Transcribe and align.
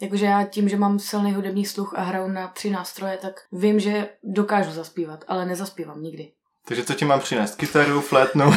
Jakože 0.00 0.26
já 0.26 0.44
tím, 0.44 0.68
že 0.68 0.76
mám 0.76 0.98
silný 0.98 1.32
hudební 1.32 1.66
sluch 1.66 1.94
a 1.96 2.02
hraju 2.02 2.28
na 2.28 2.48
tři 2.48 2.70
nástroje, 2.70 3.18
tak 3.22 3.40
vím, 3.52 3.80
že 3.80 4.08
dokážu 4.24 4.72
zaspívat, 4.72 5.24
ale 5.28 5.46
nezaspívám 5.46 6.02
nikdy. 6.02 6.30
Takže 6.68 6.84
co 6.84 6.94
ti 6.94 7.04
mám 7.04 7.20
přinést? 7.20 7.54
Kytaru, 7.54 8.00
flétnu? 8.00 8.44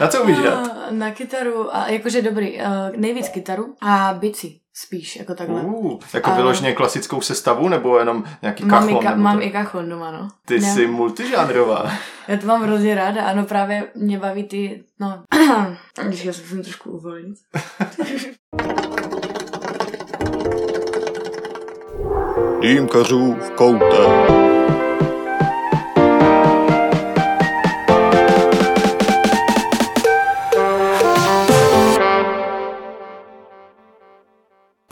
na 0.00 0.08
co 0.08 0.22
umíš 0.22 0.38
hrát? 0.38 0.90
Na 0.90 1.10
kytaru, 1.10 1.76
a 1.76 1.88
jakože 1.88 2.22
dobrý, 2.22 2.56
uh, 2.56 2.66
nejvíc 2.96 3.28
kytaru 3.28 3.74
a 3.80 4.14
bici 4.18 4.60
spíš, 4.74 5.16
jako 5.16 5.34
takhle. 5.34 5.60
Uh, 5.60 6.00
jako 6.14 6.30
a... 6.30 6.34
vyloženě 6.34 6.72
klasickou 6.72 7.20
sestavu, 7.20 7.68
nebo 7.68 7.98
jenom 7.98 8.24
nějaký 8.42 8.64
mám 8.64 8.80
kachlon? 8.80 9.02
I 9.02 9.06
ka- 9.06 9.16
mám 9.16 9.36
to? 9.36 9.42
i 9.42 9.50
kachlon 9.50 9.88
doma, 9.88 10.10
no. 10.10 10.28
Ty 10.46 10.60
ne. 10.60 10.74
jsi 10.74 10.86
multižánrová. 10.86 11.92
Já 12.28 12.36
to 12.36 12.46
mám 12.46 12.62
hrozně 12.62 12.94
ráda, 12.94 13.24
ano, 13.24 13.44
právě 13.44 13.88
mě 13.94 14.18
baví 14.18 14.44
ty, 14.44 14.84
no, 15.00 15.22
když 16.08 16.24
já 16.24 16.32
se 16.32 16.42
musím 16.42 16.62
trošku 16.62 16.90
uvolnit. 16.90 17.38
Dýmkařův 22.64 23.50
koutek. 23.50 24.53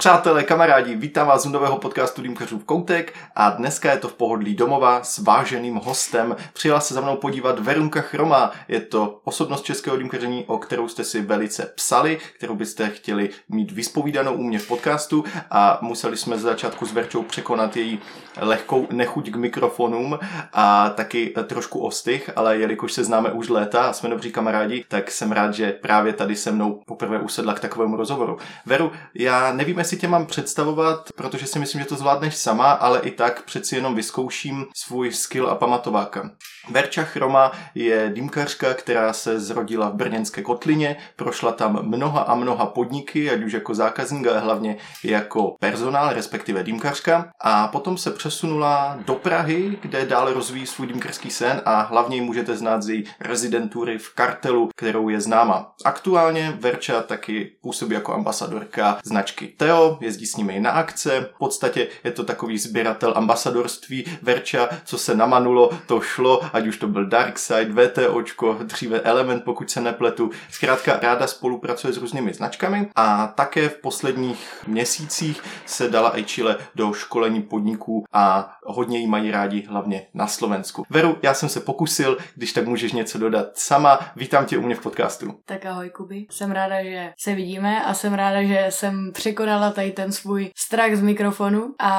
Přátelé, 0.02 0.45
kamarádi, 0.45 0.97
vítám 0.97 1.27
vás 1.27 1.47
u 1.47 1.48
nového 1.48 1.79
podcastu 1.79 2.23
v 2.51 2.65
Koutek 2.65 3.15
a 3.37 3.51
dneska 3.51 3.91
je 3.91 3.98
to 3.98 4.09
v 4.09 4.12
pohodlí 4.12 4.55
domova 4.55 5.05
s 5.05 5.19
váženým 5.19 5.75
hostem. 5.75 6.37
Přijela 6.52 6.80
se 6.80 6.95
za 6.95 7.01
mnou 7.01 7.16
podívat 7.16 7.59
Verunka 7.59 8.01
Chroma. 8.01 8.51
Je 8.69 8.80
to 8.80 9.20
osobnost 9.25 9.62
českého 9.62 9.97
dýmkaření, 9.97 10.45
o 10.47 10.59
kterou 10.59 10.88
jste 10.88 11.05
si 11.05 11.20
velice 11.20 11.73
psali, 11.75 12.19
kterou 12.37 12.55
byste 12.55 12.88
chtěli 12.88 13.30
mít 13.48 13.73
vyspovídanou 13.73 14.33
u 14.33 14.42
mě 14.42 14.59
v 14.59 14.69
podcastu 14.69 15.25
a 15.51 15.78
museli 15.83 16.16
jsme 16.16 16.39
z 16.39 16.41
začátku 16.41 16.87
s 16.87 16.92
Verčou 16.92 17.23
překonat 17.23 17.77
její 17.77 18.00
lehkou 18.41 18.86
nechuť 18.91 19.30
k 19.30 19.36
mikrofonům 19.36 20.19
a 20.53 20.91
taky 20.91 21.34
trošku 21.47 21.78
ostych, 21.78 22.30
ale 22.36 22.58
jelikož 22.58 22.92
se 22.92 23.05
známe 23.05 23.33
už 23.33 23.48
léta 23.48 23.83
a 23.83 23.92
jsme 23.92 24.08
dobří 24.08 24.33
kamarádi, 24.33 24.84
tak 24.89 25.11
jsem 25.11 25.33
rád, 25.33 25.55
že 25.55 25.73
právě 25.73 26.12
tady 26.12 26.36
se 26.36 26.53
mnou 26.53 26.83
poprvé 26.86 27.19
usedla 27.19 27.55
k 27.55 27.61
takovému 27.61 27.97
rozhovoru. 27.97 28.39
Veru, 28.67 28.92
já 29.14 29.53
nevím, 29.53 29.78
jestli 29.93 30.01
tě 30.01 30.09
mám 30.09 30.27
představovat, 30.27 31.09
protože 31.17 31.47
si 31.47 31.59
myslím, 31.59 31.81
že 31.81 31.87
to 31.87 31.97
zvládneš 31.97 32.37
sama, 32.37 32.71
ale 32.73 33.01
i 33.01 33.11
tak 33.11 33.45
přeci 33.45 33.75
jenom 33.75 33.95
vyzkouším 33.95 34.67
svůj 34.77 35.12
skill 35.12 35.48
a 35.48 35.55
pamatováka. 35.55 36.31
Verča 36.70 37.02
Chroma 37.02 37.52
je 37.74 38.10
dýmkařka, 38.14 38.74
která 38.74 39.12
se 39.12 39.41
zrodila 39.41 39.88
v 39.88 39.94
brněnské 39.94 40.42
kotlině, 40.42 40.96
prošla 41.16 41.52
tam 41.52 41.78
mnoha 41.82 42.20
a 42.20 42.34
mnoha 42.34 42.66
podniky, 42.66 43.30
ať 43.30 43.42
už 43.42 43.52
jako 43.52 43.74
zákazník, 43.74 44.27
ale 44.27 44.41
hlavně 44.41 44.77
jako 45.05 45.56
personál, 45.60 46.12
respektive 46.12 46.62
dýmkařka. 46.62 47.30
A 47.40 47.68
potom 47.68 47.98
se 47.98 48.10
přesunula 48.10 48.98
do 49.06 49.14
Prahy, 49.14 49.78
kde 49.83 50.06
dále 50.06 50.34
rozvíjí 50.34 50.66
svůj 50.66 50.86
dýmkarský 50.86 51.30
sen 51.30 51.62
a 51.64 51.80
hlavně 51.80 52.16
ji 52.16 52.22
můžete 52.22 52.56
znát 52.56 52.83
z 52.83 52.88
její 52.88 53.05
rezidentury 53.20 53.98
v 53.98 54.14
kartelu, 54.14 54.68
kterou 54.77 55.08
je 55.08 55.20
známa. 55.20 55.72
Aktuálně 55.84 56.56
Verča 56.60 57.02
taky 57.02 57.52
působí 57.62 57.94
jako 57.94 58.14
ambasadorka 58.14 58.98
značky 59.05 59.46
Teo, 59.46 59.98
jezdí 60.00 60.27
s 60.27 60.36
nimi 60.36 60.60
na 60.60 60.70
akce, 60.70 61.20
v 61.34 61.38
podstatě 61.38 61.88
je 62.05 62.10
to 62.10 62.24
takový 62.24 62.58
sběratel 62.58 63.12
ambasadorství 63.16 64.05
Verča, 64.22 64.68
co 64.84 64.98
se 64.98 65.14
namanulo, 65.14 65.70
to 65.86 66.00
šlo, 66.00 66.40
ať 66.53 66.67
už 66.67 66.77
to 66.77 66.89
byl 66.89 67.06
Darkside, 67.06 67.86
VTOčko, 67.86 68.58
dříve 68.62 69.00
Element, 69.00 69.45
pokud 69.45 69.70
se 69.70 69.81
nepletu. 69.81 70.31
Zkrátka 70.50 70.98
ráda 71.03 71.27
spolupracuje 71.27 71.92
s 71.92 71.97
různými 71.97 72.34
značkami 72.34 72.89
a 72.97 73.27
také 73.27 73.69
v 73.69 73.81
posledních 73.81 74.64
měsících 74.67 75.42
se 75.67 75.89
dala 75.89 76.19
i 76.19 76.25
Chile 76.25 76.56
do 76.75 76.92
školení 76.92 77.42
podniků 77.42 78.05
a 78.12 78.53
hodně 78.64 78.98
jí 78.98 79.06
mají 79.06 79.30
rádi 79.30 79.67
hlavně 79.69 80.06
na 80.14 80.27
Slovensku. 80.27 80.84
Veru, 80.91 81.19
já 81.23 81.34
jsem 81.34 81.48
se 81.48 81.61
pokusil, 81.61 82.18
když 82.35 82.52
tak 82.52 82.67
můžeš 82.67 82.92
něco 82.92 83.19
dodat 83.19 83.46
sama. 83.55 83.98
Vítám 84.17 84.46
tě 84.46 84.58
u 84.58 84.63
mě 84.63 84.74
v 84.74 84.80
podcastu. 84.80 85.34
Tak 85.45 85.67
ahoj 85.67 85.90
Kuby. 85.90 86.27
Jsem 86.30 86.51
ráda, 86.51 86.84
že 86.84 87.13
se 87.19 87.34
vidíme 87.34 87.84
a 87.84 87.95
jsem 87.95 88.14
ráda, 88.14 88.42
že 88.42 88.67
jsem 88.70 89.13
překonala 89.13 89.70
tady 89.70 89.90
ten 89.90 90.13
svůj 90.13 90.51
strach 90.57 90.95
z 90.95 91.02
mikrofonu 91.02 91.74
a 91.80 91.92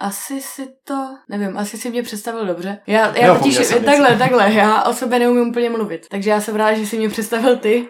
asi 0.00 0.40
si 0.40 0.68
to, 0.84 1.08
nevím, 1.28 1.58
asi 1.58 1.76
si 1.76 1.90
mě 1.90 2.02
představil 2.02 2.46
dobře. 2.46 2.78
Já, 2.86 3.16
já 3.16 3.34
totiž, 3.34 3.58
takhle, 3.80 4.16
takhle, 4.16 4.52
já 4.52 4.82
o 4.82 4.92
sobě 4.92 5.18
neumím 5.18 5.48
úplně 5.48 5.70
mluvit, 5.70 6.06
takže 6.08 6.30
já 6.30 6.40
jsem 6.40 6.56
ráda, 6.56 6.76
že 6.76 6.86
si 6.86 6.98
mě 6.98 7.08
představil 7.08 7.56
ty 7.56 7.88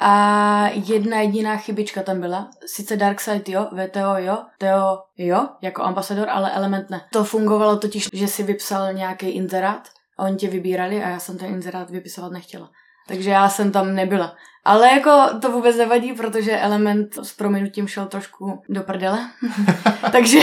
a 0.00 0.70
jedna 0.72 1.20
jediná 1.20 1.56
chybička 1.56 2.02
tam 2.02 2.20
byla. 2.20 2.50
Sice 2.66 2.96
Darkseid 2.96 3.48
jo, 3.48 3.68
VTO 3.72 4.16
jo, 4.16 4.38
Teo 4.58 4.98
jo, 5.18 5.48
jako 5.62 5.82
ambasador, 5.82 6.30
ale 6.30 6.52
Element 6.52 6.90
ne. 6.90 7.00
To 7.12 7.24
fungovalo 7.24 7.76
totiž, 7.76 8.08
že 8.12 8.28
si 8.28 8.42
vypsal 8.42 8.92
nějaký 8.92 9.28
inzerát 9.28 9.88
a 10.18 10.24
oni 10.24 10.36
tě 10.36 10.48
vybírali 10.48 11.04
a 11.04 11.08
já 11.08 11.18
jsem 11.18 11.38
ten 11.38 11.48
inzerát 11.48 11.90
vypisovat 11.90 12.32
nechtěla. 12.32 12.70
Takže 13.08 13.30
já 13.30 13.48
jsem 13.48 13.72
tam 13.72 13.94
nebyla. 13.94 14.36
Ale 14.64 14.88
jako 14.88 15.38
to 15.42 15.50
vůbec 15.50 15.76
nevadí, 15.76 16.12
protože 16.12 16.58
element 16.58 17.18
s 17.22 17.32
prominutím 17.32 17.88
šel 17.88 18.06
trošku 18.06 18.62
do 18.68 18.82
prdele. 18.82 19.18
takže, 20.12 20.38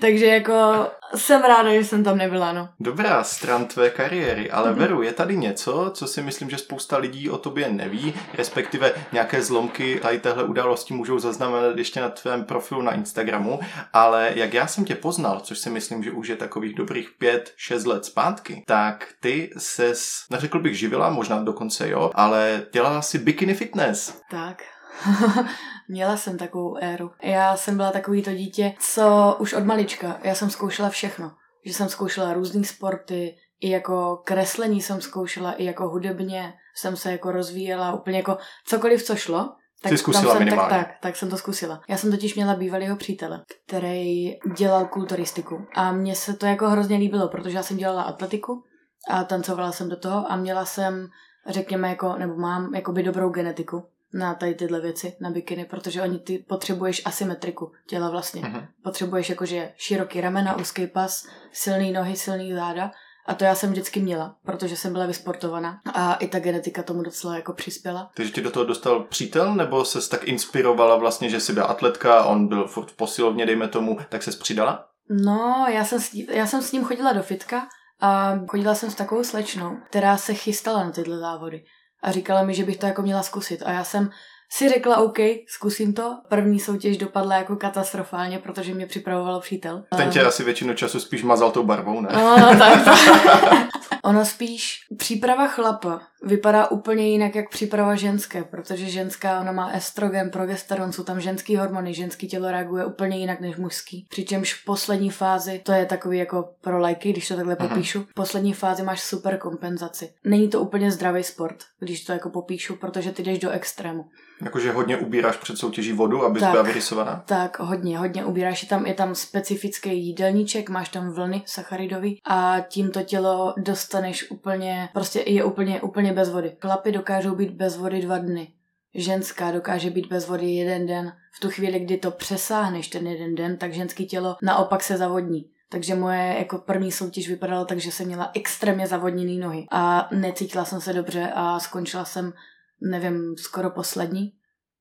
takže 0.00 0.26
jako 0.26 0.86
jsem 1.14 1.42
ráda, 1.42 1.72
že 1.72 1.84
jsem 1.84 2.04
tam 2.04 2.18
nebyla, 2.18 2.52
no. 2.52 2.68
Dobrá 2.80 3.24
stran 3.24 3.64
tvé 3.64 3.90
kariéry, 3.90 4.50
ale 4.50 4.70
mm-hmm. 4.70 4.74
Veru, 4.76 5.02
je 5.02 5.12
tady 5.12 5.36
něco, 5.36 5.90
co 5.94 6.06
si 6.06 6.22
myslím, 6.22 6.50
že 6.50 6.58
spousta 6.58 6.96
lidí 6.96 7.30
o 7.30 7.38
tobě 7.38 7.68
neví, 7.68 8.14
respektive 8.34 8.92
nějaké 9.12 9.42
zlomky 9.42 9.98
tady 10.02 10.18
téhle 10.18 10.44
události 10.44 10.94
můžou 10.94 11.18
zaznamenat 11.18 11.78
ještě 11.78 12.00
na 12.00 12.08
tvém 12.08 12.44
profilu 12.44 12.82
na 12.82 12.92
Instagramu, 12.92 13.60
ale 13.92 14.32
jak 14.34 14.54
já 14.54 14.66
jsem 14.66 14.84
tě 14.84 14.94
poznal, 14.94 15.40
což 15.40 15.58
si 15.58 15.70
myslím, 15.70 16.02
že 16.02 16.10
už 16.10 16.28
je 16.28 16.36
takových 16.36 16.74
dobrých 16.74 17.10
pět, 17.18 17.52
šest 17.56 17.86
let 17.86 18.04
zpátky, 18.04 18.64
tak 18.66 19.08
ty 19.20 19.50
ses, 19.58 20.24
neřekl 20.30 20.58
bych 20.58 20.78
živila, 20.78 21.10
možná 21.10 21.42
dokonce 21.42 21.88
jo, 21.88 22.10
ale 22.14 22.62
dělala 22.72 23.02
si 23.02 23.18
bikini 23.18 23.54
fitness. 23.54 24.20
Tak. 24.30 24.62
Měla 25.88 26.16
jsem 26.16 26.38
takovou 26.38 26.76
éru. 26.80 27.10
Já 27.22 27.56
jsem 27.56 27.76
byla 27.76 27.90
takový 27.90 28.22
to 28.22 28.32
dítě, 28.32 28.74
co 28.78 29.36
už 29.38 29.52
od 29.52 29.64
malička, 29.64 30.20
já 30.22 30.34
jsem 30.34 30.50
zkoušela 30.50 30.88
všechno. 30.88 31.32
Že 31.64 31.74
jsem 31.74 31.88
zkoušela 31.88 32.32
různé 32.32 32.64
sporty, 32.64 33.36
i 33.60 33.70
jako 33.70 34.22
kreslení 34.24 34.82
jsem 34.82 35.00
zkoušela, 35.00 35.52
i 35.52 35.64
jako 35.64 35.88
hudebně 35.88 36.54
jsem 36.74 36.96
se 36.96 37.12
jako 37.12 37.32
rozvíjela, 37.32 37.92
úplně 37.92 38.16
jako 38.16 38.38
cokoliv, 38.66 39.02
co 39.02 39.16
šlo. 39.16 39.52
Tak 39.82 39.92
Jsi 39.92 39.98
zkusila 39.98 40.32
jsem, 40.32 40.44
minimálně. 40.44 40.70
Tak, 40.70 40.86
tak, 40.86 40.96
tak 41.00 41.16
jsem 41.16 41.30
to 41.30 41.36
zkusila. 41.36 41.80
Já 41.88 41.96
jsem 41.96 42.10
totiž 42.10 42.34
měla 42.34 42.54
bývalého 42.54 42.96
přítele, 42.96 43.44
který 43.66 44.38
dělal 44.56 44.86
kulturistiku. 44.86 45.66
A 45.74 45.92
mně 45.92 46.14
se 46.14 46.34
to 46.34 46.46
jako 46.46 46.68
hrozně 46.68 46.96
líbilo, 46.96 47.28
protože 47.28 47.56
já 47.56 47.62
jsem 47.62 47.76
dělala 47.76 48.02
atletiku 48.02 48.64
a 49.10 49.24
tancovala 49.24 49.72
jsem 49.72 49.88
do 49.88 49.96
toho 49.96 50.32
a 50.32 50.36
měla 50.36 50.64
jsem, 50.64 51.08
řekněme, 51.48 51.88
jako, 51.88 52.14
nebo 52.18 52.36
mám 52.36 52.74
jakoby 52.74 53.02
dobrou 53.02 53.30
genetiku 53.30 53.82
na 54.14 54.34
tady 54.34 54.54
tyhle 54.54 54.80
věci, 54.80 55.16
na 55.20 55.30
bikiny, 55.30 55.64
protože 55.64 56.02
oni 56.02 56.18
ty 56.18 56.38
potřebuješ 56.38 57.02
asymetriku 57.04 57.72
těla 57.86 58.10
vlastně. 58.10 58.42
Uh-huh. 58.42 58.68
Potřebuješ 58.84 59.30
jakože 59.30 59.72
široký 59.76 60.20
ramena, 60.20 60.56
úzký 60.56 60.86
pas, 60.86 61.26
silný 61.52 61.92
nohy, 61.92 62.16
silný 62.16 62.52
záda 62.52 62.90
a 63.26 63.34
to 63.34 63.44
já 63.44 63.54
jsem 63.54 63.70
vždycky 63.70 64.00
měla, 64.00 64.36
protože 64.44 64.76
jsem 64.76 64.92
byla 64.92 65.06
vysportovaná 65.06 65.80
a 65.94 66.14
i 66.14 66.28
ta 66.28 66.38
genetika 66.38 66.82
tomu 66.82 67.02
docela 67.02 67.36
jako 67.36 67.52
přispěla. 67.52 68.10
Takže 68.14 68.32
ti 68.32 68.40
do 68.40 68.50
toho 68.50 68.64
dostal 68.64 69.04
přítel, 69.04 69.54
nebo 69.54 69.84
se 69.84 70.10
tak 70.10 70.24
inspirovala 70.24 70.96
vlastně, 70.96 71.30
že 71.30 71.40
jsi 71.40 71.52
byla 71.52 71.66
atletka, 71.66 72.24
on 72.24 72.48
byl 72.48 72.66
furt 72.68 72.90
v 72.90 72.96
posilovně, 72.96 73.46
dejme 73.46 73.68
tomu, 73.68 73.98
tak 74.08 74.22
se 74.22 74.30
přidala? 74.30 74.86
No, 75.10 75.66
já 75.68 75.84
jsem, 75.84 76.00
s, 76.00 76.14
já 76.14 76.46
jsem 76.46 76.62
s 76.62 76.72
ním 76.72 76.84
chodila 76.84 77.12
do 77.12 77.22
fitka 77.22 77.68
a 78.00 78.38
chodila 78.48 78.74
jsem 78.74 78.90
s 78.90 78.94
takovou 78.94 79.24
slečnou, 79.24 79.76
která 79.90 80.16
se 80.16 80.34
chystala 80.34 80.84
na 80.84 80.90
tyhle 80.90 81.18
závody 81.18 81.64
a 82.02 82.12
říkala 82.12 82.42
mi, 82.42 82.54
že 82.54 82.64
bych 82.64 82.76
to 82.76 82.86
jako 82.86 83.02
měla 83.02 83.22
zkusit. 83.22 83.62
A 83.66 83.72
já 83.72 83.84
jsem 83.84 84.10
si 84.52 84.68
řekla, 84.68 84.96
OK, 84.96 85.18
zkusím 85.48 85.94
to. 85.94 86.16
První 86.28 86.60
soutěž 86.60 86.96
dopadla 86.96 87.36
jako 87.36 87.56
katastrofálně, 87.56 88.38
protože 88.38 88.74
mě 88.74 88.86
připravoval 88.86 89.40
přítel. 89.40 89.82
Ten 89.96 90.10
tě 90.10 90.22
asi 90.24 90.44
většinu 90.44 90.74
času 90.74 91.00
spíš 91.00 91.22
mazal 91.22 91.50
tou 91.50 91.62
barvou, 91.62 92.00
ne? 92.00 92.08
No, 92.12 92.38
no 92.38 92.58
tak, 92.58 92.84
tak. 92.84 93.68
ono 94.04 94.24
spíš, 94.24 94.78
příprava 94.98 95.46
chlapa 95.46 96.00
vypadá 96.22 96.70
úplně 96.70 97.08
jinak 97.08 97.34
jak 97.34 97.50
příprava 97.50 97.94
ženské, 97.94 98.44
protože 98.44 98.86
ženská, 98.86 99.40
ona 99.40 99.52
má 99.52 99.70
estrogen, 99.70 100.30
progesteron, 100.30 100.92
jsou 100.92 101.02
tam 101.02 101.20
ženský 101.20 101.56
hormony, 101.56 101.94
ženský 101.94 102.28
tělo 102.28 102.50
reaguje 102.50 102.84
úplně 102.84 103.18
jinak 103.18 103.40
než 103.40 103.56
mužský. 103.56 104.06
Přičemž 104.10 104.54
v 104.54 104.64
poslední 104.64 105.10
fázi, 105.10 105.60
to 105.64 105.72
je 105.72 105.86
takový 105.86 106.18
jako 106.18 106.48
pro 106.60 106.78
lajky, 106.78 107.12
když 107.12 107.28
to 107.28 107.36
takhle 107.36 107.54
uh-huh. 107.54 107.68
popíšu, 107.68 108.02
v 108.02 108.14
poslední 108.14 108.52
fázi 108.52 108.82
máš 108.82 109.00
super 109.00 109.38
kompenzaci. 109.38 110.12
Není 110.24 110.48
to 110.48 110.60
úplně 110.60 110.90
zdravý 110.90 111.22
sport, 111.22 111.56
když 111.80 112.04
to 112.04 112.12
jako 112.12 112.30
popíšu, 112.30 112.76
protože 112.76 113.12
ty 113.12 113.22
jdeš 113.22 113.38
do 113.38 113.50
extrému. 113.50 114.04
Jakože 114.44 114.72
hodně 114.72 114.96
ubíráš 114.96 115.36
před 115.36 115.58
soutěží 115.58 115.92
vodu, 115.92 116.24
aby 116.24 116.38
byla 116.38 116.62
vyrysovaná? 116.62 117.22
Tak, 117.26 117.60
hodně, 117.60 117.98
hodně 117.98 118.24
ubíráš. 118.24 118.62
Je 118.62 118.68
tam, 118.68 118.86
je 118.86 118.94
tam 118.94 119.14
specifický 119.14 120.06
jídelníček, 120.06 120.70
máš 120.70 120.88
tam 120.88 121.10
vlny 121.10 121.42
sacharidový 121.46 122.20
a 122.28 122.56
tím 122.68 122.90
to 122.90 123.02
tělo 123.02 123.54
dostaneš 123.82 124.30
úplně, 124.30 124.88
prostě 124.92 125.24
je 125.26 125.44
úplně, 125.44 125.80
úplně 125.80 126.12
bez 126.12 126.30
vody. 126.30 126.56
Klapy 126.58 126.92
dokážou 126.92 127.34
být 127.34 127.50
bez 127.50 127.76
vody 127.76 128.00
dva 128.00 128.18
dny. 128.18 128.52
ženská 128.94 129.50
dokáže 129.50 129.90
být 129.90 130.06
bez 130.06 130.28
vody 130.28 130.50
jeden 130.50 130.86
den. 130.86 131.12
V 131.36 131.40
tu 131.40 131.50
chvíli, 131.50 131.80
kdy 131.80 131.96
to 131.96 132.10
přesáhneš 132.10 132.88
ten 132.88 133.06
jeden 133.06 133.34
den, 133.34 133.56
tak 133.56 133.72
ženský 133.72 134.06
tělo 134.06 134.36
naopak 134.42 134.82
se 134.82 134.96
zavodní. 134.96 135.50
Takže 135.70 135.94
moje 135.94 136.34
jako 136.38 136.58
první 136.58 136.92
soutěž 136.92 137.28
vypadala 137.28 137.64
tak, 137.64 137.78
že 137.78 137.92
jsem 137.92 138.06
měla 138.06 138.30
extrémně 138.34 138.86
zavodněný 138.86 139.38
nohy 139.38 139.66
a 139.70 140.08
necítila 140.12 140.64
jsem 140.64 140.80
se 140.80 140.92
dobře 140.92 141.32
a 141.34 141.58
skončila 141.58 142.04
jsem, 142.04 142.32
nevím, 142.80 143.34
skoro 143.38 143.70
poslední. 143.70 144.32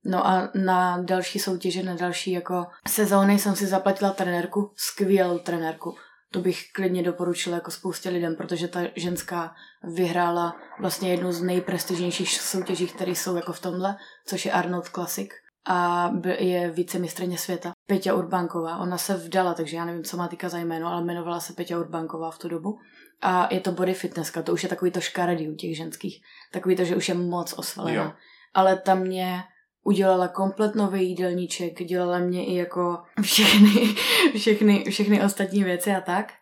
No 0.05 0.27
a 0.27 0.49
na 0.55 1.01
další 1.01 1.39
soutěže, 1.39 1.83
na 1.83 1.95
další 1.95 2.31
jako 2.31 2.65
sezóny 2.87 3.39
jsem 3.39 3.55
si 3.55 3.65
zaplatila 3.65 4.11
trenérku, 4.11 4.71
skvělou 4.75 5.37
trenérku. 5.39 5.95
To 6.33 6.39
bych 6.39 6.71
klidně 6.73 7.03
doporučila 7.03 7.55
jako 7.55 7.71
spoustě 7.71 8.09
lidem, 8.09 8.35
protože 8.35 8.67
ta 8.67 8.79
ženská 8.95 9.55
vyhrála 9.83 10.55
vlastně 10.79 11.11
jednu 11.11 11.31
z 11.31 11.41
nejprestižnějších 11.41 12.29
soutěží, 12.29 12.87
které 12.87 13.11
jsou 13.11 13.35
jako 13.35 13.53
v 13.53 13.59
tomhle, 13.59 13.95
což 14.25 14.45
je 14.45 14.51
Arnold 14.51 14.89
Classic 14.89 15.29
a 15.65 16.11
je 16.39 16.71
vicemistrně 16.71 17.37
světa. 17.37 17.71
Peťa 17.87 18.13
Urbánková, 18.13 18.77
ona 18.77 18.97
se 18.97 19.13
vdala, 19.13 19.53
takže 19.53 19.77
já 19.77 19.85
nevím, 19.85 20.03
co 20.03 20.17
má 20.17 20.27
týka 20.27 20.49
za 20.49 20.57
jméno, 20.57 20.87
ale 20.87 21.01
jmenovala 21.01 21.39
se 21.39 21.53
Peťa 21.53 21.79
Urbánková 21.79 22.31
v 22.31 22.39
tu 22.39 22.47
dobu. 22.49 22.79
A 23.21 23.53
je 23.53 23.59
to 23.59 23.71
body 23.71 23.93
fitnesska, 23.93 24.41
to 24.41 24.53
už 24.53 24.63
je 24.63 24.69
takový 24.69 24.91
to 24.91 25.01
škaredý 25.01 25.49
u 25.49 25.55
těch 25.55 25.77
ženských. 25.77 26.21
Takový 26.51 26.75
to, 26.75 26.83
že 26.83 26.95
už 26.95 27.09
je 27.09 27.15
moc 27.15 27.53
osvalená. 27.53 28.17
Ale 28.53 28.77
tam 28.77 28.99
mě 28.99 29.43
udělala 29.83 30.27
komplet 30.27 30.75
nový 30.75 31.09
jídelníček, 31.09 31.83
dělala 31.83 32.19
mě 32.19 32.45
i 32.45 32.55
jako 32.55 32.99
všechny, 33.21 33.95
všechny, 34.37 34.83
všechny 34.89 35.23
ostatní 35.23 35.63
věci 35.63 35.91
a 35.91 36.01
tak. 36.01 36.33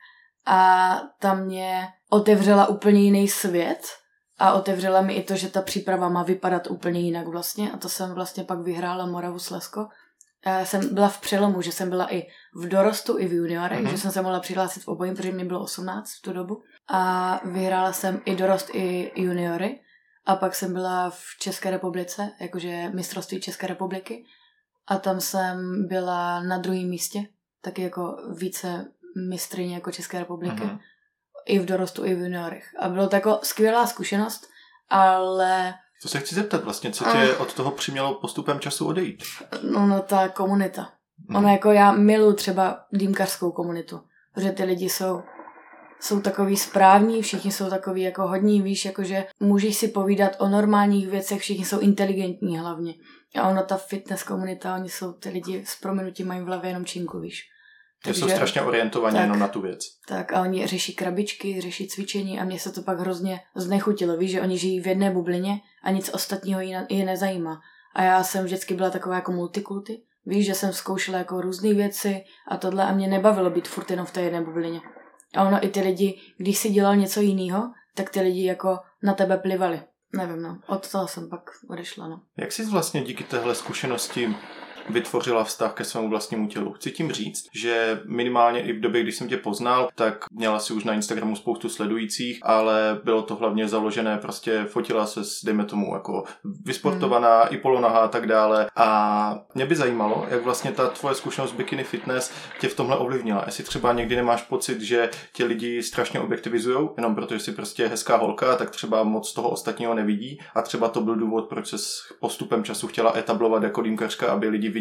A 0.45 0.91
tam 1.19 1.45
mě 1.45 1.88
otevřela 2.09 2.68
úplně 2.68 3.01
jiný 3.01 3.27
svět 3.27 3.88
a 4.39 4.53
otevřela 4.53 5.01
mi 5.01 5.13
i 5.13 5.24
to, 5.24 5.36
že 5.36 5.50
ta 5.50 5.62
příprava 5.62 6.09
má 6.09 6.24
vypadat 6.24 6.68
úplně 6.68 7.00
jinak 7.00 7.27
vlastně 7.27 7.71
a 7.71 7.77
to 7.77 7.89
jsem 7.89 8.13
vlastně 8.13 8.44
pak 8.44 8.59
vyhrála 8.59 9.06
Moravu 9.06 9.39
Slesko. 9.39 9.88
Já 10.45 10.65
jsem 10.65 10.94
byla 10.94 11.09
v 11.09 11.21
přelomu, 11.21 11.62
že 11.62 11.71
jsem 11.71 11.89
byla 11.89 12.13
i 12.13 12.27
v 12.56 12.68
dorostu, 12.68 13.19
i 13.19 13.27
v 13.27 13.33
juniorech, 13.33 13.80
mm-hmm. 13.80 13.91
že 13.91 13.97
jsem 13.97 14.12
se 14.12 14.21
mohla 14.21 14.39
přihlásit 14.39 14.83
v 14.83 14.88
obojím, 14.88 15.15
protože 15.15 15.31
mi 15.31 15.45
bylo 15.45 15.63
18 15.63 16.09
v 16.09 16.21
tu 16.21 16.33
dobu. 16.33 16.62
A 16.89 17.41
vyhrála 17.45 17.94
jsem 17.94 18.21
i 18.25 18.36
dorost, 18.36 18.69
i 18.74 19.12
juniory. 19.15 19.80
A 20.29 20.35
pak 20.35 20.55
jsem 20.55 20.73
byla 20.73 21.09
v 21.09 21.21
České 21.39 21.69
republice, 21.69 22.31
jakože 22.39 22.89
mistrovství 22.93 23.41
České 23.41 23.67
republiky. 23.67 24.25
A 24.87 24.97
tam 24.97 25.21
jsem 25.21 25.87
byla 25.87 26.43
na 26.43 26.57
druhém 26.57 26.89
místě, 26.89 27.25
taky 27.61 27.81
jako 27.81 28.17
více 28.37 28.85
mistrině 29.29 29.75
jako 29.75 29.91
České 29.91 30.19
republiky. 30.19 30.61
Mm-hmm. 30.61 30.79
I 31.45 31.59
v 31.59 31.65
dorostu, 31.65 32.05
i 32.05 32.15
v 32.15 32.19
juniorech. 32.19 32.69
A 32.79 32.89
bylo 32.89 33.07
to 33.07 33.15
jako 33.15 33.39
skvělá 33.43 33.87
zkušenost, 33.87 34.47
ale... 34.89 35.73
To 36.01 36.07
se 36.07 36.19
chci 36.19 36.35
zeptat 36.35 36.63
vlastně, 36.63 36.91
co 36.91 37.03
tě 37.03 37.35
od 37.35 37.53
toho 37.53 37.71
přimělo 37.71 38.13
postupem 38.13 38.59
času 38.59 38.87
odejít? 38.87 39.23
No, 39.63 39.87
no 39.87 40.01
ta 40.01 40.29
komunita. 40.29 40.89
Hmm. 41.27 41.35
Ono 41.37 41.51
jako 41.51 41.71
já 41.71 41.91
miluji 41.91 42.33
třeba 42.33 42.85
dýmkařskou 42.93 43.51
komunitu, 43.51 44.01
protože 44.33 44.51
ty 44.51 44.63
lidi 44.63 44.89
jsou 44.89 45.21
jsou 46.00 46.19
takový 46.19 46.57
správní, 46.57 47.22
všichni 47.22 47.51
jsou 47.51 47.69
takový 47.69 48.01
jako 48.01 48.28
hodní, 48.28 48.62
víš, 48.62 48.86
jakože 48.86 49.25
můžeš 49.40 49.75
si 49.75 49.88
povídat 49.88 50.31
o 50.40 50.48
normálních 50.48 51.07
věcech, 51.07 51.42
všichni 51.42 51.66
jsou 51.66 51.80
inteligentní 51.80 52.57
hlavně. 52.57 52.94
A 53.36 53.50
ono, 53.50 53.63
ta 53.63 53.78
fitness 53.78 54.24
komunita, 54.24 54.75
oni 54.75 54.90
jsou 54.90 55.13
ty 55.13 55.30
lidi 55.30 55.63
s 55.66 55.80
prominutím 55.80 56.28
mají 56.28 56.42
v 56.42 56.46
hlavě 56.46 56.69
jenom 56.69 56.86
činku, 56.86 57.19
víš. 57.19 57.42
Takže, 58.04 58.19
jsou 58.22 58.30
strašně 58.30 58.62
orientovaní 58.62 59.16
tak, 59.16 59.24
jenom 59.24 59.40
na 59.40 59.48
tu 59.48 59.62
věc. 59.62 59.80
Tak 60.07 60.34
a 60.34 60.42
oni 60.42 60.68
řeší 60.68 60.96
krabičky, 60.96 61.62
řeší 61.62 61.88
cvičení 61.88 62.40
a 62.40 62.44
mně 62.44 62.60
se 62.60 62.72
to 62.72 62.81
pak 62.81 63.00
hrozně 63.00 63.40
znechutilo, 63.56 64.18
víš, 64.18 64.31
že 64.31 64.42
oni 64.42 64.57
žijí 64.57 64.80
v 64.80 64.88
jedné 64.88 65.12
bublině 65.12 65.60
a 65.84 65.92
nic 65.92 66.10
ostatního 66.13 66.62
je 66.90 67.06
nezajímá. 67.06 67.62
A 67.96 68.04
já 68.04 68.24
jsem 68.24 68.46
vždycky 68.46 68.74
byla 68.74 68.90
taková 68.90 69.16
jako 69.16 69.31
multikulty, 69.31 70.01
víš, 70.25 70.46
že 70.46 70.56
jsem 70.56 70.74
zkoušela 70.74 71.18
jako 71.18 71.42
různé 71.42 71.74
věci 71.74 72.24
a 72.48 72.57
tohle 72.57 72.86
a 72.86 72.92
mě 72.92 73.07
nebavilo 73.07 73.50
být 73.50 73.68
furt 73.68 73.92
jenom 73.92 74.06
v 74.06 74.12
té 74.12 74.22
jedné 74.22 74.42
bublině. 74.42 74.81
A 75.35 75.43
ono 75.43 75.65
i 75.65 75.69
ty 75.69 75.81
lidi, 75.81 76.19
když 76.37 76.57
si 76.57 76.69
dělal 76.69 76.95
něco 76.95 77.21
jiného, 77.21 77.71
tak 77.95 78.09
ty 78.09 78.21
lidi 78.21 78.45
jako 78.45 78.79
na 79.03 79.13
tebe 79.13 79.37
plivali. 79.37 79.81
Nevím, 80.13 80.41
no. 80.41 80.59
Od 80.67 80.91
toho 80.91 81.07
jsem 81.07 81.29
pak 81.29 81.41
odešla, 81.69 82.07
no. 82.07 82.21
Jak 82.37 82.51
jsi 82.51 82.65
vlastně 82.65 83.01
díky 83.01 83.23
téhle 83.23 83.55
zkušenosti 83.55 84.35
vytvořila 84.89 85.44
vztah 85.44 85.74
ke 85.74 85.83
svému 85.83 86.09
vlastnímu 86.09 86.47
tělu. 86.47 86.74
Chci 86.74 86.91
tím 86.91 87.12
říct, 87.12 87.47
že 87.53 88.01
minimálně 88.06 88.62
i 88.62 88.74
v 88.74 88.80
době, 88.81 89.03
kdy 89.03 89.12
jsem 89.12 89.27
tě 89.27 89.38
poznal, 89.38 89.89
tak 89.95 90.25
měla 90.31 90.59
si 90.59 90.74
už 90.74 90.83
na 90.83 90.94
Instagramu 90.94 91.36
spoustu 91.36 91.69
sledujících, 91.69 92.39
ale 92.41 93.00
bylo 93.03 93.21
to 93.21 93.36
hlavně 93.36 93.68
založené, 93.68 94.18
prostě 94.18 94.65
fotila 94.65 95.06
se, 95.06 95.21
dejme 95.44 95.65
tomu, 95.65 95.94
jako 95.94 96.24
vysportovaná, 96.65 97.41
hmm. 97.41 97.53
i 97.56 97.57
polonahá 97.57 98.00
a 98.00 98.07
tak 98.07 98.27
dále. 98.27 98.69
A 98.75 99.39
mě 99.56 99.65
by 99.65 99.75
zajímalo, 99.75 100.25
jak 100.30 100.44
vlastně 100.44 100.71
ta 100.71 100.88
tvoje 100.88 101.15
zkušenost 101.15 101.51
bikini 101.51 101.83
fitness 101.83 102.31
tě 102.59 102.68
v 102.68 102.75
tomhle 102.75 102.97
ovlivnila. 102.97 103.44
Jestli 103.45 103.63
třeba 103.63 103.94
někdy 103.94 104.15
nemáš 104.15 104.41
pocit, 104.41 104.81
že 104.81 105.09
tě 105.33 105.45
lidi 105.45 105.83
strašně 105.83 106.19
objektivizují, 106.19 106.89
jenom 106.97 107.15
protože 107.15 107.39
jsi 107.39 107.51
prostě 107.51 107.88
hezká 107.88 108.18
holka, 108.18 108.56
tak 108.56 108.69
třeba 108.69 109.03
moc 109.03 109.33
toho 109.33 109.50
ostatního 109.50 109.94
nevidí 109.94 110.39
a 110.56 110.62
třeba 110.62 110.88
to 110.89 111.01
byl 111.01 111.15
důvod, 111.15 111.50
proč 111.50 111.68
se 111.68 111.77
postupem 112.19 112.63
času 112.63 112.88
chtěla 112.88 113.18
etablovat 113.18 113.63
jako 113.63 113.81
dýmkařka, 113.81 114.31
aby 114.31 114.50
lidi 114.50 114.69
viděli 114.69 114.78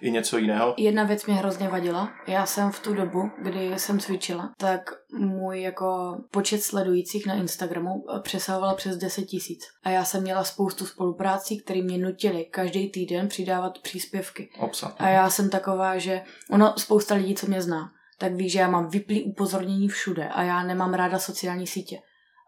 i 0.00 0.10
něco 0.10 0.38
jiného? 0.38 0.74
Jedna 0.78 1.04
věc 1.04 1.26
mě 1.26 1.34
hrozně 1.34 1.68
vadila. 1.68 2.12
Já 2.26 2.46
jsem 2.46 2.72
v 2.72 2.80
tu 2.80 2.94
dobu, 2.94 3.30
kdy 3.42 3.78
jsem 3.78 3.98
cvičila, 3.98 4.50
tak 4.58 4.90
můj 5.18 5.62
jako 5.62 6.16
počet 6.30 6.62
sledujících 6.62 7.26
na 7.26 7.34
Instagramu 7.34 8.04
přesahoval 8.22 8.74
přes 8.74 8.96
10 8.96 9.22
tisíc. 9.22 9.64
A 9.82 9.90
já 9.90 10.04
jsem 10.04 10.22
měla 10.22 10.44
spoustu 10.44 10.86
spoluprácí, 10.86 11.60
které 11.60 11.82
mě 11.82 11.98
nutily 11.98 12.44
každý 12.44 12.90
týden 12.90 13.28
přidávat 13.28 13.78
příspěvky. 13.78 14.50
Obsah. 14.58 14.94
A 14.98 15.08
já 15.08 15.30
jsem 15.30 15.50
taková, 15.50 15.98
že 15.98 16.22
ono 16.50 16.74
spousta 16.76 17.14
lidí, 17.14 17.34
co 17.34 17.46
mě 17.46 17.62
zná, 17.62 17.90
tak 18.18 18.32
ví, 18.34 18.48
že 18.48 18.58
já 18.58 18.68
mám 18.68 18.88
vyplý 18.88 19.24
upozornění 19.24 19.88
všude 19.88 20.28
a 20.28 20.42
já 20.42 20.62
nemám 20.62 20.94
ráda 20.94 21.18
sociální 21.18 21.66
sítě. 21.66 21.98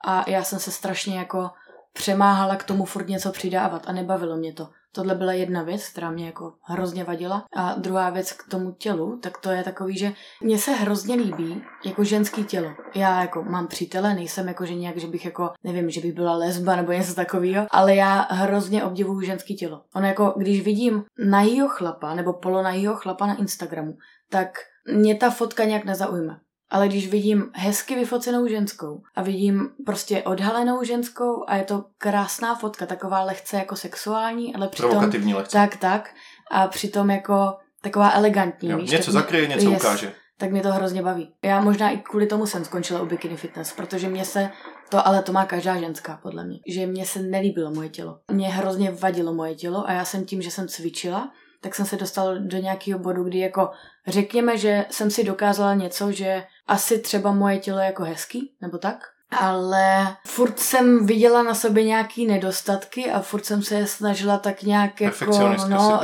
A 0.05 0.31
já 0.31 0.43
jsem 0.43 0.59
se 0.59 0.71
strašně 0.71 1.19
jako 1.19 1.51
přemáhala 1.93 2.57
k 2.57 2.65
tomu 2.65 2.85
furt 2.85 3.09
něco 3.09 3.33
přidávat 3.33 3.83
a 3.89 3.93
nebavilo 3.93 4.37
mě 4.37 4.53
to. 4.53 4.69
Tohle 4.97 5.15
byla 5.15 5.33
jedna 5.33 5.63
věc, 5.63 5.89
která 5.89 6.11
mě 6.11 6.27
jako 6.27 6.53
hrozně 6.63 7.05
vadila. 7.05 7.45
A 7.57 7.75
druhá 7.75 8.11
věc 8.11 8.33
k 8.33 8.51
tomu 8.51 8.73
tělu, 8.73 9.19
tak 9.23 9.39
to 9.39 9.51
je 9.51 9.63
takový, 9.63 9.99
že 9.99 10.13
mně 10.43 10.59
se 10.59 10.71
hrozně 10.71 11.15
líbí 11.15 11.63
jako 11.85 12.05
ženský 12.05 12.45
tělo. 12.45 12.71
Já 12.95 13.21
jako 13.21 13.43
mám 13.43 13.67
přítele, 13.67 14.15
nejsem 14.15 14.49
jako 14.49 14.67
že 14.67 14.75
nějak, 14.75 14.97
že 14.97 15.07
bych 15.07 15.25
jako, 15.25 15.51
nevím, 15.65 15.91
že 15.91 16.01
bych 16.01 16.13
byla 16.13 16.37
lesba 16.37 16.77
nebo 16.77 16.93
něco 16.93 17.15
takového, 17.15 17.67
ale 17.71 17.95
já 17.95 18.27
hrozně 18.31 18.85
obdivuju 18.85 19.21
ženský 19.21 19.57
tělo. 19.57 19.83
Ono 19.95 20.07
jako, 20.07 20.35
když 20.37 20.65
vidím 20.65 21.05
na 21.19 21.43
chlapa 21.69 22.15
nebo 22.15 22.33
polo 22.33 22.63
na 22.63 22.73
chlapa 22.95 23.27
na 23.27 23.35
Instagramu, 23.39 23.97
tak 24.31 24.49
mě 24.95 25.15
ta 25.15 25.31
fotka 25.31 25.65
nějak 25.65 25.85
nezaujme. 25.85 26.41
Ale 26.71 26.89
když 26.89 27.09
vidím 27.11 27.51
hezky 27.55 27.95
vyfocenou 27.95 28.47
ženskou 28.47 29.03
a 29.15 29.23
vidím 29.23 29.71
prostě 29.87 30.23
odhalenou 30.23 30.85
ženskou 30.85 31.45
a 31.47 31.57
je 31.57 31.65
to 31.65 31.85
krásná 31.99 32.55
fotka, 32.55 32.87
taková 32.87 33.23
lehce 33.23 33.57
jako 33.57 33.77
sexuální, 33.77 34.55
ale 34.55 34.69
přitom... 34.69 34.91
Provokativní 34.91 35.35
lehce. 35.35 35.53
Tak, 35.53 35.77
tak. 35.77 36.11
A 36.51 36.69
přitom 36.69 37.11
jako 37.11 37.55
taková 37.83 38.13
elegantní. 38.13 38.71
Jo, 38.71 38.79
víš, 38.79 38.91
něco 38.91 39.13
zakryje, 39.13 39.47
něco 39.47 39.71
yes, 39.71 39.81
ukáže. 39.81 40.13
Tak 40.39 40.51
mě 40.51 40.63
to 40.63 40.73
hrozně 40.73 41.03
baví. 41.03 41.35
Já 41.45 41.61
možná 41.61 41.91
i 41.91 41.99
kvůli 41.99 42.27
tomu 42.27 42.47
jsem 42.47 42.65
skončila 42.65 43.03
u 43.03 43.07
bikini 43.07 43.37
fitness, 43.37 43.73
protože 43.73 44.09
mě 44.09 44.25
se 44.25 44.51
to, 44.89 45.07
ale 45.07 45.23
to 45.23 45.33
má 45.33 45.45
každá 45.45 45.77
ženská, 45.81 46.19
podle 46.23 46.45
mě. 46.45 46.59
Že 46.69 46.87
mě 46.87 47.07
se 47.07 47.23
nelíbilo 47.23 47.71
moje 47.71 47.89
tělo. 47.89 48.19
Mě 48.33 48.49
hrozně 48.49 48.91
vadilo 48.91 49.35
moje 49.35 49.55
tělo 49.55 49.89
a 49.89 49.93
já 49.93 50.05
jsem 50.05 50.25
tím, 50.25 50.43
že 50.43 50.51
jsem 50.51 50.69
cvičila, 50.69 51.31
tak 51.61 51.75
jsem 51.75 51.87
se 51.87 51.97
dostal 51.97 52.39
do 52.39 52.59
nějakého 52.59 52.99
bodu, 52.99 53.25
kdy 53.25 53.39
jako 53.39 53.71
řekněme, 54.07 54.59
že 54.59 54.87
jsem 54.91 55.11
si 55.11 55.25
dokázala 55.25 55.75
něco, 55.75 56.13
že 56.13 56.45
asi 56.67 56.99
třeba 56.99 57.33
moje 57.33 57.59
tělo 57.59 57.79
je 57.79 57.85
jako 57.87 58.05
hezký, 58.05 58.57
nebo 58.63 58.79
tak, 58.79 58.97
ale 59.31 60.17
furt 60.27 60.59
jsem 60.59 61.07
viděla 61.07 61.43
na 61.43 61.55
sobě 61.55 61.85
nějaký 61.85 62.27
nedostatky 62.27 63.11
a 63.11 63.21
furt 63.21 63.45
jsem 63.45 63.63
se 63.63 63.87
snažila 63.87 64.39
tak 64.39 64.63
nějak 64.63 65.01
jako, 65.01 65.25
no, 65.69 66.01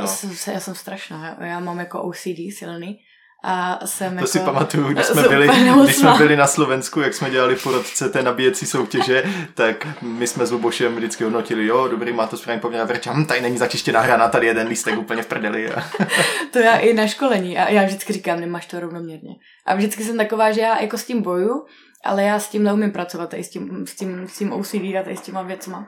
já 0.47 0.59
jsem 0.59 0.75
strašná, 0.75 1.37
já 1.41 1.59
mám 1.59 1.79
jako 1.79 2.01
OCD 2.01 2.39
silný 2.57 2.99
a 3.43 3.87
jsem 3.87 4.09
to 4.09 4.15
jako... 4.15 4.27
si 4.27 4.39
pamatuju, 4.39 4.87
když 4.87 5.05
jsme, 5.05 5.21
byli, 5.29 5.47
když 5.83 5.95
jsme 5.95 6.13
byli 6.17 6.35
na 6.35 6.47
Slovensku, 6.47 7.01
jak 7.01 7.13
jsme 7.13 7.29
dělali 7.29 7.55
porodce 7.55 8.09
té 8.09 8.23
nabíjecí 8.23 8.65
soutěže, 8.65 9.23
tak 9.53 9.87
my 10.01 10.27
jsme 10.27 10.45
s 10.45 10.51
Lubošem 10.51 10.95
vždycky 10.95 11.23
hodnotili, 11.23 11.65
jo, 11.65 11.87
dobrý, 11.87 12.13
má 12.13 12.27
to 12.27 12.37
správně 12.37 12.61
poměr, 12.61 12.99
hm, 13.13 13.25
tady 13.25 13.41
není 13.41 13.57
začištěná 13.57 14.01
hrana, 14.01 14.29
tady 14.29 14.47
jeden 14.47 14.67
lístek 14.67 14.97
úplně 14.97 15.21
v 15.21 15.27
prdeli. 15.27 15.69
to 16.51 16.59
já 16.59 16.77
i 16.77 16.93
na 16.93 17.07
školení 17.07 17.57
a 17.57 17.69
já 17.69 17.83
vždycky 17.83 18.13
říkám, 18.13 18.39
nemáš 18.39 18.65
to 18.65 18.79
rovnoměrně. 18.79 19.35
A 19.65 19.75
vždycky 19.75 20.03
jsem 20.03 20.17
taková, 20.17 20.51
že 20.51 20.61
já 20.61 20.81
jako 20.81 20.97
s 20.97 21.05
tím 21.05 21.21
boju, 21.21 21.65
ale 22.03 22.23
já 22.23 22.39
s 22.39 22.49
tím 22.49 22.63
neumím 22.63 22.91
pracovat, 22.91 23.33
i 23.33 23.43
s 23.43 23.49
tím, 23.49 23.87
s 23.87 23.95
tím, 23.95 24.27
s 24.27 24.37
tím 24.37 24.53
OCD 24.53 24.75
a 24.75 25.15
s 25.17 25.21
těma 25.21 25.41
věcma. 25.41 25.87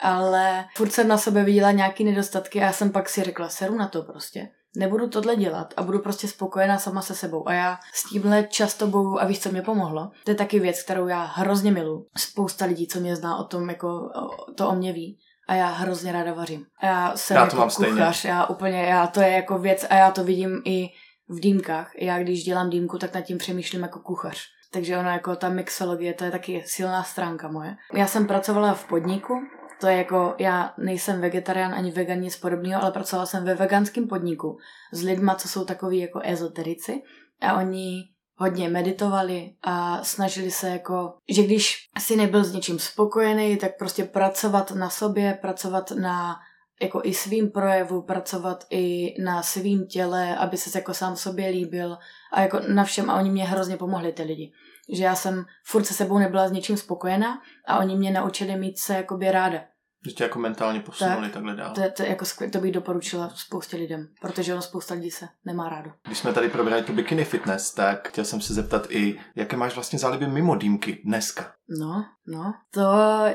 Ale 0.00 0.64
furt 0.76 0.92
jsem 0.92 1.08
na 1.08 1.18
sebe 1.18 1.44
viděla 1.44 1.70
nějaký 1.70 2.04
nedostatky 2.04 2.60
a 2.60 2.64
já 2.64 2.72
jsem 2.72 2.90
pak 2.90 3.08
si 3.08 3.22
řekla, 3.22 3.48
seru 3.48 3.76
na 3.76 3.88
to 3.88 4.02
prostě 4.02 4.48
nebudu 4.76 5.08
tohle 5.08 5.36
dělat 5.36 5.74
a 5.76 5.82
budu 5.82 5.98
prostě 5.98 6.28
spokojená 6.28 6.78
sama 6.78 7.02
se 7.02 7.14
sebou. 7.14 7.48
A 7.48 7.52
já 7.52 7.78
s 7.94 8.08
tímhle 8.10 8.44
často 8.44 8.86
boju 8.86 9.18
a 9.20 9.24
víš, 9.24 9.40
co 9.42 9.50
mě 9.50 9.62
pomohlo? 9.62 10.10
To 10.24 10.30
je 10.30 10.34
taky 10.34 10.60
věc, 10.60 10.82
kterou 10.82 11.08
já 11.08 11.24
hrozně 11.24 11.72
milu. 11.72 12.06
Spousta 12.16 12.64
lidí, 12.64 12.86
co 12.86 13.00
mě 13.00 13.16
zná 13.16 13.36
o 13.36 13.44
tom, 13.44 13.68
jako 13.68 14.10
to 14.56 14.68
o 14.68 14.74
mě 14.74 14.92
ví. 14.92 15.18
A 15.48 15.54
já 15.54 15.66
hrozně 15.66 16.12
ráda 16.12 16.34
vařím. 16.34 16.66
A 16.80 16.86
já 16.86 17.16
jsem 17.16 17.36
Já 17.36 17.42
to 17.42 17.46
jako 17.46 17.56
mám 17.56 17.70
stejně. 17.70 17.92
kuchař, 17.92 18.24
já 18.24 18.46
úplně, 18.46 18.82
já 18.82 19.06
to 19.06 19.20
je 19.20 19.30
jako 19.30 19.58
věc 19.58 19.86
a 19.90 19.94
já 19.94 20.10
to 20.10 20.24
vidím 20.24 20.62
i 20.64 20.88
v 21.28 21.40
dýmkách. 21.40 21.90
Já 21.98 22.18
když 22.18 22.44
dělám 22.44 22.70
dýmku, 22.70 22.98
tak 22.98 23.14
nad 23.14 23.20
tím 23.20 23.38
přemýšlím 23.38 23.82
jako 23.82 23.98
kuchař. 24.00 24.38
Takže 24.72 24.98
ono 24.98 25.10
jako 25.10 25.36
ta 25.36 25.48
mixologie, 25.48 26.14
to 26.14 26.24
je 26.24 26.30
taky 26.30 26.62
silná 26.66 27.02
stránka 27.02 27.48
moje. 27.48 27.76
Já 27.94 28.06
jsem 28.06 28.26
pracovala 28.26 28.74
v 28.74 28.84
podniku, 28.88 29.34
to 29.80 29.86
je 29.86 29.96
jako, 29.96 30.34
já 30.38 30.74
nejsem 30.78 31.20
vegetarián 31.20 31.74
ani 31.74 31.90
vegan, 31.90 32.20
nic 32.20 32.36
podobného, 32.36 32.82
ale 32.82 32.92
pracovala 32.92 33.26
jsem 33.26 33.44
ve 33.44 33.54
veganském 33.54 34.08
podniku 34.08 34.58
s 34.92 35.02
lidma, 35.02 35.34
co 35.34 35.48
jsou 35.48 35.64
takový 35.64 35.98
jako 35.98 36.20
ezoterici 36.24 37.02
a 37.40 37.54
oni 37.54 38.08
hodně 38.36 38.68
meditovali 38.68 39.54
a 39.62 40.04
snažili 40.04 40.50
se 40.50 40.68
jako, 40.68 41.14
že 41.28 41.42
když 41.42 41.76
si 41.98 42.16
nebyl 42.16 42.44
s 42.44 42.52
něčím 42.52 42.78
spokojený, 42.78 43.56
tak 43.56 43.78
prostě 43.78 44.04
pracovat 44.04 44.70
na 44.70 44.90
sobě, 44.90 45.38
pracovat 45.40 45.90
na 45.90 46.36
jako 46.82 47.00
i 47.04 47.14
svým 47.14 47.50
projevu, 47.50 48.02
pracovat 48.02 48.64
i 48.70 49.14
na 49.22 49.42
svým 49.42 49.86
těle, 49.86 50.36
aby 50.36 50.56
se 50.56 50.78
jako 50.78 50.94
sám 50.94 51.16
sobě 51.16 51.48
líbil 51.48 51.98
a 52.32 52.40
jako 52.40 52.60
na 52.68 52.84
všem 52.84 53.10
a 53.10 53.16
oni 53.16 53.30
mě 53.30 53.44
hrozně 53.44 53.76
pomohli 53.76 54.12
ty 54.12 54.22
lidi. 54.22 54.52
Že 54.92 55.04
já 55.04 55.14
jsem 55.14 55.44
furt 55.64 55.84
se 55.84 55.94
sebou 55.94 56.18
nebyla 56.18 56.48
s 56.48 56.52
něčím 56.52 56.76
spokojená 56.76 57.42
a 57.68 57.78
oni 57.78 57.96
mě 57.96 58.10
naučili 58.10 58.56
mít 58.56 58.78
se 58.78 58.94
jakoby 58.94 59.30
ráda. 59.30 59.60
Že 60.06 60.12
tě 60.12 60.22
jako 60.22 60.38
mentálně 60.38 60.80
posunuli 60.80 61.22
tak, 61.22 61.32
takhle 61.32 61.56
dál. 61.56 61.74
To, 61.74 61.80
to, 61.96 62.02
jako 62.02 62.24
to 62.52 62.60
bych 62.60 62.72
doporučila 62.72 63.30
spoustě 63.34 63.76
lidem, 63.76 64.08
protože 64.20 64.52
ono 64.52 64.62
spousta 64.62 64.94
lidí 64.94 65.10
se 65.10 65.28
nemá 65.44 65.68
rádo. 65.68 65.90
Když 66.06 66.18
jsme 66.18 66.32
tady 66.32 66.48
probrali 66.48 66.82
tu 66.82 66.92
bikini 66.92 67.24
fitness, 67.24 67.74
tak 67.74 68.08
chtěl 68.08 68.24
jsem 68.24 68.40
se 68.40 68.54
zeptat 68.54 68.86
i, 68.90 69.20
jaké 69.36 69.56
máš 69.56 69.74
vlastně 69.74 69.98
záliby 69.98 70.26
mimo 70.26 70.56
dýmky 70.56 71.02
dneska? 71.04 71.52
No, 71.80 72.04
no, 72.26 72.54
to 72.70 72.82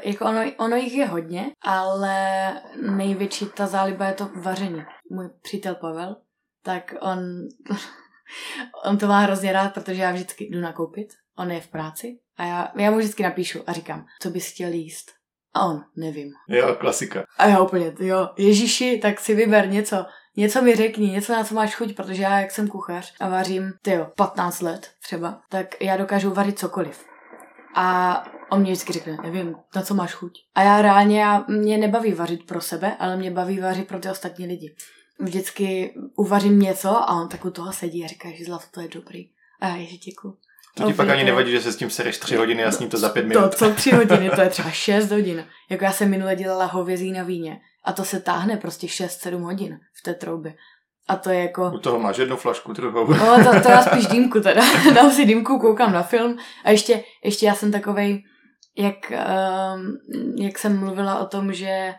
jako 0.03 0.25
ono, 0.25 0.41
ono 0.57 0.75
jich 0.75 0.93
je 0.93 1.05
hodně, 1.05 1.51
ale 1.61 2.53
největší 2.81 3.45
ta 3.45 3.67
záliba 3.67 4.05
je 4.05 4.13
to 4.13 4.29
vaření. 4.35 4.83
Můj 5.11 5.29
přítel 5.41 5.75
Pavel, 5.75 6.15
tak 6.63 6.93
on, 7.01 7.19
on 8.85 8.97
to 8.97 9.07
má 9.07 9.19
hrozně 9.19 9.53
rád, 9.53 9.73
protože 9.73 10.01
já 10.01 10.11
vždycky 10.11 10.43
jdu 10.43 10.61
nakoupit, 10.61 11.07
on 11.37 11.51
je 11.51 11.61
v 11.61 11.67
práci 11.67 12.19
a 12.37 12.45
já, 12.45 12.71
já 12.75 12.91
mu 12.91 12.97
vždycky 12.97 13.23
napíšu 13.23 13.59
a 13.67 13.73
říkám, 13.73 14.05
co 14.21 14.29
bys 14.29 14.51
chtěl 14.51 14.71
jíst. 14.71 15.11
A 15.53 15.65
on, 15.65 15.83
nevím. 15.97 16.31
Jo, 16.47 16.75
klasika. 16.79 17.23
A 17.37 17.47
já 17.47 17.61
úplně, 17.61 17.93
jo, 17.99 18.29
Ježíši, 18.37 18.99
tak 19.01 19.19
si 19.19 19.35
vyber 19.35 19.69
něco, 19.69 20.05
něco 20.37 20.61
mi 20.61 20.75
řekni, 20.75 21.11
něco 21.11 21.33
na 21.33 21.43
co 21.43 21.55
máš 21.55 21.75
chuť, 21.75 21.95
protože 21.95 22.23
já, 22.23 22.39
jak 22.39 22.51
jsem 22.51 22.67
kuchař 22.67 23.13
a 23.19 23.29
vařím, 23.29 23.73
ty 23.81 23.91
jo, 23.91 24.07
15 24.15 24.61
let 24.61 24.91
třeba, 25.03 25.41
tak 25.49 25.81
já 25.81 25.97
dokážu 25.97 26.33
vařit 26.33 26.59
cokoliv. 26.59 27.05
A 27.75 28.15
on 28.51 28.61
mě 28.61 28.71
vždycky 28.71 28.93
řekne, 28.93 29.17
nevím, 29.23 29.55
na 29.75 29.81
co 29.81 29.93
máš 29.93 30.13
chuť. 30.13 30.31
A 30.55 30.63
já 30.63 30.81
reálně, 30.81 31.21
já, 31.21 31.45
mě 31.47 31.77
nebaví 31.77 32.13
vařit 32.13 32.45
pro 32.45 32.61
sebe, 32.61 32.97
ale 32.99 33.17
mě 33.17 33.31
baví 33.31 33.59
vařit 33.59 33.87
pro 33.87 33.99
ty 33.99 34.09
ostatní 34.09 34.47
lidi. 34.47 34.75
Vždycky 35.19 35.93
uvařím 36.15 36.59
něco 36.59 36.89
a 36.89 37.21
on 37.21 37.29
tak 37.29 37.45
u 37.45 37.49
toho 37.49 37.73
sedí 37.73 38.03
a 38.03 38.07
říká, 38.07 38.29
že 38.31 38.45
zlato, 38.45 38.65
to 38.71 38.81
je 38.81 38.87
dobrý. 38.87 39.29
A 39.59 39.67
já 39.67 39.75
ježi, 39.75 39.97
děkuju. 39.97 40.37
To 40.75 40.83
ti 40.83 40.93
pak 40.93 41.09
ani 41.09 41.23
nevadí, 41.23 41.51
že 41.51 41.61
se 41.61 41.71
s 41.71 41.75
tím 41.75 41.89
sereš 41.89 42.17
tři 42.17 42.35
hodiny 42.35 42.65
a 42.65 42.71
s 42.71 42.79
ním 42.79 42.89
to 42.89 42.97
za 42.97 43.09
pět 43.09 43.25
minut. 43.25 43.41
To, 43.41 43.49
co 43.49 43.73
tři 43.73 43.91
hodiny, 43.91 44.29
to 44.29 44.41
je 44.41 44.49
třeba 44.55 44.69
šest 44.69 45.11
hodin. 45.11 45.45
Jako 45.69 45.83
já 45.83 45.91
jsem 45.91 46.09
minule 46.09 46.35
dělala 46.35 46.65
hovězí 46.65 47.11
na 47.11 47.23
víně 47.23 47.59
a 47.85 47.93
to 47.93 48.05
se 48.05 48.19
táhne 48.19 48.57
prostě 48.57 48.87
6-7 48.87 49.41
hodin 49.41 49.79
v 49.93 50.03
té 50.03 50.13
troubě. 50.13 50.53
A 51.07 51.15
to 51.15 51.29
je 51.29 51.39
jako... 51.41 51.71
U 51.75 51.79
toho 51.79 51.99
máš 51.99 52.17
jednu 52.17 52.35
flašku, 52.35 52.73
druhou. 52.73 53.13
No, 53.13 53.43
to, 53.43 53.61
to 53.61 53.69
já 53.69 53.81
spíš 53.81 54.07
dýmku 54.11 54.39
teda. 54.39 54.61
Dám 54.95 55.11
si 55.11 55.25
dýmku, 55.25 55.59
koukám 55.59 55.93
na 55.93 56.03
film 56.03 56.37
a 56.63 56.69
ještě, 56.71 57.03
ještě 57.23 57.45
já 57.45 57.55
jsem 57.55 57.71
takovej, 57.71 58.23
jak, 58.77 58.95
um, 59.11 59.97
jak 60.37 60.59
jsem 60.59 60.79
mluvila 60.79 61.19
o 61.19 61.25
tom, 61.25 61.53
že 61.53 61.93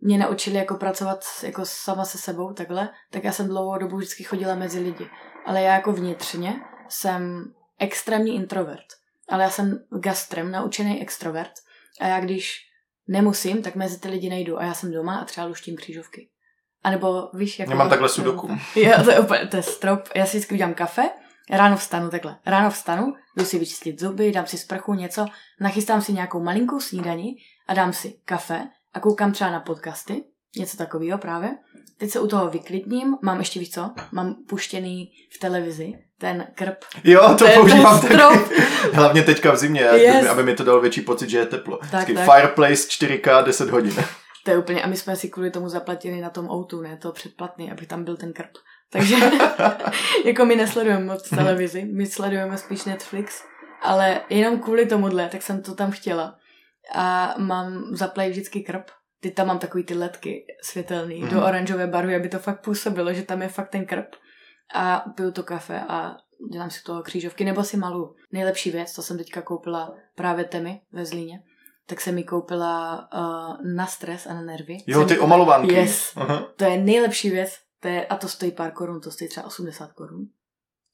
mě 0.00 0.18
naučili 0.18 0.56
jako 0.56 0.74
pracovat 0.74 1.24
jako 1.42 1.62
sama 1.64 2.04
se 2.04 2.18
sebou 2.18 2.52
takhle, 2.52 2.88
tak 3.10 3.24
já 3.24 3.32
jsem 3.32 3.48
dlouhou 3.48 3.78
dobu 3.78 3.96
vždycky 3.96 4.24
chodila 4.24 4.54
mezi 4.54 4.80
lidi. 4.80 5.06
Ale 5.46 5.62
já 5.62 5.74
jako 5.74 5.92
vnitřně 5.92 6.54
jsem 6.88 7.44
extrémní 7.78 8.34
introvert. 8.34 8.86
Ale 9.28 9.42
já 9.42 9.50
jsem 9.50 9.84
gastrem, 10.02 10.50
naučený 10.50 11.02
extrovert. 11.02 11.52
A 12.00 12.06
já 12.06 12.20
když 12.20 12.66
nemusím, 13.08 13.62
tak 13.62 13.74
mezi 13.74 14.00
ty 14.00 14.08
lidi 14.08 14.28
nejdu. 14.28 14.58
A 14.58 14.64
já 14.64 14.74
jsem 14.74 14.92
doma 14.92 15.18
a 15.18 15.24
třeba 15.24 15.46
luštím 15.46 15.76
křížovky. 15.76 16.28
A 16.84 16.90
nebo 16.90 17.30
víš, 17.34 17.58
jak... 17.58 17.68
Já 17.68 17.76
mám 17.76 17.88
takhle 17.88 18.08
sudoku. 18.08 18.50
Jo, 18.76 18.92
to 19.04 19.10
je 19.10 19.20
úplně, 19.20 19.46
to 19.46 19.56
je 19.56 19.62
strop. 19.62 20.08
Já 20.14 20.26
si 20.26 20.36
vždycky 20.36 20.54
udělám 20.54 20.74
kafe, 20.74 21.10
ráno 21.50 21.76
vstanu 21.76 22.10
takhle. 22.10 22.38
Ráno 22.46 22.70
vstanu, 22.70 23.14
jdu 23.36 23.44
si 23.44 23.58
vyčistit 23.58 24.00
zuby, 24.00 24.32
dám 24.32 24.46
si 24.46 24.58
sprchu, 24.58 24.94
něco, 24.94 25.26
nachystám 25.60 26.02
si 26.02 26.12
nějakou 26.12 26.42
malinkou 26.42 26.80
snídani 26.80 27.36
a 27.66 27.74
dám 27.74 27.92
si 27.92 28.18
kafe 28.24 28.68
a 28.94 29.00
koukám 29.00 29.32
třeba 29.32 29.50
na 29.50 29.60
podcasty, 29.60 30.24
něco 30.58 30.76
takového 30.76 31.18
právě. 31.18 31.50
Teď 31.98 32.10
se 32.10 32.20
u 32.20 32.26
toho 32.26 32.48
vyklidním, 32.50 33.16
mám 33.22 33.38
ještě 33.38 33.60
víc 33.60 33.74
co? 33.74 33.90
Mám 34.12 34.34
puštěný 34.48 35.12
v 35.36 35.38
televizi 35.38 35.92
ten 36.18 36.46
krb. 36.54 36.78
Jo, 37.04 37.34
to 37.38 37.44
Ten- 37.44 37.54
používám 37.60 38.00
ten 38.00 38.08
taky. 38.18 38.38
strop. 38.38 38.50
Hlavně 38.92 39.22
teďka 39.22 39.52
v 39.52 39.56
zimě, 39.56 39.80
Yes. 39.80 40.16
aby, 40.16 40.28
aby 40.28 40.42
mi 40.42 40.54
to 40.54 40.64
dalo 40.64 40.80
větší 40.80 41.00
pocit, 41.00 41.30
že 41.30 41.38
je 41.38 41.46
teplo. 41.46 41.76
Tak, 41.78 41.86
Vždycky 41.92 42.14
tak. 42.14 42.24
Fireplace 42.34 42.74
4K 42.88 43.44
10 43.44 43.70
hodin. 43.70 43.94
To 44.44 44.50
je 44.52 44.58
úplně, 44.58 44.82
a 44.82 44.86
my 44.86 44.96
jsme 44.96 45.16
si 45.16 45.28
kvůli 45.28 45.50
tomu 45.50 45.68
zaplatili 45.68 46.20
na 46.20 46.30
tom 46.30 46.50
outu, 46.50 46.80
ne, 46.80 46.96
to 46.96 47.12
předplatný, 47.12 47.70
aby 47.72 47.86
tam 47.86 48.04
byl 48.04 48.16
ten 48.16 48.32
krb. 48.32 48.50
Takže 48.92 49.16
jako 50.24 50.44
my 50.44 50.56
nesledujeme 50.56 51.04
moc 51.04 51.28
televizi, 51.30 51.84
my 51.84 52.06
sledujeme 52.06 52.58
spíš 52.58 52.84
Netflix, 52.84 53.42
ale 53.82 54.20
jenom 54.30 54.58
kvůli 54.60 54.86
tomuhle, 54.86 55.28
tak 55.28 55.42
jsem 55.42 55.62
to 55.62 55.74
tam 55.74 55.90
chtěla. 55.90 56.34
A 56.94 57.34
mám 57.38 57.82
zaplay 57.92 58.30
vždycky 58.30 58.60
krb. 58.60 58.82
Teď 59.26 59.34
tam 59.34 59.46
mám 59.46 59.58
takový 59.58 59.84
ty 59.84 59.94
ledky 59.94 60.46
světelný 60.62 61.20
Mhm. 61.22 61.30
do 61.30 61.44
oranžové 61.44 61.86
barvy, 61.86 62.16
aby 62.16 62.28
to 62.28 62.38
fakt 62.38 62.60
působilo, 62.64 63.12
že 63.12 63.22
tam 63.22 63.42
je 63.42 63.48
fakt 63.48 63.68
ten 63.70 63.86
krb. 63.86 64.06
A 64.74 64.98
piju 65.16 65.30
to 65.32 65.42
kafe 65.42 65.80
a 65.80 66.16
dělám 66.52 66.70
si 66.70 66.82
toho 66.82 67.02
křížovky, 67.02 67.44
nebo 67.44 67.64
si 67.64 67.76
malu. 67.76 68.16
Nejlepší 68.32 68.70
věc, 68.70 68.94
to 68.94 69.02
jsem 69.02 69.18
teďka 69.18 69.42
koupila 69.42 69.94
právě 70.14 70.44
Temi 70.44 70.80
ve 70.92 71.04
Zlíně, 71.04 71.42
tak 71.86 72.00
jsem 72.00 72.14
mi 72.14 72.24
koupila 72.24 73.08
uh, 73.14 73.66
na 73.74 73.86
stres 73.86 74.26
a 74.26 74.34
na 74.34 74.40
nervy. 74.42 74.78
Jo, 74.86 74.98
Jsem 74.98 75.08
ty 75.08 75.18
omalovanky. 75.18 75.74
Yes. 75.74 76.12
Aha. 76.16 76.48
To 76.56 76.64
je 76.64 76.78
nejlepší 76.78 77.30
věc, 77.30 77.58
to 77.80 77.88
je, 77.88 78.06
a 78.06 78.16
to 78.16 78.28
stojí 78.28 78.52
pár 78.52 78.70
korun, 78.72 79.00
to 79.00 79.10
stojí 79.10 79.28
třeba 79.30 79.46
80 79.46 79.92
korun. 79.92 80.26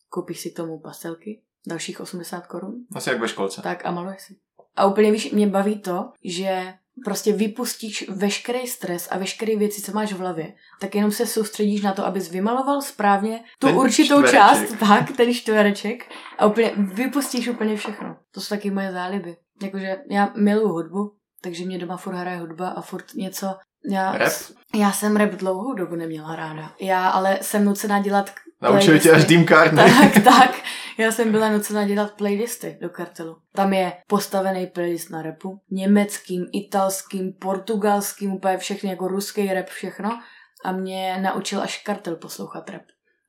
Koupíš 0.08 0.40
si 0.40 0.50
k 0.50 0.56
tomu 0.56 0.80
pastelky, 0.80 1.42
dalších 1.66 2.00
80 2.00 2.46
korun, 2.46 2.74
Asi 2.94 3.10
jak 3.10 3.20
ve 3.20 3.28
školce. 3.28 3.62
tak 3.62 3.86
a 3.86 3.90
maluješ 3.90 4.22
si. 4.22 4.36
A 4.76 4.86
úplně 4.86 5.12
víš, 5.12 5.32
mě 5.32 5.46
baví 5.46 5.78
to, 5.80 6.12
že 6.24 6.74
prostě 7.04 7.32
vypustíš 7.32 8.08
veškerý 8.08 8.66
stres 8.66 9.08
a 9.10 9.18
veškeré 9.18 9.56
věci, 9.56 9.82
co 9.82 9.92
máš 9.92 10.12
v 10.12 10.18
hlavě, 10.18 10.52
tak 10.80 10.94
jenom 10.94 11.12
se 11.12 11.26
soustředíš 11.26 11.82
na 11.82 11.92
to, 11.92 12.06
abys 12.06 12.30
vymaloval 12.30 12.82
správně 12.82 13.44
tu 13.58 13.66
Ten 13.66 13.76
určitou 13.76 14.22
čtvereček. 14.22 14.40
část, 14.40 14.78
tak, 14.88 15.16
ten 15.16 15.34
čtvereček 15.34 16.10
a 16.38 16.46
úplně 16.46 16.72
vypustíš 16.76 17.48
úplně 17.48 17.76
všechno. 17.76 18.16
To 18.30 18.40
jsou 18.40 18.54
taky 18.54 18.70
moje 18.70 18.92
záliby. 18.92 19.36
Jakože 19.62 19.96
já 20.10 20.32
miluju 20.36 20.68
hudbu, 20.68 21.14
takže 21.42 21.64
mě 21.64 21.78
doma 21.78 21.96
furt 21.96 22.14
hraje 22.14 22.38
hudba 22.38 22.68
a 22.68 22.80
furt 22.80 23.14
něco... 23.14 23.54
Já, 23.90 24.12
Rap? 24.18 24.32
já 24.74 24.92
jsem 24.92 25.16
rap 25.16 25.30
dlouhou 25.30 25.74
dobu 25.74 25.96
neměla 25.96 26.36
ráda. 26.36 26.72
Já 26.80 27.08
ale 27.08 27.38
jsem 27.42 27.64
nucená 27.64 28.00
dělat 28.00 28.30
Naučili 28.62 29.00
tě 29.00 29.08
až 29.10 29.12
playlisty. 29.12 29.34
dýmkárny. 29.34 29.82
Tak, 30.12 30.24
tak. 30.24 30.62
Já 30.98 31.12
jsem 31.12 31.32
byla 31.32 31.48
nucena 31.50 31.84
dělat 31.84 32.10
playlisty 32.12 32.78
do 32.80 32.88
kartelu. 32.88 33.36
Tam 33.52 33.72
je 33.72 33.92
postavený 34.06 34.66
playlist 34.66 35.10
na 35.10 35.22
repu. 35.22 35.60
Německým, 35.70 36.46
italským, 36.52 37.32
portugalským, 37.32 38.32
úplně 38.32 38.58
všechny, 38.58 38.90
jako 38.90 39.08
ruský 39.08 39.52
rap, 39.54 39.66
všechno. 39.66 40.20
A 40.64 40.72
mě 40.72 41.18
naučil 41.22 41.62
až 41.62 41.82
kartel 41.82 42.16
poslouchat 42.16 42.70
rap. 42.70 42.82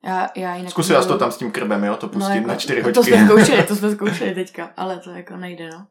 Já, 0.04 0.30
já 0.36 0.54
jinak 0.56 0.70
Zkusila 0.70 1.02
jsi 1.02 1.08
to 1.08 1.18
tam 1.18 1.32
s 1.32 1.36
tím 1.36 1.50
krbem, 1.52 1.84
jo? 1.84 1.96
To 1.96 2.08
pustím 2.08 2.36
jako, 2.36 2.48
na 2.48 2.54
čtyři 2.56 2.82
To 2.82 2.88
hoďky. 3.00 3.02
jsme 3.12 3.26
zkoušeli, 3.26 3.62
to 3.62 3.76
jsme 3.76 3.90
zkoušeli 3.90 4.34
teďka, 4.34 4.72
ale 4.76 4.98
to 4.98 5.10
jako 5.10 5.36
nejde, 5.36 5.68
no. 5.70 5.86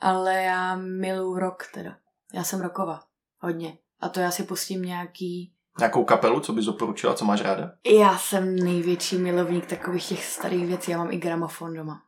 Ale 0.00 0.42
já 0.42 0.76
miluju 0.76 1.38
rock 1.38 1.64
teda. 1.74 1.96
Já 2.34 2.44
jsem 2.44 2.60
rocková. 2.60 3.00
Hodně. 3.38 3.78
A 4.00 4.08
to 4.08 4.20
já 4.20 4.30
si 4.30 4.42
pustím 4.42 4.82
nějaký 4.82 5.52
Nějakou 5.78 6.04
kapelu, 6.04 6.40
co 6.40 6.52
bys 6.52 6.64
doporučila, 6.64 7.14
co 7.14 7.24
máš 7.24 7.40
ráda? 7.42 7.72
Já 8.00 8.18
jsem 8.18 8.56
největší 8.56 9.18
milovník 9.18 9.66
takových 9.66 10.08
těch 10.08 10.24
starých 10.24 10.66
věcí. 10.66 10.90
Já 10.90 10.98
mám 10.98 11.10
i 11.10 11.16
gramofon 11.16 11.74
doma. 11.74 12.00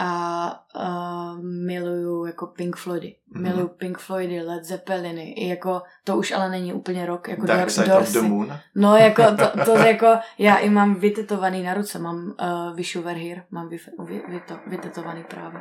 A 0.00 0.66
uh, 0.76 1.44
miluju 1.44 2.24
jako 2.24 2.46
Pink 2.46 2.76
Floydy. 2.76 3.16
Mhm. 3.34 3.42
Miluju 3.42 3.68
Pink 3.68 3.98
Floydy, 3.98 4.42
Led 4.42 4.64
Zeppeliny. 4.64 5.32
I 5.32 5.48
jako, 5.48 5.82
to 6.04 6.16
už 6.16 6.32
ale 6.32 6.50
není 6.50 6.72
úplně 6.72 7.06
rok. 7.06 7.28
Jako 7.28 7.46
Dark 7.46 7.68
Dor- 7.68 7.70
Side 7.70 7.92
of 7.92 7.98
Dorsey. 7.98 8.22
the 8.22 8.28
Moon. 8.28 8.58
No 8.74 8.96
jako, 8.96 9.22
to, 9.22 9.64
to 9.64 9.76
jako, 9.76 10.06
já 10.38 10.56
i 10.56 10.70
mám 10.70 10.94
vytetovaný 10.94 11.62
na 11.62 11.74
ruce. 11.74 11.98
Mám 11.98 12.16
uh, 12.40 12.76
Wish 12.76 12.96
Here. 12.96 13.44
Mám 13.50 13.68
vy, 13.68 13.78
vy, 13.98 14.22
vy, 14.28 14.40
to, 14.48 14.58
vytetovaný 14.66 15.24
právě. 15.30 15.60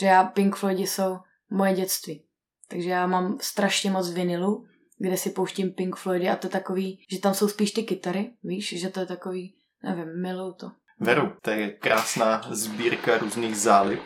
Že 0.00 0.06
já 0.06 0.24
Pink 0.24 0.56
Floydy 0.56 0.82
jsou 0.82 1.18
moje 1.50 1.72
dětství. 1.74 2.24
Takže 2.68 2.90
já 2.90 3.06
mám 3.06 3.36
strašně 3.40 3.90
moc 3.90 4.10
vinilu, 4.10 4.64
kde 4.98 5.16
si 5.16 5.30
pouštím 5.30 5.72
Pink 5.72 5.96
Floydy 5.96 6.28
a 6.28 6.36
to 6.36 6.46
je 6.46 6.50
takový, 6.50 7.04
že 7.10 7.20
tam 7.20 7.34
jsou 7.34 7.48
spíš 7.48 7.70
ty 7.70 7.82
kytary, 7.82 8.30
víš, 8.42 8.80
že 8.80 8.88
to 8.88 9.00
je 9.00 9.06
takový, 9.06 9.54
nevím, 9.82 10.22
miluju 10.22 10.52
to. 10.52 10.70
Veru, 11.00 11.32
to 11.42 11.50
je 11.50 11.70
krásná 11.70 12.42
sbírka 12.50 13.18
různých 13.18 13.56
zálib. 13.56 14.00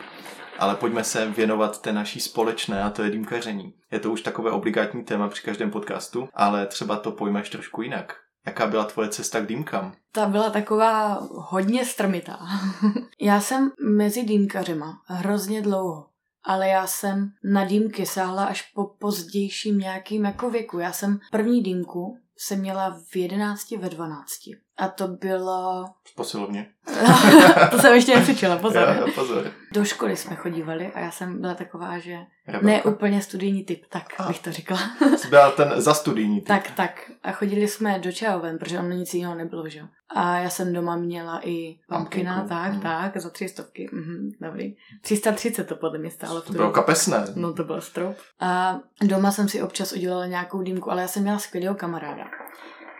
ale 0.59 0.75
pojďme 0.75 1.03
se 1.03 1.29
věnovat 1.29 1.81
té 1.81 1.93
naší 1.93 2.19
společné 2.19 2.83
a 2.83 2.89
to 2.89 3.03
je 3.03 3.09
dýmkaření. 3.11 3.73
Je 3.91 3.99
to 3.99 4.11
už 4.11 4.21
takové 4.21 4.51
obligátní 4.51 5.03
téma 5.03 5.29
při 5.29 5.41
každém 5.43 5.71
podcastu, 5.71 6.29
ale 6.33 6.65
třeba 6.67 6.97
to 6.97 7.11
pojmeš 7.11 7.49
trošku 7.49 7.81
jinak. 7.81 8.15
Jaká 8.45 8.67
byla 8.67 8.83
tvoje 8.83 9.09
cesta 9.09 9.39
k 9.39 9.45
dýmkám? 9.47 9.93
Ta 10.11 10.25
byla 10.25 10.49
taková 10.49 11.27
hodně 11.31 11.85
strmitá. 11.85 12.39
já 13.21 13.41
jsem 13.41 13.71
mezi 13.89 14.23
dýmkařema 14.23 15.01
hrozně 15.05 15.61
dlouho, 15.61 16.08
ale 16.43 16.67
já 16.67 16.87
jsem 16.87 17.31
na 17.43 17.65
dýmky 17.65 18.05
sáhla 18.05 18.45
až 18.45 18.61
po 18.61 18.85
pozdějším 18.85 19.77
nějakým 19.77 20.25
jako 20.25 20.49
věku. 20.49 20.79
Já 20.79 20.91
jsem 20.91 21.19
první 21.31 21.63
dýmku 21.63 22.17
jsem 22.37 22.59
měla 22.59 23.01
v 23.11 23.15
jedenácti 23.15 23.77
ve 23.77 23.89
dvanácti. 23.89 24.57
A 24.79 24.87
to 24.87 25.07
bylo... 25.07 25.85
V 26.03 26.15
posilovně. 26.15 26.67
to 27.71 27.79
jsem 27.79 27.95
ještě 27.95 28.15
necvičila, 28.15 28.57
pozor. 28.61 28.95
Jo, 28.97 29.05
jo, 29.07 29.13
pozor. 29.15 29.51
Do 29.73 29.85
školy 29.85 30.17
jsme 30.17 30.35
chodívali 30.35 30.87
a 30.87 30.99
já 30.99 31.11
jsem 31.11 31.41
byla 31.41 31.53
taková, 31.53 31.99
že 31.99 32.17
Rebelka. 32.47 32.67
ne 32.67 32.83
úplně 32.83 33.21
studijní 33.21 33.63
typ, 33.63 33.85
tak 33.89 34.03
a. 34.17 34.27
bych 34.27 34.39
to 34.39 34.51
řekla. 34.51 34.79
Jsi 35.17 35.27
byla 35.27 35.51
ten 35.51 35.73
za 35.75 35.93
studijní 35.93 36.39
typ. 36.39 36.47
Tak, 36.47 36.71
tak. 36.71 37.11
A 37.23 37.31
chodili 37.31 37.67
jsme 37.67 37.99
do 37.99 38.11
Čajoven, 38.11 38.57
protože 38.57 38.79
on 38.79 38.89
nic 38.89 39.13
jiného 39.13 39.35
nebylo, 39.35 39.69
že 39.69 39.81
A 40.15 40.37
já 40.37 40.49
jsem 40.49 40.73
doma 40.73 40.95
měla 40.95 41.41
i 41.43 41.79
pumpkina, 41.89 42.45
tak, 42.49 42.73
mm. 42.73 42.81
tak, 42.81 43.17
za 43.17 43.29
tři 43.29 43.49
stovky. 43.49 43.89
Mhm, 43.93 44.31
dobrý. 44.41 44.75
330 45.01 45.63
to 45.63 45.75
podle 45.75 45.99
mě 45.99 46.11
stálo. 46.11 46.41
To 46.41 46.53
bylo 46.53 46.71
kapesné. 46.71 47.25
No 47.35 47.53
to 47.53 47.63
byl 47.63 47.81
strop. 47.81 48.15
A 48.39 48.79
doma 49.03 49.31
jsem 49.31 49.49
si 49.49 49.61
občas 49.61 49.93
udělala 49.93 50.25
nějakou 50.25 50.61
dýmku, 50.61 50.91
ale 50.91 51.01
já 51.01 51.07
jsem 51.07 51.23
měla 51.23 51.39
skvělého 51.39 51.75
kamaráda 51.75 52.23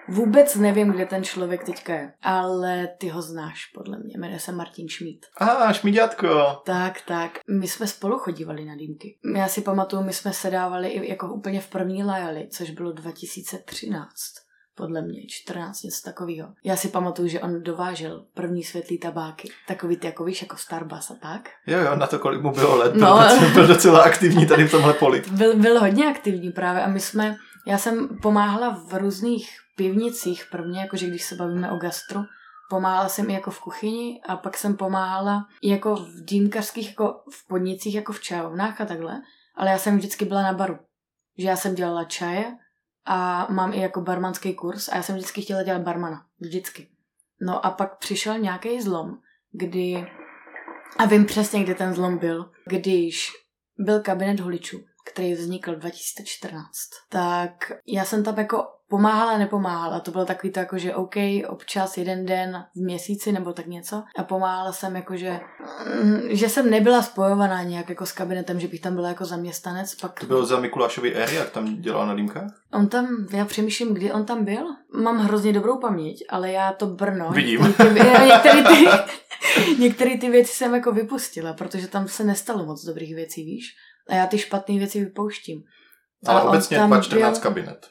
Vůbec 0.09 0.55
nevím, 0.55 0.91
kde 0.91 1.05
ten 1.05 1.23
člověk 1.23 1.63
teďka 1.63 1.93
je, 1.93 2.13
ale 2.21 2.87
ty 2.97 3.09
ho 3.09 3.21
znáš, 3.21 3.65
podle 3.65 3.97
mě. 3.99 4.17
Jmenuje 4.17 4.39
se 4.39 4.51
Martin 4.51 4.89
Šmít. 4.89 5.25
A, 5.37 5.45
ah, 5.45 5.73
Šmíďátko. 5.73 6.61
Tak, 6.65 7.01
tak. 7.01 7.39
My 7.49 7.67
jsme 7.67 7.87
spolu 7.87 8.17
chodívali 8.17 8.65
na 8.65 8.75
dýmky. 8.75 9.17
Já 9.35 9.47
si 9.47 9.61
pamatuju, 9.61 10.03
my 10.03 10.13
jsme 10.13 10.33
se 10.33 10.49
dávali 10.49 10.87
i 10.87 11.09
jako 11.09 11.33
úplně 11.33 11.61
v 11.61 11.67
první 11.67 12.03
lajali, 12.03 12.47
což 12.51 12.69
bylo 12.69 12.91
2013 12.91 14.09
podle 14.79 15.01
mě, 15.01 15.21
14, 15.27 15.83
něco 15.83 16.01
takového. 16.05 16.49
Já 16.63 16.75
si 16.75 16.87
pamatuju, 16.87 17.27
že 17.27 17.39
on 17.39 17.63
dovážel 17.63 18.25
první 18.33 18.63
světlý 18.63 18.97
tabáky, 18.97 19.49
takový 19.67 19.97
ty, 19.97 20.07
jako 20.07 20.23
víš, 20.23 20.41
jako 20.41 20.57
Starbucks 20.57 21.11
a 21.11 21.15
tak. 21.21 21.49
Jo, 21.67 21.79
jo, 21.79 21.95
na 21.95 22.07
to, 22.07 22.19
kolik 22.19 22.41
mu 22.41 22.51
bylo 22.51 22.77
let, 22.77 22.95
no. 22.95 23.19
byl 23.53 23.67
docela 23.67 24.03
aktivní 24.03 24.47
tady 24.47 24.67
v 24.67 24.71
tomhle 24.71 24.93
poli. 24.93 25.23
Byl, 25.31 25.55
byl 25.55 25.79
hodně 25.79 26.05
aktivní 26.07 26.51
právě 26.51 26.83
a 26.83 26.87
my 26.87 26.99
jsme, 26.99 27.35
já 27.67 27.77
jsem 27.77 28.09
pomáhala 28.21 28.69
v 28.89 28.93
různých 28.93 29.49
pivnicích 29.79 30.45
prvně, 30.51 30.79
jakože 30.79 31.07
když 31.07 31.23
se 31.23 31.35
bavíme 31.35 31.71
o 31.71 31.77
gastru, 31.77 32.25
pomáhala 32.69 33.09
jsem 33.09 33.29
i 33.29 33.33
jako 33.33 33.51
v 33.51 33.59
kuchyni 33.59 34.21
a 34.27 34.37
pak 34.37 34.57
jsem 34.57 34.77
pomáhala 34.77 35.47
i 35.61 35.69
jako 35.69 35.95
v 35.95 36.25
dýmkařských, 36.25 36.87
jako 36.87 37.23
v 37.31 37.47
podnicích, 37.47 37.95
jako 37.95 38.13
v 38.13 38.21
čajovnách 38.21 38.81
a 38.81 38.85
takhle, 38.85 39.21
ale 39.55 39.71
já 39.71 39.77
jsem 39.77 39.97
vždycky 39.97 40.25
byla 40.25 40.43
na 40.43 40.53
baru. 40.53 40.79
Že 41.37 41.47
já 41.47 41.55
jsem 41.55 41.75
dělala 41.75 42.03
čaje 42.03 42.57
a 43.05 43.47
mám 43.51 43.73
i 43.73 43.79
jako 43.79 44.01
barmanský 44.01 44.53
kurz 44.53 44.89
a 44.89 44.95
já 44.95 45.03
jsem 45.03 45.15
vždycky 45.15 45.41
chtěla 45.41 45.63
dělat 45.63 45.81
barmana. 45.81 46.25
Vždycky. 46.39 46.87
No 47.41 47.65
a 47.65 47.71
pak 47.71 47.97
přišel 47.97 48.39
nějaký 48.39 48.81
zlom, 48.81 49.17
kdy, 49.51 50.07
a 50.97 51.05
vím 51.05 51.25
přesně, 51.25 51.63
kde 51.63 51.75
ten 51.75 51.93
zlom 51.93 52.17
byl, 52.17 52.51
když 52.65 53.31
byl 53.77 53.99
kabinet 53.99 54.39
holičů, 54.39 54.79
který 55.11 55.33
vznikl 55.33 55.75
2014, 55.75 56.67
tak 57.09 57.71
já 57.87 58.05
jsem 58.05 58.23
tam 58.23 58.37
jako 58.37 58.78
pomáhala, 58.89 59.37
nepomáhala. 59.37 59.99
To 59.99 60.11
bylo 60.11 60.25
takový 60.25 60.53
to 60.53 60.59
jako, 60.59 60.77
že 60.77 60.95
OK, 60.95 61.15
občas 61.47 61.97
jeden 61.97 62.25
den 62.25 62.65
v 62.75 62.79
měsíci 62.79 63.31
nebo 63.31 63.53
tak 63.53 63.67
něco. 63.67 64.03
A 64.17 64.23
pomáhala 64.23 64.71
jsem 64.71 64.95
jako, 64.95 65.17
že, 65.17 65.39
že 66.29 66.49
jsem 66.49 66.69
nebyla 66.69 67.01
spojovaná 67.01 67.63
nějak 67.63 67.89
jako 67.89 68.05
s 68.05 68.11
kabinetem, 68.11 68.59
že 68.59 68.67
bych 68.67 68.81
tam 68.81 68.95
byla 68.95 69.07
jako 69.07 69.25
zaměstnanec. 69.25 69.95
Pak... 69.95 70.19
To 70.19 70.25
bylo 70.25 70.45
za 70.45 70.59
Mikulášový 70.59 71.13
éry, 71.13 71.35
jak 71.35 71.49
tam 71.49 71.81
dělal 71.81 72.07
na 72.07 72.15
dýmkách? 72.15 72.51
On 72.73 72.87
tam, 72.87 73.27
já 73.33 73.45
přemýšlím, 73.45 73.93
kdy 73.93 74.11
on 74.11 74.25
tam 74.25 74.45
byl. 74.45 74.65
Mám 75.03 75.17
hrozně 75.17 75.53
dobrou 75.53 75.77
paměť, 75.77 76.23
ale 76.29 76.51
já 76.51 76.73
to 76.73 76.85
Brno... 76.85 77.31
Vidím. 77.31 77.75
Některé 78.25 78.63
ty, 78.63 78.85
některé 79.79 80.17
ty 80.17 80.29
věci 80.29 80.53
jsem 80.53 80.73
jako 80.73 80.91
vypustila, 80.91 81.53
protože 81.53 81.87
tam 81.87 82.07
se 82.07 82.23
nestalo 82.23 82.65
moc 82.65 82.85
dobrých 82.85 83.15
věcí, 83.15 83.45
víš. 83.45 83.65
A 84.09 84.15
já 84.15 84.27
ty 84.27 84.37
špatné 84.37 84.77
věci 84.77 84.99
vypouštím. 84.99 85.63
Ale 86.25 86.41
a 86.41 86.43
obecně 86.43 86.77
214 86.77 87.33
byl... 87.33 87.43
kabinet. 87.43 87.87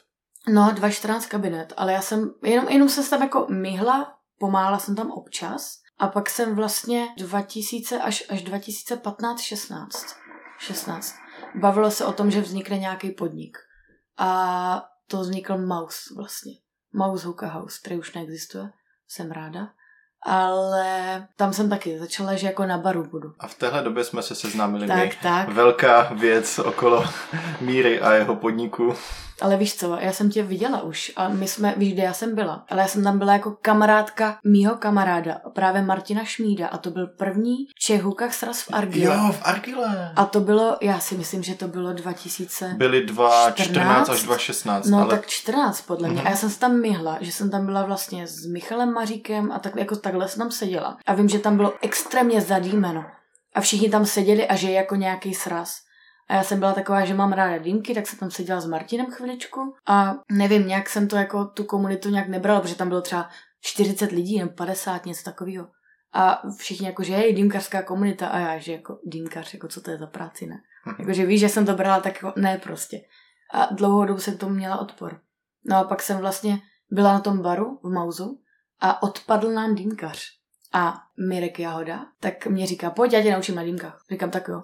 No, 0.53 0.71
214 0.71 1.25
kabinet, 1.25 1.73
ale 1.77 1.93
já 1.93 2.01
jsem, 2.01 2.33
jenom, 2.43 2.67
jenom 2.67 2.89
jsem 2.89 3.05
tam 3.05 3.21
jako 3.21 3.47
myhla, 3.49 4.15
pomáhala 4.39 4.79
jsem 4.79 4.95
tam 4.95 5.11
občas 5.11 5.81
a 5.99 6.07
pak 6.07 6.29
jsem 6.29 6.55
vlastně 6.55 7.07
2000 7.17 7.99
až, 8.01 8.23
až 8.29 8.41
2015, 8.41 9.41
16, 9.41 10.15
16. 10.57 11.15
Bavilo 11.55 11.91
se 11.91 12.05
o 12.05 12.13
tom, 12.13 12.31
že 12.31 12.41
vznikne 12.41 12.77
nějaký 12.77 13.11
podnik. 13.11 13.57
A 14.17 14.83
to 15.07 15.19
vznikl 15.19 15.57
Mouse 15.57 16.13
vlastně. 16.17 16.53
Mouse 16.93 17.27
Hookah 17.27 17.53
House, 17.53 17.79
který 17.79 17.99
už 17.99 18.13
neexistuje. 18.13 18.69
Jsem 19.07 19.31
ráda 19.31 19.69
ale 20.23 21.27
tam 21.35 21.53
jsem 21.53 21.69
taky 21.69 21.99
začala, 21.99 22.35
že 22.35 22.47
jako 22.47 22.65
na 22.65 22.77
baru 22.77 23.03
budu. 23.03 23.33
A 23.39 23.47
v 23.47 23.55
téhle 23.55 23.83
době 23.83 24.03
jsme 24.03 24.21
se 24.21 24.35
seznámili 24.35 24.87
tak, 24.87 24.97
my. 24.97 25.11
Tak. 25.21 25.49
Velká 25.49 26.01
věc 26.13 26.59
okolo 26.59 27.05
Míry 27.61 28.01
a 28.01 28.13
jeho 28.13 28.35
podniku. 28.35 28.93
Ale 29.41 29.57
víš 29.57 29.75
co, 29.75 29.97
já 29.99 30.11
jsem 30.11 30.29
tě 30.29 30.43
viděla 30.43 30.81
už 30.81 31.11
a 31.15 31.29
my 31.29 31.47
jsme, 31.47 31.73
víš, 31.77 31.93
kde 31.93 32.03
já 32.03 32.13
jsem 32.13 32.35
byla, 32.35 32.65
ale 32.69 32.81
já 32.81 32.87
jsem 32.87 33.03
tam 33.03 33.17
byla 33.17 33.33
jako 33.33 33.57
kamarádka 33.61 34.37
mýho 34.45 34.75
kamaráda, 34.75 35.41
právě 35.53 35.81
Martina 35.81 36.23
Šmída 36.23 36.67
a 36.67 36.77
to 36.77 36.91
byl 36.91 37.07
první 37.07 37.55
Čehukach 37.79 38.33
sraz 38.33 38.61
v 38.61 38.73
Argile. 38.73 39.15
Jo, 39.15 39.31
v 39.31 39.41
Argile. 39.43 40.13
A 40.15 40.25
to 40.25 40.39
bylo, 40.39 40.77
já 40.81 40.99
si 40.99 41.15
myslím, 41.17 41.43
že 41.43 41.55
to 41.55 41.67
bylo 41.67 41.93
2000. 41.93 42.73
Byly 42.77 43.05
2014 43.05 44.09
až 44.09 44.23
2016. 44.23 44.87
No 44.87 44.97
ale... 44.97 45.09
tak 45.09 45.27
14 45.27 45.81
podle 45.81 46.09
mě. 46.09 46.21
Mm-hmm. 46.21 46.27
A 46.27 46.29
já 46.29 46.35
jsem 46.35 46.49
se 46.49 46.59
tam 46.59 46.81
myhla, 46.81 47.17
že 47.21 47.31
jsem 47.31 47.51
tam 47.51 47.65
byla 47.65 47.85
vlastně 47.85 48.27
s 48.27 48.45
Michalem 48.45 48.93
Maříkem 48.93 49.51
a 49.51 49.59
tak, 49.59 49.75
jako 49.75 49.95
takhle 49.95 50.27
jsem 50.27 50.39
tam 50.39 50.51
seděla. 50.51 50.97
A 51.05 51.13
vím, 51.13 51.29
že 51.29 51.39
tam 51.39 51.57
bylo 51.57 51.73
extrémně 51.81 52.41
zadýmeno. 52.41 53.05
A 53.55 53.61
všichni 53.61 53.89
tam 53.89 54.05
seděli 54.05 54.47
a 54.47 54.55
že 54.55 54.67
je 54.67 54.73
jako 54.73 54.95
nějaký 54.95 55.33
sraz. 55.33 55.88
A 56.29 56.35
já 56.35 56.43
jsem 56.43 56.59
byla 56.59 56.73
taková, 56.73 57.05
že 57.05 57.13
mám 57.13 57.33
ráda 57.33 57.57
dýmky, 57.57 57.93
tak 57.93 58.07
jsem 58.07 58.19
tam 58.19 58.31
seděla 58.31 58.61
s 58.61 58.65
Martinem 58.65 59.11
chviličku 59.11 59.75
a 59.87 60.15
nevím, 60.31 60.67
nějak 60.67 60.89
jsem 60.89 61.07
to 61.07 61.15
jako 61.15 61.45
tu 61.45 61.63
komunitu 61.63 62.09
nějak 62.09 62.27
nebrala, 62.27 62.61
protože 62.61 62.75
tam 62.75 62.89
bylo 62.89 63.01
třeba 63.01 63.29
40 63.61 64.11
lidí 64.11 64.39
nebo 64.39 64.51
50, 64.51 65.05
něco 65.05 65.23
takového. 65.23 65.67
A 66.13 66.41
všichni 66.57 66.87
jako, 66.87 67.03
že 67.03 67.13
je 67.13 67.33
dýmkařská 67.33 67.81
komunita 67.81 68.27
a 68.27 68.39
já, 68.39 68.57
že 68.57 68.71
jako 68.71 68.99
dýmkař, 69.05 69.53
jako 69.53 69.67
co 69.67 69.81
to 69.81 69.91
je 69.91 69.97
za 69.97 70.07
práci, 70.07 70.47
ne. 70.47 70.55
Mhm. 70.85 70.95
Jako, 70.99 71.13
že 71.13 71.25
víš, 71.25 71.39
že 71.39 71.49
jsem 71.49 71.65
to 71.65 71.73
brala, 71.73 71.99
tak 71.99 72.15
jako 72.15 72.39
ne 72.39 72.57
prostě. 72.57 73.01
A 73.53 73.73
dlouhou 73.73 74.05
dobu 74.05 74.19
jsem 74.19 74.37
tomu 74.37 74.55
měla 74.55 74.79
odpor. 74.79 75.19
No 75.65 75.77
a 75.77 75.83
pak 75.83 76.01
jsem 76.01 76.17
vlastně 76.17 76.59
byla 76.91 77.13
na 77.13 77.19
tom 77.19 77.41
baru 77.41 77.79
v 77.83 77.89
Mauzu 77.89 78.39
a 78.79 79.03
odpadl 79.03 79.51
nám 79.51 79.75
dýmkař. 79.75 80.23
A 80.73 81.01
Mirek 81.29 81.59
Jahoda, 81.59 82.05
tak 82.19 82.47
mě 82.47 82.67
říká, 82.67 82.89
pojď, 82.89 83.13
já 83.13 83.21
tě 83.21 83.31
naučím 83.31 83.55
na 83.55 83.63
dýmkách. 83.63 84.01
Říkám, 84.11 84.31
tak 84.31 84.47
jo 84.47 84.63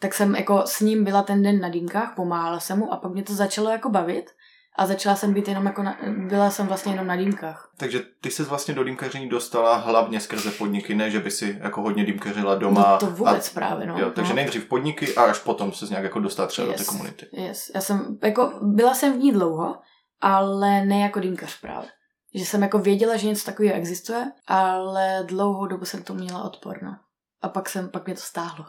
tak 0.00 0.14
jsem 0.14 0.34
jako 0.34 0.62
s 0.66 0.80
ním 0.80 1.04
byla 1.04 1.22
ten 1.22 1.42
den 1.42 1.60
na 1.60 1.68
dýmkách, 1.68 2.12
pomáhala 2.16 2.60
jsem 2.60 2.78
mu 2.78 2.92
a 2.92 2.96
pak 2.96 3.12
mě 3.12 3.22
to 3.22 3.34
začalo 3.34 3.70
jako 3.70 3.88
bavit 3.88 4.30
a 4.78 4.86
začala 4.86 5.16
jsem 5.16 5.34
být 5.34 5.48
jenom 5.48 5.66
jako, 5.66 5.82
na, 5.82 5.98
byla 6.28 6.50
jsem 6.50 6.66
vlastně 6.66 6.92
jenom 6.92 7.06
na 7.06 7.16
dýmkách. 7.16 7.70
Takže 7.76 8.02
ty 8.20 8.30
se 8.30 8.44
vlastně 8.44 8.74
do 8.74 8.84
dýmkaření 8.84 9.28
dostala 9.28 9.76
hlavně 9.76 10.20
skrze 10.20 10.50
podniky, 10.50 10.94
ne, 10.94 11.10
že 11.10 11.20
by 11.20 11.30
si 11.30 11.58
jako 11.60 11.82
hodně 11.82 12.04
dýmkařila 12.04 12.54
doma. 12.54 12.90
No 12.90 12.98
to 12.98 13.06
vůbec 13.06 13.50
a, 13.50 13.54
právě, 13.54 13.86
no. 13.86 13.98
Jo, 13.98 14.10
takže 14.10 14.32
no. 14.32 14.36
nejdřív 14.36 14.68
podniky 14.68 15.14
a 15.14 15.24
až 15.24 15.38
potom 15.38 15.72
se 15.72 15.86
nějak 15.86 16.04
jako 16.04 16.20
dostala 16.20 16.48
třeba 16.48 16.68
yes, 16.68 16.78
do 16.80 16.84
té 16.84 16.90
komunity. 16.90 17.26
Yes. 17.32 17.70
Já 17.74 17.80
jsem, 17.80 18.18
jako, 18.22 18.52
byla 18.62 18.94
jsem 18.94 19.12
v 19.12 19.16
ní 19.16 19.32
dlouho, 19.32 19.76
ale 20.20 20.84
ne 20.84 21.00
jako 21.00 21.20
dýmkař 21.20 21.60
právě. 21.60 21.88
Že 22.34 22.46
jsem 22.46 22.62
jako 22.62 22.78
věděla, 22.78 23.16
že 23.16 23.26
něco 23.26 23.46
takového 23.46 23.74
existuje, 23.74 24.32
ale 24.46 25.24
dlouhou 25.26 25.66
dobu 25.66 25.84
jsem 25.84 26.02
to 26.02 26.14
měla 26.14 26.42
odpor, 26.42 26.82
no. 26.82 26.96
A 27.42 27.48
pak 27.48 27.68
jsem, 27.68 27.88
pak 27.88 28.06
mě 28.06 28.14
to 28.14 28.20
stáhlo. 28.20 28.64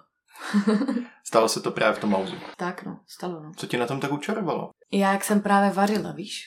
Stalo 1.24 1.50
se 1.50 1.62
to 1.62 1.72
právě 1.72 1.96
v 1.96 2.00
tom 2.00 2.10
mauzu. 2.10 2.36
Tak 2.58 2.84
no, 2.86 3.00
stalo 3.08 3.44
no. 3.44 3.52
Co 3.58 3.68
ti 3.68 3.78
na 3.78 3.88
tom 3.88 4.00
tak 4.00 4.12
učarovalo? 4.12 4.70
Já, 4.92 5.12
jak 5.12 5.24
jsem 5.24 5.42
právě 5.42 5.70
vařila, 5.70 6.12
víš, 6.12 6.44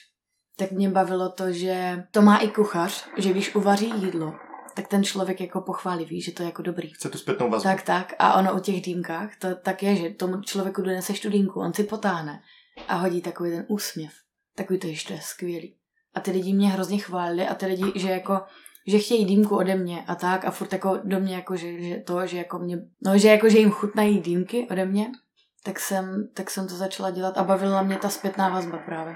tak 0.57 0.71
mě 0.71 0.89
bavilo 0.89 1.29
to, 1.29 1.51
že 1.51 2.03
to 2.11 2.21
má 2.21 2.37
i 2.37 2.47
kuchař, 2.47 3.07
že 3.17 3.29
když 3.29 3.55
uvaří 3.55 3.93
jídlo, 3.95 4.33
tak 4.75 4.87
ten 4.87 5.03
člověk 5.03 5.41
jako 5.41 5.61
pochválí, 5.61 6.05
víš, 6.05 6.25
že 6.25 6.31
to 6.31 6.43
je 6.43 6.47
jako 6.47 6.61
dobrý. 6.61 6.89
Chce 6.93 7.09
tu 7.09 7.17
zpětnou 7.17 7.49
vazbu. 7.49 7.69
Tak, 7.69 7.81
tak. 7.81 8.13
A 8.19 8.33
ono 8.39 8.55
u 8.55 8.59
těch 8.59 8.81
dýmkách, 8.81 9.37
to 9.39 9.55
tak 9.55 9.83
je, 9.83 9.95
že 9.95 10.09
tomu 10.09 10.41
člověku 10.41 10.81
doneseš 10.81 11.19
tu 11.19 11.29
dýmku, 11.29 11.59
on 11.59 11.73
si 11.73 11.83
potáhne 11.83 12.41
a 12.87 12.95
hodí 12.95 13.21
takový 13.21 13.51
ten 13.51 13.65
úsměv. 13.67 14.11
Takový 14.55 14.79
to 14.79 14.87
ještě 14.87 15.13
je 15.13 15.21
skvělý. 15.21 15.77
A 16.13 16.19
ty 16.19 16.31
lidi 16.31 16.53
mě 16.53 16.69
hrozně 16.69 16.97
chválili 16.97 17.47
a 17.47 17.55
ty 17.55 17.65
lidi, 17.65 17.91
že 17.95 18.09
jako 18.09 18.41
že 18.87 18.99
chtějí 18.99 19.25
dýmku 19.25 19.55
ode 19.57 19.75
mě 19.75 20.03
a 20.07 20.15
tak 20.15 20.45
a 20.45 20.51
furt 20.51 20.73
jako 20.73 20.99
do 21.03 21.19
mě 21.19 21.35
jako, 21.35 21.55
že, 21.55 21.81
že 21.81 21.95
to, 21.95 22.27
že 22.27 22.37
jako 22.37 22.59
mě, 22.59 22.77
no 23.05 23.17
že 23.17 23.27
jako, 23.27 23.49
že 23.49 23.57
jim 23.57 23.71
chutnají 23.71 24.19
dýmky 24.19 24.67
ode 24.71 24.85
mě, 24.85 25.07
tak 25.63 25.79
jsem, 25.79 26.27
tak 26.33 26.49
jsem 26.49 26.67
to 26.67 26.75
začala 26.75 27.11
dělat 27.11 27.37
a 27.37 27.43
bavila 27.43 27.83
mě 27.83 27.97
ta 27.97 28.09
zpětná 28.09 28.49
vazba 28.49 28.77
právě. 28.77 29.15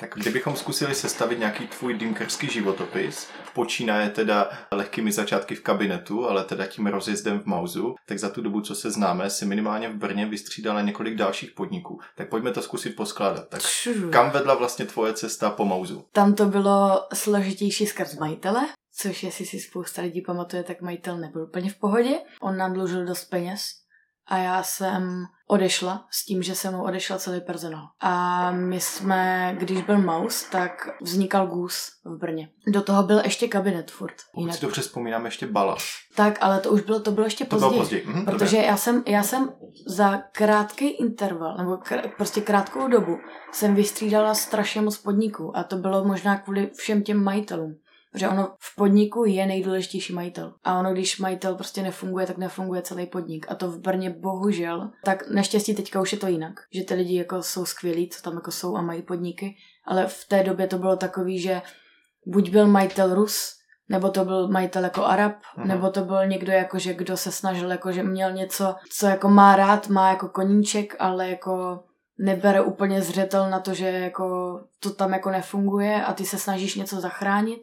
Tak 0.00 0.14
kdybychom 0.16 0.56
zkusili 0.56 0.94
sestavit 0.94 1.38
nějaký 1.38 1.66
tvůj 1.66 1.94
dýmkerský 1.94 2.48
životopis, 2.48 3.28
počínaje 3.54 4.10
teda 4.10 4.50
lehkými 4.72 5.12
začátky 5.12 5.54
v 5.54 5.62
kabinetu, 5.62 6.28
ale 6.28 6.44
teda 6.44 6.66
tím 6.66 6.86
rozjezdem 6.86 7.40
v 7.40 7.46
Mauzu, 7.46 7.94
tak 8.06 8.18
za 8.18 8.28
tu 8.28 8.42
dobu, 8.42 8.60
co 8.60 8.74
se 8.74 8.90
známe, 8.90 9.30
si 9.30 9.46
minimálně 9.46 9.88
v 9.88 9.96
Brně 9.96 10.26
vystřídala 10.26 10.80
několik 10.80 11.14
dalších 11.14 11.50
podniků. 11.50 12.00
Tak 12.16 12.28
pojďme 12.28 12.50
to 12.50 12.62
zkusit 12.62 12.96
poskládat. 12.96 13.48
Tak 13.48 13.60
kam 14.10 14.30
vedla 14.30 14.54
vlastně 14.54 14.84
tvoje 14.84 15.12
cesta 15.12 15.50
po 15.50 15.64
Mauzu? 15.64 16.04
Tam 16.12 16.34
to 16.34 16.44
bylo 16.44 17.06
složitější 17.14 17.86
skrz 17.86 18.18
majitele, 18.18 18.60
což 19.00 19.22
jestli 19.22 19.46
si 19.46 19.60
spousta 19.60 20.02
lidí 20.02 20.20
pamatuje, 20.22 20.62
tak 20.62 20.80
majitel 20.80 21.18
nebyl 21.18 21.42
úplně 21.42 21.70
v 21.70 21.78
pohodě. 21.78 22.18
On 22.40 22.56
nám 22.56 22.72
dlužil 22.72 23.04
dost 23.04 23.24
peněz 23.24 23.60
a 24.26 24.38
já 24.38 24.62
jsem 24.62 25.24
odešla 25.48 26.06
s 26.10 26.24
tím, 26.24 26.42
že 26.42 26.54
se 26.54 26.70
mu 26.70 26.82
odešel 26.84 27.18
celý 27.18 27.40
personál. 27.40 27.84
A 28.00 28.50
my 28.50 28.80
jsme, 28.80 29.54
když 29.58 29.82
byl 29.82 29.98
Maus, 29.98 30.42
tak 30.42 30.88
vznikal 31.02 31.46
Gus 31.46 31.88
v 32.04 32.18
Brně. 32.18 32.48
Do 32.66 32.82
toho 32.82 33.02
byl 33.02 33.18
ještě 33.24 33.48
kabinet 33.48 33.90
furt. 33.90 34.14
Pokud 34.34 34.54
si 34.54 34.60
dobře 34.60 34.80
vzpomínám, 34.80 35.24
ještě 35.24 35.46
Balas. 35.46 35.82
Tak, 36.16 36.38
ale 36.40 36.60
to 36.60 36.70
už 36.70 36.80
bylo, 36.80 37.00
to 37.00 37.10
bylo 37.10 37.26
ještě 37.26 37.44
To 37.44 37.48
později. 37.50 37.70
bylo 37.70 37.80
později. 37.80 38.04
Mhm, 38.06 38.24
Protože 38.24 38.56
já 38.56 38.76
jsem, 38.76 39.02
já 39.06 39.22
jsem 39.22 39.52
za 39.86 40.18
krátký 40.32 40.88
interval, 40.88 41.56
nebo 41.56 41.70
kr- 41.76 42.10
prostě 42.16 42.40
krátkou 42.40 42.88
dobu, 42.88 43.18
jsem 43.52 43.74
vystřídala 43.74 44.34
strašně 44.34 44.80
moc 44.80 44.98
podniků 44.98 45.56
a 45.56 45.64
to 45.64 45.76
bylo 45.76 46.04
možná 46.04 46.38
kvůli 46.38 46.70
všem 46.76 47.02
těm 47.02 47.24
majitelům. 47.24 47.74
Protože 48.18 48.28
ono 48.28 48.52
v 48.60 48.76
podniku 48.76 49.24
je 49.24 49.46
nejdůležitější 49.46 50.12
majitel. 50.12 50.54
A 50.64 50.78
ono, 50.78 50.92
když 50.92 51.18
majitel 51.18 51.54
prostě 51.54 51.82
nefunguje, 51.82 52.26
tak 52.26 52.38
nefunguje 52.38 52.82
celý 52.82 53.06
podnik. 53.06 53.46
A 53.48 53.54
to 53.54 53.70
v 53.70 53.78
Brně 53.78 54.10
bohužel. 54.10 54.90
Tak 55.04 55.30
naštěstí 55.30 55.74
teďka 55.74 56.00
už 56.00 56.12
je 56.12 56.18
to 56.18 56.26
jinak. 56.26 56.52
Že 56.74 56.84
ty 56.84 56.94
lidi 56.94 57.16
jako 57.16 57.42
jsou 57.42 57.64
skvělí, 57.64 58.08
co 58.08 58.22
tam 58.22 58.34
jako 58.34 58.50
jsou 58.50 58.76
a 58.76 58.82
mají 58.82 59.02
podniky. 59.02 59.56
Ale 59.86 60.06
v 60.06 60.24
té 60.28 60.42
době 60.42 60.66
to 60.66 60.78
bylo 60.78 60.96
takový, 60.96 61.40
že 61.40 61.62
buď 62.26 62.50
byl 62.50 62.66
majitel 62.66 63.14
Rus, 63.14 63.54
nebo 63.88 64.08
to 64.08 64.24
byl 64.24 64.48
majitel 64.48 64.84
jako 64.84 65.04
Arab, 65.04 65.32
Mhm. 65.56 65.68
nebo 65.68 65.90
to 65.90 66.04
byl 66.04 66.26
někdo 66.26 66.52
jako, 66.52 66.78
že 66.78 66.94
kdo 66.94 67.16
se 67.16 67.32
snažil, 67.32 67.70
jako, 67.70 67.92
že 67.92 68.02
měl 68.02 68.32
něco, 68.32 68.74
co 68.92 69.06
jako 69.06 69.28
má 69.28 69.56
rád, 69.56 69.88
má 69.88 70.10
jako 70.10 70.28
koníček, 70.28 70.96
ale 70.98 71.28
jako 71.28 71.80
nebere 72.18 72.60
úplně 72.60 73.02
zřetel 73.02 73.50
na 73.50 73.60
to, 73.60 73.74
že 73.74 73.86
jako 73.88 74.60
to 74.80 74.90
tam 74.94 75.12
jako 75.12 75.30
nefunguje 75.30 76.04
a 76.04 76.12
ty 76.12 76.24
se 76.24 76.38
snažíš 76.38 76.74
něco 76.74 77.00
zachránit 77.00 77.60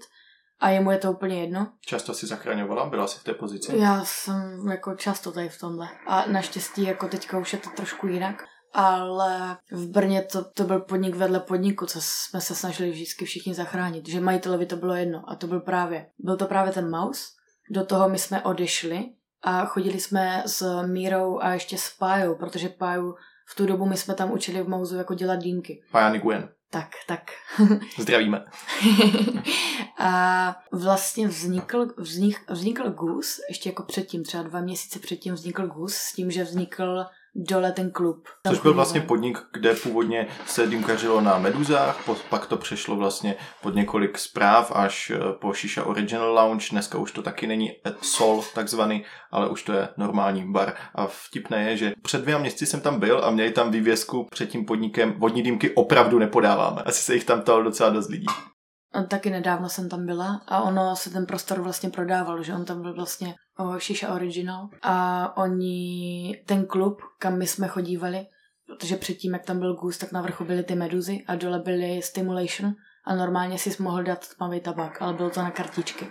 a 0.60 0.70
jemu 0.70 0.92
je 0.92 0.98
to 0.98 1.12
úplně 1.12 1.42
jedno. 1.42 1.68
Často 1.86 2.14
si 2.14 2.28
zachraňovala? 2.28 2.90
Byla 2.90 3.08
jsi 3.08 3.20
v 3.20 3.24
té 3.24 3.34
pozici? 3.34 3.78
Já 3.78 4.06
jsem 4.06 4.68
jako 4.72 4.96
často 4.96 5.32
tady 5.32 5.50
v 5.50 5.60
tomhle. 5.60 5.88
A 6.08 6.26
naštěstí 6.26 6.84
jako 6.84 7.08
teďka 7.08 7.38
už 7.38 7.54
je 7.54 7.60
to 7.60 7.70
trošku 7.70 8.08
jinak. 8.08 8.44
Ale 8.74 9.58
v 9.72 9.88
Brně 9.88 10.22
to, 10.22 10.44
to 10.44 10.64
byl 10.64 10.80
podnik 10.80 11.16
vedle 11.16 11.40
podniku, 11.40 11.86
co 11.86 12.00
jsme 12.02 12.42
se 12.42 12.56
snažili 12.56 12.92
vždycky 12.92 13.26
všichni 13.26 13.54
zachránit. 13.54 14.10
Že 14.10 14.20
majitelovi 14.20 14.66
to 14.66 14.76
bylo 14.76 14.96
jedno. 14.96 15.24
A 15.28 15.36
to 15.36 15.48
byl 15.48 15.60
právě, 15.60 16.08
byl 16.20 16.38
to 16.38 16.46
právě 16.46 16.74
ten 16.74 16.90
Maus. 16.90 17.36
Do 17.70 17.86
toho 17.86 18.10
my 18.10 18.18
jsme 18.18 18.44
odešli 18.44 19.06
a 19.44 19.66
chodili 19.66 20.00
jsme 20.00 20.44
s 20.46 20.82
Mírou 20.82 21.40
a 21.42 21.54
ještě 21.54 21.78
s 21.78 21.96
Pájou, 22.00 22.36
protože 22.36 22.70
Páju 22.70 23.16
v 23.48 23.56
tu 23.56 23.66
dobu 23.66 23.86
my 23.86 23.98
jsme 23.98 24.14
tam 24.14 24.32
učili 24.32 24.62
v 24.62 24.68
Mauzu 24.68 24.98
jako 24.98 25.14
dělat 25.14 25.36
dýmky. 25.36 25.84
Pajany 25.92 26.20
Gwen. 26.20 26.50
Tak, 26.70 26.90
tak. 27.08 27.22
Zdravíme. 28.00 28.46
a 30.00 30.56
vlastně 30.72 31.28
vznikl, 31.28 31.94
vznik, 31.98 32.52
vznikl 32.52 32.90
GUS, 32.90 33.40
ještě 33.50 33.70
jako 33.70 33.84
předtím, 33.84 34.24
třeba 34.24 34.44
dva 34.44 34.62
měsíce 34.62 35.00
předtím 35.00 35.34
vznikl 35.34 35.68
GUS 35.68 35.96
s 35.96 36.14
tím, 36.14 36.32
že 36.32 36.44
vznikl 36.44 37.06
dole 37.36 37.72
ten 37.72 37.92
klub. 37.92 38.28
Tam 38.42 38.54
Což 38.54 38.62
byl 38.62 38.74
vlastně 38.74 39.02
podnik, 39.02 39.38
kde 39.54 39.74
původně 39.74 40.28
se 40.46 40.68
dýmkařilo 40.68 41.22
na 41.22 41.38
meduzách, 41.38 42.00
pak 42.30 42.46
to 42.46 42.58
přešlo 42.58 42.96
vlastně 42.96 43.36
pod 43.62 43.76
několik 43.76 44.18
zpráv 44.18 44.72
až 44.76 45.12
eh, 45.16 45.20
po 45.42 45.54
Shisha 45.54 45.84
Original 45.86 46.34
Lounge, 46.34 46.68
dneska 46.72 46.98
už 46.98 47.12
to 47.12 47.22
taky 47.22 47.48
není 47.48 47.72
Sol 48.02 48.44
takzvaný, 48.54 49.04
ale 49.32 49.50
už 49.50 49.64
to 49.64 49.74
je 49.74 49.90
normální 49.98 50.52
bar. 50.52 50.74
A 50.96 51.08
vtipné 51.08 51.70
je, 51.70 51.78
že 51.78 51.94
před 52.02 52.22
dvěma 52.22 52.40
měsíci 52.40 52.66
jsem 52.66 52.82
tam 52.82 53.00
byl 53.00 53.22
a 53.26 53.32
měli 53.32 53.52
tam 53.52 53.72
vývězku 53.72 54.28
před 54.32 54.50
tím 54.50 54.66
podnikem 54.66 55.14
vodní 55.18 55.44
dýmky 55.44 55.76
opravdu 55.76 56.20
nepodáváme. 56.20 56.82
Asi 56.82 57.04
se 57.04 57.14
jich 57.14 57.26
tam 57.26 57.42
ptalo 57.42 57.64
docela 57.64 57.90
dost 57.90 58.10
lidí. 58.10 58.26
Taky 59.04 59.30
nedávno 59.30 59.70
jsem 59.70 59.90
tam 59.90 60.06
byla 60.06 60.42
a 60.48 60.62
ono 60.62 60.96
se 60.96 61.10
ten 61.10 61.26
prostor 61.26 61.62
vlastně 61.62 61.90
prodával, 61.90 62.44
že 62.44 62.54
on 62.54 62.66
tam 62.66 62.82
byl 62.82 62.94
vlastně 62.96 63.36
o, 63.58 63.80
Shisha 63.80 64.14
Original 64.14 64.70
a 64.82 65.38
oni, 65.38 66.44
ten 66.46 66.66
klub, 66.66 67.02
kam 67.20 67.38
my 67.38 67.48
jsme 67.48 67.68
chodívali, 67.68 68.26
protože 68.68 68.96
předtím, 68.96 69.34
jak 69.34 69.46
tam 69.46 69.60
byl 69.60 69.76
Gus, 69.76 69.98
tak 69.98 70.12
na 70.12 70.22
vrchu 70.22 70.44
byly 70.44 70.64
ty 70.64 70.76
meduzy 70.76 71.24
a 71.28 71.36
dole 71.36 71.60
byly 71.60 72.02
Stimulation 72.02 72.74
a 73.06 73.16
normálně 73.16 73.58
si 73.58 73.84
mohl 73.84 74.04
dát 74.04 74.28
tmavý 74.38 74.60
tabák, 74.60 75.02
ale 75.02 75.14
bylo 75.14 75.30
to 75.30 75.42
na 75.42 75.52
kartičky. 75.52 76.08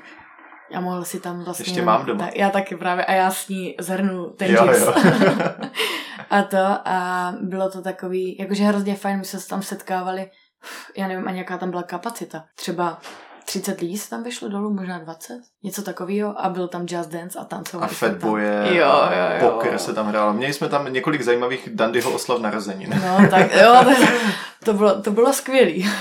A 0.75 0.81
mohl 0.81 1.05
si 1.05 1.20
tam 1.20 1.44
vlastně... 1.44 1.64
Ještě 1.64 1.83
mám 1.83 2.07
doma. 2.07 2.25
Tak, 2.25 2.37
já 2.37 2.51
taky 2.51 2.77
právě 2.77 3.05
a 3.05 3.12
já 3.12 3.31
s 3.31 3.49
ní 3.49 3.75
zhrnu 3.81 4.31
ten 4.31 4.51
Jo, 4.51 4.73
jo. 4.73 4.94
a 6.31 6.42
to 6.42 6.59
a 6.85 7.33
bylo 7.40 7.70
to 7.70 7.83
takový, 7.83 8.37
jakože 8.38 8.64
hrozně 8.64 8.94
fajn, 8.94 9.18
my 9.18 9.25
jsme 9.25 9.40
se 9.40 9.49
tam 9.49 9.62
setkávali, 9.62 10.31
já 10.96 11.09
nevím 11.09 11.29
ani 11.29 11.38
jaká 11.38 11.59
tam 11.59 11.70
byla 11.70 11.83
kapacita, 11.83 12.44
třeba 12.55 13.00
30 13.46 13.81
lidí 13.81 13.98
se 13.98 14.11
tam 14.11 14.22
vyšlo 14.22 14.48
dolů, 14.48 14.74
možná 14.74 14.98
20, 14.98 15.40
něco 15.62 15.83
takového 15.83 16.44
a 16.44 16.48
byl 16.48 16.68
tam 16.68 16.87
jazz 16.87 17.07
dance 17.07 17.38
a 17.38 17.42
A 17.42 17.44
tancovali 17.44 17.94
jsme 17.94 18.09
tam. 18.09 18.18
fatboje, 18.18 18.68
Jo, 18.77 18.87
a 18.90 19.14
jo, 19.14 19.27
jo. 19.44 19.50
poker 19.50 19.79
se 19.79 19.94
tam 19.94 20.07
hrálo. 20.07 20.33
Měli 20.33 20.53
jsme 20.53 20.68
tam 20.68 20.92
několik 20.92 21.22
zajímavých 21.22 21.68
Dandyho 21.72 22.12
oslav 22.14 22.40
narozenin. 22.40 22.90
No, 22.90 23.29
tak 23.31 23.55
jo, 23.55 23.74
to, 23.85 24.07
to 24.64 24.72
bylo, 24.72 25.03
to 25.03 25.11
bylo 25.11 25.33
skvělý. 25.33 25.88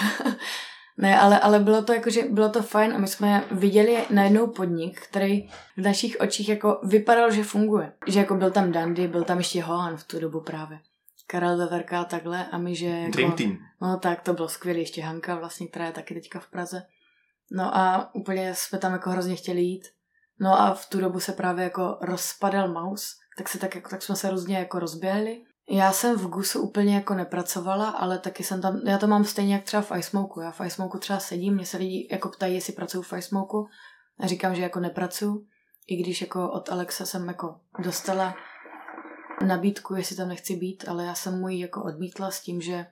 Ne, 0.98 1.20
ale, 1.20 1.40
ale 1.40 1.60
bylo 1.60 1.82
to 1.84 1.94
jako, 1.94 2.10
že 2.10 2.22
bylo 2.30 2.50
to 2.50 2.62
fajn 2.64 2.94
a 2.94 2.98
my 2.98 3.08
jsme 3.08 3.44
viděli 3.52 3.98
najednou 4.10 4.48
podnik, 4.48 5.02
který 5.02 5.48
v 5.78 5.82
našich 5.82 6.18
očích 6.20 6.50
jako 6.50 6.80
vypadal, 6.84 7.32
že 7.32 7.44
funguje. 7.44 7.92
Že 8.08 8.20
jako 8.20 8.36
byl 8.36 8.52
tam 8.52 8.72
Dandy, 8.72 9.08
byl 9.08 9.24
tam 9.24 9.38
ještě 9.38 9.64
Hohan 9.64 9.98
v 9.98 10.04
tu 10.04 10.20
dobu 10.20 10.40
právě. 10.42 10.80
Karel 11.28 11.58
Veverka 11.58 12.04
takhle 12.04 12.46
a 12.46 12.58
my, 12.58 12.76
že 12.76 12.86
jako, 12.88 13.12
Dream 13.12 13.32
Team. 13.32 13.58
No 13.82 14.00
tak 14.00 14.22
to 14.22 14.34
bylo 14.34 14.50
skvělé, 14.50 14.80
ještě 14.80 15.02
Hanka 15.02 15.36
vlastně, 15.36 15.68
která 15.68 15.86
je 15.86 15.92
taky 15.92 16.14
teďka 16.14 16.40
v 16.40 16.48
Praze. 16.48 16.84
No 17.52 17.78
a 17.78 18.16
úplně 18.16 18.56
jsme 18.56 18.80
tam 18.80 18.94
jako 18.94 19.10
hrozně 19.10 19.36
chtěli 19.36 19.62
jít. 19.62 19.88
No 20.40 20.62
a 20.62 20.74
v 20.74 20.90
tu 20.90 21.00
dobu 21.00 21.20
se 21.20 21.32
právě 21.32 21.64
jako 21.64 21.98
rozpadal 22.02 22.68
Maus, 22.68 23.20
tak, 23.38 23.50
se 23.50 23.60
tak, 23.60 23.76
jako, 23.76 23.90
tak 23.90 24.02
jsme 24.02 24.16
se 24.16 24.30
různě 24.30 24.58
jako 24.58 24.80
rozběhli. 24.80 25.42
Já 25.70 25.92
jsem 25.92 26.18
v 26.18 26.28
Gusu 26.28 26.62
úplně 26.62 26.96
jako 26.96 27.14
nepracovala, 27.14 27.90
ale 27.90 28.20
taky 28.20 28.44
jsem 28.44 28.62
tam, 28.62 28.82
já 28.88 28.98
to 28.98 29.08
mám 29.08 29.26
stejně 29.26 29.54
jak 29.54 29.64
třeba 29.64 29.82
v 29.82 29.92
iSmoku. 29.98 30.42
Já 30.42 30.52
v 30.52 30.62
iSmoku 30.62 30.98
třeba 30.98 31.20
sedím, 31.20 31.56
mě 31.56 31.66
se 31.66 31.78
lidi 31.78 32.08
jako 32.12 32.30
ptají, 32.30 32.56
jestli 32.56 32.74
pracuju 32.74 33.04
v 33.04 33.14
iSmoku. 33.14 33.68
A 34.20 34.28
říkám, 34.28 34.56
že 34.56 34.62
jako 34.62 34.80
nepracuju. 34.80 35.46
I 35.88 35.96
když 35.96 36.22
jako 36.22 36.52
od 36.52 36.70
Alexa 36.70 37.06
jsem 37.06 37.28
jako 37.28 37.56
dostala 37.80 38.36
nabídku, 39.48 39.96
jestli 39.96 40.16
tam 40.16 40.28
nechci 40.28 40.56
být, 40.56 40.88
ale 40.88 41.06
já 41.06 41.16
jsem 41.16 41.40
mu 41.40 41.50
ji 41.50 41.60
jako 41.60 41.84
odmítla 41.84 42.32
s 42.32 42.42
tím, 42.42 42.62
že 42.62 42.86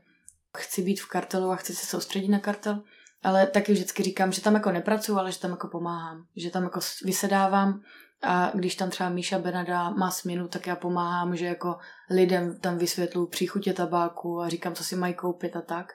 chci 0.58 0.82
být 0.82 1.02
v 1.02 1.08
kartelu 1.08 1.52
a 1.52 1.56
chci 1.56 1.76
se 1.76 1.86
soustředit 1.86 2.28
na 2.28 2.40
kartel. 2.40 2.82
Ale 3.24 3.48
taky 3.48 3.74
vždycky 3.74 4.04
říkám, 4.04 4.32
že 4.32 4.42
tam 4.42 4.54
jako 4.54 4.72
nepracuju, 4.72 5.18
ale 5.18 5.32
že 5.32 5.40
tam 5.40 5.52
jako 5.52 5.68
pomáhám. 5.68 6.26
Že 6.36 6.50
tam 6.50 6.64
jako 6.64 6.80
vysedávám 7.04 7.82
a 8.22 8.52
když 8.54 8.76
tam 8.76 8.90
třeba 8.90 9.10
Míša 9.10 9.40
Benada 9.40 9.90
má 9.90 10.12
směnu, 10.12 10.48
tak 10.48 10.68
já 10.68 10.76
pomáhám, 10.76 11.36
že 11.36 11.46
jako 11.46 11.78
lidem 12.10 12.60
tam 12.60 12.78
vysvětluju 12.78 13.28
příchutě 13.28 13.74
tabáku 13.74 14.42
a 14.42 14.50
říkám, 14.50 14.76
co 14.76 14.84
si 14.84 14.96
mají 14.96 15.14
koupit 15.14 15.56
a 15.56 15.62
tak. 15.62 15.94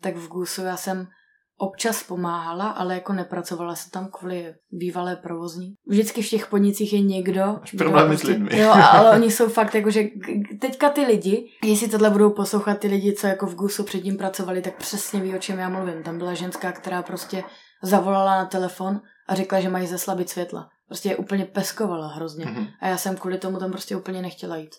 Tak 0.00 0.16
v 0.16 0.28
Gusu 0.28 0.62
já 0.62 0.76
jsem 0.76 1.08
občas 1.62 2.02
pomáhala, 2.02 2.70
ale 2.70 2.94
jako 2.94 3.12
nepracovala 3.12 3.74
jsem 3.74 3.90
tam 3.90 4.08
kvůli 4.10 4.54
bývalé 4.70 5.16
provozní. 5.16 5.74
Vždycky 5.86 6.22
v 6.22 6.30
těch 6.30 6.46
podnicích 6.46 6.92
je 6.92 7.00
někdo. 7.00 7.46
Máš 7.60 7.72
problémy 7.72 8.16
s 8.16 8.22
kdo 8.22 8.32
lidmi. 8.32 8.58
Jo, 8.58 8.72
ale 8.92 9.10
oni 9.10 9.30
jsou 9.30 9.48
fakt 9.48 9.74
jako, 9.74 9.90
že 9.90 10.04
teďka 10.60 10.90
ty 10.90 11.00
lidi, 11.00 11.50
jestli 11.64 11.88
tohle 11.88 12.10
budou 12.10 12.30
poslouchat 12.30 12.78
ty 12.78 12.88
lidi, 12.88 13.12
co 13.12 13.26
jako 13.26 13.46
v 13.46 13.54
Gusu 13.54 13.84
předtím 13.84 14.16
pracovali, 14.16 14.62
tak 14.62 14.76
přesně 14.76 15.20
ví, 15.20 15.34
o 15.34 15.38
čem 15.38 15.58
já 15.58 15.68
mluvím. 15.68 16.02
Tam 16.02 16.18
byla 16.18 16.34
ženská, 16.34 16.72
která 16.72 17.02
prostě 17.02 17.44
zavolala 17.82 18.36
na 18.36 18.44
telefon 18.44 19.00
a 19.28 19.34
řekla, 19.34 19.60
že 19.60 19.68
mají 19.68 19.86
zeslabit 19.86 20.30
světla. 20.30 20.68
Prostě 20.86 21.08
je 21.08 21.16
úplně 21.16 21.44
peskovala 21.44 22.06
hrozně. 22.06 22.46
Mhm. 22.46 22.66
A 22.80 22.86
já 22.86 22.96
jsem 22.96 23.16
kvůli 23.16 23.38
tomu 23.38 23.58
tam 23.58 23.70
prostě 23.70 23.96
úplně 23.96 24.22
nechtěla 24.22 24.56
jít. 24.56 24.74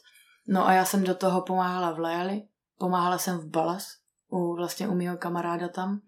No 0.47 0.67
a 0.67 0.73
já 0.73 0.85
jsem 0.85 1.03
do 1.03 1.15
toho 1.15 1.41
pomáhala 1.41 1.91
v 1.91 1.99
Lejali, 1.99 2.41
pomáhala 2.79 3.17
jsem 3.17 3.37
v 3.37 3.45
Balas, 3.45 3.87
u, 4.31 4.55
vlastně 4.55 4.87
u 4.87 4.95
mého 4.95 5.17
kamaráda 5.17 5.67
tam. 5.67 5.99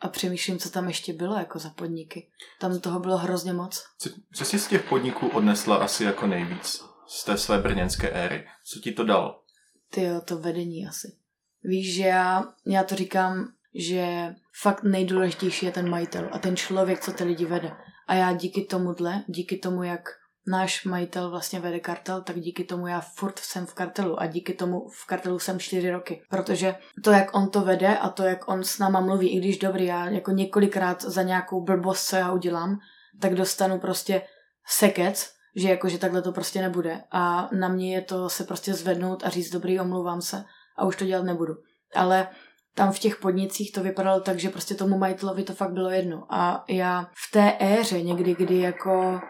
A 0.00 0.08
přemýšlím, 0.08 0.58
co 0.58 0.70
tam 0.70 0.88
ještě 0.88 1.12
bylo 1.12 1.34
jako 1.34 1.58
za 1.58 1.70
podniky. 1.70 2.28
Tam 2.60 2.80
toho 2.80 3.00
bylo 3.00 3.16
hrozně 3.16 3.52
moc. 3.52 3.84
Co, 3.98 4.10
co 4.32 4.44
jsi 4.44 4.58
z 4.58 4.66
těch 4.66 4.88
podniků 4.88 5.28
odnesla 5.28 5.76
asi 5.76 6.04
jako 6.04 6.26
nejvíc 6.26 6.84
z 7.06 7.24
té 7.24 7.38
své 7.38 7.58
brněnské 7.58 8.10
éry? 8.10 8.46
Co 8.64 8.80
ti 8.80 8.92
to 8.92 9.04
dalo? 9.04 9.42
Ty 9.90 10.02
jo, 10.02 10.20
to 10.20 10.38
vedení 10.38 10.86
asi. 10.86 11.16
Víš, 11.64 11.94
že 11.94 12.02
já, 12.02 12.44
já 12.66 12.84
to 12.84 12.94
říkám, 12.94 13.52
že 13.74 14.34
fakt 14.60 14.82
nejdůležitější 14.82 15.66
je 15.66 15.72
ten 15.72 15.90
majitel 15.90 16.28
a 16.32 16.38
ten 16.38 16.56
člověk, 16.56 17.00
co 17.00 17.12
ty 17.12 17.24
lidi 17.24 17.44
vede. 17.44 17.72
A 18.06 18.14
já 18.14 18.32
díky 18.32 18.64
tomuhle, 18.64 19.24
díky 19.26 19.56
tomu, 19.58 19.82
jak 19.82 20.08
náš 20.48 20.84
majitel 20.84 21.30
vlastně 21.30 21.60
vede 21.60 21.80
kartel, 21.80 22.22
tak 22.22 22.40
díky 22.40 22.64
tomu 22.64 22.86
já 22.86 23.00
furt 23.00 23.38
jsem 23.38 23.66
v 23.66 23.74
kartelu 23.74 24.20
a 24.20 24.26
díky 24.26 24.54
tomu 24.54 24.88
v 24.88 25.06
kartelu 25.06 25.38
jsem 25.38 25.58
čtyři 25.58 25.90
roky. 25.90 26.22
Protože 26.30 26.74
to, 27.04 27.10
jak 27.10 27.34
on 27.34 27.50
to 27.50 27.60
vede 27.60 27.98
a 27.98 28.08
to, 28.08 28.22
jak 28.22 28.48
on 28.48 28.64
s 28.64 28.78
náma 28.78 29.00
mluví, 29.00 29.28
i 29.28 29.38
když 29.38 29.58
dobrý, 29.58 29.86
já 29.86 30.06
jako 30.08 30.30
několikrát 30.30 31.02
za 31.02 31.22
nějakou 31.22 31.64
blbost, 31.64 32.06
co 32.06 32.16
já 32.16 32.32
udělám, 32.32 32.78
tak 33.20 33.34
dostanu 33.34 33.78
prostě 33.78 34.22
sekec, 34.66 35.30
že 35.56 35.68
jako, 35.68 35.88
že 35.88 35.98
takhle 35.98 36.22
to 36.22 36.32
prostě 36.32 36.62
nebude. 36.62 37.02
A 37.10 37.48
na 37.52 37.68
mě 37.68 37.94
je 37.94 38.02
to 38.02 38.28
se 38.28 38.44
prostě 38.44 38.74
zvednout 38.74 39.22
a 39.24 39.28
říct 39.28 39.50
dobrý, 39.50 39.80
omlouvám 39.80 40.22
se 40.22 40.44
a 40.76 40.84
už 40.84 40.96
to 40.96 41.04
dělat 41.04 41.24
nebudu. 41.24 41.54
Ale 41.94 42.28
tam 42.74 42.92
v 42.92 42.98
těch 42.98 43.16
podnicích 43.16 43.72
to 43.72 43.82
vypadalo 43.82 44.20
tak, 44.20 44.38
že 44.38 44.48
prostě 44.48 44.74
tomu 44.74 44.98
majitelovi 44.98 45.42
to 45.42 45.54
fakt 45.54 45.72
bylo 45.72 45.90
jedno. 45.90 46.26
A 46.30 46.64
já 46.68 47.06
v 47.28 47.32
té 47.32 47.56
éře 47.60 48.02
někdy, 48.02 48.34
kdy 48.34 48.58
jako 48.58 49.20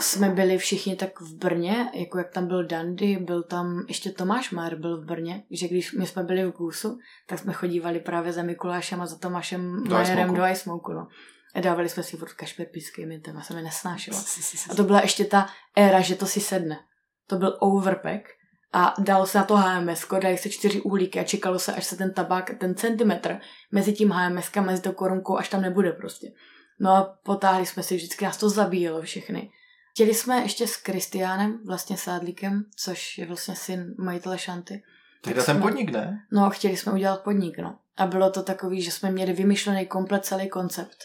jsme 0.00 0.28
byli 0.28 0.58
všichni 0.58 0.96
tak 0.96 1.20
v 1.20 1.34
Brně, 1.34 1.90
jako 1.94 2.18
jak 2.18 2.30
tam 2.30 2.46
byl 2.46 2.66
Dandy, 2.66 3.16
byl 3.16 3.42
tam 3.42 3.84
ještě 3.88 4.10
Tomáš 4.10 4.50
Már 4.50 4.76
byl 4.76 5.02
v 5.02 5.04
Brně, 5.04 5.42
že 5.50 5.68
když 5.68 5.92
my 5.92 6.06
jsme 6.06 6.22
byli 6.22 6.44
v 6.44 6.52
Gusu, 6.52 6.98
tak 7.26 7.38
jsme 7.38 7.52
chodívali 7.52 8.00
právě 8.00 8.32
za 8.32 8.42
Mikulášem 8.42 9.00
a 9.00 9.06
za 9.06 9.18
Tomášem 9.18 9.88
Majerem 9.88 10.34
do 10.34 10.46
Icesmoku, 10.46 10.92
no. 10.92 11.08
A 11.54 11.60
dávali 11.60 11.88
jsme 11.88 12.02
si 12.02 12.16
furt 12.16 12.32
kašperpísky, 12.32 13.06
mi 13.06 13.18
téma 13.18 13.42
se 13.42 13.54
mi 13.54 13.62
nesnášelo. 13.62 14.16
A 14.70 14.74
to 14.74 14.84
byla 14.84 15.00
ještě 15.00 15.24
ta 15.24 15.46
éra, 15.76 16.00
že 16.00 16.14
to 16.14 16.26
si 16.26 16.40
sedne. 16.40 16.78
To 17.26 17.36
byl 17.36 17.56
overpack 17.60 18.28
a 18.72 18.94
dalo 18.98 19.26
se 19.26 19.38
na 19.38 19.44
to 19.44 19.56
HMS, 19.56 20.06
dali 20.22 20.38
se 20.38 20.50
čtyři 20.50 20.80
uhlíky 20.80 21.20
a 21.20 21.24
čekalo 21.24 21.58
se, 21.58 21.74
až 21.74 21.84
se 21.84 21.96
ten 21.96 22.14
tabák, 22.14 22.50
ten 22.58 22.74
centimetr 22.74 23.38
mezi 23.72 23.92
tím 23.92 24.10
HMS 24.10 24.50
a 24.56 24.60
mezi 24.60 24.82
tou 24.82 24.92
korunkou, 24.92 25.36
až 25.36 25.48
tam 25.48 25.62
nebude 25.62 25.92
prostě. 25.92 26.26
No 26.80 26.90
a 26.90 27.18
potáhli 27.24 27.66
jsme 27.66 27.82
si, 27.82 27.96
vždycky 27.96 28.24
nás 28.24 28.36
to 28.36 28.48
zabíjelo 28.48 29.02
všechny. 29.02 29.50
Chtěli 29.90 30.14
jsme 30.14 30.42
ještě 30.42 30.66
s 30.66 30.76
Kristiánem, 30.76 31.60
vlastně 31.66 31.96
Sádlíkem, 31.96 32.64
což 32.76 33.18
je 33.18 33.26
vlastně 33.26 33.56
syn 33.56 33.94
majitele 33.98 34.38
Šanty. 34.38 34.82
Tak 35.22 35.34
to 35.34 35.44
ten 35.44 35.62
podnik, 35.62 35.90
ne? 35.90 36.26
No, 36.32 36.50
chtěli 36.50 36.76
jsme 36.76 36.92
udělat 36.92 37.22
podnik, 37.22 37.58
no. 37.58 37.78
A 37.96 38.06
bylo 38.06 38.30
to 38.30 38.42
takový, 38.42 38.82
že 38.82 38.90
jsme 38.90 39.10
měli 39.10 39.32
vymyšlený 39.32 39.86
komplet 39.86 40.24
celý 40.24 40.48
koncept. 40.48 40.96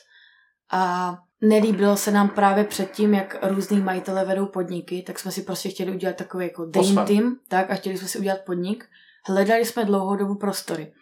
A 0.71 1.13
nelíbilo 1.41 1.97
se 1.97 2.11
nám 2.11 2.29
právě 2.29 2.63
předtím, 2.63 3.13
jak 3.13 3.37
různý 3.41 3.79
majitele 3.79 4.25
vedou 4.25 4.45
podniky, 4.45 5.03
tak 5.07 5.19
jsme 5.19 5.31
si 5.31 5.41
prostě 5.41 5.69
chtěli 5.69 5.91
udělat 5.91 6.15
takový 6.15 6.45
jako 6.45 6.65
dream 6.65 7.05
team, 7.05 7.39
tak 7.47 7.71
a 7.71 7.75
chtěli 7.75 7.97
jsme 7.97 8.07
si 8.07 8.19
udělat 8.19 8.41
podnik. 8.45 8.85
Hledali 9.27 9.65
jsme 9.65 9.85
dlouhou 9.85 10.15
dobu 10.15 10.35
prostory. 10.35 10.93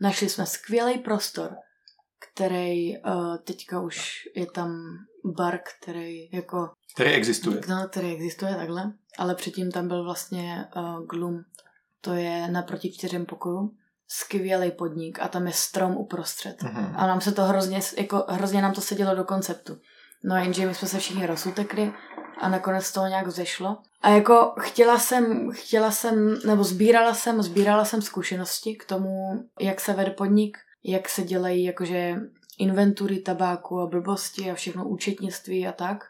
Našli 0.00 0.28
jsme 0.28 0.46
skvělý 0.46 0.98
prostor, 0.98 1.56
který 2.32 2.98
uh, 2.98 3.36
teďka 3.36 3.80
už 3.80 4.28
je 4.36 4.46
tam 4.46 4.98
bar, 5.24 5.58
který 5.58 6.30
jako... 6.32 6.70
Který 6.94 7.10
existuje. 7.10 7.60
No, 7.68 7.88
který 7.88 8.12
existuje 8.12 8.54
takhle, 8.54 8.92
ale 9.18 9.34
předtím 9.34 9.70
tam 9.70 9.88
byl 9.88 10.04
vlastně 10.04 10.68
uh, 10.76 11.06
Gloom. 11.06 11.40
To 12.00 12.14
je 12.14 12.48
naproti 12.48 12.92
čtyřem 12.92 13.26
pokojům 13.26 13.76
skvělý 14.12 14.70
podnik 14.70 15.18
a 15.20 15.28
tam 15.28 15.46
je 15.46 15.52
strom 15.52 15.96
uprostřed. 15.96 16.62
Mm-hmm. 16.62 16.92
A 16.96 17.06
nám 17.06 17.20
se 17.20 17.32
to 17.32 17.42
hrozně, 17.42 17.80
jako 17.98 18.24
hrozně 18.28 18.62
nám 18.62 18.72
to 18.72 18.80
sedělo 18.80 19.14
do 19.14 19.24
konceptu. 19.24 19.78
No 20.24 20.36
jenže 20.36 20.66
my 20.66 20.74
jsme 20.74 20.88
se 20.88 20.98
všichni 20.98 21.26
rozutekli 21.26 21.92
a 22.40 22.48
nakonec 22.48 22.92
toho 22.92 23.06
nějak 23.06 23.28
zešlo. 23.28 23.78
A 24.02 24.08
jako 24.08 24.54
chtěla 24.60 24.98
jsem, 24.98 25.50
chtěla 25.52 25.90
jsem, 25.90 26.38
nebo 26.46 26.64
sbírala 26.64 27.14
jsem, 27.14 27.42
sbírala 27.42 27.84
jsem 27.84 28.02
zkušenosti 28.02 28.76
k 28.76 28.84
tomu, 28.84 29.44
jak 29.60 29.80
se 29.80 29.92
vede 29.92 30.10
podnik, 30.10 30.58
jak 30.84 31.08
se 31.08 31.22
dělají 31.22 31.64
jakože 31.64 32.16
inventury 32.58 33.18
tabáku 33.18 33.80
a 33.80 33.86
blbosti 33.86 34.50
a 34.50 34.54
všechno 34.54 34.88
účetnictví 34.88 35.66
a 35.66 35.72
tak. 35.72 36.04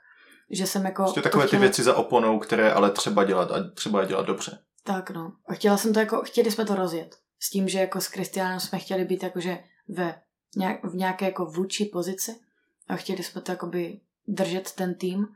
Že 0.50 0.66
jsem 0.66 0.84
jako... 0.84 1.02
Prostě 1.02 1.22
takové 1.22 1.46
chtěla... 1.46 1.60
ty 1.60 1.66
věci 1.66 1.82
za 1.82 1.94
oponou, 1.96 2.38
které 2.38 2.72
ale 2.72 2.90
třeba 2.90 3.24
dělat 3.24 3.50
a 3.50 3.70
třeba 3.70 4.00
je 4.00 4.08
dělat 4.08 4.26
dobře. 4.26 4.58
Tak 4.84 5.10
no. 5.10 5.32
A 5.48 5.52
chtěla 5.52 5.76
jsem 5.76 5.92
to 5.92 5.98
jako, 5.98 6.22
chtěli 6.24 6.50
jsme 6.50 6.64
to 6.64 6.74
rozjet. 6.74 7.16
S 7.40 7.50
tím, 7.50 7.68
že 7.68 7.78
jako 7.78 8.00
s 8.00 8.08
Kristiánem 8.08 8.60
jsme 8.60 8.78
chtěli 8.78 9.04
být 9.04 9.22
jakože 9.22 9.58
ve, 9.88 10.20
nějak, 10.56 10.84
v 10.84 10.94
nějaké 10.94 11.24
jako 11.24 11.44
vůči 11.44 11.84
pozici 11.84 12.40
a 12.88 12.96
chtěli 12.96 13.22
jsme 13.22 13.40
to 13.40 13.52
jakoby 13.52 14.00
držet 14.28 14.72
ten 14.72 14.94
tým, 14.94 15.26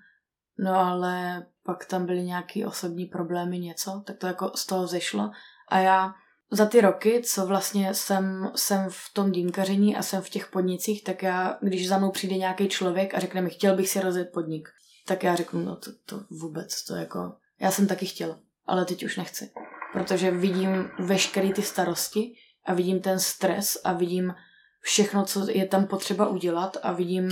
no 0.58 0.76
ale 0.76 1.46
pak 1.62 1.84
tam 1.84 2.06
byly 2.06 2.22
nějaký 2.22 2.64
osobní 2.64 3.06
problémy, 3.06 3.58
něco, 3.58 4.02
tak 4.06 4.18
to 4.18 4.26
jako 4.26 4.50
z 4.54 4.66
toho 4.66 4.86
zešlo 4.86 5.30
a 5.68 5.78
já 5.78 6.14
za 6.50 6.66
ty 6.66 6.80
roky, 6.80 7.22
co 7.24 7.46
vlastně 7.46 7.94
jsem, 7.94 8.50
jsem 8.57 8.87
v 8.88 9.14
tom 9.14 9.33
dýmkaření 9.33 9.96
a 9.96 10.02
jsem 10.02 10.22
v 10.22 10.30
těch 10.30 10.50
podnicích, 10.50 11.04
tak 11.04 11.22
já, 11.22 11.59
když 11.62 11.88
za 11.88 11.98
mnou 11.98 12.11
přijde 12.11 12.37
nějaký 12.37 12.68
člověk 12.68 13.14
a 13.14 13.20
řekne 13.20 13.42
mi, 13.42 13.50
chtěl 13.50 13.76
bych 13.76 13.88
si 13.88 14.00
rozjet 14.00 14.28
podnik, 14.33 14.68
tak 15.07 15.22
já 15.24 15.35
řeknu, 15.35 15.64
no 15.64 15.76
to, 15.76 15.90
to 16.07 16.20
vůbec, 16.30 16.85
to 16.85 16.94
jako, 16.94 17.33
já 17.61 17.70
jsem 17.70 17.87
taky 17.87 18.07
chtěl, 18.07 18.38
ale 18.66 18.85
teď 18.85 19.04
už 19.04 19.16
nechci 19.16 19.50
protože 19.94 20.30
vidím 20.30 20.90
veškeré 20.98 21.52
ty 21.52 21.62
starosti 21.62 22.35
a 22.64 22.74
vidím 22.74 23.00
ten 23.00 23.18
stres 23.18 23.78
a 23.85 23.92
vidím 23.92 24.35
všechno, 24.80 25.24
co 25.24 25.50
je 25.50 25.66
tam 25.66 25.87
potřeba 25.87 26.28
udělat 26.28 26.76
a 26.83 26.92
vidím, 26.92 27.28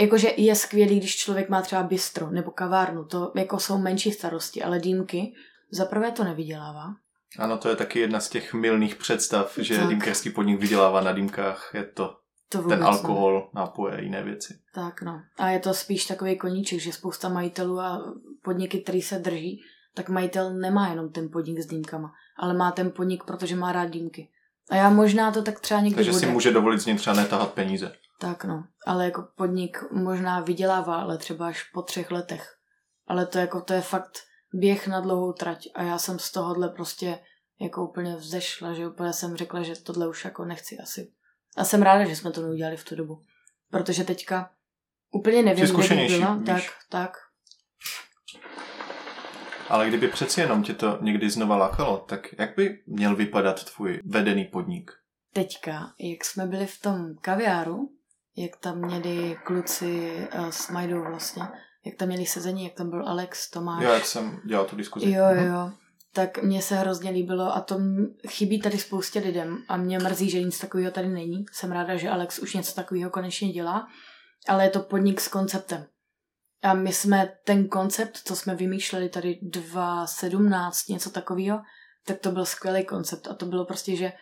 jakože 0.00 0.28
je 0.36 0.54
skvělý, 0.54 0.98
když 0.98 1.16
člověk 1.16 1.48
má 1.48 1.62
třeba 1.62 1.82
bistro 1.82 2.30
nebo 2.30 2.50
kavárnu, 2.50 3.04
to 3.04 3.32
jako 3.36 3.58
jsou 3.58 3.78
menší 3.78 4.12
starosti, 4.12 4.62
ale 4.62 4.78
dýmky, 4.78 5.32
zaprvé 5.70 6.12
to 6.12 6.24
nevydělává. 6.24 6.94
Ano, 7.38 7.58
to 7.58 7.68
je 7.68 7.76
taky 7.76 8.00
jedna 8.00 8.20
z 8.20 8.28
těch 8.28 8.54
milných 8.54 8.96
představ, 8.96 9.58
že 9.58 9.76
tak. 9.76 9.88
dýmkerský 9.88 10.30
podnik 10.30 10.60
vydělává 10.60 11.00
na 11.00 11.12
dýmkách, 11.12 11.70
je 11.74 11.84
to, 11.84 12.16
to 12.48 12.62
ten 12.62 12.84
alkohol, 12.84 13.50
ne. 13.54 13.60
nápoje 13.60 13.96
a 13.96 14.00
jiné 14.00 14.22
věci. 14.22 14.58
Tak 14.74 15.02
no. 15.02 15.22
A 15.38 15.48
je 15.48 15.58
to 15.58 15.74
spíš 15.74 16.06
takový 16.06 16.38
koníček, 16.38 16.80
že 16.80 16.92
spousta 16.92 17.28
majitelů 17.28 17.80
a 17.80 18.14
podniky, 18.42 18.80
který 18.80 19.02
se 19.02 19.18
drží, 19.18 19.60
tak 19.94 20.08
majitel 20.08 20.54
nemá 20.54 20.88
jenom 20.88 21.12
ten 21.12 21.28
podnik 21.32 21.58
s 21.58 21.66
dýmkama, 21.66 22.12
ale 22.38 22.54
má 22.54 22.72
ten 22.72 22.90
podnik, 22.90 23.24
protože 23.24 23.56
má 23.56 23.72
rád 23.72 23.86
dýmky. 23.90 24.30
A 24.70 24.76
já 24.76 24.90
možná 24.90 25.32
to 25.32 25.42
tak 25.42 25.60
třeba 25.60 25.80
někdy 25.80 25.94
Takže 25.94 26.10
bude. 26.10 26.20
si 26.20 26.26
může 26.26 26.52
dovolit 26.52 26.80
z 26.80 26.86
něj 26.86 26.96
třeba 26.96 27.16
netahat 27.16 27.52
peníze. 27.52 27.92
Tak 28.20 28.44
no, 28.44 28.64
ale 28.86 29.04
jako 29.04 29.28
podnik 29.36 29.78
možná 29.92 30.40
vydělává, 30.40 30.96
ale 30.96 31.18
třeba 31.18 31.46
až 31.46 31.62
po 31.74 31.82
třech 31.82 32.10
letech. 32.10 32.56
Ale 33.06 33.26
to 33.26 33.38
jako 33.38 33.60
to 33.60 33.72
je 33.72 33.80
fakt 33.80 34.18
běh 34.58 34.88
na 34.88 35.00
dlouhou 35.00 35.32
trať 35.32 35.68
a 35.74 35.82
já 35.82 35.98
jsem 35.98 36.18
z 36.18 36.32
tohohle 36.32 36.68
prostě 36.68 37.18
jako 37.60 37.88
úplně 37.88 38.16
vzešla, 38.16 38.74
že 38.74 38.88
úplně 38.88 39.12
jsem 39.12 39.36
řekla, 39.36 39.62
že 39.62 39.82
tohle 39.82 40.08
už 40.08 40.24
jako 40.24 40.44
nechci 40.44 40.78
asi. 40.78 41.12
A 41.56 41.64
jsem 41.64 41.82
ráda, 41.82 42.04
že 42.04 42.16
jsme 42.16 42.30
to 42.30 42.42
neudělali 42.42 42.76
v 42.76 42.84
tu 42.84 42.96
dobu. 42.96 43.22
Protože 43.70 44.04
teďka 44.04 44.50
úplně 45.10 45.42
nevím, 45.42 45.66
kde 45.66 46.08
byla. 46.08 46.42
Tak, 46.46 46.62
tak. 46.88 47.16
Ale 49.68 49.88
kdyby 49.88 50.08
přeci 50.08 50.40
jenom 50.40 50.62
tě 50.62 50.74
to 50.74 50.98
někdy 51.00 51.30
znova 51.30 51.56
lákalo, 51.56 51.98
tak 51.98 52.34
jak 52.38 52.56
by 52.56 52.82
měl 52.86 53.16
vypadat 53.16 53.64
tvůj 53.64 54.00
vedený 54.04 54.44
podnik? 54.44 54.90
Teďka, 55.32 55.92
jak 55.98 56.24
jsme 56.24 56.46
byli 56.46 56.66
v 56.66 56.80
tom 56.80 57.14
kaviáru, 57.20 57.90
jak 58.36 58.56
tam 58.56 58.78
měli 58.78 59.38
kluci 59.44 60.12
uh, 60.38 60.48
s 60.48 60.70
Majdou 60.70 61.02
vlastně, 61.02 61.42
jak 61.86 61.94
tam 61.94 62.08
měli 62.08 62.26
sezení, 62.26 62.64
jak 62.64 62.74
tam 62.74 62.90
byl 62.90 63.08
Alex, 63.08 63.50
Tomáš. 63.50 63.84
Jo, 63.84 63.90
jak 63.90 64.06
jsem 64.06 64.40
dělal 64.44 64.64
tu 64.64 64.76
diskuzi. 64.76 65.10
Jo, 65.10 65.24
mhm. 65.34 65.46
jo. 65.46 65.72
Tak 66.12 66.42
mně 66.42 66.62
se 66.62 66.76
hrozně 66.76 67.10
líbilo 67.10 67.56
a 67.56 67.60
to 67.60 67.78
chybí 68.28 68.60
tady 68.60 68.78
spoustě 68.78 69.18
lidem 69.18 69.58
a 69.68 69.76
mě 69.76 69.98
mrzí, 69.98 70.30
že 70.30 70.42
nic 70.42 70.58
takového 70.58 70.90
tady 70.90 71.08
není. 71.08 71.44
Jsem 71.52 71.72
ráda, 71.72 71.96
že 71.96 72.10
Alex 72.10 72.38
už 72.38 72.54
něco 72.54 72.74
takového 72.74 73.10
konečně 73.10 73.52
dělá, 73.52 73.86
ale 74.48 74.64
je 74.64 74.70
to 74.70 74.80
podnik 74.80 75.20
s 75.20 75.28
konceptem. 75.28 75.86
A 76.62 76.74
my 76.74 76.92
jsme 76.92 77.32
ten 77.44 77.68
koncept, 77.68 78.16
co 78.24 78.36
jsme 78.36 78.54
vymýšleli 78.54 79.08
tady 79.08 79.38
2017, 79.42 80.88
něco 80.88 81.10
takového, 81.10 81.60
tak 82.06 82.18
to 82.18 82.30
byl 82.30 82.44
skvělý 82.44 82.84
koncept 82.84 83.28
a 83.28 83.34
to 83.34 83.46
bylo 83.46 83.64
prostě, 83.64 83.96
že 83.96 84.12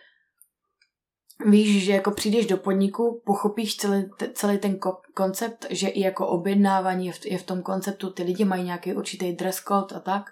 víš, 1.45 1.85
že 1.85 1.91
jako 1.91 2.11
přijdeš 2.11 2.45
do 2.45 2.57
podniku, 2.57 3.21
pochopíš 3.25 3.77
celý, 3.77 4.09
celý 4.33 4.57
ten 4.57 4.75
ko- 4.75 4.97
koncept, 5.13 5.65
že 5.69 5.87
i 5.87 6.01
jako 6.01 6.27
objednávání 6.27 7.05
je 7.07 7.13
v, 7.13 7.25
je 7.25 7.37
v 7.37 7.43
tom 7.43 7.61
konceptu, 7.61 8.09
ty 8.09 8.23
lidi 8.23 8.45
mají 8.45 8.63
nějaký 8.63 8.93
určitý 8.93 9.33
dress 9.33 9.63
code 9.63 9.95
a 9.95 9.99
tak. 9.99 10.31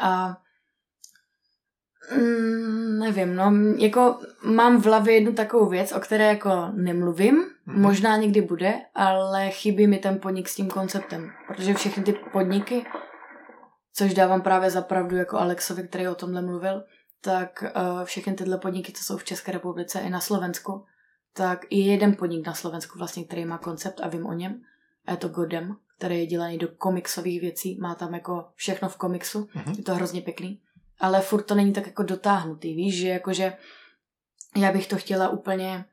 A 0.00 0.36
Mm, 2.12 2.98
nevím, 2.98 3.34
no, 3.34 3.52
jako 3.78 4.18
mám 4.44 4.80
v 4.80 4.86
hlavě 4.86 5.14
jednu 5.14 5.32
takovou 5.32 5.68
věc, 5.68 5.92
o 5.92 6.00
které 6.00 6.24
jako 6.24 6.50
nemluvím, 6.72 7.36
mm-hmm. 7.36 7.80
možná 7.80 8.16
někdy 8.16 8.40
bude, 8.40 8.74
ale 8.94 9.50
chybí 9.50 9.86
mi 9.86 9.98
ten 9.98 10.18
podnik 10.18 10.48
s 10.48 10.54
tím 10.54 10.68
konceptem, 10.68 11.30
protože 11.46 11.74
všechny 11.74 12.02
ty 12.02 12.12
podniky, 12.32 12.86
což 13.92 14.14
dávám 14.14 14.42
právě 14.42 14.70
za 14.70 14.82
pravdu 14.82 15.16
jako 15.16 15.38
Alexovi, 15.38 15.88
který 15.88 16.08
o 16.08 16.14
tomhle 16.14 16.42
mluvil, 16.42 16.82
tak 17.20 17.64
uh, 17.76 18.04
všechny 18.04 18.34
tyhle 18.34 18.58
podniky, 18.58 18.92
co 18.92 19.04
jsou 19.04 19.16
v 19.16 19.24
České 19.24 19.52
republice 19.52 20.00
i 20.00 20.10
na 20.10 20.20
Slovensku, 20.20 20.84
tak 21.32 21.72
je 21.72 21.84
jeden 21.84 22.16
podnik 22.16 22.46
na 22.46 22.54
Slovensku 22.54 22.98
vlastně, 22.98 23.24
který 23.24 23.44
má 23.44 23.58
koncept 23.58 24.00
a 24.02 24.08
vím 24.08 24.26
o 24.26 24.32
něm. 24.32 24.62
A 25.06 25.10
je 25.10 25.16
to 25.16 25.28
Godem, 25.28 25.76
který 25.96 26.18
je 26.18 26.26
dělaný 26.26 26.58
do 26.58 26.68
komiksových 26.68 27.40
věcí, 27.40 27.78
má 27.80 27.94
tam 27.94 28.14
jako 28.14 28.48
všechno 28.54 28.88
v 28.88 28.96
komiksu, 28.96 29.42
mm-hmm. 29.42 29.76
je 29.76 29.84
to 29.84 29.94
hrozně 29.94 30.20
pěkný 30.20 30.60
ale 30.98 31.20
furt 31.20 31.42
to 31.42 31.54
není 31.54 31.72
tak 31.72 31.86
jako 31.86 32.02
dotáhnutý, 32.02 32.74
víš, 32.74 33.00
že 33.00 33.08
jakože 33.08 33.56
já 34.56 34.72
bych 34.72 34.86
to 34.86 34.96
chtěla 34.96 35.28
úplně, 35.28 35.84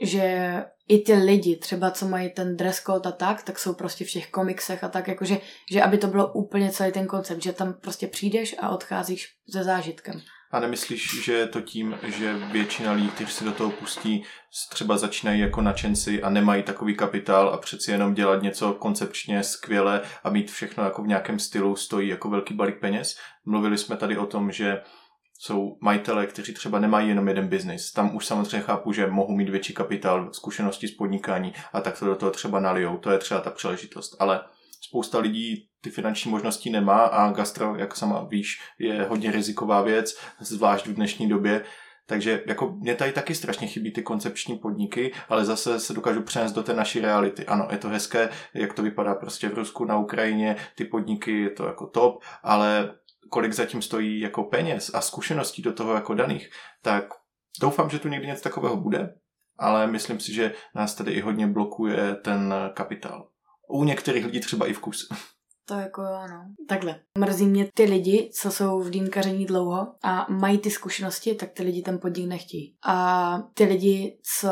že 0.00 0.56
i 0.92 0.98
ty 0.98 1.14
lidi, 1.14 1.56
třeba 1.56 1.90
co 1.90 2.08
mají 2.08 2.30
ten 2.30 2.56
dress 2.56 2.82
code 2.82 3.08
a 3.08 3.12
tak, 3.12 3.42
tak 3.42 3.58
jsou 3.58 3.74
prostě 3.74 4.04
v 4.04 4.10
těch 4.10 4.30
komiksech 4.30 4.84
a 4.84 4.88
tak, 4.88 5.08
jakože, 5.08 5.38
že 5.70 5.82
aby 5.82 5.98
to 5.98 6.06
bylo 6.06 6.32
úplně 6.32 6.70
celý 6.70 6.92
ten 6.92 7.06
koncept, 7.06 7.42
že 7.42 7.52
tam 7.52 7.72
prostě 7.72 8.06
přijdeš 8.06 8.56
a 8.60 8.68
odcházíš 8.68 9.28
se 9.50 9.64
zážitkem. 9.64 10.20
A 10.50 10.60
nemyslíš, 10.60 11.24
že 11.24 11.32
je 11.32 11.46
to 11.46 11.60
tím, 11.60 11.98
že 12.02 12.34
většina 12.34 12.92
lidí, 12.92 13.08
kteří 13.08 13.32
se 13.32 13.44
do 13.44 13.52
toho 13.52 13.70
pustí, 13.70 14.24
třeba 14.70 14.96
začínají 14.96 15.40
jako 15.40 15.60
nadšenci 15.60 16.22
a 16.22 16.30
nemají 16.30 16.62
takový 16.62 16.96
kapitál 16.96 17.48
a 17.48 17.56
přeci 17.56 17.90
jenom 17.90 18.14
dělat 18.14 18.42
něco 18.42 18.72
koncepčně 18.72 19.42
skvěle 19.42 20.00
a 20.24 20.30
mít 20.30 20.50
všechno 20.50 20.84
jako 20.84 21.02
v 21.02 21.06
nějakém 21.06 21.38
stylu 21.38 21.76
stojí 21.76 22.08
jako 22.08 22.30
velký 22.30 22.54
balík 22.54 22.80
peněz? 22.80 23.16
Mluvili 23.44 23.78
jsme 23.78 23.96
tady 23.96 24.18
o 24.18 24.26
tom, 24.26 24.52
že 24.52 24.80
jsou 25.44 25.76
majitele, 25.80 26.26
kteří 26.26 26.54
třeba 26.54 26.78
nemají 26.78 27.08
jenom 27.08 27.28
jeden 27.28 27.48
biznis. 27.48 27.92
Tam 27.92 28.16
už 28.16 28.26
samozřejmě 28.26 28.60
chápu, 28.60 28.92
že 28.92 29.06
mohou 29.06 29.36
mít 29.36 29.48
větší 29.48 29.74
kapitál, 29.74 30.28
zkušenosti 30.32 30.88
z 30.88 30.94
podnikání 30.94 31.52
a 31.72 31.80
tak 31.80 31.98
to 31.98 32.06
do 32.06 32.16
toho 32.16 32.30
třeba 32.30 32.60
nalijou. 32.60 32.96
To 32.96 33.10
je 33.10 33.18
třeba 33.18 33.40
ta 33.40 33.50
příležitost. 33.50 34.16
Ale 34.18 34.40
spousta 34.80 35.18
lidí 35.18 35.68
ty 35.80 35.90
finanční 35.90 36.30
možnosti 36.30 36.70
nemá 36.70 36.98
a 36.98 37.32
gastro, 37.32 37.76
jak 37.76 37.96
sama 37.96 38.24
víš, 38.24 38.60
je 38.78 39.06
hodně 39.08 39.30
riziková 39.30 39.82
věc, 39.82 40.18
zvlášť 40.40 40.86
v 40.86 40.94
dnešní 40.94 41.28
době. 41.28 41.64
Takže 42.06 42.42
jako 42.46 42.72
mě 42.80 42.94
tady 42.94 43.12
taky 43.12 43.34
strašně 43.34 43.66
chybí 43.66 43.92
ty 43.92 44.02
koncepční 44.02 44.58
podniky, 44.58 45.12
ale 45.28 45.44
zase 45.44 45.80
se 45.80 45.94
dokážu 45.94 46.22
přenést 46.22 46.52
do 46.52 46.62
té 46.62 46.74
naší 46.74 47.00
reality. 47.00 47.46
Ano, 47.46 47.68
je 47.70 47.78
to 47.78 47.88
hezké, 47.88 48.28
jak 48.54 48.74
to 48.74 48.82
vypadá 48.82 49.14
prostě 49.14 49.48
v 49.48 49.54
Rusku, 49.54 49.84
na 49.84 49.98
Ukrajině, 49.98 50.56
ty 50.74 50.84
podniky, 50.84 51.40
je 51.40 51.50
to 51.50 51.66
jako 51.66 51.86
top, 51.86 52.22
ale 52.42 52.94
kolik 53.28 53.52
zatím 53.52 53.82
stojí 53.82 54.20
jako 54.20 54.42
peněz 54.42 54.90
a 54.94 55.00
zkušeností 55.00 55.62
do 55.62 55.72
toho 55.72 55.94
jako 55.94 56.14
daných, 56.14 56.50
tak 56.82 57.04
doufám, 57.60 57.90
že 57.90 57.98
tu 57.98 58.08
někdy 58.08 58.26
něco 58.26 58.42
takového 58.42 58.76
bude, 58.76 59.14
ale 59.58 59.86
myslím 59.86 60.20
si, 60.20 60.34
že 60.34 60.54
nás 60.74 60.94
tady 60.94 61.12
i 61.12 61.20
hodně 61.20 61.46
blokuje 61.46 62.14
ten 62.14 62.54
kapitál. 62.74 63.28
U 63.68 63.84
některých 63.84 64.24
lidí 64.24 64.40
třeba 64.40 64.66
i 64.66 64.72
vkus. 64.72 65.08
To 65.64 65.74
jako 65.74 66.02
jo, 66.02 66.26
no. 66.30 66.44
Takhle. 66.68 67.00
Mrzí 67.18 67.46
mě 67.46 67.70
ty 67.74 67.84
lidi, 67.84 68.30
co 68.34 68.50
jsou 68.50 68.80
v 68.80 68.90
dýmkaření 68.90 69.46
dlouho 69.46 69.94
a 70.02 70.26
mají 70.28 70.58
ty 70.58 70.70
zkušenosti, 70.70 71.34
tak 71.34 71.50
ty 71.50 71.62
lidi 71.62 71.82
ten 71.82 71.98
podnik 71.98 72.28
nechtějí. 72.28 72.76
A 72.86 73.38
ty 73.54 73.64
lidi, 73.64 74.18
co 74.40 74.50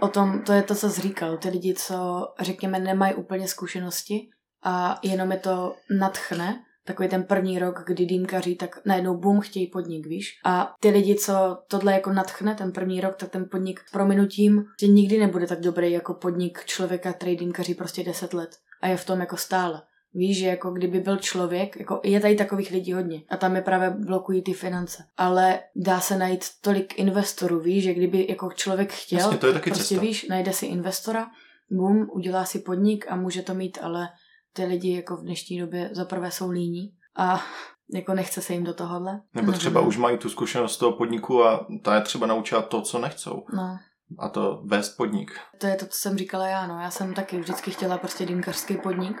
o 0.00 0.08
tom, 0.08 0.42
to 0.42 0.52
je 0.52 0.62
to, 0.62 0.74
co 0.74 0.90
jsi 0.90 1.00
říkal, 1.00 1.36
ty 1.36 1.48
lidi, 1.48 1.74
co 1.74 2.28
řekněme 2.40 2.78
nemají 2.78 3.14
úplně 3.14 3.48
zkušenosti 3.48 4.30
a 4.62 4.98
jenom 5.02 5.32
je 5.32 5.38
to 5.38 5.76
natchne, 5.98 6.64
takový 6.84 7.08
ten 7.08 7.24
první 7.24 7.58
rok, 7.58 7.82
kdy 7.86 8.06
dýmkaří, 8.06 8.56
tak 8.56 8.80
najednou 8.86 9.16
bum, 9.16 9.40
chtějí 9.40 9.66
podnik, 9.66 10.06
víš. 10.06 10.30
A 10.44 10.74
ty 10.80 10.90
lidi, 10.90 11.14
co 11.14 11.58
tohle 11.68 11.92
jako 11.92 12.12
natchne, 12.12 12.54
ten 12.54 12.72
první 12.72 13.00
rok, 13.00 13.16
tak 13.16 13.30
ten 13.30 13.48
podnik 13.50 13.80
prominutím 13.92 14.64
tě 14.78 14.86
nikdy 14.86 15.18
nebude 15.18 15.46
tak 15.46 15.60
dobrý 15.60 15.92
jako 15.92 16.14
podnik 16.14 16.64
člověka, 16.64 17.12
který 17.12 17.36
dýmkaří 17.36 17.74
prostě 17.74 18.04
10 18.04 18.34
let 18.34 18.50
a 18.80 18.88
je 18.88 18.96
v 18.96 19.04
tom 19.04 19.20
jako 19.20 19.36
stále. 19.36 19.82
Víš, 20.14 20.38
že 20.38 20.46
jako 20.46 20.70
kdyby 20.70 21.00
byl 21.00 21.16
člověk, 21.16 21.76
jako 21.76 22.00
je 22.04 22.20
tady 22.20 22.34
takových 22.34 22.70
lidí 22.70 22.92
hodně 22.92 23.22
a 23.28 23.36
tam 23.36 23.56
je 23.56 23.62
právě 23.62 23.90
blokují 23.90 24.42
ty 24.42 24.52
finance. 24.52 25.02
Ale 25.16 25.60
dá 25.76 26.00
se 26.00 26.18
najít 26.18 26.44
tolik 26.60 26.98
investorů, 26.98 27.60
víš, 27.60 27.84
že 27.84 27.94
kdyby 27.94 28.26
jako 28.28 28.50
člověk 28.54 28.92
chtěl, 28.92 29.18
Jasně, 29.18 29.38
to 29.38 29.46
je 29.46 29.52
taky 29.52 29.70
prostě 29.70 29.94
cesta. 29.94 30.00
víš, 30.02 30.26
najde 30.28 30.52
si 30.52 30.66
investora, 30.66 31.26
bum, 31.70 32.10
udělá 32.12 32.44
si 32.44 32.58
podnik 32.58 33.04
a 33.08 33.16
může 33.16 33.42
to 33.42 33.54
mít, 33.54 33.78
ale 33.82 34.08
ty 34.52 34.64
lidi 34.64 34.96
jako 34.96 35.16
v 35.16 35.22
dnešní 35.22 35.60
době 35.60 35.90
zaprvé 35.92 36.30
jsou 36.30 36.50
líní 36.50 36.92
a 37.16 37.40
jako 37.94 38.14
nechce 38.14 38.42
se 38.42 38.52
jim 38.52 38.64
do 38.64 38.74
tohohle. 38.74 39.20
Nebo 39.34 39.52
třeba 39.52 39.80
už 39.80 39.96
mají 39.96 40.18
tu 40.18 40.28
zkušenost 40.30 40.76
toho 40.76 40.92
podniku 40.92 41.44
a 41.44 41.66
ta 41.84 41.94
je 41.94 42.00
třeba 42.00 42.26
naučila 42.26 42.62
to, 42.62 42.82
co 42.82 42.98
nechcou. 42.98 43.44
No, 43.56 43.76
A 44.18 44.28
to 44.28 44.62
vést 44.66 44.96
podnik. 44.96 45.30
to 45.60 45.66
je 45.66 45.74
to, 45.76 45.86
co 45.86 45.98
jsem 45.98 46.16
říkala 46.18 46.46
já, 46.46 46.66
no. 46.66 46.80
Já 46.80 46.90
jsem 46.90 47.14
taky 47.14 47.38
vždycky 47.40 47.70
chtěla 47.70 47.98
prostě 47.98 48.26
dýmkařský 48.26 48.76
podnik, 48.76 49.16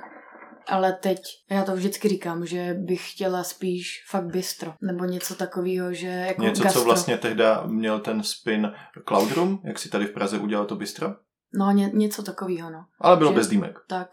ale 0.68 0.92
teď, 0.92 1.18
já 1.50 1.64
to 1.64 1.74
vždycky 1.76 2.08
říkám, 2.08 2.46
že 2.46 2.74
bych 2.78 3.12
chtěla 3.12 3.42
spíš 3.44 4.04
fakt 4.10 4.26
bistro, 4.26 4.74
nebo 4.82 5.04
něco 5.04 5.34
takového, 5.34 5.92
že 5.92 6.06
jako 6.06 6.42
Něco, 6.42 6.62
gastro. 6.62 6.80
co 6.80 6.84
vlastně 6.86 7.18
tehda 7.18 7.62
měl 7.66 8.00
ten 8.00 8.22
spin 8.22 8.72
Cloud 9.08 9.32
Room, 9.32 9.58
jak 9.64 9.78
si 9.78 9.88
tady 9.88 10.04
v 10.06 10.12
Praze 10.12 10.38
udělal 10.38 10.64
to 10.66 10.76
bistro, 10.76 11.14
No, 11.54 11.70
ně, 11.70 11.90
něco 11.94 12.22
takového, 12.22 12.70
no. 12.70 12.84
ale 13.00 13.16
bylo 13.16 13.30
Že- 13.30 13.36
bez 13.36 13.48
dýmek. 13.48 13.78
Tak, 13.88 14.08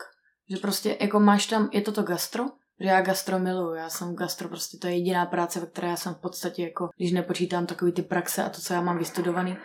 že 0.49 0.57
prostě 0.57 0.97
jako 1.01 1.19
máš 1.19 1.45
tam, 1.45 1.69
je 1.71 1.81
to 1.81 1.91
to 1.91 2.03
gastro, 2.03 2.45
že 2.79 2.87
já 2.89 3.01
gastro 3.01 3.39
miluju, 3.39 3.73
já 3.75 3.89
jsem 3.89 4.15
gastro, 4.15 4.47
prostě 4.49 4.77
to 4.77 4.87
je 4.87 4.93
jediná 4.93 5.25
práce, 5.25 5.59
ve 5.59 5.65
které 5.65 5.87
já 5.87 5.95
jsem 5.95 6.13
v 6.13 6.17
podstatě 6.21 6.63
jako, 6.63 6.89
když 6.97 7.11
nepočítám 7.11 7.65
takový 7.65 7.91
ty 7.91 8.01
praxe 8.01 8.43
a 8.43 8.49
to, 8.49 8.61
co 8.61 8.73
já 8.73 8.81
mám 8.81 8.97
vystudovaný, 8.97 9.57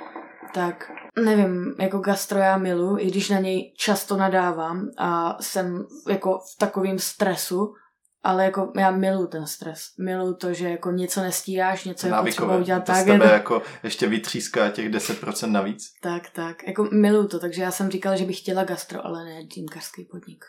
tak 0.55 0.91
nevím, 1.25 1.75
jako 1.81 1.99
gastro 1.99 2.39
já 2.39 2.59
miluju, 2.59 2.99
i 2.99 3.07
když 3.11 3.31
na 3.31 3.39
něj 3.41 3.75
často 3.77 4.17
nadávám 4.17 4.89
a 4.99 5.37
jsem 5.43 5.87
jako 6.09 6.39
v 6.39 6.59
takovém 6.59 6.99
stresu, 6.99 7.75
ale 8.23 8.45
jako 8.45 8.73
já 8.79 8.91
miluju 8.91 9.27
ten 9.27 9.47
stres. 9.47 9.81
Miluju 9.99 10.35
to, 10.35 10.53
že 10.55 10.69
jako 10.71 10.91
něco 10.91 11.21
nestíráš, 11.23 11.85
něco 11.85 12.07
je 12.07 12.11
potřeba 12.11 12.23
Návykové. 12.23 12.59
udělat 12.59 12.81
To 12.81 12.93
tak, 12.93 13.05
tebe 13.05 13.25
je 13.25 13.29
to- 13.29 13.35
jako 13.35 13.63
ještě 13.83 14.07
vytříská 14.09 14.71
těch 14.71 14.89
10% 14.91 15.51
navíc. 15.53 15.93
tak, 16.03 16.31
tak. 16.31 16.67
Jako 16.67 16.89
miluju 16.93 17.29
to, 17.29 17.39
takže 17.41 17.63
já 17.63 17.71
jsem 17.71 17.91
říkala, 17.91 18.17
že 18.17 18.25
bych 18.25 18.39
chtěla 18.39 18.65
gastro, 18.65 19.07
ale 19.07 19.25
ne 19.25 19.45
dýmkařský 19.57 20.05
podnik. 20.05 20.45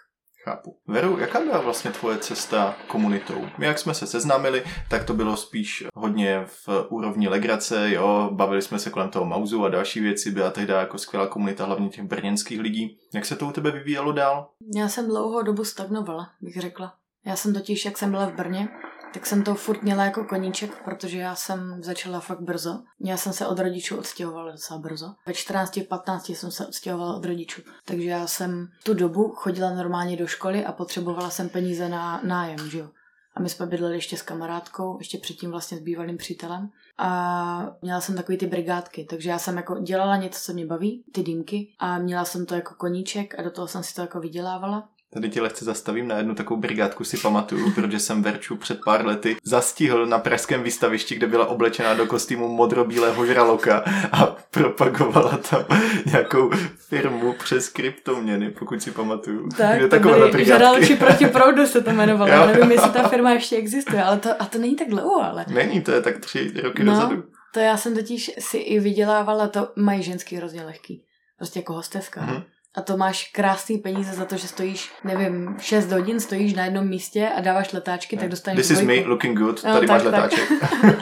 Chápu. 0.45 0.77
Veru, 0.87 1.19
jaká 1.19 1.39
byla 1.39 1.61
vlastně 1.61 1.91
tvoje 1.91 2.17
cesta 2.17 2.75
komunitou? 2.87 3.47
My, 3.57 3.65
jak 3.65 3.79
jsme 3.79 3.93
se 3.93 4.07
seznámili, 4.07 4.63
tak 4.89 5.03
to 5.03 5.13
bylo 5.13 5.37
spíš 5.37 5.85
hodně 5.93 6.45
v 6.45 6.69
úrovni 6.89 7.27
legrace, 7.27 7.91
jo, 7.91 8.29
bavili 8.31 8.61
jsme 8.61 8.79
se 8.79 8.89
kolem 8.89 9.09
toho 9.09 9.25
mauzu 9.25 9.65
a 9.65 9.69
další 9.69 9.99
věci, 9.99 10.31
byla 10.31 10.51
tehdy 10.51 10.73
jako 10.73 10.97
skvělá 10.97 11.27
komunita, 11.27 11.65
hlavně 11.65 11.89
těch 11.89 12.03
brněnských 12.03 12.59
lidí. 12.59 12.97
Jak 13.13 13.25
se 13.25 13.35
to 13.35 13.47
u 13.47 13.51
tebe 13.51 13.71
vyvíjelo 13.71 14.11
dál? 14.11 14.49
Já 14.75 14.89
jsem 14.89 15.07
dlouhou 15.07 15.41
dobu 15.41 15.63
stagnovala, 15.63 16.29
bych 16.41 16.61
řekla. 16.61 16.93
Já 17.25 17.35
jsem 17.35 17.53
totiž, 17.53 17.85
jak 17.85 17.97
jsem 17.97 18.11
byla 18.11 18.25
v 18.25 18.33
Brně, 18.33 18.67
tak 19.15 19.25
jsem 19.25 19.43
to 19.43 19.55
furt 19.55 19.81
měla 19.81 20.03
jako 20.03 20.23
koníček, 20.23 20.83
protože 20.83 21.19
já 21.19 21.35
jsem 21.35 21.83
začala 21.83 22.19
fakt 22.19 22.41
brzo. 22.41 22.79
Já 22.99 23.17
jsem 23.17 23.33
se 23.33 23.47
od 23.47 23.59
rodičů 23.59 23.97
odstěhovala 23.97 24.51
docela 24.51 24.79
brzo. 24.79 25.13
Ve 25.25 25.33
14, 25.33 25.79
15 25.87 26.29
jsem 26.29 26.51
se 26.51 26.67
odstěhovala 26.67 27.15
od 27.15 27.25
rodičů. 27.25 27.61
Takže 27.85 28.09
já 28.09 28.27
jsem 28.27 28.67
tu 28.83 28.93
dobu 28.93 29.29
chodila 29.35 29.73
normálně 29.73 30.17
do 30.17 30.27
školy 30.27 30.65
a 30.65 30.71
potřebovala 30.71 31.29
jsem 31.29 31.49
peníze 31.49 31.89
na 31.89 32.21
nájem, 32.23 32.69
že 32.69 32.79
jo. 32.79 32.89
A 33.35 33.41
my 33.41 33.49
jsme 33.49 33.65
bydleli 33.65 33.95
ještě 33.95 34.17
s 34.17 34.21
kamarádkou, 34.21 34.97
ještě 34.99 35.17
předtím 35.17 35.51
vlastně 35.51 35.77
s 35.77 35.81
bývalým 35.81 36.17
přítelem. 36.17 36.69
A 36.97 37.75
měla 37.81 38.01
jsem 38.01 38.15
takový 38.15 38.37
ty 38.37 38.47
brigádky, 38.47 39.07
takže 39.09 39.29
já 39.29 39.39
jsem 39.39 39.57
jako 39.57 39.79
dělala 39.79 40.15
něco, 40.15 40.39
co 40.39 40.53
mě 40.53 40.65
baví, 40.65 41.03
ty 41.11 41.23
dýmky, 41.23 41.67
a 41.79 41.97
měla 41.97 42.25
jsem 42.25 42.45
to 42.45 42.55
jako 42.55 42.73
koníček 42.75 43.39
a 43.39 43.41
do 43.41 43.51
toho 43.51 43.67
jsem 43.67 43.83
si 43.83 43.95
to 43.95 44.01
jako 44.01 44.19
vydělávala. 44.19 44.89
Tady 45.15 45.29
ti 45.29 45.41
lehce 45.41 45.65
zastavím 45.65 46.07
na 46.07 46.17
jednu 46.17 46.35
takovou 46.35 46.59
brigádku 46.59 47.03
si 47.03 47.17
pamatuju, 47.17 47.71
protože 47.71 47.99
jsem 47.99 48.23
Verču 48.23 48.55
před 48.55 48.79
pár 48.85 49.05
lety 49.05 49.35
zastihl 49.43 50.05
na 50.05 50.19
pražském 50.19 50.63
výstavišti, 50.63 51.15
kde 51.15 51.27
byla 51.27 51.45
oblečená 51.45 51.93
do 51.93 52.05
kostýmu 52.07 52.47
modrobílého 52.47 53.25
žraloka 53.25 53.83
a 54.11 54.35
propagovala 54.51 55.37
tam 55.49 55.65
nějakou 56.05 56.51
firmu 56.77 57.33
přes 57.33 57.69
kryptoměny, 57.69 58.49
pokud 58.51 58.81
si 58.81 58.91
pamatuju. 58.91 59.49
Tak, 59.57 59.77
Kde 59.77 59.87
to 59.87 59.99
byly 59.99 60.45
žraloči 60.45 60.95
proti 60.95 61.25
proudu 61.27 61.65
se 61.67 61.81
to 61.81 61.89
jmenovalo. 61.89 62.31
Jo. 62.31 62.37
Já 62.37 62.45
nevím, 62.45 62.71
jestli 62.71 62.89
ta 62.89 63.07
firma 63.07 63.31
ještě 63.31 63.55
existuje, 63.55 64.03
ale 64.03 64.17
to, 64.19 64.29
a 64.41 64.45
to 64.45 64.57
není 64.57 64.75
tak 64.75 64.89
dlouho, 64.89 65.23
ale 65.23 65.45
Není, 65.47 65.81
to 65.81 65.91
je 65.91 66.01
tak 66.01 66.17
tři 66.19 66.51
roky 66.63 66.83
No. 66.83 66.93
dozadu. 66.93 67.23
to 67.53 67.59
já 67.59 67.77
jsem 67.77 67.95
totiž 67.95 68.31
si 68.39 68.57
i 68.57 68.79
vydělávala, 68.79 69.47
to 69.47 69.67
mají 69.75 70.03
ženský 70.03 70.35
hrozně 70.35 70.63
lehký. 70.63 71.03
Prostě 71.37 71.59
jako 71.59 71.73
hosteska. 71.73 72.21
Mhm. 72.21 72.43
A 72.77 72.81
to 72.81 72.97
máš 72.97 73.31
krásný 73.31 73.77
peníze 73.77 74.13
za 74.13 74.25
to, 74.25 74.37
že 74.37 74.47
stojíš, 74.47 74.91
nevím, 75.03 75.55
6 75.59 75.91
hodin, 75.91 76.19
stojíš 76.19 76.53
na 76.53 76.65
jednom 76.65 76.87
místě 76.87 77.29
a 77.37 77.41
dáváš 77.41 77.73
letáčky, 77.73 78.17
tak 78.17 78.29
dostaneš 78.29 78.57
This 78.57 78.71
is 78.71 78.83
dvojku. 78.83 79.03
me 79.03 79.09
looking 79.09 79.39
good, 79.39 79.63
No, 79.63 79.73
tady 79.73 79.87
tak, 79.87 80.03
máš 80.03 80.03
tak. 80.03 80.13
letáček. 80.13 80.49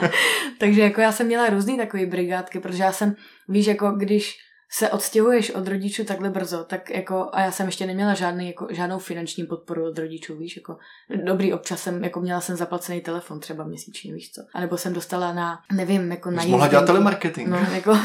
Takže 0.58 0.82
jako 0.82 1.00
já 1.00 1.12
jsem 1.12 1.26
měla 1.26 1.50
různý 1.50 1.76
takový 1.76 2.06
brigádky, 2.06 2.60
protože 2.60 2.82
já 2.82 2.92
jsem, 2.92 3.14
víš, 3.48 3.66
jako 3.66 3.90
když 3.90 4.36
se 4.70 4.90
odstěhuješ 4.90 5.50
od 5.50 5.68
rodičů 5.68 6.04
takhle 6.04 6.30
brzo, 6.30 6.64
tak 6.64 6.90
jako, 6.90 7.30
a 7.32 7.40
já 7.40 7.50
jsem 7.50 7.66
ještě 7.66 7.86
neměla 7.86 8.14
žádný, 8.14 8.46
jako, 8.46 8.66
žádnou 8.70 8.98
finanční 8.98 9.44
podporu 9.46 9.86
od 9.88 9.98
rodičů, 9.98 10.36
víš, 10.38 10.56
jako 10.56 10.76
dobrý 11.24 11.52
občas 11.52 11.82
jsem, 11.82 12.04
jako 12.04 12.20
měla 12.20 12.40
jsem 12.40 12.56
zaplacený 12.56 13.00
telefon 13.00 13.40
třeba 13.40 13.64
měsíčně, 13.64 14.14
víš 14.14 14.30
co, 14.32 14.42
a 14.54 14.60
nebo 14.60 14.76
jsem 14.76 14.92
dostala 14.92 15.32
na, 15.32 15.58
nevím, 15.72 16.10
jako 16.10 16.30
na 16.30 16.42
Jsi 16.42 16.48
mohla 16.48 16.68
dělat 16.68 16.86
telemarketing. 16.86 17.48
No, 17.48 17.66
jako, 17.74 17.92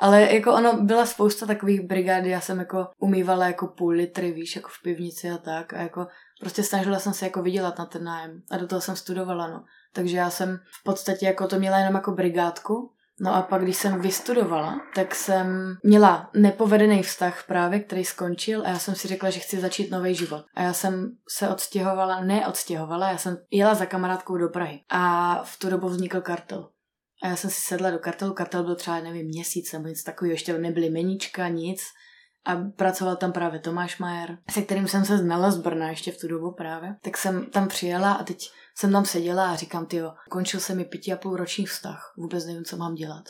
ale 0.00 0.34
jako 0.34 0.54
ono, 0.54 0.82
byla 0.82 1.06
spousta 1.06 1.46
takových 1.46 1.80
brigád, 1.80 2.24
já 2.24 2.40
jsem 2.40 2.58
jako 2.58 2.86
umývala 2.98 3.46
jako 3.46 3.66
půl 3.66 3.92
litry, 3.92 4.32
víš, 4.32 4.56
jako 4.56 4.68
v 4.68 4.82
pivnici 4.82 5.30
a 5.30 5.38
tak 5.38 5.72
a 5.72 5.80
jako 5.80 6.06
prostě 6.40 6.62
snažila 6.62 6.98
jsem 6.98 7.12
se 7.12 7.24
jako 7.24 7.42
vydělat 7.42 7.78
na 7.78 7.86
ten 7.86 8.04
nájem 8.04 8.42
a 8.50 8.56
do 8.56 8.66
toho 8.66 8.80
jsem 8.80 8.96
studovala, 8.96 9.48
no. 9.48 9.64
Takže 9.92 10.16
já 10.16 10.30
jsem 10.30 10.58
v 10.80 10.84
podstatě 10.84 11.26
jako 11.26 11.46
to 11.46 11.58
měla 11.58 11.78
jenom 11.78 11.94
jako 11.94 12.12
brigádku, 12.12 12.92
No 13.22 13.34
a 13.34 13.42
pak, 13.42 13.62
když 13.62 13.76
jsem 13.76 14.00
vystudovala, 14.00 14.80
tak 14.94 15.14
jsem 15.14 15.76
měla 15.82 16.30
nepovedený 16.34 17.02
vztah 17.02 17.44
právě, 17.46 17.80
který 17.80 18.04
skončil 18.04 18.62
a 18.62 18.68
já 18.68 18.78
jsem 18.78 18.94
si 18.94 19.08
řekla, 19.08 19.30
že 19.30 19.40
chci 19.40 19.60
začít 19.60 19.90
nový 19.90 20.14
život. 20.14 20.44
A 20.54 20.62
já 20.62 20.72
jsem 20.72 21.10
se 21.28 21.48
odstěhovala, 21.48 22.20
ne 22.20 22.46
odstěhovala, 22.46 23.10
já 23.10 23.18
jsem 23.18 23.38
jela 23.50 23.74
za 23.74 23.86
kamarádkou 23.86 24.36
do 24.36 24.48
Prahy 24.48 24.80
a 24.88 25.34
v 25.44 25.58
tu 25.58 25.70
dobu 25.70 25.88
vznikl 25.88 26.20
kartel. 26.20 26.68
A 27.22 27.28
já 27.28 27.36
jsem 27.36 27.50
si 27.50 27.60
sedla 27.60 27.90
do 27.90 27.98
kartelu, 27.98 28.34
kartel 28.34 28.64
byl 28.64 28.74
třeba, 28.74 29.00
nevím, 29.00 29.26
měsíc 29.26 29.72
nebo 29.72 29.88
něco 29.88 30.04
takového, 30.04 30.32
ještě 30.32 30.58
nebyly 30.58 30.90
meníčka, 30.90 31.48
nic. 31.48 31.82
A 32.44 32.56
pracoval 32.56 33.16
tam 33.16 33.32
právě 33.32 33.60
Tomáš 33.60 33.98
Majer, 33.98 34.38
se 34.50 34.62
kterým 34.62 34.88
jsem 34.88 35.04
se 35.04 35.18
znala 35.18 35.50
z 35.50 35.58
Brna 35.58 35.88
ještě 35.88 36.12
v 36.12 36.18
tu 36.18 36.28
dobu 36.28 36.52
právě. 36.52 36.96
Tak 37.02 37.16
jsem 37.16 37.46
tam 37.46 37.68
přijela 37.68 38.12
a 38.12 38.24
teď 38.24 38.50
jsem 38.76 38.92
tam 38.92 39.04
seděla 39.04 39.50
a 39.50 39.56
říkám, 39.56 39.86
ty 39.86 40.02
končil 40.30 40.60
se 40.60 40.74
mi 40.74 40.84
pěti 40.84 41.12
a 41.12 41.16
půl 41.16 41.36
roční 41.36 41.66
vztah, 41.66 42.14
vůbec 42.16 42.46
nevím, 42.46 42.64
co 42.64 42.76
mám 42.76 42.94
dělat. 42.94 43.24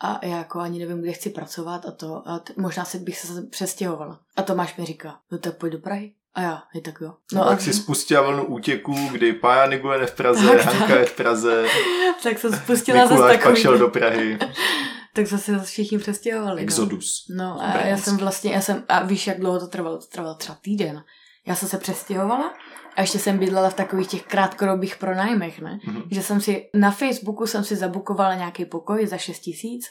A 0.00 0.26
já 0.26 0.36
jako 0.36 0.58
ani 0.58 0.78
nevím, 0.78 1.02
kde 1.02 1.12
chci 1.12 1.30
pracovat 1.30 1.86
a 1.86 1.90
to, 1.90 2.28
a 2.28 2.38
t- 2.38 2.52
možná 2.56 2.84
si 2.84 2.98
bych 2.98 3.18
se 3.18 3.42
přestěhovala. 3.42 4.20
A 4.36 4.42
Tomáš 4.42 4.76
mi 4.76 4.84
říká, 4.84 5.20
no 5.30 5.38
tak 5.38 5.56
pojď 5.56 5.72
do 5.72 5.78
Prahy. 5.78 6.14
A 6.34 6.42
já, 6.42 6.62
je 6.74 6.80
tak 6.80 7.00
jo. 7.00 7.14
No, 7.32 7.46
a 7.46 7.48
tak 7.48 7.60
si 7.60 7.72
spustila 7.72 8.22
vlnu 8.22 8.44
útěků, 8.44 9.08
kdy 9.12 9.32
Pája 9.32 9.66
Nigulene 9.66 10.06
v 10.06 10.14
Praze, 10.14 10.46
tak, 10.46 10.60
Hanka 10.60 10.98
je 10.98 11.04
v 11.04 11.16
Praze. 11.16 11.66
tak 12.22 12.38
jsem 12.38 12.52
spustila 12.52 13.06
zase 13.06 13.22
takový. 13.22 13.42
pak 13.42 13.56
šel 13.56 13.78
do 13.78 13.88
Prahy. 13.88 14.38
tak 15.14 15.26
se 15.26 15.36
zase 15.36 15.64
všichni 15.64 15.98
přestěhovali. 15.98 16.60
No. 16.60 16.62
Exodus. 16.62 17.26
No, 17.30 17.44
no 17.44 17.62
a 17.62 17.76
já 17.76 17.96
jsem 17.96 18.16
vlastně, 18.16 18.52
já 18.52 18.60
jsem, 18.60 18.84
a 18.88 19.02
víš, 19.02 19.26
jak 19.26 19.40
dlouho 19.40 19.60
to 19.60 19.66
trvalo? 19.66 19.98
To 19.98 20.06
trvalo 20.06 20.34
třeba 20.34 20.58
týden. 20.62 21.04
Já 21.46 21.54
jsem 21.54 21.68
se 21.68 21.78
přestěhovala 21.78 22.54
a 22.96 23.00
ještě 23.00 23.18
jsem 23.18 23.38
bydlela 23.38 23.70
v 23.70 23.74
takových 23.74 24.08
těch 24.08 24.22
krátkodobých 24.22 24.96
pronájmech, 24.96 25.60
ne? 25.60 25.78
Mm-hmm. 25.86 26.02
Že 26.10 26.22
jsem 26.22 26.40
si, 26.40 26.70
na 26.74 26.90
Facebooku 26.90 27.46
jsem 27.46 27.64
si 27.64 27.76
zabukovala 27.76 28.34
nějaký 28.34 28.64
pokoj 28.64 29.06
za 29.06 29.16
6 29.16 29.38
tisíc 29.38 29.86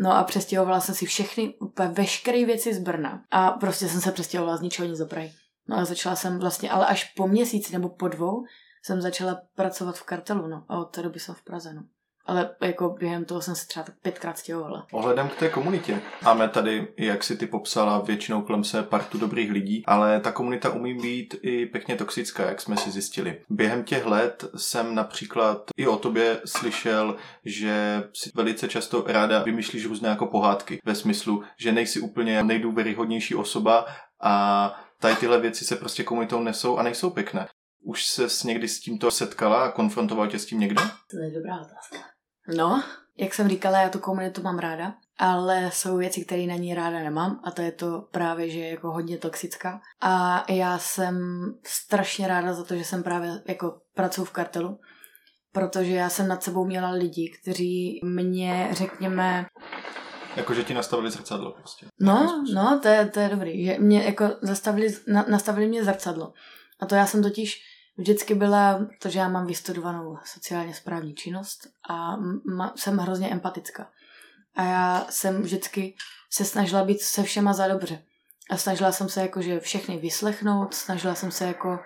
No 0.00 0.16
a 0.16 0.24
přestěhovala 0.24 0.80
jsem 0.80 0.94
si 0.94 1.06
všechny, 1.06 1.54
úplně 1.60 1.88
veškeré 1.88 2.44
věci 2.44 2.74
z 2.74 2.78
Brna. 2.78 3.22
A 3.30 3.50
prostě 3.50 3.88
jsem 3.88 4.00
se 4.00 4.12
přestěhovala 4.12 4.56
z 4.56 4.60
ničeho 4.60 4.88
nic 4.88 4.98
do 4.98 5.06
Prahy. 5.06 5.32
No 5.68 5.76
a 5.76 5.84
začala 5.84 6.16
jsem 6.16 6.38
vlastně, 6.38 6.70
ale 6.70 6.86
až 6.86 7.04
po 7.04 7.28
měsíci 7.28 7.72
nebo 7.72 7.88
po 7.88 8.08
dvou 8.08 8.44
jsem 8.82 9.00
začala 9.00 9.40
pracovat 9.54 9.98
v 9.98 10.02
kartelu, 10.02 10.46
no. 10.46 10.64
A 10.68 10.78
od 10.78 10.84
té 10.84 11.02
doby 11.02 11.20
jsem 11.20 11.34
v 11.34 11.42
Praze, 11.42 11.74
no 11.74 11.82
ale 12.28 12.50
jako 12.62 12.88
během 12.98 13.24
toho 13.24 13.40
jsem 13.42 13.54
se 13.54 13.66
třeba 13.66 13.84
tak 13.84 13.94
pětkrát 14.02 14.38
stěhovala. 14.38 14.86
Ohledem 14.92 15.28
k 15.28 15.36
té 15.36 15.48
komunitě. 15.48 16.00
Máme 16.24 16.48
tady, 16.48 16.88
jak 16.98 17.24
si 17.24 17.36
ty 17.36 17.46
popsala, 17.46 17.98
většinou 17.98 18.42
kolem 18.42 18.64
se 18.64 18.82
partu 18.82 19.18
dobrých 19.18 19.50
lidí, 19.50 19.82
ale 19.86 20.20
ta 20.20 20.32
komunita 20.32 20.70
umí 20.70 20.94
být 20.94 21.36
i 21.42 21.66
pěkně 21.66 21.96
toxická, 21.96 22.46
jak 22.46 22.60
jsme 22.60 22.76
si 22.76 22.90
zjistili. 22.90 23.40
Během 23.50 23.84
těch 23.84 24.06
let 24.06 24.44
jsem 24.56 24.94
například 24.94 25.70
i 25.76 25.86
o 25.86 25.96
tobě 25.96 26.40
slyšel, 26.44 27.16
že 27.44 28.04
si 28.14 28.30
velice 28.34 28.68
často 28.68 29.04
ráda 29.06 29.42
vymýšlíš 29.42 29.86
různé 29.86 30.08
jako 30.08 30.26
pohádky 30.26 30.78
ve 30.84 30.94
smyslu, 30.94 31.42
že 31.60 31.72
nejsi 31.72 32.00
úplně 32.00 32.42
nejdůvěryhodnější 32.42 33.34
osoba 33.34 33.86
a 34.22 34.74
tady 35.00 35.16
tyhle 35.16 35.40
věci 35.40 35.64
se 35.64 35.76
prostě 35.76 36.04
komunitou 36.04 36.42
nesou 36.42 36.76
a 36.76 36.82
nejsou 36.82 37.10
pěkné. 37.10 37.48
Už 37.82 38.06
se 38.06 38.26
někdy 38.44 38.68
s 38.68 38.80
tímto 38.80 39.10
setkala 39.10 39.64
a 39.64 39.72
konfrontoval 39.72 40.28
tě 40.28 40.38
s 40.38 40.46
tím 40.46 40.60
někdo? 40.60 40.82
To 41.10 41.18
je 41.18 41.30
dobrá 41.30 41.60
otázka. 41.60 41.98
No, 42.56 42.82
jak 43.16 43.34
jsem 43.34 43.48
říkala, 43.48 43.80
já 43.80 43.88
tu 43.88 43.98
komunitu 43.98 44.42
mám 44.42 44.58
ráda, 44.58 44.94
ale 45.18 45.70
jsou 45.72 45.96
věci, 45.96 46.24
které 46.24 46.46
na 46.46 46.54
ní 46.54 46.74
ráda 46.74 46.98
nemám 46.98 47.40
a 47.44 47.50
to 47.50 47.62
je 47.62 47.72
to 47.72 48.08
právě, 48.10 48.50
že 48.50 48.58
je 48.58 48.70
jako 48.70 48.90
hodně 48.90 49.18
toxická. 49.18 49.80
A 50.00 50.44
já 50.52 50.78
jsem 50.78 51.18
strašně 51.66 52.28
ráda 52.28 52.54
za 52.54 52.64
to, 52.64 52.76
že 52.76 52.84
jsem 52.84 53.02
právě 53.02 53.42
jako 53.48 53.80
pracuji 53.94 54.24
v 54.24 54.30
kartelu, 54.30 54.80
protože 55.52 55.92
já 55.92 56.08
jsem 56.08 56.28
nad 56.28 56.42
sebou 56.42 56.64
měla 56.64 56.90
lidi, 56.90 57.32
kteří 57.42 58.00
mě, 58.04 58.68
řekněme, 58.72 59.46
jako, 60.38 60.54
že 60.54 60.64
ti 60.64 60.74
nastavili 60.74 61.10
zrcadlo 61.10 61.52
prostě. 61.52 61.86
No, 62.00 62.44
no, 62.54 62.80
to 62.82 62.88
je, 62.88 63.06
to 63.06 63.20
je 63.20 63.28
dobrý. 63.28 63.64
Že 63.64 63.76
mě 63.78 64.02
jako 64.04 64.30
zastavili, 64.42 64.96
na, 65.06 65.24
nastavili 65.28 65.68
mě 65.68 65.84
zrcadlo. 65.84 66.32
A 66.80 66.86
to 66.86 66.94
já 66.94 67.06
jsem 67.06 67.22
totiž 67.22 67.62
vždycky 67.96 68.34
byla, 68.34 68.86
protože 68.98 69.18
já 69.18 69.28
mám 69.28 69.46
vystudovanou 69.46 70.18
sociálně 70.24 70.74
správní 70.74 71.14
činnost 71.14 71.66
a 71.88 72.14
m- 72.14 72.72
jsem 72.76 72.98
hrozně 72.98 73.28
empatická. 73.30 73.90
A 74.56 74.62
já 74.62 75.06
jsem 75.10 75.42
vždycky 75.42 75.94
se 76.30 76.44
snažila 76.44 76.84
být 76.84 77.00
se 77.00 77.22
všema 77.22 77.52
za 77.52 77.68
dobře. 77.68 78.02
A 78.50 78.56
snažila 78.56 78.92
jsem 78.92 79.08
se 79.08 79.20
jakože 79.20 79.60
všechny 79.60 79.98
vyslechnout, 79.98 80.74
snažila 80.74 81.14
jsem 81.14 81.30
se 81.30 81.44
jako 81.44 81.78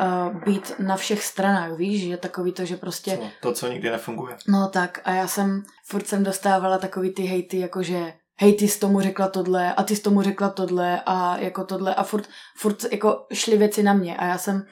uh, 0.00 0.42
být 0.44 0.72
na 0.78 0.96
všech 0.96 1.24
stranách, 1.24 1.72
víš, 1.72 2.06
že 2.06 2.16
takový 2.16 2.52
to, 2.52 2.64
že 2.64 2.76
prostě... 2.76 3.16
Co, 3.16 3.30
to, 3.40 3.52
co 3.52 3.68
nikdy 3.68 3.90
nefunguje. 3.90 4.36
No 4.48 4.68
tak 4.68 5.00
a 5.04 5.12
já 5.12 5.26
jsem, 5.26 5.62
furt 5.86 6.06
jsem 6.06 6.24
dostávala 6.24 6.78
takový 6.78 7.14
ty 7.14 7.22
hejty, 7.22 7.58
jakože 7.58 8.12
hej, 8.40 8.54
ty 8.54 8.68
jsi 8.68 8.80
tomu 8.80 9.00
řekla 9.00 9.28
tohle 9.28 9.74
a 9.74 9.82
ty 9.82 9.96
jsi 9.96 10.02
tomu 10.02 10.22
řekla 10.22 10.50
tohle 10.50 11.00
a 11.06 11.38
jako 11.38 11.64
tohle. 11.64 11.94
A 11.94 12.02
furt, 12.02 12.28
furt 12.56 12.92
jako 12.92 13.26
šly 13.32 13.56
věci 13.56 13.82
na 13.82 13.92
mě 13.92 14.16
a 14.16 14.26
já 14.26 14.38
jsem 14.38 14.66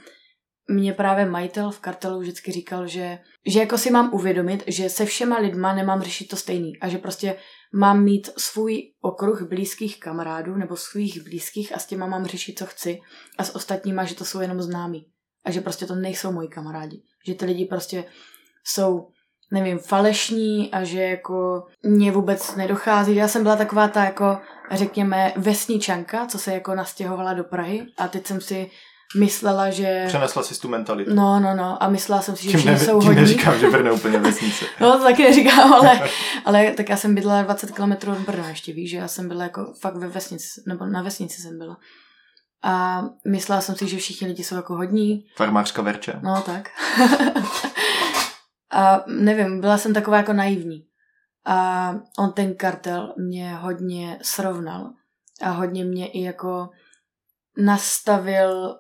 mě 0.68 0.92
právě 0.92 1.26
majitel 1.26 1.70
v 1.70 1.80
kartelu 1.80 2.20
vždycky 2.20 2.52
říkal, 2.52 2.86
že, 2.86 3.18
že 3.46 3.60
jako 3.60 3.78
si 3.78 3.90
mám 3.90 4.14
uvědomit, 4.14 4.64
že 4.66 4.88
se 4.88 5.04
všema 5.04 5.38
lidma 5.38 5.74
nemám 5.74 6.02
řešit 6.02 6.28
to 6.28 6.36
stejný 6.36 6.72
a 6.80 6.88
že 6.88 6.98
prostě 6.98 7.36
mám 7.74 8.04
mít 8.04 8.30
svůj 8.38 8.82
okruh 9.00 9.42
blízkých 9.42 10.00
kamarádů 10.00 10.56
nebo 10.56 10.76
svých 10.76 11.22
blízkých 11.22 11.74
a 11.74 11.78
s 11.78 11.86
těma 11.86 12.06
mám 12.06 12.26
řešit, 12.26 12.58
co 12.58 12.66
chci 12.66 13.00
a 13.38 13.44
s 13.44 13.54
ostatníma, 13.54 14.04
že 14.04 14.14
to 14.14 14.24
jsou 14.24 14.40
jenom 14.40 14.62
známí 14.62 15.06
a 15.46 15.50
že 15.50 15.60
prostě 15.60 15.86
to 15.86 15.94
nejsou 15.94 16.32
moji 16.32 16.48
kamarádi. 16.48 17.02
Že 17.26 17.34
ty 17.34 17.44
lidi 17.44 17.64
prostě 17.64 18.04
jsou 18.64 19.08
nevím, 19.52 19.78
falešní 19.78 20.70
a 20.72 20.84
že 20.84 21.02
jako 21.02 21.66
mě 21.82 22.12
vůbec 22.12 22.56
nedochází. 22.56 23.14
Já 23.14 23.28
jsem 23.28 23.42
byla 23.42 23.56
taková 23.56 23.88
ta 23.88 24.04
jako, 24.04 24.38
řekněme, 24.70 25.32
vesničanka, 25.36 26.26
co 26.26 26.38
se 26.38 26.52
jako 26.52 26.74
nastěhovala 26.74 27.34
do 27.34 27.44
Prahy 27.44 27.86
a 27.98 28.08
teď 28.08 28.26
jsem 28.26 28.40
si 28.40 28.70
myslela, 29.18 29.70
že... 29.70 30.04
Přenesla 30.06 30.42
si 30.42 30.60
tu 30.60 30.68
mentalitu. 30.68 31.14
No, 31.14 31.40
no, 31.40 31.56
no. 31.56 31.82
A 31.82 31.88
myslela 31.88 32.22
jsem 32.22 32.36
si, 32.36 32.44
že 32.44 32.58
všichni 32.58 32.78
jsou 32.78 33.00
hodní. 33.00 33.14
neříkám, 33.14 33.58
že 33.58 33.70
Brno 33.70 33.94
úplně 33.94 34.18
vesnice. 34.18 34.64
no, 34.80 34.98
to 34.98 35.04
taky 35.04 35.22
neříkám, 35.22 35.72
ale, 35.72 36.00
ale 36.44 36.70
tak 36.70 36.88
já 36.88 36.96
jsem 36.96 37.14
bydlela 37.14 37.42
20 37.42 37.70
km 37.70 38.10
od 38.10 38.18
Brna 38.18 38.48
ještě, 38.48 38.72
víš, 38.72 38.90
že 38.90 38.96
já 38.96 39.08
jsem 39.08 39.28
byla 39.28 39.42
jako 39.42 39.72
fakt 39.80 39.96
ve 39.96 40.08
vesnici, 40.08 40.62
nebo 40.66 40.86
na 40.86 41.02
vesnici 41.02 41.42
jsem 41.42 41.58
byla. 41.58 41.76
A 42.62 43.02
myslela 43.26 43.60
jsem 43.60 43.76
si, 43.76 43.88
že 43.88 43.96
všichni 43.96 44.26
lidi 44.26 44.44
jsou 44.44 44.54
jako 44.54 44.76
hodní. 44.76 45.26
Farmářka 45.36 45.82
Verče. 45.82 46.20
No, 46.22 46.42
tak. 46.42 46.68
a 48.70 49.04
nevím, 49.06 49.60
byla 49.60 49.78
jsem 49.78 49.94
taková 49.94 50.16
jako 50.16 50.32
naivní. 50.32 50.86
A 51.44 51.90
on 52.18 52.32
ten 52.32 52.54
kartel 52.54 53.14
mě 53.16 53.54
hodně 53.54 54.18
srovnal. 54.22 54.92
A 55.42 55.50
hodně 55.50 55.84
mě 55.84 56.08
i 56.08 56.22
jako 56.22 56.70
nastavil 57.56 58.78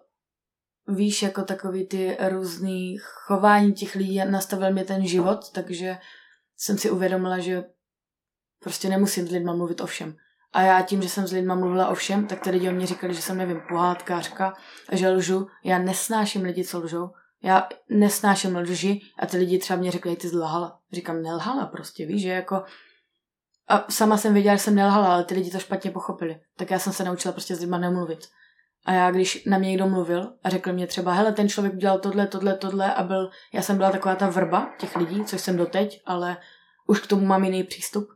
víš, 0.88 1.22
jako 1.22 1.42
takový 1.42 1.86
ty 1.86 2.18
různý 2.28 2.96
chování 2.98 3.72
těch 3.72 3.94
lidí, 3.94 4.20
nastavil 4.30 4.72
mě 4.72 4.84
ten 4.84 5.06
život, 5.06 5.52
takže 5.52 5.98
jsem 6.56 6.78
si 6.78 6.90
uvědomila, 6.90 7.38
že 7.38 7.64
prostě 8.58 8.88
nemusím 8.88 9.28
s 9.28 9.30
lidma 9.30 9.54
mluvit 9.54 9.80
o 9.80 9.86
všem. 9.86 10.16
A 10.56 10.62
já 10.62 10.82
tím, 10.82 11.02
že 11.02 11.08
jsem 11.08 11.26
s 11.26 11.32
lidma 11.32 11.54
mluvila 11.54 11.88
o 11.88 11.94
všem, 11.94 12.26
tak 12.26 12.40
ty 12.40 12.50
lidi 12.50 12.68
o 12.68 12.72
mě 12.72 12.86
říkali, 12.86 13.14
že 13.14 13.22
jsem, 13.22 13.36
nevím, 13.36 13.60
pohádkářka 13.68 14.54
že 14.92 15.08
lžu. 15.08 15.46
Já 15.64 15.78
nesnáším 15.78 16.42
lidi, 16.42 16.64
co 16.64 16.78
lžou. 16.78 17.10
Já 17.42 17.68
nesnáším 17.88 18.56
lži 18.56 19.00
a 19.18 19.26
ty 19.26 19.36
lidi 19.36 19.58
třeba 19.58 19.78
mě 19.78 19.90
řekli, 19.90 20.16
ty 20.16 20.28
zlhala. 20.28 20.78
Říkám, 20.92 21.22
nelhala 21.22 21.66
prostě, 21.66 22.06
víš, 22.06 22.22
že 22.22 22.28
jako... 22.28 22.62
A 23.68 23.84
sama 23.90 24.16
jsem 24.16 24.34
věděla, 24.34 24.56
že 24.56 24.62
jsem 24.62 24.74
nelhala, 24.74 25.14
ale 25.14 25.24
ty 25.24 25.34
lidi 25.34 25.50
to 25.50 25.58
špatně 25.58 25.90
pochopili. 25.90 26.40
Tak 26.56 26.70
já 26.70 26.78
jsem 26.78 26.92
se 26.92 27.04
naučila 27.04 27.32
prostě 27.32 27.56
s 27.56 27.60
lidma 27.60 27.78
nemluvit. 27.78 28.28
A 28.84 28.92
já, 28.92 29.10
když 29.10 29.44
na 29.44 29.58
mě 29.58 29.68
někdo 29.68 29.86
mluvil 29.86 30.32
a 30.44 30.50
řekl 30.50 30.72
mě 30.72 30.86
třeba, 30.86 31.12
hele, 31.12 31.32
ten 31.32 31.48
člověk 31.48 31.74
udělal 31.74 31.98
tohle, 31.98 32.26
tohle, 32.26 32.54
tohle 32.54 32.94
a 32.94 33.02
byl, 33.02 33.30
já 33.52 33.62
jsem 33.62 33.76
byla 33.76 33.90
taková 33.90 34.14
ta 34.14 34.28
vrba 34.30 34.74
těch 34.78 34.96
lidí, 34.96 35.24
což 35.24 35.40
jsem 35.40 35.56
doteď, 35.56 36.02
ale 36.06 36.36
už 36.86 37.00
k 37.00 37.06
tomu 37.06 37.26
mám 37.26 37.44
jiný 37.44 37.64
přístup. 37.64 38.08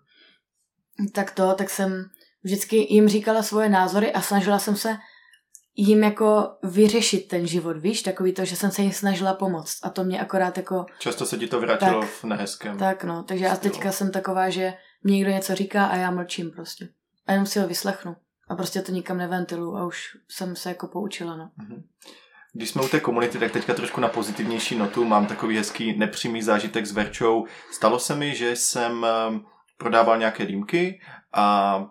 Tak 1.15 1.31
to, 1.31 1.55
tak 1.55 1.71
jsem 1.71 2.11
vždycky 2.43 2.95
jim 2.95 3.09
říkala 3.09 3.43
svoje 3.43 3.69
názory 3.69 4.13
a 4.13 4.21
snažila 4.21 4.59
jsem 4.59 4.77
se 4.77 4.97
jim 5.77 6.03
jako 6.03 6.49
vyřešit 6.63 7.29
ten 7.29 7.47
život, 7.47 7.77
víš, 7.77 8.03
takový 8.03 8.33
to, 8.33 8.45
že 8.45 8.57
jsem 8.57 8.71
se 8.71 8.83
jim 8.83 8.93
snažila 8.93 9.35
pomoct 9.35 9.79
a 9.83 9.91
to 9.91 10.05
mě 10.05 10.21
akorát 10.21 10.57
jako... 10.57 10.87
Často 10.99 11.27
se 11.27 11.39
ti 11.39 11.47
to 11.47 11.61
vrátilo 11.61 12.01
tak, 12.01 12.11
v 12.11 12.25
nehezkém. 12.25 12.79
Tak 12.79 13.05
no, 13.05 13.23
takže 13.23 13.45
já 13.45 13.57
teďka 13.57 13.93
jsem 13.93 14.13
taková, 14.13 14.51
že 14.51 14.75
mě 15.03 15.17
někdo 15.17 15.31
něco 15.31 15.55
říká 15.55 15.87
a 15.87 15.97
já 15.97 16.11
mlčím 16.11 16.51
prostě. 16.51 16.89
A 17.27 17.33
jenom 17.33 17.47
si 17.47 17.59
ho 17.59 17.69
vyslechnu 17.69 18.17
a 18.49 18.55
prostě 18.55 18.83
to 18.83 18.93
nikam 18.93 19.19
neventilu 19.19 19.77
a 19.77 19.87
už 19.87 20.17
jsem 20.29 20.57
se 20.57 20.69
jako 20.69 20.87
poučila, 20.87 21.37
no. 21.37 21.51
Mhm. 21.57 21.83
Když 22.53 22.71
jsme 22.71 22.83
u 22.83 22.89
té 22.89 23.01
komunity, 23.01 23.39
tak 23.39 23.53
teďka 23.53 23.75
trošku 23.75 24.01
na 24.01 24.09
pozitivnější 24.09 24.79
notu. 24.79 25.05
Mám 25.05 25.27
takový 25.27 25.57
hezký 25.57 25.99
nepřímý 25.99 26.43
zážitek 26.43 26.87
s 26.87 26.93
Verčou. 26.93 27.47
Stalo 27.73 27.99
se 27.99 28.15
mi, 28.15 28.35
že 28.35 28.57
jsem 28.57 29.05
ehm, 29.05 29.45
prodával 29.79 30.19
nějaké 30.19 30.47
dýmky 30.47 31.01
a 31.33 31.87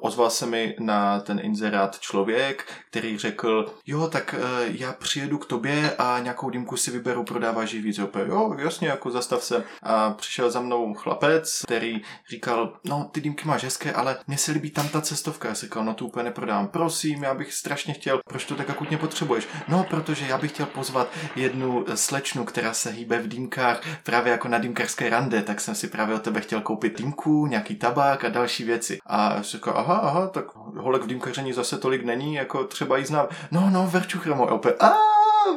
ozval 0.00 0.30
se 0.30 0.46
mi 0.46 0.76
na 0.80 1.20
ten 1.20 1.40
inzerát 1.42 2.00
člověk, 2.00 2.64
který 2.90 3.18
řekl, 3.18 3.74
jo, 3.86 4.08
tak 4.08 4.34
uh, 4.38 4.74
já 4.76 4.92
přijedu 4.92 5.38
k 5.38 5.46
tobě 5.46 5.96
a 5.98 6.18
nějakou 6.18 6.50
dýmku 6.50 6.76
si 6.76 6.90
vyberu, 6.90 7.24
prodáváš 7.24 7.72
ji 7.72 7.82
víc. 7.82 7.98
Opět, 7.98 8.28
jo, 8.28 8.56
jasně, 8.58 8.88
jako 8.88 9.10
zastav 9.10 9.42
se. 9.42 9.64
A 9.82 10.10
přišel 10.10 10.50
za 10.50 10.60
mnou 10.60 10.94
chlapec, 10.94 11.62
který 11.64 12.02
říkal, 12.30 12.76
no, 12.84 13.10
ty 13.12 13.20
dýmky 13.20 13.48
máš 13.48 13.64
hezké, 13.64 13.92
ale 13.92 14.18
mně 14.26 14.38
se 14.38 14.52
líbí 14.52 14.70
tam 14.70 14.88
ta 14.88 15.00
cestovka. 15.00 15.48
Já 15.48 15.54
říkal, 15.54 15.84
no 15.84 15.94
to 15.94 16.04
úplně 16.04 16.24
neprodám. 16.24 16.68
Prosím, 16.68 17.22
já 17.22 17.34
bych 17.34 17.52
strašně 17.52 17.94
chtěl, 17.94 18.20
proč 18.28 18.44
to 18.44 18.54
tak 18.54 18.70
akutně 18.70 18.98
potřebuješ? 18.98 19.48
No, 19.68 19.86
protože 19.90 20.26
já 20.26 20.38
bych 20.38 20.52
chtěl 20.52 20.66
pozvat 20.66 21.08
jednu 21.36 21.84
slečnu, 21.94 22.44
která 22.44 22.72
se 22.72 22.90
hýbe 22.90 23.18
v 23.18 23.28
dýmkách, 23.28 23.80
právě 24.02 24.32
jako 24.32 24.48
na 24.48 24.58
dýmkarské 24.58 25.10
rande, 25.10 25.42
tak 25.42 25.60
jsem 25.60 25.74
si 25.74 25.88
právě 25.88 26.14
od 26.14 26.22
tebe 26.22 26.40
chtěl 26.40 26.60
koupit 26.60 26.98
dýmku, 26.98 27.46
nějaký 27.46 27.76
tabák 27.76 28.24
a 28.24 28.28
další 28.28 28.64
věci. 28.64 28.98
A 29.06 29.42
říkal, 29.42 29.74
aha, 29.86 30.00
aha, 30.08 30.26
tak 30.26 30.44
holek 30.76 31.02
v 31.02 31.06
dýmkaření 31.06 31.52
zase 31.52 31.78
tolik 31.78 32.04
není, 32.04 32.34
jako 32.34 32.64
třeba 32.64 32.96
jí 32.96 33.04
znám. 33.04 33.26
No, 33.50 33.70
no, 33.70 33.86
Verču 33.86 34.18
Chromo, 34.18 34.46
opět, 34.46 34.82
a 34.82 34.96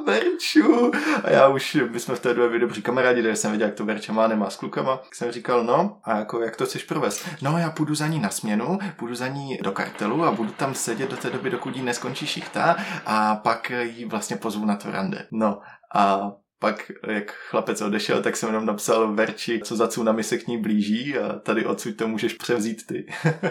Verču. 0.05 0.91
A 1.23 1.29
já 1.29 1.47
už, 1.47 1.77
my 1.91 1.99
jsme 1.99 2.15
v 2.15 2.19
té 2.19 2.33
době 2.33 2.59
dobří 2.59 2.81
kamarádi, 2.81 3.23
takže 3.23 3.35
jsem 3.35 3.51
viděl, 3.51 3.67
jak 3.67 3.75
to 3.77 3.85
Verča 3.85 4.13
má, 4.13 4.27
nemá 4.27 4.49
s 4.49 4.55
klukama. 4.55 4.97
Tak 4.97 5.15
jsem 5.15 5.31
říkal, 5.31 5.63
no, 5.63 5.97
a 6.03 6.17
jako, 6.17 6.41
jak 6.41 6.55
to 6.55 6.65
chceš 6.65 6.83
provést? 6.83 7.29
No, 7.41 7.57
já 7.57 7.69
půjdu 7.69 7.95
za 7.95 8.07
ní 8.07 8.19
na 8.19 8.29
směnu, 8.29 8.79
půjdu 8.95 9.15
za 9.15 9.27
ní 9.27 9.59
do 9.63 9.71
kartelu 9.71 10.23
a 10.23 10.31
budu 10.31 10.51
tam 10.51 10.73
sedět 10.73 11.09
do 11.09 11.17
té 11.17 11.29
doby, 11.29 11.49
dokud 11.49 11.75
jí 11.75 11.81
neskončí 11.81 12.27
šichta 12.27 12.75
a 13.05 13.35
pak 13.35 13.71
jí 13.81 14.05
vlastně 14.05 14.35
pozvu 14.35 14.65
na 14.65 14.75
to 14.75 14.91
rande. 14.91 15.27
No, 15.31 15.59
a 15.95 16.31
pak, 16.59 16.91
jak 17.07 17.31
chlapec 17.31 17.81
odešel, 17.81 18.23
tak 18.23 18.35
jsem 18.35 18.49
jenom 18.49 18.65
napsal 18.65 19.13
Verči, 19.13 19.61
co 19.63 19.75
za 19.75 19.87
cunami 19.87 20.23
se 20.23 20.37
k 20.37 20.47
ní 20.47 20.57
blíží 20.57 21.17
a 21.17 21.39
tady 21.39 21.65
odsud 21.65 21.97
to 21.97 22.07
můžeš 22.07 22.33
převzít 22.33 22.85
ty. 22.85 23.05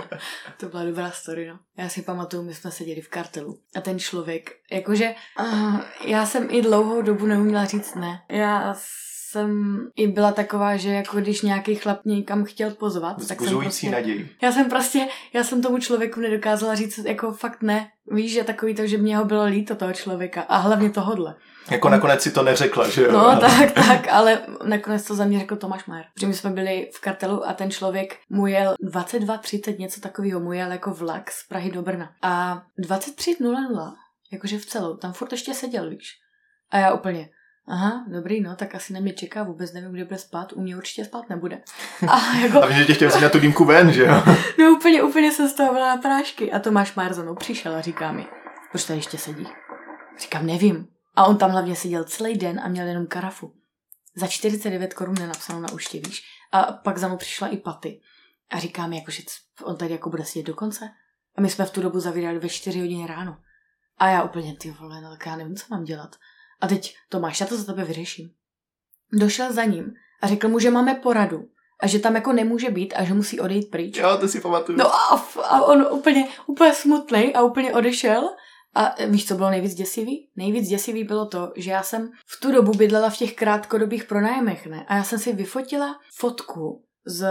to 0.57 0.67
byla 0.67 0.85
dobrá 0.85 1.11
story, 1.11 1.49
no. 1.49 1.59
Já 1.77 1.89
si 1.89 2.03
pamatuju, 2.03 2.43
my 2.43 2.55
jsme 2.55 2.71
seděli 2.71 3.01
v 3.01 3.09
kartelu 3.09 3.61
a 3.77 3.81
ten 3.81 3.99
člověk, 3.99 4.51
jakože 4.73 5.15
uh, 5.41 5.81
já 6.05 6.27
jsem 6.27 6.49
i 6.51 6.63
dlouhou 6.63 7.03
dobu 7.03 7.27
neuměla 7.27 7.65
říct 7.65 7.95
ne. 7.95 8.21
Já 8.29 8.75
jsem 9.31 9.79
i 9.97 10.07
byla 10.07 10.33
taková, 10.33 10.77
že 10.77 10.91
jako 10.91 11.17
když 11.17 11.43
nějaký 11.43 11.75
chlap 11.75 12.01
někam 12.05 12.45
chtěl 12.45 12.71
pozvat, 12.71 13.29
tak 13.29 13.41
jsem 13.41 13.59
prostě, 13.59 13.91
naději. 13.91 14.31
Já 14.43 14.53
jsem 14.53 14.69
prostě, 14.69 15.09
já 15.33 15.45
jsem 15.45 15.63
tomu 15.63 15.79
člověku 15.79 16.21
nedokázala 16.21 16.75
říct 16.75 16.99
jako 16.99 17.33
fakt 17.33 17.63
ne. 17.63 17.89
Víš, 18.11 18.33
že 18.33 18.45
takový 18.45 18.75
to, 18.75 18.87
že 18.87 18.99
mě 18.99 19.17
ho 19.17 19.25
bylo 19.25 19.45
líto 19.45 19.75
toho 19.75 19.93
člověka 19.93 20.43
a 20.43 20.57
hlavně 20.57 20.91
tohodle. 20.91 21.35
Jako 21.71 21.89
nakonec 21.89 22.23
si 22.23 22.31
to 22.31 22.43
neřekla, 22.43 22.89
že 22.89 23.03
jo? 23.03 23.13
No 23.13 23.27
ale... 23.27 23.41
tak, 23.41 23.73
tak, 23.73 24.09
ale 24.09 24.43
nakonec 24.65 25.07
to 25.07 25.15
za 25.15 25.25
mě 25.25 25.39
řekl 25.39 25.57
Tomáš 25.57 25.87
Majer. 25.87 26.07
Protože 26.15 26.27
my 26.27 26.35
jsme 26.35 26.51
byli 26.51 26.91
v 26.95 27.01
kartelu 27.01 27.49
a 27.49 27.53
ten 27.53 27.71
člověk 27.71 28.17
mu 28.31 28.47
jel 28.47 28.75
22.30, 28.85 29.79
něco 29.79 30.01
takového, 30.01 30.41
mu 30.41 30.53
jel 30.53 30.73
jako 30.73 30.91
vlak 30.91 31.31
z 31.31 31.49
Prahy 31.49 31.71
do 31.71 31.83
Brna. 31.83 32.11
A 32.23 32.63
23.00, 32.89 33.93
jakože 34.33 34.59
v 34.59 34.67
celou, 34.67 34.97
tam 34.97 35.13
furt 35.13 35.33
ještě 35.33 35.55
seděl, 35.55 35.91
víš. 35.91 36.09
A 36.71 36.79
já 36.79 36.93
úplně, 36.93 37.29
Aha, 37.71 38.05
dobrý, 38.09 38.41
no, 38.41 38.57
tak 38.57 38.75
asi 38.75 38.93
na 38.93 39.01
mě 39.01 39.13
čeká, 39.13 39.43
vůbec 39.43 39.73
nevím, 39.73 39.93
kde 39.93 40.05
bude 40.05 40.19
spát, 40.19 40.53
u 40.53 40.61
mě 40.61 40.77
určitě 40.77 41.05
spát 41.05 41.29
nebude. 41.29 41.61
A, 42.09 42.37
jako... 42.37 42.63
a 42.63 42.71
že 42.71 42.85
tě 42.85 42.95
chtěl 42.95 43.11
si 43.11 43.21
na 43.21 43.29
tu 43.29 43.39
dýmku 43.39 43.65
ven, 43.65 43.93
že 43.93 44.03
jo? 44.03 44.23
no 44.59 44.73
úplně, 44.77 45.03
úplně 45.03 45.33
jsem 45.33 45.49
z 45.49 45.53
toho 45.53 45.73
byla 45.73 45.97
na 45.97 46.03
prášky. 46.03 46.53
A 46.53 46.59
Tomáš 46.59 46.95
Már 46.95 47.15
za 47.15 47.23
mnou 47.23 47.35
přišel 47.35 47.75
a 47.75 47.81
říká 47.81 48.13
mi, 48.13 48.27
proč 48.71 48.85
tady 48.85 48.99
ještě 48.99 49.19
sedí? 49.19 49.47
Říkám, 50.21 50.47
nevím. 50.47 50.89
A 51.17 51.27
on 51.27 51.39
tam 51.39 51.51
hlavně 51.51 51.77
seděl 51.77 52.05
celý 52.05 52.39
den 52.39 52.61
a 52.61 52.69
měl 52.69 52.87
jenom 52.87 53.07
karafu. 53.07 53.55
Za 54.17 54.27
49 54.27 54.95
korun 54.95 55.15
nenapsanou 55.19 55.61
na 55.61 55.73
účtě, 55.73 56.01
víš. 56.01 56.23
A 56.53 56.63
pak 56.63 56.99
za 56.99 57.09
mnou 57.09 57.17
přišla 57.17 57.49
i 57.49 57.57
paty. 57.57 58.01
A 58.51 58.59
říkám, 58.59 58.93
jako, 58.93 59.11
že 59.11 59.23
on 59.63 59.77
tady 59.77 59.93
jako 59.93 60.11
bude 60.11 60.25
sedět 60.25 60.47
do 60.47 60.55
konce. 60.55 60.91
A 61.37 61.41
my 61.41 61.51
jsme 61.51 61.65
v 61.65 61.71
tu 61.71 61.83
dobu 61.83 62.01
zavírali 62.01 62.39
ve 62.39 62.49
4 62.49 62.81
hodiny 62.81 63.07
ráno. 63.07 63.37
A 63.99 64.09
já 64.09 64.23
úplně, 64.23 64.57
ty 64.57 64.71
vole, 64.71 65.01
no 65.01 65.11
tak 65.11 65.27
já 65.27 65.37
nevím, 65.37 65.57
co 65.57 65.65
mám 65.71 65.85
dělat. 65.85 66.17
A 66.61 66.69
teď 66.69 66.97
Tomáš, 67.09 67.41
já 67.41 67.47
to 67.47 67.57
za 67.57 67.65
tebe 67.65 67.85
vyřeším. 67.85 68.31
Došel 69.13 69.53
za 69.53 69.65
ním 69.65 69.93
a 70.23 70.27
řekl 70.27 70.49
mu, 70.49 70.59
že 70.59 70.71
máme 70.71 70.95
poradu 70.95 71.45
a 71.81 71.87
že 71.87 71.99
tam 71.99 72.15
jako 72.15 72.33
nemůže 72.33 72.71
být 72.71 72.95
a 72.97 73.05
že 73.05 73.15
musí 73.15 73.41
odejít 73.41 73.71
pryč. 73.71 73.97
Jo, 73.97 74.17
to 74.21 74.29
si 74.29 74.41
pamatuju. 74.41 74.79
No 74.79 74.95
a, 74.95 75.27
a 75.45 75.63
on 75.63 75.87
úplně, 75.91 76.29
úplně 76.47 76.75
smutný 76.75 77.35
a 77.35 77.43
úplně 77.43 77.75
odešel. 77.75 78.29
A 78.75 78.95
víš, 79.07 79.29
co 79.29 79.35
bylo 79.35 79.51
nejvíc 79.51 79.75
děsivý? 79.75 80.31
Nejvíc 80.37 80.69
děsivý 80.69 81.05
bylo 81.05 81.27
to, 81.27 81.53
že 81.57 81.71
já 81.71 81.83
jsem 81.83 82.11
v 82.27 82.41
tu 82.41 82.53
dobu 82.53 82.73
bydlela 82.73 83.11
v 83.11 83.17
těch 83.17 83.35
krátkodobých 83.35 84.05
pronájmech, 84.05 84.67
ne? 84.67 84.85
A 84.89 84.97
já 84.97 85.05
jsem 85.05 85.19
si 85.19 85.33
vyfotila 85.33 86.01
fotku 86.15 86.85
z 87.07 87.27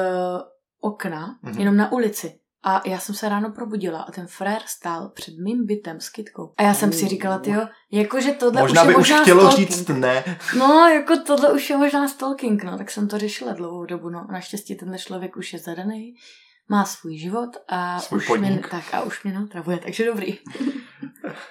okna, 0.81 1.39
mm-hmm. 1.43 1.59
jenom 1.59 1.77
na 1.77 1.91
ulici. 1.91 2.39
A 2.63 2.81
já 2.85 2.99
jsem 2.99 3.15
se 3.15 3.29
ráno 3.29 3.51
probudila 3.51 4.01
a 4.01 4.11
ten 4.11 4.27
frér 4.27 4.61
stál 4.65 5.09
před 5.09 5.33
mým 5.37 5.65
bytem 5.65 6.01
s 6.01 6.09
kytkou. 6.09 6.53
A 6.57 6.63
já 6.63 6.73
jsem 6.73 6.93
si 6.93 7.07
říkala, 7.07 7.41
jo, 7.45 7.67
jakože 7.91 8.31
tohle 8.31 8.61
možná 8.61 8.81
už 8.81 8.87
by 8.87 8.93
je 8.93 8.97
možná 8.97 9.15
už 9.15 9.21
chtělo 9.21 9.41
stalking. 9.41 9.69
říct 9.69 9.87
ne. 9.87 10.23
No, 10.57 10.87
jako 10.87 11.17
tohle 11.17 11.51
už 11.53 11.69
je 11.69 11.77
možná 11.77 12.07
stalking, 12.07 12.63
no, 12.63 12.77
tak 12.77 12.91
jsem 12.91 13.07
to 13.07 13.17
řešila 13.17 13.53
dlouhou 13.53 13.85
dobu, 13.85 14.09
no. 14.09 14.27
Naštěstí 14.31 14.75
tenhle 14.75 14.97
člověk 14.97 15.37
už 15.37 15.53
je 15.53 15.59
zadaný, 15.59 16.13
má 16.69 16.85
svůj 16.85 17.17
život 17.17 17.49
a 17.67 17.99
svůj 17.99 18.17
už 18.17 18.27
podnik. 18.27 18.51
mě, 18.51 18.59
tak 18.71 18.93
a 18.93 19.01
už 19.01 19.23
mě 19.23 19.33
neotravuje, 19.33 19.77
takže 19.77 20.05
dobrý. 20.05 20.37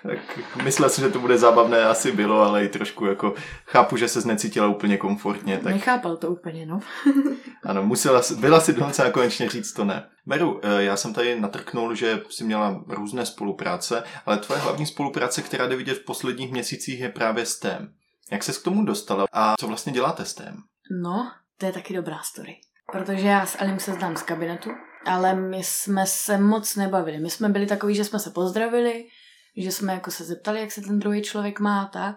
tak 0.02 0.18
myslel 0.64 0.90
jsem, 0.90 1.04
že 1.04 1.10
to 1.10 1.18
bude 1.18 1.38
zábavné, 1.38 1.84
asi 1.84 2.12
bylo, 2.12 2.40
ale 2.40 2.64
i 2.64 2.68
trošku 2.68 3.06
jako 3.06 3.34
chápu, 3.66 3.96
že 3.96 4.08
se 4.08 4.20
znecítila 4.20 4.68
úplně 4.68 4.96
komfortně. 4.96 5.58
Tak... 5.58 5.72
Nechápal 5.72 6.16
to 6.16 6.30
úplně, 6.30 6.66
no. 6.66 6.80
ano, 7.64 7.82
musela, 7.82 8.22
byla 8.40 8.60
si 8.60 8.72
donucena 8.72 9.10
konečně 9.10 9.48
říct 9.48 9.72
to 9.72 9.84
ne. 9.84 10.08
Beru, 10.26 10.60
eh, 10.62 10.82
já 10.82 10.96
jsem 10.96 11.14
tady 11.14 11.40
natrknul, 11.40 11.94
že 11.94 12.22
jsi 12.30 12.44
měla 12.44 12.84
různé 12.88 13.26
spolupráce, 13.26 14.02
ale 14.26 14.38
tvoje 14.38 14.60
hlavní 14.60 14.86
spolupráce, 14.86 15.42
která 15.42 15.66
jde 15.66 15.76
vidět 15.76 15.94
v 15.94 16.04
posledních 16.04 16.52
měsících, 16.52 17.00
je 17.00 17.08
právě 17.08 17.46
s 17.46 17.58
TEM. 17.58 17.92
Jak 18.32 18.42
se 18.42 18.52
k 18.52 18.62
tomu 18.62 18.84
dostala 18.84 19.26
a 19.32 19.54
co 19.60 19.66
vlastně 19.66 19.92
děláte 19.92 20.24
s 20.24 20.34
TEM? 20.34 20.56
No, 21.02 21.30
to 21.58 21.66
je 21.66 21.72
taky 21.72 21.94
dobrá 21.94 22.18
story. 22.22 22.56
Protože 22.92 23.26
já 23.26 23.46
s 23.46 23.56
Elim 23.58 23.78
se 23.78 23.92
znám 23.92 24.16
z 24.16 24.22
kabinetu, 24.22 24.70
ale 25.07 25.34
my 25.34 25.64
jsme 25.64 26.07
se 26.07 26.38
moc 26.38 26.76
nebavili. 26.76 27.18
My 27.18 27.30
jsme 27.30 27.48
byli 27.48 27.66
takový, 27.66 27.94
že 27.94 28.04
jsme 28.04 28.18
se 28.18 28.30
pozdravili, 28.30 29.09
že 29.57 29.72
jsme 29.72 29.92
jako 29.92 30.11
se 30.11 30.24
zeptali, 30.24 30.61
jak 30.61 30.72
se 30.72 30.80
ten 30.80 30.98
druhý 30.98 31.22
člověk 31.22 31.61
má, 31.61 31.90
tak. 31.92 32.16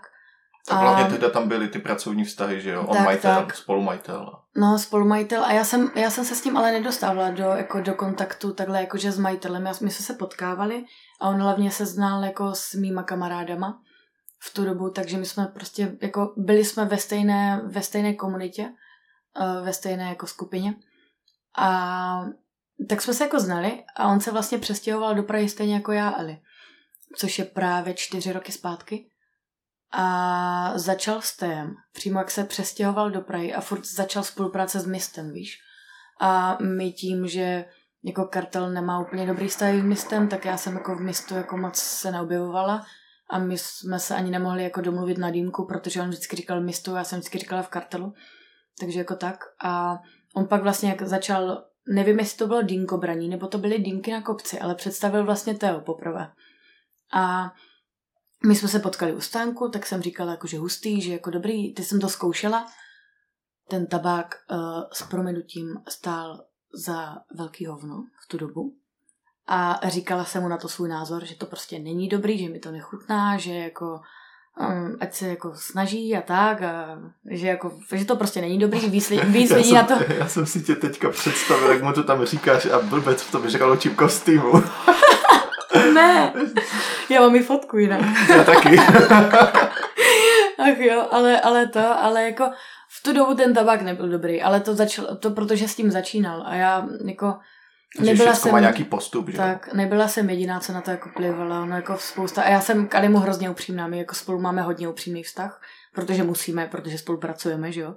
A 0.70 0.76
hlavně 0.76 1.18
teda 1.18 1.30
tam 1.30 1.48
byly 1.48 1.68
ty 1.68 1.80
pracovní 1.80 2.24
vztahy, 2.24 2.62
že 2.62 2.70
jo? 2.70 2.82
On 2.82 2.98
tak, 2.98 3.06
majitel, 3.06 3.36
tak. 3.36 3.56
spolumajitel. 3.56 4.32
No, 4.58 4.80
spolumajitel. 4.80 5.46
A 5.46 5.52
já 5.52 5.64
jsem, 5.64 5.92
já 5.96 6.10
jsem 6.10 6.26
se 6.26 6.36
s 6.36 6.42
tím 6.42 6.58
ale 6.58 6.72
nedostávala 6.72 7.32
do, 7.32 7.44
jako 7.44 7.82
do 7.82 7.94
kontaktu 7.94 8.54
takhle 8.54 8.82
jakože 8.82 9.12
s 9.12 9.20
majitelem. 9.20 9.66
Já, 9.66 9.74
my 9.82 9.92
jsme 9.92 10.06
se 10.06 10.14
potkávali 10.14 10.86
a 11.22 11.30
on 11.30 11.42
hlavně 11.42 11.72
se 11.72 11.86
znal 11.86 12.24
jako 12.24 12.56
s 12.56 12.74
mýma 12.74 13.04
kamarádama 13.04 13.82
v 14.44 14.54
tu 14.54 14.66
dobu, 14.66 14.90
takže 14.90 15.18
my 15.18 15.26
jsme 15.26 15.46
prostě 15.46 15.98
jako 16.02 16.34
byli 16.38 16.66
jsme 16.66 16.86
ve 16.86 16.98
stejné, 16.98 17.62
ve 17.66 17.82
stejné 17.82 18.14
komunitě, 18.14 18.70
eh, 19.42 19.62
ve 19.62 19.74
stejné 19.74 20.10
jako 20.10 20.28
skupině. 20.28 20.76
A 21.58 22.26
tak 22.90 23.02
jsme 23.02 23.14
se 23.14 23.24
jako 23.24 23.40
znali 23.40 23.84
a 23.96 24.08
on 24.08 24.20
se 24.20 24.32
vlastně 24.32 24.58
přestěhoval 24.58 25.16
do 25.16 25.24
Prahy 25.24 25.50
stejně 25.50 25.74
jako 25.74 25.92
já, 25.92 26.16
Eli. 26.18 26.42
Což 27.16 27.40
je 27.40 27.46
právě 27.46 27.94
čtyři 27.94 28.34
roky 28.34 28.52
zpátky 28.52 29.10
a 29.92 30.72
začal 30.76 31.22
s 31.22 31.38
tém, 31.38 31.76
přímo 31.94 32.20
jak 32.20 32.32
se 32.32 32.44
přestěhoval 32.44 33.12
do 33.12 33.22
Prahy 33.22 33.54
a 33.54 33.62
furt 33.62 33.86
začal 33.86 34.24
spolupráce 34.24 34.80
s 34.80 34.86
mistem, 34.86 35.32
víš. 35.32 35.58
A 36.22 36.58
my 36.62 36.92
tím, 36.92 37.28
že 37.28 37.66
jako 38.04 38.26
kartel 38.26 38.70
nemá 38.70 39.00
úplně 39.00 39.26
dobrý 39.26 39.48
vztah 39.48 39.76
s 39.76 39.84
mistem, 39.84 40.28
tak 40.28 40.46
já 40.46 40.58
jsem 40.58 40.74
jako 40.74 40.96
v 40.96 41.02
mistu 41.02 41.36
jako 41.36 41.58
moc 41.58 41.76
se 41.76 42.12
neobjevovala 42.12 42.86
a 43.30 43.40
my 43.40 43.58
jsme 43.58 44.00
se 44.00 44.16
ani 44.16 44.32
nemohli 44.32 44.64
jako 44.64 44.82
domluvit 44.82 45.18
na 45.18 45.30
dýmku, 45.30 45.66
protože 45.66 46.02
on 46.02 46.10
vždycky 46.10 46.36
říkal 46.36 46.62
mistu, 46.62 46.96
já 46.96 47.04
jsem 47.04 47.20
vždycky 47.20 47.38
říkala 47.38 47.62
v 47.62 47.70
kartelu, 47.70 48.14
takže 48.80 49.00
jako 49.00 49.16
tak. 49.16 49.40
A 49.64 50.00
on 50.36 50.48
pak 50.48 50.64
vlastně 50.64 50.90
jak 50.90 51.02
začal, 51.02 51.64
nevím, 51.88 52.20
jestli 52.20 52.38
to 52.38 52.48
bylo 52.48 52.62
dýnko 52.62 52.98
braní, 52.98 53.30
nebo 53.30 53.48
to 53.48 53.58
byly 53.58 53.80
dýmky 53.80 54.12
na 54.12 54.22
kopci, 54.22 54.60
ale 54.60 54.76
představil 54.76 55.26
vlastně 55.26 55.54
Teo 55.54 55.82
poprvé. 55.82 56.32
A 57.14 57.54
my 58.46 58.56
jsme 58.56 58.68
se 58.68 58.80
potkali 58.80 59.14
u 59.14 59.22
stánku, 59.22 59.70
tak 59.70 59.86
jsem 59.86 60.02
říkala 60.02 60.32
jako, 60.32 60.48
že 60.48 60.58
hustý, 60.58 61.02
že 61.02 61.14
jako 61.14 61.30
dobrý, 61.30 61.74
ty 61.74 61.84
jsem 61.84 62.00
to 62.00 62.10
zkoušela. 62.10 62.66
Ten 63.70 63.88
tabák 63.88 64.36
uh, 64.52 64.84
s 64.94 65.04
proměnutím 65.04 65.82
stál 65.90 66.46
za 66.74 67.18
velký 67.36 67.66
hovno 67.66 68.06
v 68.24 68.28
tu 68.28 68.38
dobu. 68.38 68.76
A 69.48 69.90
říkala 69.90 70.26
jsem 70.26 70.44
mu 70.44 70.50
na 70.50 70.58
to 70.58 70.70
svůj 70.70 70.90
názor, 70.90 71.26
že 71.26 71.36
to 71.36 71.46
prostě 71.46 71.80
není 71.80 72.08
dobrý, 72.08 72.40
že 72.40 72.50
mi 72.50 72.60
to 72.60 72.72
nechutná, 72.72 73.38
že 73.38 73.54
jako 73.54 74.02
um, 74.60 74.98
ať 75.00 75.14
se 75.14 75.28
jako 75.28 75.54
snaží 75.56 76.16
a 76.16 76.22
tak, 76.22 76.62
a 76.62 77.00
že, 77.32 77.48
jako, 77.48 77.72
že 77.94 78.06
to 78.06 78.16
prostě 78.16 78.42
není 78.42 78.60
dobrý, 78.60 78.80
víc, 78.80 79.10
víc 79.24 79.52
lidí 79.52 79.74
na 79.74 79.84
to. 79.84 79.94
Já 80.18 80.28
jsem 80.28 80.46
si 80.46 80.62
tě 80.62 80.76
teďka 80.76 81.10
představil, 81.10 81.72
jak 81.72 81.84
mu 81.84 81.94
to 81.94 82.04
tam 82.04 82.26
říkáš 82.26 82.66
a 82.66 82.80
blbec 82.80 83.22
v 83.22 83.32
tom 83.32 83.42
vyžraločím 83.42 83.96
kostýmu. 83.96 84.54
ne, 85.94 86.34
já 87.10 87.22
mám 87.22 87.36
i 87.36 87.44
fotku 87.44 87.78
jinak. 87.78 88.02
Já 88.30 88.44
taky. 88.44 88.78
Ach 90.60 90.78
jo, 90.78 91.08
ale, 91.12 91.42
ale 91.42 91.68
to, 91.68 92.04
ale 92.04 92.24
jako 92.24 92.52
v 92.90 93.04
tu 93.04 93.14
dobu 93.14 93.36
ten 93.36 93.54
tabák 93.54 93.82
nebyl 93.82 94.10
dobrý, 94.10 94.42
ale 94.42 94.60
to 94.60 94.76
začal, 94.76 95.06
to 95.06 95.32
protože 95.32 95.68
s 95.68 95.76
tím 95.76 95.92
začínal 95.92 96.44
a 96.46 96.56
já 96.56 96.88
jako 97.06 97.36
nebyla 98.00 98.36
jsem, 98.36 98.52
má 98.52 98.60
nějaký 98.60 98.84
postup, 98.84 99.30
že? 99.30 99.38
Tak, 99.38 99.74
nebyla 99.74 100.08
jsem 100.08 100.30
jediná, 100.30 100.60
co 100.60 100.74
na 100.74 100.82
to 100.82 100.92
jako 100.92 101.10
plivala, 101.16 101.66
no 101.66 101.76
jako 101.76 101.98
spousta. 101.98 102.44
A 102.44 102.50
já 102.50 102.62
jsem 102.62 102.88
k 102.88 102.96
Adimu 102.96 103.18
hrozně 103.18 103.50
upřímná, 103.50 103.88
my 103.88 103.98
jako 103.98 104.16
spolu 104.16 104.40
máme 104.40 104.62
hodně 104.62 104.88
upřímný 104.90 105.24
vztah, 105.24 105.62
protože 105.94 106.24
musíme, 106.24 106.68
protože 106.68 106.98
spolupracujeme, 106.98 107.72
že 107.72 107.82
jo. 107.82 107.96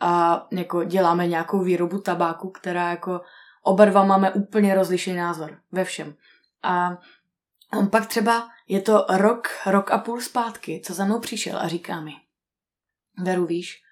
A 0.00 0.46
jako 0.50 0.84
děláme 0.84 1.26
nějakou 1.26 1.64
výrobu 1.64 1.98
tabáku, 1.98 2.50
která 2.50 2.90
jako 2.90 3.20
oba 3.62 3.84
dva 3.84 4.04
máme 4.04 4.32
úplně 4.32 4.74
rozlišný 4.74 5.14
názor 5.14 5.58
ve 5.72 5.84
všem. 5.84 6.14
A 6.62 6.98
on 7.78 7.88
pak 7.88 8.06
třeba, 8.06 8.48
je 8.68 8.80
to 8.80 9.06
rok, 9.08 9.48
rok 9.66 9.90
a 9.90 9.98
půl 9.98 10.20
zpátky, 10.20 10.82
co 10.84 10.94
za 10.94 11.04
mnou 11.04 11.20
přišel 11.20 11.58
a 11.58 11.68
říká 11.68 12.00
mi, 12.00 12.12
Veru, 13.18 13.46
víš, 13.46 13.83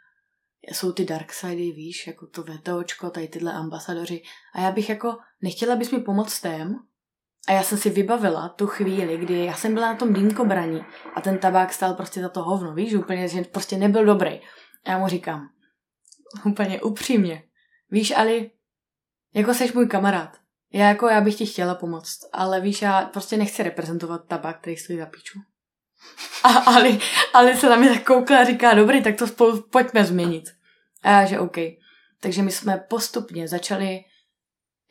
jsou 0.68 0.92
ty 0.92 1.04
darksidy, 1.04 1.72
víš, 1.72 2.06
jako 2.06 2.26
to 2.26 2.42
VTOčko, 2.42 3.10
tady 3.10 3.28
tyhle 3.28 3.52
ambasadoři. 3.52 4.22
A 4.54 4.60
já 4.60 4.70
bych 4.70 4.88
jako 4.88 5.18
nechtěla, 5.42 5.74
abys 5.74 5.90
mi 5.90 6.00
pomoct 6.00 6.40
tém. 6.40 6.78
A 7.48 7.52
já 7.52 7.62
jsem 7.62 7.78
si 7.78 7.90
vybavila 7.90 8.48
tu 8.48 8.66
chvíli, 8.66 9.16
kdy 9.16 9.44
já 9.44 9.54
jsem 9.54 9.74
byla 9.74 9.92
na 9.92 9.98
tom 9.98 10.12
dýmkobraní 10.12 10.80
a 11.14 11.20
ten 11.20 11.38
tabák 11.38 11.72
stál 11.72 11.94
prostě 11.94 12.20
za 12.20 12.28
to 12.28 12.42
hovno, 12.42 12.74
víš, 12.74 12.94
úplně, 12.94 13.28
že 13.28 13.42
prostě 13.42 13.76
nebyl 13.76 14.04
dobrý. 14.04 14.40
A 14.84 14.90
já 14.90 14.98
mu 14.98 15.08
říkám, 15.08 15.48
úplně 16.46 16.82
upřímně, 16.82 17.42
víš, 17.90 18.10
Ali, 18.16 18.50
jako 19.34 19.54
seš 19.54 19.72
můj 19.72 19.86
kamarád. 19.86 20.36
Já 20.72 20.88
jako, 20.88 21.08
já 21.08 21.20
bych 21.20 21.34
ti 21.34 21.46
chtěla 21.46 21.74
pomoct, 21.74 22.18
ale 22.32 22.60
víš, 22.60 22.82
já 22.82 23.02
prostě 23.04 23.36
nechci 23.36 23.62
reprezentovat 23.62 24.26
tabák, 24.26 24.60
který 24.60 24.76
stojí 24.76 24.98
za 24.98 25.06
píču. 25.06 25.38
A 26.42 26.48
Ali, 26.48 26.98
Ali 27.34 27.56
se 27.56 27.68
na 27.68 27.76
mě 27.76 27.88
tak 27.88 28.04
koukla 28.04 28.38
a 28.38 28.44
říká, 28.44 28.74
dobrý, 28.74 29.02
tak 29.02 29.16
to 29.16 29.26
spolu 29.26 29.62
pojďme 29.62 30.04
změnit. 30.04 30.44
A 31.02 31.10
já, 31.10 31.24
že 31.24 31.38
OK. 31.38 31.56
Takže 32.20 32.42
my 32.42 32.50
jsme 32.50 32.84
postupně 32.88 33.48
začali, 33.48 34.00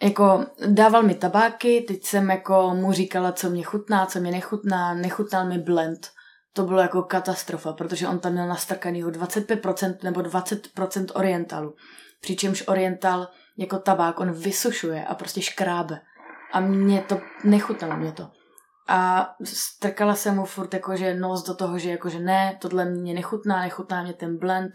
jako 0.04 0.46
dával 0.68 1.04
mi 1.04 1.16
tabáky, 1.16 1.82
teď 1.88 2.04
jsem 2.04 2.30
jako 2.30 2.76
mu 2.76 2.92
říkala, 2.92 3.32
co 3.32 3.50
mě 3.50 3.64
chutná, 3.64 4.06
co 4.06 4.20
mě 4.20 4.32
nechutná, 4.32 4.94
nechutnal 4.94 5.46
mi 5.46 5.58
blend. 5.58 6.08
To 6.54 6.64
bylo 6.64 6.82
jako 6.82 7.04
katastrofa, 7.04 7.74
protože 7.74 8.08
on 8.08 8.20
tam 8.20 8.32
měl 8.32 8.48
nastrkanýho 8.48 9.10
25% 9.10 9.98
nebo 10.04 10.22
20% 10.22 11.06
orientalu. 11.14 11.76
Přičemž 12.22 12.64
oriental 12.68 13.28
jako 13.58 13.80
tabák, 13.80 14.20
on 14.20 14.32
vysušuje 14.32 15.06
a 15.06 15.16
prostě 15.16 15.42
škrábe. 15.42 16.02
A 16.52 16.60
mě 16.60 17.02
to, 17.02 17.22
nechutnalo 17.44 17.98
mě 17.98 18.12
to. 18.12 18.30
A 18.92 19.30
strkala 19.44 20.16
jsem 20.16 20.36
mu 20.36 20.46
furt 20.46 20.74
jakože 20.74 21.14
nos 21.16 21.44
do 21.44 21.56
toho, 21.56 21.80
že 21.80 21.90
jakože 21.90 22.20
ne, 22.20 22.58
tohle 22.62 22.86
mě 22.86 23.14
nechutná, 23.14 23.62
nechutná 23.62 24.04
mě 24.04 24.14
ten 24.14 24.38
blend, 24.38 24.74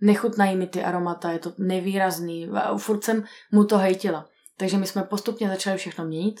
nechutnají 0.00 0.56
mi 0.56 0.66
ty 0.66 0.84
aromata, 0.84 1.30
je 1.30 1.38
to 1.38 1.52
nevýrazný. 1.58 2.48
A 2.48 2.76
furt 2.76 3.04
jsem 3.04 3.24
mu 3.52 3.64
to 3.64 3.78
hejtila. 3.78 4.28
Takže 4.56 4.76
my 4.76 4.86
jsme 4.86 5.02
postupně 5.02 5.48
začali 5.48 5.78
všechno 5.78 6.04
měnit. 6.04 6.40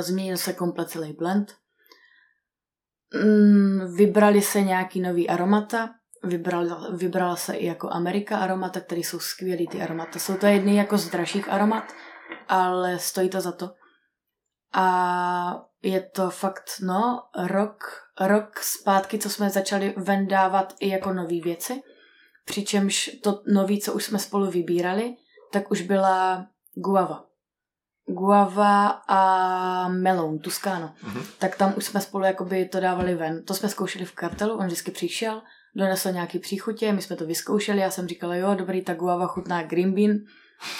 Změnil 0.00 0.36
se 0.36 0.52
komplet 0.52 0.90
celý 0.90 1.12
blend. 1.12 1.54
Mm, 3.24 3.94
vybrali 3.96 4.42
se 4.42 4.60
nějaký 4.60 5.00
nový 5.00 5.28
aromata, 5.28 5.90
vybrala, 6.22 6.88
vybrala 6.90 7.36
se 7.36 7.54
i 7.54 7.66
jako 7.66 7.90
Amerika 7.90 8.38
aromata, 8.38 8.80
které 8.80 9.00
jsou 9.00 9.18
skvělý 9.18 9.68
ty 9.68 9.82
aromata. 9.82 10.18
Jsou 10.18 10.36
to 10.36 10.46
jedny 10.46 10.76
jako 10.76 10.98
z 10.98 11.10
dražších 11.10 11.48
aromat, 11.48 11.84
ale 12.48 12.98
stojí 12.98 13.28
to 13.28 13.40
za 13.40 13.52
to. 13.52 13.70
A 14.72 15.71
je 15.82 16.00
to 16.00 16.30
fakt, 16.30 16.70
no, 16.82 17.22
rok, 17.46 17.84
rok 18.20 18.58
zpátky, 18.58 19.18
co 19.18 19.30
jsme 19.30 19.50
začali 19.50 19.94
vendávat 19.96 20.74
i 20.80 20.88
jako 20.88 21.12
nové 21.12 21.40
věci. 21.40 21.82
Přičemž 22.44 23.10
to 23.22 23.42
nový, 23.46 23.80
co 23.80 23.92
už 23.92 24.04
jsme 24.04 24.18
spolu 24.18 24.50
vybírali, 24.50 25.14
tak 25.52 25.70
už 25.70 25.82
byla 25.82 26.46
guava. 26.74 27.24
Guava 28.06 28.88
a 29.08 29.88
melon, 29.88 30.38
Tuscano. 30.38 30.94
Mm-hmm. 31.04 31.26
Tak 31.38 31.56
tam 31.56 31.74
už 31.76 31.84
jsme 31.84 32.00
spolu 32.00 32.24
jakoby 32.24 32.68
to 32.68 32.80
dávali 32.80 33.14
ven. 33.14 33.44
To 33.44 33.54
jsme 33.54 33.68
zkoušeli 33.68 34.04
v 34.04 34.12
kartelu, 34.12 34.56
on 34.56 34.66
vždycky 34.66 34.90
přišel, 34.90 35.42
donesl 35.76 36.12
nějaký 36.12 36.38
příchutě, 36.38 36.92
my 36.92 37.02
jsme 37.02 37.16
to 37.16 37.26
vyzkoušeli, 37.26 37.80
já 37.80 37.90
jsem 37.90 38.08
říkala, 38.08 38.36
jo, 38.36 38.54
dobrý, 38.54 38.82
ta 38.82 38.94
guava 38.94 39.26
chutná 39.26 39.62
green 39.62 39.94
bean. 39.94 40.16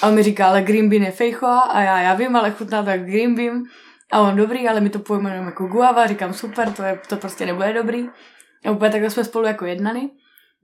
A 0.02 0.08
on 0.08 0.14
mi 0.14 0.22
říká, 0.22 0.48
ale 0.48 0.62
green 0.62 0.88
bean 0.88 1.02
je 1.02 1.10
fejchoa 1.10 1.60
a 1.60 1.80
já, 1.80 2.00
já 2.00 2.14
vím, 2.14 2.36
ale 2.36 2.50
chutná 2.50 2.82
tak 2.82 3.04
green 3.04 3.34
bean. 3.34 3.62
A 4.12 4.20
on 4.20 4.36
dobrý, 4.36 4.68
ale 4.68 4.80
my 4.80 4.90
to 4.90 4.98
pojmenujeme 4.98 5.46
jako 5.46 5.66
guava, 5.66 6.06
říkám 6.06 6.34
super, 6.34 6.72
to, 6.72 6.82
je, 6.82 7.00
to 7.08 7.16
prostě 7.16 7.46
nebude 7.46 7.72
dobrý. 7.72 8.08
A 8.64 8.70
úplně 8.70 8.90
takhle 8.90 9.10
jsme 9.10 9.24
spolu 9.24 9.46
jako 9.46 9.64
jednali. 9.66 10.10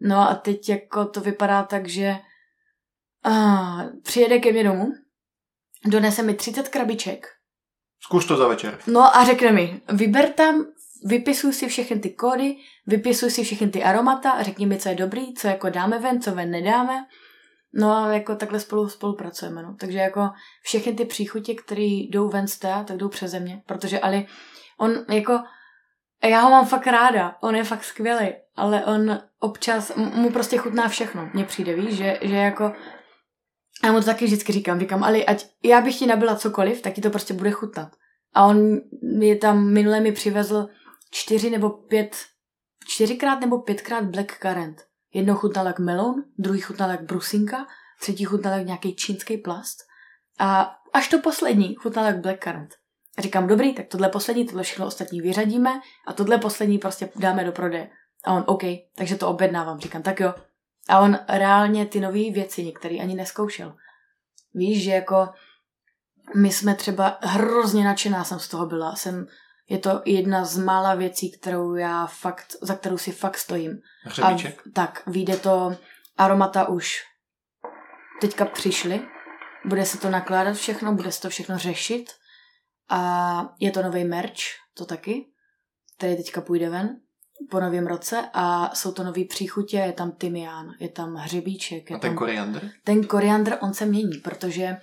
No 0.01 0.31
a 0.31 0.35
teď 0.35 0.69
jako 0.69 1.05
to 1.05 1.21
vypadá 1.21 1.63
tak, 1.63 1.89
že 1.89 2.17
a, 3.25 3.79
přijede 4.03 4.39
ke 4.39 4.53
mně 4.53 4.65
domů, 4.65 4.93
donese 5.85 6.23
mi 6.23 6.35
30 6.35 6.69
krabiček. 6.69 7.27
Zkus 8.01 8.27
to 8.27 8.37
za 8.37 8.49
večer. 8.49 8.79
No 8.87 9.17
a 9.17 9.25
řekne 9.25 9.53
mi, 9.53 9.81
vyber 9.93 10.33
tam, 10.33 10.67
vypisuj 11.05 11.53
si 11.53 11.69
všechny 11.69 11.99
ty 11.99 12.11
kódy, 12.11 12.57
vypisuj 12.87 13.31
si 13.31 13.45
všechny 13.45 13.69
ty 13.69 13.83
aromata 13.83 14.31
a 14.31 14.43
řekni 14.43 14.67
mi, 14.67 14.79
co 14.79 14.89
je 14.89 14.95
dobrý, 14.95 15.35
co 15.35 15.49
jako 15.49 15.71
dáme 15.71 15.99
ven, 15.99 16.23
co 16.23 16.35
ven 16.35 16.51
nedáme. 16.51 17.07
No 17.73 17.97
a 17.97 18.13
jako 18.13 18.37
takhle 18.37 18.61
spolu 18.61 18.89
spolupracujeme, 18.89 19.63
no. 19.63 19.77
Takže 19.81 19.99
jako 19.99 20.31
všechny 20.63 20.93
ty 20.93 21.05
příchutě, 21.05 21.55
které 21.55 21.83
jdou 21.83 22.29
ven 22.29 22.47
z 22.49 22.59
té, 22.59 22.85
tak 22.87 22.97
jdou 22.97 23.09
přeze 23.09 23.41
mě, 23.41 23.63
protože 23.67 24.01
Ali, 24.01 24.27
on 24.79 25.05
jako, 25.09 25.41
já 26.25 26.41
ho 26.41 26.51
mám 26.51 26.67
fakt 26.67 26.87
ráda, 26.87 27.37
on 27.41 27.57
je 27.57 27.65
fakt 27.65 27.85
skvělý, 27.85 28.35
ale 28.57 28.85
on 28.85 29.19
občas, 29.41 29.93
mu 29.97 30.31
prostě 30.31 30.57
chutná 30.57 30.89
všechno, 30.89 31.31
mně 31.35 31.45
přijde, 31.45 31.75
víš, 31.75 31.97
že, 31.97 32.19
že 32.23 32.37
jako, 32.37 32.73
já 33.85 33.93
mu 33.93 33.99
to 33.99 34.07
taky 34.07 34.25
vždycky 34.25 34.53
říkám, 34.53 34.81
říkám, 34.81 35.05
Ali, 35.05 35.27
ať 35.27 35.47
já 35.65 35.81
bych 35.81 35.99
ti 35.99 36.07
nabila 36.07 36.37
cokoliv, 36.37 36.83
tak 36.83 36.93
ti 36.93 37.01
to 37.01 37.11
prostě 37.11 37.35
bude 37.35 37.51
chutnat. 37.51 37.89
A 38.35 38.45
on 38.45 38.81
je 39.21 39.37
tam, 39.37 39.73
minule 39.73 40.01
mi 40.01 40.13
přivezl 40.13 40.69
čtyři 41.11 41.51
nebo 41.51 41.71
pět, 41.71 42.17
čtyřikrát 42.87 43.41
nebo 43.41 43.59
pětkrát 43.59 44.05
Black 44.05 44.39
Currant. 44.39 44.88
Jednou 45.15 45.35
chutnal 45.35 45.67
jak 45.67 45.79
melon, 45.79 46.25
druhý 46.39 46.61
chutnal 46.61 46.91
jak 46.91 47.03
brusinka, 47.03 47.67
třetí 48.01 48.25
chutnal 48.25 48.59
jak 48.59 48.67
nějaký 48.67 48.97
čínský 48.97 49.37
plast 49.37 49.79
a 50.39 50.75
až 50.93 51.09
to 51.09 51.19
poslední 51.19 51.75
chutnal 51.75 52.05
jak 52.05 52.19
blackcurrant. 52.19 52.75
A 53.19 53.23
říkám, 53.23 53.47
dobrý, 53.47 53.75
tak 53.75 53.87
tohle 53.87 54.09
poslední, 54.09 54.47
tohle 54.47 54.63
všechno 54.63 54.87
ostatní 54.87 55.21
vyřadíme 55.21 55.81
a 56.07 56.13
tohle 56.13 56.39
poslední 56.39 56.79
prostě 56.79 57.11
dáme 57.17 57.45
do 57.45 57.53
prodeje. 57.53 57.91
A 58.25 58.33
on, 58.33 58.45
OK, 58.47 58.63
takže 58.97 59.17
to 59.17 59.29
objednávám. 59.29 59.81
Říkám, 59.81 60.03
tak 60.03 60.21
jo. 60.21 60.35
A 60.89 61.01
on 61.01 61.19
reálně 61.29 61.87
ty 61.87 62.01
nové 62.01 62.31
věci 62.31 62.65
některý 62.65 63.01
ani 63.01 63.15
neskoušel. 63.15 63.77
Víš, 64.55 64.85
že 64.85 64.91
jako 64.91 65.29
my 66.37 66.53
jsme 66.53 66.75
třeba 66.75 67.19
hrozně 67.23 67.85
nadšená 67.85 68.25
jsem 68.25 68.39
z 68.39 68.49
toho 68.49 68.67
byla. 68.67 68.97
Jsem 68.97 69.27
je 69.69 69.79
to 69.79 70.03
jedna 70.05 70.45
z 70.45 70.59
mála 70.59 70.95
věcí, 70.95 71.31
kterou 71.31 71.75
já 71.75 72.07
fakt, 72.07 72.57
za 72.63 72.75
kterou 72.75 72.99
si 72.99 73.13
fakt 73.13 73.39
stojím. 73.39 73.79
Hřebíček? 74.03 74.61
A 74.67 74.71
tak, 74.75 75.03
vyjde 75.07 75.37
to, 75.37 75.77
aromata 76.17 76.69
už 76.69 77.03
teďka 78.21 78.45
přišly, 78.45 79.01
bude 79.65 79.87
se 79.87 79.99
to 79.99 80.11
nakládat 80.11 80.57
všechno, 80.57 80.95
bude 80.95 81.13
se 81.13 81.21
to 81.21 81.31
všechno 81.31 81.59
řešit 81.59 82.11
a 82.89 83.55
je 83.61 83.71
to 83.71 83.83
nový 83.83 84.05
merch, 84.05 84.41
to 84.75 84.85
taky, 84.85 85.27
který 85.97 86.17
teďka 86.17 86.41
půjde 86.41 86.71
ven 86.71 87.01
po 87.51 87.61
novém 87.61 87.87
roce 87.87 88.31
a 88.33 88.75
jsou 88.75 88.93
to 88.93 89.05
nový 89.05 89.25
příchutě, 89.25 89.77
je 89.77 89.93
tam 89.93 90.13
tymián, 90.13 90.67
je 90.81 90.89
tam 90.89 91.15
hřebíček. 91.15 91.91
Je 91.91 91.97
a 91.97 91.99
ten 91.99 92.11
tam, 92.11 92.17
koriandr? 92.17 92.71
Ten 92.85 93.05
koriandr, 93.05 93.59
on 93.61 93.75
se 93.75 93.87
mění, 93.87 94.19
protože 94.25 94.77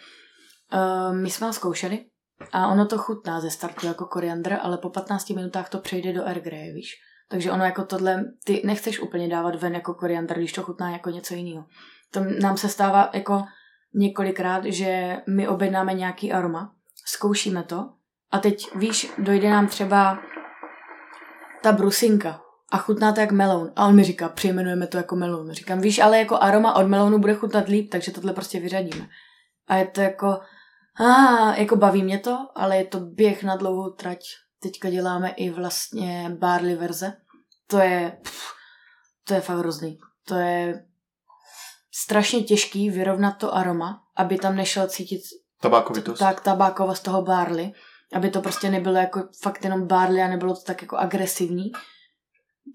uh, 0.73 1.15
my 1.15 1.29
jsme 1.29 1.47
ho 1.47 1.53
zkoušeli 1.53 2.05
a 2.51 2.67
ono 2.67 2.85
to 2.85 2.97
chutná 2.97 3.41
ze 3.41 3.49
startu 3.49 3.87
jako 3.87 4.05
koriandr, 4.05 4.57
ale 4.61 4.77
po 4.77 4.89
15 4.89 5.29
minutách 5.29 5.69
to 5.69 5.77
přejde 5.77 6.13
do 6.13 6.27
Air 6.27 6.39
Grey, 6.39 6.73
víš. 6.73 6.93
Takže 7.29 7.51
ono 7.51 7.63
jako 7.63 7.83
tohle, 7.83 8.23
ty 8.43 8.61
nechceš 8.65 8.99
úplně 8.99 9.27
dávat 9.27 9.55
ven 9.55 9.73
jako 9.73 9.93
koriandr, 9.93 10.37
když 10.37 10.53
to 10.53 10.63
chutná 10.63 10.91
jako 10.91 11.09
něco 11.09 11.33
jiného. 11.33 11.65
To 12.11 12.19
nám 12.41 12.57
se 12.57 12.69
stává 12.69 13.09
jako 13.13 13.43
několikrát, 13.93 14.65
že 14.65 15.17
my 15.27 15.47
objednáme 15.47 15.93
nějaký 15.93 16.31
aroma, 16.31 16.73
zkoušíme 17.05 17.63
to 17.63 17.89
a 18.31 18.39
teď 18.39 18.75
víš, 18.75 19.11
dojde 19.17 19.49
nám 19.49 19.67
třeba 19.67 20.19
ta 21.61 21.71
brusinka 21.71 22.41
a 22.71 22.77
chutná 22.77 23.11
to 23.11 23.19
jak 23.19 23.31
melon. 23.31 23.71
A 23.75 23.87
on 23.87 23.95
mi 23.95 24.03
říká, 24.03 24.29
přejmenujeme 24.29 24.87
to 24.87 24.97
jako 24.97 25.15
melon. 25.15 25.51
Říkám, 25.51 25.81
víš, 25.81 25.99
ale 25.99 26.19
jako 26.19 26.37
aroma 26.37 26.75
od 26.75 26.87
melonu 26.87 27.19
bude 27.19 27.33
chutnat 27.33 27.67
líp, 27.67 27.89
takže 27.91 28.11
tohle 28.11 28.33
prostě 28.33 28.59
vyřadíme. 28.59 29.07
A 29.67 29.75
je 29.75 29.87
to 29.87 30.01
jako, 30.01 30.39
a 30.95 31.55
jako 31.55 31.75
baví 31.75 32.03
mě 32.03 32.19
to, 32.19 32.37
ale 32.55 32.77
je 32.77 32.85
to 32.85 32.99
běh 32.99 33.43
na 33.43 33.55
dlouhou 33.55 33.89
trať. 33.89 34.19
Teďka 34.59 34.89
děláme 34.89 35.29
i 35.29 35.49
vlastně 35.49 36.31
barley 36.39 36.75
verze. 36.75 37.13
To 37.67 37.77
je, 37.77 38.17
pff, 38.23 38.53
to 39.23 39.33
je 39.33 39.41
fakt 39.41 39.57
hrozný. 39.57 39.97
To 40.27 40.35
je 40.35 40.85
strašně 41.93 42.43
těžký 42.43 42.89
vyrovnat 42.89 43.37
to 43.37 43.55
aroma, 43.55 44.03
aby 44.15 44.37
tam 44.37 44.55
nešel 44.55 44.87
cítit 44.87 45.21
tabákovitost. 45.61 46.19
Tak, 46.19 46.41
tabákovost 46.41 47.03
toho 47.03 47.21
barley, 47.21 47.73
aby 48.13 48.29
to 48.29 48.41
prostě 48.41 48.69
nebylo 48.69 48.95
jako 48.95 49.23
fakt 49.41 49.63
jenom 49.63 49.87
barley 49.87 50.23
a 50.23 50.27
nebylo 50.27 50.55
to 50.55 50.61
tak 50.61 50.81
jako 50.81 50.97
agresivní. 50.97 51.71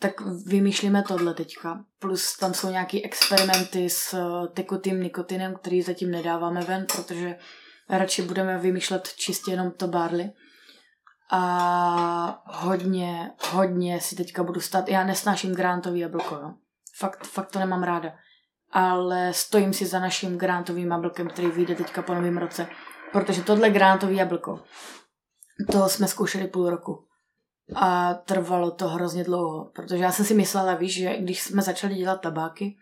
Tak 0.00 0.20
vymýšlíme 0.46 1.02
tohle 1.08 1.34
teďka. 1.34 1.84
Plus 1.98 2.36
tam 2.36 2.54
jsou 2.54 2.70
nějaké 2.70 2.98
experimenty 3.02 3.90
s 3.90 4.14
tekutým 4.54 5.02
nikotinem, 5.02 5.54
který 5.54 5.82
zatím 5.82 6.10
nedáváme 6.10 6.60
ven, 6.60 6.86
protože 6.96 7.36
Radši 7.90 8.22
budeme 8.22 8.58
vymýšlet 8.58 9.08
čistě 9.16 9.50
jenom 9.50 9.70
to 9.70 9.88
barley. 9.88 10.30
A 11.32 12.42
hodně, 12.46 13.30
hodně 13.50 14.00
si 14.00 14.16
teďka 14.16 14.42
budu 14.42 14.60
stát. 14.60 14.88
Já 14.88 15.04
nesnáším 15.04 15.54
grantový 15.54 16.00
jablko, 16.00 16.34
jo. 16.34 16.54
Fakt, 16.98 17.26
fakt 17.26 17.50
to 17.50 17.58
nemám 17.58 17.82
ráda. 17.82 18.12
Ale 18.72 19.32
stojím 19.32 19.72
si 19.72 19.86
za 19.86 20.00
naším 20.00 20.38
grantovým 20.38 20.90
jablkem, 20.90 21.28
který 21.28 21.50
vyjde 21.50 21.74
teďka 21.74 22.02
po 22.02 22.14
novém 22.14 22.38
roce. 22.38 22.66
Protože 23.12 23.42
tohle 23.42 23.70
grantový 23.70 24.16
jablko, 24.16 24.60
to 25.72 25.88
jsme 25.88 26.08
zkoušeli 26.08 26.48
půl 26.48 26.70
roku. 26.70 27.06
A 27.74 28.14
trvalo 28.14 28.70
to 28.70 28.88
hrozně 28.88 29.24
dlouho, 29.24 29.70
protože 29.74 30.04
já 30.04 30.12
jsem 30.12 30.24
si 30.24 30.34
myslela, 30.34 30.74
víš, 30.74 30.94
že 30.94 31.16
když 31.16 31.42
jsme 31.42 31.62
začali 31.62 31.94
dělat 31.94 32.20
tabáky, 32.20 32.76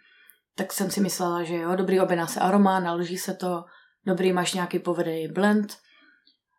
tak 0.54 0.72
jsem 0.72 0.90
si 0.90 1.00
myslela, 1.00 1.42
že 1.42 1.56
jo, 1.56 1.76
dobrý, 1.76 2.00
objedná 2.00 2.26
se 2.26 2.40
aroma, 2.40 2.80
naloží 2.80 3.18
se 3.18 3.34
to, 3.34 3.64
dobrý, 4.08 4.32
máš 4.32 4.54
nějaký 4.54 4.78
povedený 4.78 5.28
blend, 5.28 5.76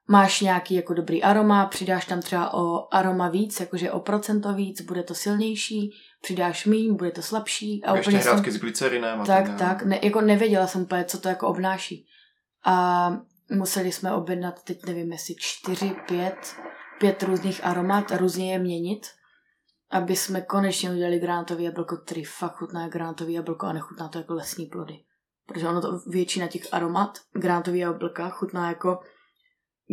máš 0.07 0.41
nějaký 0.41 0.75
jako 0.75 0.93
dobrý 0.93 1.23
aroma, 1.23 1.65
přidáš 1.65 2.05
tam 2.05 2.21
třeba 2.21 2.53
o 2.53 2.93
aroma 2.93 3.29
víc, 3.29 3.59
jakože 3.59 3.91
o 3.91 3.99
procento 3.99 4.53
víc, 4.53 4.81
bude 4.81 5.03
to 5.03 5.15
silnější, 5.15 5.91
přidáš 6.21 6.65
míň, 6.65 6.95
bude 6.95 7.11
to 7.11 7.21
slabší. 7.21 7.83
A 7.83 7.95
Ještě 7.95 8.09
úplně 8.09 8.23
jsem, 8.23 8.51
s 8.51 8.57
glycerinem. 8.57 9.23
Tak, 9.25 9.47
tak, 9.47 9.57
tak 9.57 9.83
ne, 9.83 9.99
jako 10.03 10.21
nevěděla 10.21 10.67
jsem 10.67 10.81
úplně, 10.81 11.05
co 11.05 11.19
to 11.19 11.29
jako 11.29 11.47
obnáší. 11.47 12.05
A 12.65 13.09
museli 13.51 13.91
jsme 13.91 14.13
objednat, 14.13 14.63
teď 14.63 14.85
nevím, 14.85 15.11
jestli 15.11 15.35
čtyři, 15.37 15.95
pět, 16.07 16.55
pět 16.99 17.23
různých 17.23 17.65
aromat 17.65 18.11
a 18.11 18.17
různě 18.17 18.53
je 18.53 18.59
měnit, 18.59 19.07
aby 19.91 20.15
jsme 20.15 20.41
konečně 20.41 20.91
udělali 20.91 21.19
gránatový 21.19 21.63
jablko, 21.63 21.97
který 21.97 22.23
fakt 22.23 22.55
chutná 22.55 22.87
gránatový 22.87 23.33
jablko 23.33 23.65
a 23.65 23.73
nechutná 23.73 24.07
to 24.07 24.17
jako 24.17 24.33
lesní 24.33 24.65
plody. 24.65 24.99
Protože 25.53 25.67
ono 25.67 25.81
to 25.81 25.99
většina 26.07 26.47
těch 26.47 26.61
aromat 26.71 27.19
granátový 27.33 27.79
jablka 27.79 28.29
chutná 28.29 28.69
jako 28.69 28.99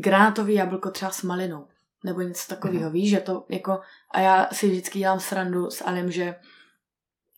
granátový 0.05 0.55
jablko 0.55 0.91
třeba 0.91 1.11
s 1.11 1.23
malinou. 1.23 1.67
Nebo 2.05 2.21
něco 2.21 2.49
takového, 2.49 2.89
mm-hmm. 2.91 2.93
víš, 2.93 3.11
že 3.11 3.21
to 3.21 3.47
jako, 3.49 3.81
a 4.11 4.21
já 4.21 4.49
si 4.53 4.69
vždycky 4.69 4.99
dělám 4.99 5.21
srandu 5.21 5.71
s 5.71 5.85
Alem, 5.85 6.11
že 6.11 6.35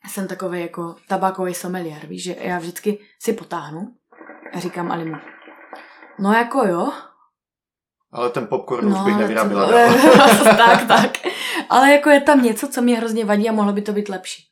jsem 0.08 0.28
takový 0.28 0.60
jako 0.60 0.96
tabákový 1.08 1.54
sommelier, 1.54 2.06
víš, 2.06 2.22
že 2.22 2.36
já 2.40 2.58
vždycky 2.58 2.98
si 3.18 3.32
potáhnu 3.32 3.94
a 4.52 4.60
říkám 4.60 4.92
Alimu, 4.92 5.16
no 6.18 6.32
jako 6.32 6.66
jo. 6.66 6.92
Ale 8.12 8.30
ten 8.30 8.46
popcorn 8.46 8.90
no, 8.90 8.96
už 8.98 9.04
bych 9.04 9.16
nevyrábila. 9.16 9.66
To, 9.66 10.44
tak, 10.44 10.88
tak. 10.88 11.10
Ale 11.70 11.92
jako 11.92 12.10
je 12.10 12.20
tam 12.20 12.42
něco, 12.42 12.68
co 12.68 12.82
mě 12.82 12.96
hrozně 12.96 13.24
vadí 13.24 13.48
a 13.48 13.52
mohlo 13.52 13.72
by 13.72 13.82
to 13.82 13.92
být 13.92 14.08
lepší. 14.08 14.44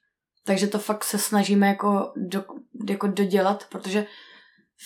Takže 0.45 0.67
to 0.67 0.79
fakt 0.79 1.05
se 1.05 1.19
snažíme 1.19 1.69
jako, 1.69 2.13
do, 2.17 2.45
jako 2.91 3.07
dodělat, 3.07 3.67
protože 3.69 4.07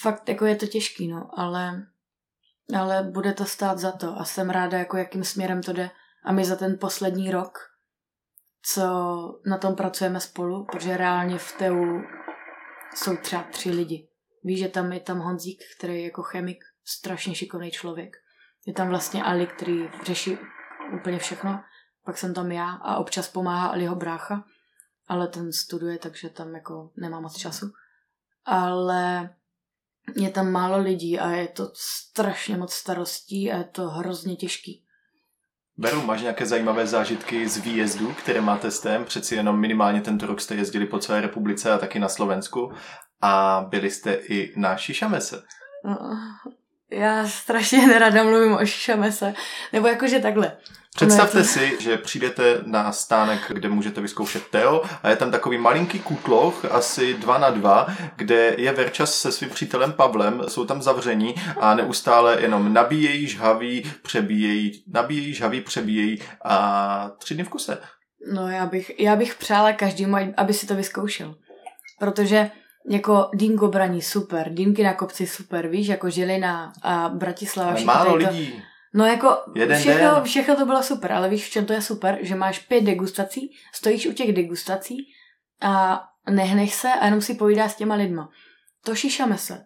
fakt 0.02 0.28
jako 0.28 0.46
je 0.46 0.56
to 0.56 0.66
těžký, 0.66 1.08
no, 1.08 1.30
ale, 1.36 1.86
ale 2.76 3.02
bude 3.02 3.32
to 3.32 3.44
stát 3.44 3.78
za 3.78 3.92
to 3.92 4.18
a 4.18 4.24
jsem 4.24 4.50
ráda, 4.50 4.78
jako 4.78 4.96
jakým 4.96 5.24
směrem 5.24 5.62
to 5.62 5.72
jde. 5.72 5.90
A 6.24 6.32
my 6.32 6.44
za 6.44 6.56
ten 6.56 6.78
poslední 6.78 7.30
rok, 7.30 7.58
co 8.62 8.84
na 9.46 9.58
tom 9.58 9.76
pracujeme 9.76 10.20
spolu, 10.20 10.64
protože 10.64 10.96
reálně 10.96 11.38
v 11.38 11.52
TEU 11.58 12.02
jsou 12.94 13.16
třeba 13.16 13.42
tři 13.42 13.70
lidi. 13.70 14.08
Víš, 14.44 14.58
že 14.58 14.68
tam 14.68 14.92
je 14.92 15.00
tam 15.00 15.18
Honzík, 15.18 15.60
který 15.78 15.94
je 15.94 16.04
jako 16.04 16.22
chemik, 16.22 16.64
strašně 16.84 17.34
šikovný 17.34 17.70
člověk. 17.70 18.16
Je 18.66 18.72
tam 18.72 18.88
vlastně 18.88 19.22
Ali, 19.22 19.46
který 19.46 19.88
řeší 20.04 20.38
úplně 20.94 21.18
všechno. 21.18 21.62
Pak 22.04 22.18
jsem 22.18 22.34
tam 22.34 22.52
já 22.52 22.72
a 22.72 22.96
občas 22.96 23.28
pomáhá 23.28 23.68
Aliho 23.68 23.96
brácha, 23.96 24.44
ale 25.06 25.28
ten 25.28 25.52
studuje, 25.52 25.98
takže 25.98 26.28
tam 26.28 26.54
jako 26.54 26.90
nemá 26.96 27.20
moc 27.20 27.36
času. 27.36 27.72
Ale 28.44 29.30
je 30.16 30.30
tam 30.30 30.50
málo 30.50 30.78
lidí 30.78 31.18
a 31.18 31.30
je 31.30 31.48
to 31.48 31.70
strašně 31.74 32.56
moc 32.56 32.72
starostí 32.72 33.52
a 33.52 33.58
je 33.58 33.64
to 33.64 33.88
hrozně 33.88 34.36
těžký. 34.36 34.84
Beru, 35.76 36.02
máš 36.02 36.20
nějaké 36.20 36.46
zajímavé 36.46 36.86
zážitky 36.86 37.48
z 37.48 37.56
výjezdu, 37.56 38.12
které 38.12 38.40
máte 38.40 38.70
s 38.70 38.80
tém? 38.80 39.04
Přeci 39.04 39.34
jenom 39.34 39.60
minimálně 39.60 40.00
tento 40.00 40.26
rok 40.26 40.40
jste 40.40 40.54
jezdili 40.54 40.86
po 40.86 40.98
celé 40.98 41.20
republice 41.20 41.72
a 41.72 41.78
taky 41.78 41.98
na 41.98 42.08
Slovensku 42.08 42.72
a 43.20 43.64
byli 43.68 43.90
jste 43.90 44.14
i 44.14 44.52
na 44.56 44.76
Šišamese. 44.76 45.42
No, 45.84 45.96
já 46.90 47.28
strašně 47.28 47.86
nerada 47.86 48.24
mluvím 48.24 48.52
o 48.52 48.66
Šišamese. 48.66 49.34
Nebo 49.72 49.88
jakože 49.88 50.18
takhle. 50.18 50.56
Představte 50.96 51.38
to... 51.38 51.44
si, 51.44 51.76
že 51.80 51.96
přijdete 51.96 52.60
na 52.66 52.92
stánek, 52.92 53.40
kde 53.48 53.68
můžete 53.68 54.00
vyzkoušet 54.00 54.48
Teo 54.48 54.82
a 55.02 55.10
je 55.10 55.16
tam 55.16 55.30
takový 55.30 55.58
malinký 55.58 55.98
kutloch, 55.98 56.64
asi 56.64 57.14
dva 57.14 57.38
na 57.38 57.50
dva, 57.50 57.86
kde 58.16 58.54
je 58.58 58.72
Verčas 58.72 59.14
se 59.14 59.32
svým 59.32 59.50
přítelem 59.50 59.92
Pavlem, 59.92 60.42
jsou 60.48 60.64
tam 60.64 60.82
zavření 60.82 61.34
a 61.60 61.74
neustále 61.74 62.42
jenom 62.42 62.72
nabíjejí, 62.72 63.26
žhaví, 63.26 63.92
přebíjejí, 64.02 64.84
nabíjejí, 64.92 65.34
žhaví, 65.34 65.60
přebíjejí 65.60 66.22
a 66.44 67.10
tři 67.18 67.34
dny 67.34 67.44
v 67.44 67.48
kuse. 67.48 67.78
No 68.34 68.48
já 68.48 68.66
bych, 68.66 69.00
já 69.00 69.16
bych 69.16 69.34
přála 69.34 69.72
každému, 69.72 70.16
aby 70.36 70.54
si 70.54 70.66
to 70.66 70.74
vyzkoušel. 70.74 71.34
Protože 71.98 72.50
jako 72.90 73.28
dýmko 73.34 73.68
braní 73.68 74.02
super, 74.02 74.54
dýmky 74.54 74.82
na 74.82 74.94
kopci 74.94 75.26
super, 75.26 75.68
víš, 75.68 75.88
jako 75.88 76.10
Žilina 76.10 76.72
a 76.82 77.08
Bratislava. 77.08 77.70
Ale 77.70 77.84
málo 77.84 78.14
lidí. 78.14 78.62
No 78.94 79.06
jako 79.06 79.36
Jeden 79.54 79.78
všechno, 79.78 80.14
den. 80.14 80.24
všechno 80.24 80.56
to 80.56 80.66
bylo 80.66 80.82
super, 80.82 81.12
ale 81.12 81.28
víš, 81.28 81.46
v 81.46 81.50
čem 81.50 81.66
to 81.66 81.72
je 81.72 81.82
super? 81.82 82.18
Že 82.20 82.34
máš 82.34 82.58
pět 82.58 82.80
degustací, 82.80 83.56
stojíš 83.74 84.06
u 84.06 84.12
těch 84.12 84.32
degustací 84.32 84.96
a 85.62 86.02
nehneš 86.30 86.74
se 86.74 86.88
a 86.88 87.04
jenom 87.04 87.20
si 87.20 87.34
povídáš 87.34 87.72
s 87.72 87.76
těma 87.76 87.94
lidma. 87.94 88.28
To 88.84 88.94
šišame 88.94 89.38
se. 89.38 89.64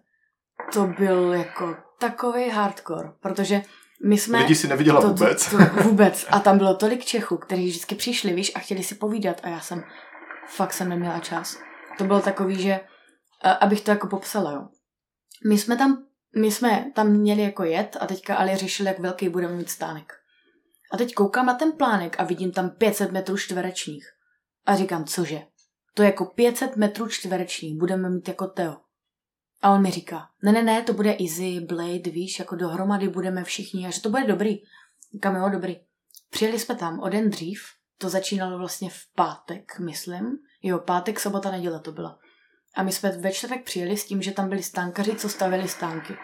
To 0.73 0.87
byl 0.87 1.33
jako 1.33 1.77
takový 1.99 2.51
hardcore, 2.51 3.09
protože 3.21 3.63
my 4.07 4.19
jsme... 4.19 4.39
Lidi 4.39 4.55
si 4.55 4.69
neviděla 4.69 5.01
to, 5.01 5.09
vůbec. 5.09 5.51
To, 5.51 5.59
to, 5.59 5.83
vůbec. 5.83 6.27
A 6.31 6.41
tam 6.41 6.59
bylo 6.59 6.75
tolik 6.75 7.05
Čechů, 7.05 7.37
kteří 7.37 7.69
vždycky 7.69 7.95
přišli, 7.95 8.33
víš, 8.33 8.53
a 8.55 8.59
chtěli 8.59 8.83
si 8.83 8.95
povídat 8.95 9.41
a 9.43 9.49
já 9.49 9.61
jsem, 9.61 9.85
fakt 10.47 10.73
jsem 10.73 10.89
neměla 10.89 11.19
čas. 11.19 11.59
To 11.99 12.05
bylo 12.05 12.21
takový, 12.21 12.63
že, 12.63 12.81
abych 13.61 13.81
to 13.81 13.91
jako 13.91 14.07
popsala, 14.07 14.53
jo. 14.53 14.69
My 15.49 15.59
jsme 15.59 15.77
tam 15.77 16.05
my 16.37 16.51
jsme 16.51 16.93
tam 16.95 17.09
měli 17.11 17.43
jako 17.43 17.65
jet 17.65 17.97
a 18.01 18.07
teďka 18.07 18.37
Ali 18.37 18.57
řešil, 18.57 18.87
jak 18.87 18.99
velký 18.99 19.29
budeme 19.29 19.55
mít 19.55 19.71
stánek. 19.71 20.13
A 20.93 20.97
teď 20.97 21.15
koukám 21.15 21.47
na 21.47 21.55
ten 21.55 21.73
plánek 21.73 22.17
a 22.21 22.25
vidím 22.25 22.53
tam 22.53 22.71
500 22.71 23.13
metrů 23.13 23.37
čtverečních. 23.37 24.09
A 24.67 24.77
říkám, 24.77 25.05
cože? 25.05 25.43
To 25.95 26.03
je 26.03 26.07
jako 26.07 26.25
500 26.25 26.77
metrů 26.77 27.09
čtverečních, 27.09 27.79
budeme 27.79 28.11
mít 28.11 28.29
jako 28.29 28.47
Teo. 28.47 28.77
A 29.63 29.71
on 29.71 29.83
mi 29.83 29.91
říká, 29.91 30.29
ne, 30.43 30.53
ne, 30.53 30.63
ne, 30.63 30.83
to 30.83 30.93
bude 30.93 31.17
Easy, 31.21 31.61
Blade, 31.61 32.11
víš, 32.11 32.39
jako 32.39 32.57
dohromady 32.57 33.09
budeme 33.09 33.45
všichni 33.45 33.87
a 33.87 33.91
že 33.91 34.01
to 34.01 34.11
bude 34.11 34.25
dobrý. 34.25 34.57
Říkám, 35.13 35.37
jo, 35.37 35.49
dobrý. 35.49 35.77
Přijeli 36.31 36.59
jsme 36.59 36.75
tam 36.75 37.01
o 37.01 37.09
den 37.09 37.31
dřív, 37.31 37.63
to 37.99 38.09
začínalo 38.09 38.59
vlastně 38.59 38.91
v 38.91 39.01
pátek, 39.15 39.79
myslím. 39.79 40.39
Jo, 40.63 40.79
pátek, 40.79 41.21
sobota, 41.21 41.51
neděle 41.51 41.81
to 41.81 41.93
byla. 41.93 42.19
A 42.75 42.83
my 42.83 42.93
jsme 42.93 43.11
ve 43.11 43.33
čtvrtek 43.33 43.65
přijeli 43.65 43.97
s 43.97 44.05
tím, 44.05 44.23
že 44.23 44.33
tam 44.33 44.49
byli 44.49 44.63
stánkaři, 44.63 45.15
co 45.15 45.29
stavili 45.29 45.69
stánky. 45.69 46.15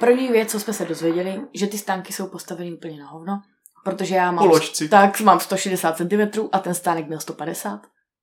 První 0.00 0.28
věc, 0.28 0.50
co 0.50 0.60
jsme 0.60 0.72
se 0.72 0.84
dozvěděli, 0.84 1.40
že 1.54 1.66
ty 1.66 1.78
stánky 1.78 2.12
jsou 2.12 2.26
postaveny 2.26 2.72
úplně 2.72 3.00
na 3.00 3.06
hovno, 3.06 3.42
protože 3.84 4.14
já 4.14 4.30
mám, 4.32 4.44
Položci. 4.44 4.88
tak 4.88 5.20
mám 5.20 5.40
160 5.40 5.96
cm 5.96 6.48
a 6.52 6.58
ten 6.58 6.74
stánek 6.74 7.06
měl 7.06 7.20
150. 7.20 7.80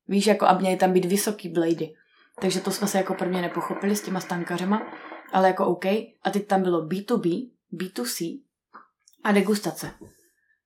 Víš, 0.08 0.26
jako 0.26 0.46
a 0.46 0.58
měly 0.58 0.76
tam 0.76 0.92
být 0.92 1.04
vysoký 1.04 1.48
blady. 1.48 1.94
Takže 2.40 2.60
to 2.60 2.70
jsme 2.70 2.88
se 2.88 2.98
jako 2.98 3.14
prvně 3.14 3.42
nepochopili 3.42 3.96
s 3.96 4.02
těma 4.02 4.20
stánkařema, 4.20 4.82
ale 5.32 5.48
jako 5.48 5.66
OK. 5.66 5.84
A 6.22 6.30
teď 6.32 6.46
tam 6.46 6.62
bylo 6.62 6.86
B2B, 6.86 7.50
B2C 7.72 8.40
a 9.24 9.32
degustace. 9.32 9.90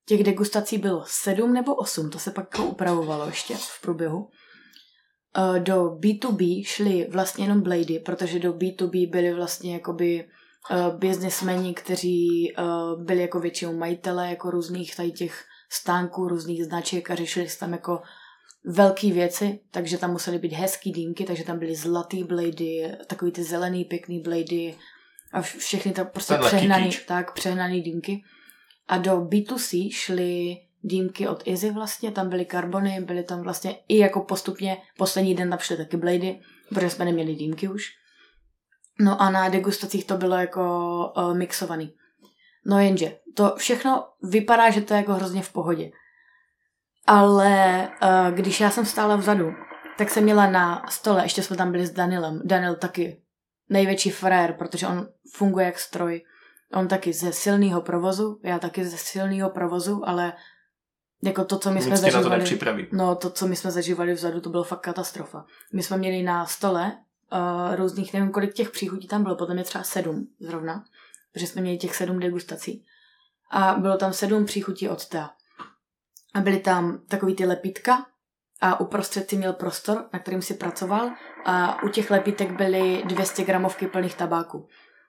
Těch 0.07 0.25
degustací 0.25 0.79
bylo 0.79 1.05
sedm 1.07 1.53
nebo 1.53 1.75
osm, 1.75 2.11
to 2.11 2.19
se 2.19 2.31
pak 2.31 2.59
jako 2.59 2.71
upravovalo 2.71 3.27
ještě 3.27 3.55
v 3.55 3.81
průběhu. 3.83 4.31
Eh, 5.37 5.61
do 5.61 5.85
B2B 5.85 6.65
šly 6.65 7.07
vlastně 7.11 7.45
jenom 7.45 7.61
Blady, 7.61 7.99
protože 7.99 8.39
do 8.39 8.53
B2B 8.53 9.11
byly 9.11 9.35
vlastně 9.35 9.73
jakoby 9.73 10.25
uh, 10.71 10.99
biznesmeni, 10.99 11.75
kteří 11.75 12.53
uh, 12.59 13.03
byli 13.03 13.21
jako 13.21 13.41
většinou 13.41 13.77
majitele 13.77 14.31
jako 14.31 14.51
různých 14.51 14.97
tady 14.97 15.11
těch 15.11 15.45
stánků, 15.71 16.29
různých 16.29 16.65
značek 16.65 17.11
a 17.11 17.15
řešili 17.15 17.49
se 17.49 17.59
tam 17.59 17.73
jako 17.73 18.03
velké 18.65 19.13
věci, 19.13 19.61
takže 19.71 19.99
tam 19.99 20.11
musely 20.11 20.39
být 20.39 20.53
hezký 20.53 20.93
dýmky, 20.93 21.25
takže 21.25 21.45
tam 21.45 21.59
byly 21.59 21.75
zlatý 21.75 22.25
blady, 22.25 22.93
takový 23.07 23.33
ty 23.33 23.43
zelený 23.43 23.85
pěkný 23.85 24.21
blady 24.21 24.75
a 25.33 25.43
všechny 25.43 25.93
to 25.93 26.05
prostě 26.05 26.35
přehnaný, 26.47 26.91
tak, 27.07 27.35
přehnaný 27.35 27.83
dýmky. 27.83 28.23
A 28.89 28.99
do 28.99 29.21
B2C 29.21 29.91
šly 29.93 30.57
dýmky 30.89 31.29
od 31.29 31.43
Izzy 31.47 31.71
vlastně, 31.71 32.11
tam 32.11 32.29
byly 32.29 32.45
karbony, 32.45 33.01
byly 33.01 33.23
tam 33.23 33.43
vlastně 33.43 33.77
i 33.89 33.99
jako 33.99 34.21
postupně, 34.21 34.77
poslední 34.97 35.35
den 35.35 35.51
tam 35.51 35.59
šly 35.59 35.77
taky 35.77 35.97
blady, 35.97 36.41
protože 36.69 36.91
jsme 36.91 37.05
neměli 37.05 37.35
dýmky 37.35 37.69
už. 37.69 37.85
No 39.01 39.23
a 39.23 39.31
na 39.31 39.49
degustacích 39.49 40.05
to 40.05 40.17
bylo 40.17 40.37
jako 40.37 40.63
uh, 41.17 41.35
mixovaný. 41.37 41.95
No 42.67 42.79
jenže, 42.79 43.17
to 43.35 43.55
všechno 43.57 44.05
vypadá, 44.23 44.71
že 44.71 44.81
to 44.81 44.95
je 44.95 44.99
jako 44.99 45.13
hrozně 45.13 45.43
v 45.43 45.53
pohodě. 45.53 45.91
Ale 47.07 47.89
uh, 48.03 48.35
když 48.35 48.61
já 48.61 48.71
jsem 48.71 48.87
stála 48.87 49.17
vzadu, 49.17 49.53
tak 49.99 50.11
jsem 50.11 50.25
měla 50.25 50.51
na 50.51 50.83
stole, 50.89 51.25
ještě 51.25 51.43
jsme 51.43 51.57
tam 51.57 51.73
byli 51.73 51.87
s 51.87 51.91
Danilem, 51.91 52.41
Daniel 52.45 52.75
taky 52.75 53.23
největší 53.69 54.11
frajer, 54.11 54.53
protože 54.53 54.87
on 54.87 55.09
funguje 55.35 55.67
jak 55.67 55.79
stroj. 55.79 56.23
On 56.75 56.89
taky 56.89 57.13
ze 57.13 57.33
silného 57.33 57.81
provozu, 57.81 58.41
já 58.45 58.59
taky 58.59 58.85
ze 58.85 58.97
silného 58.97 59.51
provozu, 59.51 60.03
ale 60.07 60.33
jako 61.23 61.45
to, 61.45 61.59
co 61.59 61.71
my 61.71 61.83
jsme 61.83 61.95
Vždycky 61.95 62.07
na 62.07 62.11
to 62.11 62.17
zažívali, 62.19 62.39
nepřipraví. 62.39 62.87
no 62.93 63.15
to, 63.15 63.31
co 63.31 63.47
my 63.47 63.57
jsme 63.57 63.71
zažívali 63.71 64.13
vzadu, 64.13 64.41
to 64.41 64.51
bylo 64.51 64.65
fakt 64.65 64.81
katastrofa. 64.81 65.45
My 65.73 65.83
jsme 65.83 65.97
měli 65.97 66.23
na 66.23 66.47
stole 66.47 66.93
uh, 67.33 67.77
různých, 67.77 68.15
nevím, 68.15 68.31
kolik 68.31 68.55
těch 68.55 68.71
příchutí 68.71 69.09
tam 69.09 69.23
bylo, 69.23 69.37
potom 69.37 69.59
je 69.59 69.65
třeba 69.65 69.85
sedm 69.85 70.29
zrovna, 70.41 70.85
protože 71.33 71.47
jsme 71.47 71.63
měli 71.63 71.79
těch 71.79 71.97
sedm 71.97 72.19
degustací. 72.19 72.85
A 73.51 73.75
bylo 73.75 73.97
tam 73.97 74.13
sedm 74.13 74.45
příchutí 74.45 74.89
od 74.89 75.09
Tea. 75.09 75.31
A 76.35 76.41
byly 76.41 76.59
tam 76.59 77.01
takový 77.09 77.35
ty 77.35 77.47
lepítka 77.47 78.07
a 78.61 78.81
uprostřed 78.81 79.31
si 79.31 79.37
měl 79.37 79.53
prostor, 79.53 80.05
na 80.13 80.19
kterým 80.19 80.43
si 80.43 80.55
pracoval 80.55 81.11
a 81.45 81.83
u 81.83 81.89
těch 81.89 82.11
lepítek 82.11 82.51
byly 82.51 83.03
200 83.07 83.45
gramovky 83.45 83.87
plných 83.87 84.15
tabáku. 84.15 84.69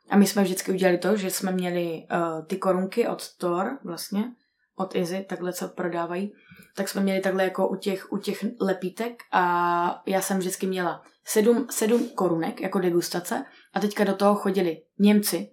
A 0.10 0.18
my 0.18 0.28
jsme 0.28 0.44
vždycky 0.44 0.72
udělali 0.72 0.98
to, 0.98 1.18
že 1.18 1.30
jsme 1.30 1.52
měli 1.52 2.08
uh, 2.12 2.46
ty 2.46 2.58
korunky 2.58 3.08
od 3.08 3.34
Thor 3.38 3.78
vlastně, 3.84 4.24
od 4.80 4.96
Izzy, 4.96 5.26
takhle 5.30 5.54
co 5.54 5.68
prodávají, 5.68 6.32
tak 6.76 6.90
jsme 6.90 7.02
měli 7.02 7.20
takhle 7.20 7.44
jako 7.44 7.68
u 7.68 7.76
těch, 7.76 8.12
u 8.12 8.18
těch 8.18 8.46
lepítek 8.62 9.24
a 9.32 10.04
já 10.06 10.22
jsem 10.22 10.38
vždycky 10.38 10.68
měla 10.68 11.02
sedm, 11.26 11.68
sedm 11.70 12.10
korunek 12.16 12.62
jako 12.62 12.80
degustace 12.80 13.46
a 13.74 13.80
teďka 13.80 14.04
do 14.04 14.16
toho 14.16 14.36
chodili 14.36 14.82
Němci, 15.00 15.50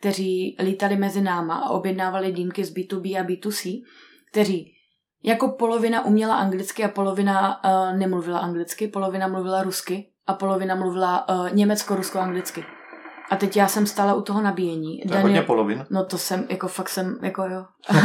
kteří 0.00 0.56
lítali 0.60 0.96
mezi 0.96 1.20
náma 1.20 1.54
a 1.54 1.70
objednávali 1.70 2.32
dýmky 2.32 2.64
z 2.64 2.74
B2B 2.74 3.20
a 3.20 3.24
B2C, 3.24 3.82
kteří 4.30 4.74
jako 5.22 5.48
polovina 5.48 6.04
uměla 6.04 6.36
anglicky 6.36 6.84
a 6.84 6.88
polovina 6.88 7.64
uh, 7.64 7.98
nemluvila 7.98 8.38
anglicky, 8.38 8.88
polovina 8.88 9.28
mluvila 9.28 9.62
rusky 9.62 10.10
a 10.26 10.34
polovina 10.34 10.74
mluvila 10.74 11.28
uh, 11.28 11.50
německo-rusko-anglicky. 11.50 12.77
A 13.30 13.36
teď 13.36 13.56
já 13.56 13.68
jsem 13.68 13.86
stála 13.86 14.14
u 14.14 14.22
toho 14.22 14.42
nabíjení. 14.42 15.00
To 15.08 15.14
je 15.14 15.20
hodně 15.20 15.42
polovin. 15.42 15.86
No 15.90 16.04
to 16.04 16.18
jsem, 16.18 16.46
jako 16.50 16.68
fakt 16.68 16.88
jsem, 16.88 17.18
jako 17.22 17.42
jo. 17.42 17.64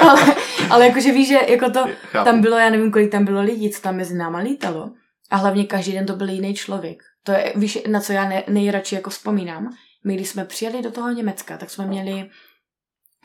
ale, 0.00 0.36
ale 0.70 0.86
jakože 0.86 1.12
víš, 1.12 1.28
že 1.28 1.38
jako 1.48 1.70
to, 1.70 1.86
Chápu. 2.10 2.24
tam 2.24 2.40
bylo, 2.40 2.58
já 2.58 2.70
nevím, 2.70 2.92
kolik 2.92 3.12
tam 3.12 3.24
bylo 3.24 3.40
lidí, 3.40 3.70
co 3.70 3.82
tam 3.82 3.96
mezi 3.96 4.14
náma 4.14 4.38
lítalo. 4.38 4.90
A 5.30 5.36
hlavně 5.36 5.64
každý 5.64 5.92
den 5.92 6.06
to 6.06 6.16
byl 6.16 6.28
jiný 6.28 6.54
člověk. 6.54 7.02
To 7.22 7.32
je, 7.32 7.52
víš, 7.56 7.78
na 7.90 8.00
co 8.00 8.12
já 8.12 8.28
ne, 8.28 8.44
nejradši 8.48 8.94
jako 8.94 9.10
vzpomínám. 9.10 9.70
My, 10.04 10.14
když 10.14 10.28
jsme 10.28 10.44
přijeli 10.44 10.82
do 10.82 10.90
toho 10.90 11.10
Německa, 11.10 11.56
tak 11.56 11.70
jsme 11.70 11.86
měli 11.86 12.30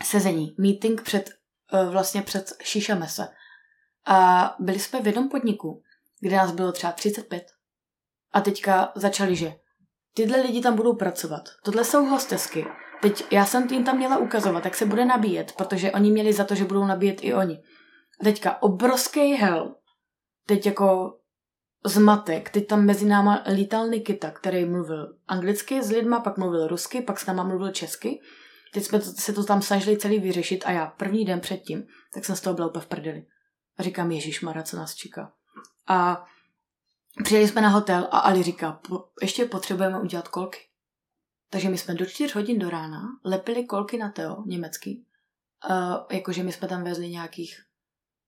sezení, 0.04 0.56
meeting 0.58 1.02
před, 1.02 1.30
eh, 1.74 1.86
vlastně 1.90 2.22
před 2.22 2.54
Šiša 2.64 2.96
Mese. 2.96 3.28
A 4.06 4.56
byli 4.60 4.80
jsme 4.80 5.02
v 5.02 5.08
jednom 5.08 5.30
podniku, 5.30 5.82
kde 6.20 6.36
nás 6.36 6.52
bylo 6.52 6.72
třeba 6.72 6.92
35. 6.92 7.44
A 8.34 8.42
teďka 8.42 8.92
začali, 8.96 9.36
že 9.36 9.54
tyhle 10.14 10.42
lidi 10.42 10.62
tam 10.62 10.76
budou 10.76 10.96
pracovat. 10.96 11.50
Tohle 11.64 11.86
jsou 11.86 12.06
hostesky. 12.06 12.66
Teď 13.02 13.26
já 13.32 13.46
jsem 13.46 13.68
jim 13.72 13.84
tam 13.84 13.98
měla 13.98 14.18
ukazovat, 14.18 14.66
jak 14.66 14.76
se 14.76 14.86
bude 14.86 15.06
nabíjet, 15.06 15.52
protože 15.52 15.92
oni 15.92 16.12
měli 16.12 16.34
za 16.34 16.44
to, 16.44 16.56
že 16.56 16.66
budou 16.66 16.86
nabíjet 16.86 17.18
i 17.22 17.34
oni. 17.34 17.64
Teďka 18.24 18.62
obrovský 18.62 19.34
hell. 19.34 19.76
Teď 20.46 20.66
jako 20.66 21.18
zmatek. 21.86 22.50
Teď 22.50 22.68
tam 22.68 22.86
mezi 22.86 23.06
náma 23.06 23.44
lítal 23.54 23.88
Nikita, 23.88 24.32
který 24.32 24.66
mluvil 24.66 25.16
anglicky 25.28 25.84
s 25.84 25.92
lidma, 25.92 26.20
pak 26.20 26.38
mluvil 26.38 26.68
rusky, 26.68 27.02
pak 27.02 27.20
s 27.20 27.26
náma 27.26 27.44
mluvil 27.44 27.72
česky. 27.72 28.22
Teď 28.74 28.84
jsme 28.84 29.02
se 29.02 29.34
to 29.34 29.44
tam 29.44 29.62
snažili 29.62 29.98
celý 29.98 30.20
vyřešit 30.20 30.64
a 30.66 30.72
já 30.72 30.86
první 30.86 31.26
den 31.26 31.40
předtím, 31.40 31.84
tak 32.14 32.26
jsem 32.26 32.36
z 32.36 32.42
toho 32.42 32.54
byla 32.54 32.68
úplně 32.68 32.82
v 32.82 32.88
prdeli. 32.88 33.26
A 33.78 33.84
říkám, 33.84 34.12
Ježíš 34.12 34.42
Mara, 34.42 34.64
co 34.64 34.78
nás 34.78 34.96
čeká. 34.96 35.34
A 35.88 36.26
přijeli 37.24 37.48
jsme 37.48 37.62
na 37.62 37.70
hotel 37.70 38.08
a 38.12 38.20
Ali 38.20 38.44
říká, 38.44 38.72
po, 38.72 39.10
ještě 39.22 39.46
potřebujeme 39.46 40.00
udělat 40.00 40.28
kolky. 40.28 40.60
Takže 41.50 41.70
my 41.70 41.78
jsme 41.78 41.94
do 41.94 42.06
čtyř 42.06 42.36
hodin 42.36 42.60
do 42.60 42.70
rána 42.70 43.02
lepili 43.26 43.66
kolky 43.66 43.98
na 43.98 44.10
Teo, 44.10 44.44
německý. 44.46 45.06
Uh, 45.70 45.96
jakože 46.12 46.44
my 46.44 46.52
jsme 46.52 46.68
tam 46.68 46.84
vezli 46.84 47.10
nějakých, 47.10 47.60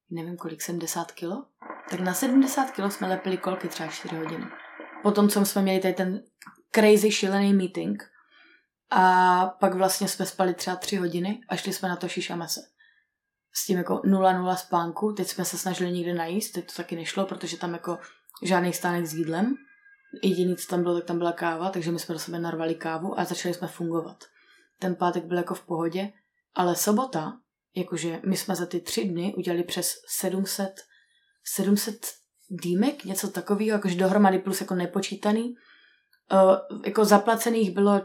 nevím 0.10 0.38
kolik, 0.38 0.62
70 0.62 1.12
kilo. 1.12 1.46
Tak 1.90 2.00
na 2.00 2.14
70 2.14 2.72
kilo 2.72 2.92
jsme 2.92 3.08
lepili 3.08 3.38
kolky 3.38 3.68
třeba 3.68 3.90
4 3.90 4.16
hodiny. 4.16 4.46
Potom, 5.04 5.30
co 5.30 5.46
jsme 5.46 5.62
měli 5.62 5.80
tady 5.80 5.94
ten 5.94 6.24
crazy 6.72 7.12
šílený 7.12 7.54
meeting, 7.54 8.14
a 8.96 9.46
pak 9.46 9.74
vlastně 9.74 10.08
jsme 10.08 10.26
spali 10.26 10.54
třeba 10.54 10.76
3 10.76 10.96
hodiny 10.96 11.42
a 11.50 11.56
šli 11.56 11.74
jsme 11.74 11.90
na 11.90 11.96
to 11.96 12.08
šiša 12.08 12.36
mese. 12.36 12.62
S 13.54 13.66
tím 13.66 13.78
jako 13.78 13.96
0-0 13.96 14.56
spánku. 14.56 15.14
Teď 15.14 15.28
jsme 15.28 15.46
se 15.46 15.58
snažili 15.58 15.92
někde 15.92 16.14
najíst, 16.14 16.54
teď 16.54 16.66
to 16.66 16.74
taky 16.74 16.96
nešlo, 16.96 17.26
protože 17.26 17.58
tam 17.58 17.74
jako 17.74 17.98
žádný 18.42 18.74
stánek 18.74 19.06
s 19.06 19.14
jídlem. 19.14 19.56
Jediný, 20.24 20.56
co 20.56 20.68
tam 20.68 20.84
bylo, 20.84 20.96
tak 20.96 21.06
tam 21.06 21.18
byla 21.18 21.32
káva, 21.32 21.70
takže 21.70 21.92
my 21.92 22.00
jsme 22.00 22.14
do 22.14 22.20
sebe 22.20 22.40
narvali 22.40 22.76
kávu 22.76 23.20
a 23.20 23.26
začali 23.26 23.54
jsme 23.54 23.68
fungovat. 23.68 24.24
Ten 24.80 24.96
pátek 24.96 25.26
byl 25.26 25.38
jako 25.38 25.54
v 25.56 25.66
pohodě, 25.66 26.12
ale 26.56 26.76
sobota, 26.76 27.40
jakože 27.76 28.22
my 28.26 28.38
jsme 28.38 28.56
za 28.56 28.66
ty 28.66 28.80
tři 28.80 29.06
dny 29.06 29.34
udělali 29.38 29.64
přes 29.64 29.96
700, 30.08 30.82
700 31.44 32.06
dýmek, 32.50 33.06
něco 33.06 33.32
takového, 33.32 33.78
jakože 33.78 33.96
dohromady 33.96 34.40
plus 34.40 34.62
jako 34.62 34.76
nepočítaný. 34.76 35.56
Uh, 36.32 36.82
jako 36.86 37.06
zaplacených 37.06 37.72
bylo 37.72 38.02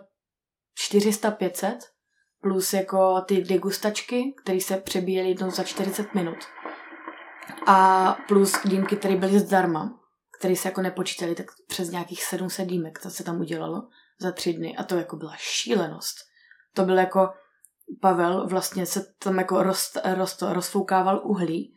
400-500, 0.91 1.77
plus 2.43 2.73
jako 2.73 3.21
ty 3.21 3.43
degustačky, 3.43 4.35
které 4.43 4.61
se 4.61 4.77
přebíjely 4.77 5.29
jednou 5.29 5.51
za 5.51 5.65
40 5.65 6.15
minut. 6.15 6.37
A 7.67 8.13
plus 8.29 8.63
dýmky, 8.65 8.97
které 8.97 9.17
byly 9.17 9.39
zdarma, 9.39 9.98
které 10.39 10.57
se 10.57 10.69
jako 10.69 10.83
nepočítaly, 10.83 11.35
tak 11.35 11.47
přes 11.67 11.91
nějakých 11.91 12.25
700 12.25 12.69
dýmek 12.69 12.99
to 12.99 13.11
se 13.11 13.25
tam 13.25 13.41
udělalo 13.41 13.89
za 14.21 14.33
tři 14.33 14.53
dny. 14.53 14.77
A 14.77 14.85
to 14.85 14.97
jako 14.97 15.17
byla 15.17 15.35
šílenost. 15.37 16.17
To 16.75 16.85
byl 16.85 16.99
jako 16.99 17.29
Pavel 18.01 18.47
vlastně 18.49 18.87
se 18.87 19.07
tam 19.19 19.39
jako 19.39 19.63
roz, 19.63 19.93
roz, 20.15 20.43
rozfoukával 20.43 21.21
uhlí 21.25 21.75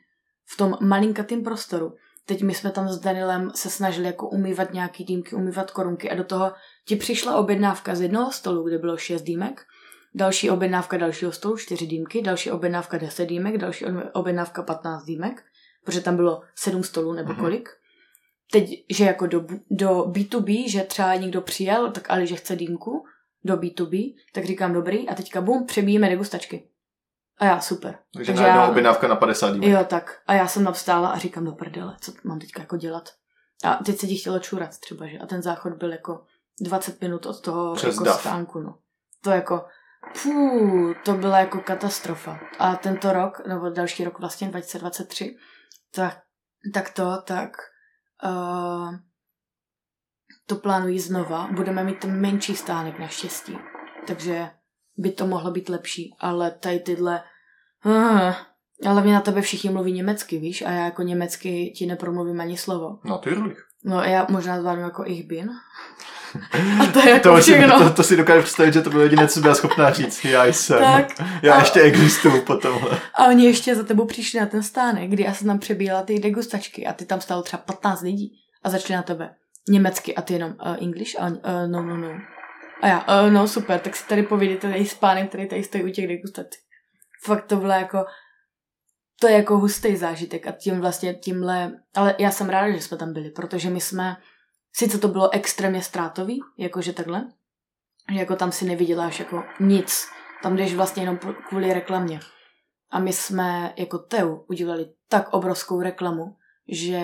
v 0.54 0.58
tom 0.58 0.78
malinkatém 0.82 1.44
prostoru. 1.44 1.96
Teď 2.26 2.44
my 2.44 2.54
jsme 2.54 2.72
tam 2.72 2.90
s 2.90 3.00
Danilem 3.00 3.52
se 3.56 3.70
snažili 3.70 4.08
jako 4.08 4.30
umývat 4.30 4.74
nějaký 4.74 5.06
dýmky, 5.06 5.36
umývat 5.36 5.72
korunky 5.72 6.10
a 6.10 6.16
do 6.16 6.24
toho 6.24 6.54
ti 6.88 6.96
přišla 6.96 7.36
objednávka 7.36 7.96
z 7.96 8.02
jednoho 8.02 8.32
stolu, 8.32 8.64
kde 8.64 8.78
bylo 8.78 8.98
šest 8.98 9.22
dýmek, 9.22 9.66
další 10.16 10.50
objednávka 10.50 10.98
dalšího 10.98 11.32
stolu, 11.32 11.58
čtyři 11.58 11.88
dýmky, 11.88 12.22
další 12.22 12.52
objednávka 12.52 12.98
deset 12.98 13.26
dýmek, 13.26 13.58
další 13.58 13.86
objednávka 14.14 14.64
patnáct 14.64 15.06
dýmek, 15.06 15.44
protože 15.86 16.02
tam 16.02 16.16
bylo 16.16 16.42
sedm 16.56 16.84
stolů 16.84 17.14
nebo 17.14 17.34
kolik. 17.34 17.70
Teď, 18.52 18.86
že 18.90 19.06
jako 19.06 19.28
do, 19.28 19.46
do 19.70 19.90
B2B, 19.90 20.70
že 20.70 20.84
třeba 20.84 21.16
někdo 21.16 21.42
přijel, 21.42 21.92
tak 21.92 22.10
ale 22.10 22.26
že 22.26 22.36
chce 22.36 22.56
dýmku 22.56 23.06
do 23.44 23.58
B2B, 23.58 24.16
tak 24.34 24.46
říkám 24.46 24.74
dobrý 24.74 25.10
a 25.10 25.16
teďka 25.16 25.42
bum, 25.42 25.66
přebíjíme 25.66 26.10
degustačky. 26.10 26.68
A 27.38 27.46
já 27.46 27.60
super. 27.60 27.98
Takže, 28.14 28.32
Takže 28.32 28.44
najednou 28.44 28.62
já, 28.62 28.70
objednávka 28.70 29.08
na 29.08 29.16
50 29.16 29.50
dní. 29.56 29.70
Jo, 29.70 29.84
tak. 29.84 30.22
A 30.28 30.34
já 30.34 30.48
jsem 30.48 30.64
tam 30.64 30.74
vstála 30.74 31.10
a 31.10 31.18
říkám 31.18 31.46
do 31.46 31.52
prdele, 31.52 31.96
co 32.02 32.12
mám 32.24 32.40
teďka 32.40 32.62
jako 32.62 32.78
dělat. 32.78 33.10
A 33.64 33.74
teď 33.76 33.98
se 33.98 34.08
ti 34.08 34.16
chtělo 34.16 34.40
čurat 34.40 34.80
třeba, 34.80 35.08
že? 35.08 35.18
A 35.18 35.26
ten 35.26 35.42
záchod 35.42 35.74
byl 35.74 35.92
jako 35.92 36.26
20 36.62 37.02
minut 37.02 37.26
od 37.26 37.42
toho 37.42 37.76
Přes 37.76 37.94
jako 37.94 38.04
dav. 38.04 38.20
stánku, 38.20 38.60
no. 38.60 38.78
To 39.24 39.30
jako, 39.32 39.66
pů, 40.24 40.94
to 41.06 41.14
byla 41.14 41.40
jako 41.40 41.60
katastrofa. 41.60 42.40
A 42.60 42.76
tento 42.76 43.14
rok, 43.14 43.48
nebo 43.48 43.70
další 43.70 44.04
rok 44.04 44.20
vlastně 44.20 44.48
2023, 44.48 45.38
tak, 45.96 46.22
tak 46.74 46.94
to, 46.94 47.22
tak 47.22 47.52
uh, 48.24 48.96
to 50.46 50.56
plánují 50.56 51.00
znova. 51.00 51.50
Budeme 51.52 51.84
mít 51.84 52.06
menší 52.06 52.56
stánek 52.56 53.00
naštěstí. 53.00 53.58
Takže 54.08 54.50
by 54.98 55.12
to 55.12 55.28
mohlo 55.28 55.52
být 55.52 55.70
lepší, 55.70 56.16
ale 56.20 56.52
tady 56.52 56.80
tyhle 56.80 57.24
uh, 57.86 58.34
ale 58.86 59.02
mě 59.04 59.14
na 59.14 59.22
tebe 59.22 59.42
všichni 59.42 59.70
mluví 59.70 59.94
německy, 59.94 60.40
víš, 60.40 60.62
a 60.62 60.72
já 60.72 60.86
jako 60.86 61.02
německy 61.02 61.74
ti 61.76 61.86
nepromluvím 61.86 62.42
ani 62.42 62.58
slovo. 62.58 63.00
Natürlich. 63.06 63.58
No 63.86 64.04
já 64.04 64.26
možná 64.30 64.60
zvládnu 64.60 64.84
jako 64.84 65.04
ich 65.06 65.28
bin. 65.28 65.50
A 66.82 66.86
to 66.86 67.00
je 67.00 67.10
jako 67.10 67.24
To, 67.30 67.42
si, 67.42 67.52
všechno. 67.54 67.80
to, 67.80 67.90
to 67.90 68.04
si 68.04 68.18
dokážu 68.18 68.44
představit, 68.44 68.74
že 68.74 68.82
to 68.82 68.90
bylo 68.90 69.04
jediné, 69.04 69.28
co 69.28 69.40
byla 69.40 69.56
schopná 69.56 69.92
říct. 69.92 70.26
Já 70.26 70.46
jsem. 70.46 70.80
Tak. 70.80 71.08
Já 71.42 71.54
A- 71.54 71.60
ještě 71.60 71.82
existuju 71.82 72.42
po 72.42 72.56
tomhle. 72.56 73.00
A 73.16 73.26
oni 73.26 73.46
ještě 73.46 73.76
za 73.76 73.84
tebou 73.84 74.06
přišli 74.06 74.40
na 74.40 74.46
ten 74.46 74.64
stánek, 74.64 75.10
kdy 75.10 75.24
já 75.24 75.34
jsem 75.34 75.48
tam 75.48 75.60
přebíjela 75.60 76.04
ty 76.04 76.20
degustačky 76.20 76.88
a 76.88 76.94
ty 76.94 77.06
tam 77.06 77.22
stalo 77.22 77.42
třeba 77.42 77.62
15 77.66 78.02
lidí 78.02 78.32
a 78.64 78.70
začali 78.70 78.96
na 78.96 79.04
tebe 79.04 79.30
německy 79.70 80.16
a 80.16 80.22
ty 80.22 80.34
jenom 80.34 80.52
uh, 80.66 80.76
English 80.82 81.20
a 81.20 81.26
uh, 81.28 81.34
no, 81.68 81.84
no, 81.84 81.98
no. 81.98 82.10
A 82.82 82.88
já, 82.88 83.22
uh, 83.24 83.32
no 83.32 83.48
super, 83.48 83.80
tak 83.80 83.96
si 83.96 84.08
tady 84.08 84.24
povídejte 84.24 84.68
tady 84.72 84.86
s 84.86 84.94
pánem, 84.94 85.28
který 85.28 85.48
tady 85.48 85.64
stojí 85.64 85.84
u 85.84 85.90
těch 85.90 86.08
degustací. 86.08 86.60
Fakt 87.26 87.46
to 87.46 87.56
bylo 87.56 87.72
jako, 87.72 88.06
to 89.22 89.28
je 89.28 89.34
jako 89.34 89.58
hustý 89.58 89.96
zážitek 89.96 90.48
a 90.48 90.52
tím 90.52 90.82
vlastně 90.82 91.14
tímhle, 91.14 91.80
ale 91.96 92.16
já 92.20 92.32
jsem 92.32 92.50
ráda, 92.50 92.72
že 92.72 92.82
jsme 92.82 92.98
tam 92.98 93.14
byli, 93.14 93.30
protože 93.30 93.70
my 93.70 93.82
jsme, 93.82 94.18
sice 94.74 94.98
to 94.98 95.08
bylo 95.08 95.34
extrémně 95.34 95.82
ztrátový, 95.82 96.40
jakože 96.58 96.94
takhle, 96.94 97.30
že 98.14 98.20
jako 98.20 98.36
tam 98.36 98.52
si 98.52 98.66
nevyděláš 98.66 99.20
jako 99.20 99.44
nic, 99.60 100.08
tam 100.44 100.56
jdeš 100.56 100.76
vlastně 100.76 101.04
jenom 101.04 101.20
kvůli 101.50 101.74
reklamě. 101.74 102.20
A 102.90 103.00
my 103.00 103.14
jsme 103.14 103.74
jako 103.78 103.98
Teu 103.98 104.46
udělali 104.50 104.94
tak 105.08 105.34
obrovskou 105.34 105.82
reklamu, 105.82 106.36
že 106.68 107.02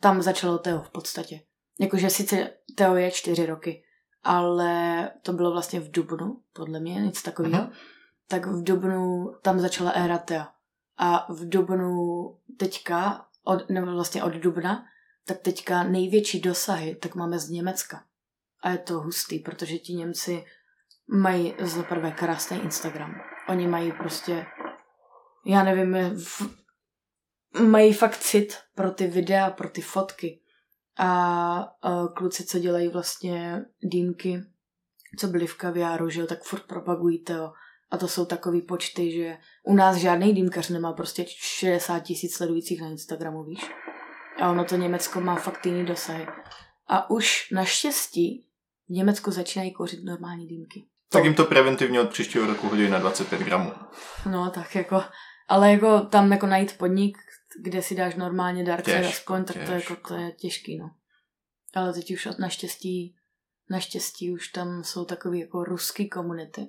tam 0.00 0.22
začalo 0.22 0.58
Teo 0.58 0.80
v 0.80 0.90
podstatě. 0.90 1.40
Jakože 1.80 2.10
sice 2.10 2.50
Teo 2.74 2.94
je 2.94 3.10
čtyři 3.10 3.46
roky, 3.46 3.82
ale 4.22 5.10
to 5.22 5.32
bylo 5.32 5.52
vlastně 5.52 5.80
v 5.80 5.90
Dubnu, 5.90 6.40
podle 6.52 6.80
mě, 6.80 6.94
nic 6.94 7.22
takového. 7.22 7.68
Tak 8.28 8.46
v 8.46 8.62
Dubnu 8.62 9.32
tam 9.42 9.60
začala 9.60 9.90
éra 9.90 10.18
Tea. 10.18 10.55
A 10.96 11.32
v 11.32 11.48
Dubnu 11.48 11.94
teďka, 12.56 13.26
od, 13.44 13.70
nebo 13.70 13.92
vlastně 13.92 14.24
od 14.24 14.32
Dubna, 14.32 14.84
tak 15.26 15.38
teďka 15.38 15.82
největší 15.82 16.40
dosahy 16.40 16.94
tak 16.94 17.14
máme 17.14 17.38
z 17.38 17.50
Německa. 17.50 18.04
A 18.62 18.70
je 18.70 18.78
to 18.78 19.00
hustý, 19.00 19.38
protože 19.38 19.78
ti 19.78 19.92
Němci 19.92 20.44
mají 21.08 21.54
za 21.60 21.82
prvé 21.82 22.10
krásný 22.10 22.58
Instagram. 22.62 23.14
Oni 23.48 23.68
mají 23.68 23.92
prostě, 23.92 24.46
já 25.46 25.64
nevím, 25.64 25.96
v, 26.24 26.42
mají 27.60 27.92
fakt 27.92 28.16
cit 28.16 28.58
pro 28.74 28.90
ty 28.90 29.06
videa, 29.06 29.50
pro 29.50 29.68
ty 29.68 29.80
fotky. 29.80 30.40
A, 30.98 31.08
a 31.82 32.08
kluci, 32.16 32.44
co 32.44 32.58
dělají 32.58 32.88
vlastně 32.88 33.64
dýmky, 33.82 34.42
co 35.18 35.26
byli 35.26 35.46
v 35.46 35.56
kaviáru, 35.56 36.10
že 36.10 36.20
jo, 36.20 36.26
tak 36.26 36.42
furt 36.42 36.62
propagují 36.66 37.24
to. 37.24 37.52
A 37.90 37.96
to 37.96 38.08
jsou 38.08 38.24
takový 38.24 38.62
počty, 38.62 39.12
že 39.12 39.38
u 39.62 39.74
nás 39.74 39.96
žádný 39.96 40.34
dýmkař 40.34 40.68
nemá 40.68 40.92
prostě 40.92 41.24
60 41.28 42.00
tisíc 42.00 42.34
sledujících 42.34 42.80
na 42.80 42.88
Instagramu, 42.88 43.44
víš? 43.44 43.70
A 44.40 44.50
ono 44.50 44.64
to 44.64 44.76
Německo 44.76 45.20
má 45.20 45.36
fakt 45.36 45.66
jiný 45.66 45.86
dosahy. 45.86 46.26
A 46.86 47.10
už 47.10 47.50
naštěstí 47.50 48.46
v 48.88 48.90
Německu 48.90 49.30
začínají 49.30 49.72
kouřit 49.72 50.04
normální 50.04 50.46
dýmky. 50.46 50.86
Tak 51.10 51.24
jim 51.24 51.34
to 51.34 51.44
preventivně 51.44 52.00
od 52.00 52.10
příštího 52.10 52.46
roku 52.46 52.68
hodí 52.68 52.88
na 52.88 52.98
25 52.98 53.40
gramů. 53.40 53.72
No, 54.30 54.50
tak 54.50 54.74
jako, 54.74 55.02
ale 55.48 55.72
jako 55.72 56.00
tam 56.00 56.32
jako 56.32 56.46
najít 56.46 56.78
podnik, 56.78 57.18
kde 57.62 57.82
si 57.82 57.94
dáš 57.94 58.14
normálně 58.14 58.64
darce 58.64 58.90
těž, 58.90 59.06
aspoň, 59.06 59.44
tak 59.44 59.56
těž. 59.56 59.66
to, 59.66 59.72
jako, 59.72 60.08
to 60.08 60.14
je 60.14 60.32
těžký, 60.32 60.78
no. 60.78 60.90
Ale 61.74 61.92
teď 61.92 62.10
už 62.10 62.28
naštěstí, 62.38 63.16
naštěstí 63.70 64.32
už 64.32 64.48
tam 64.48 64.84
jsou 64.84 65.04
takové 65.04 65.38
jako 65.38 65.64
ruský 65.64 66.08
komunity, 66.08 66.68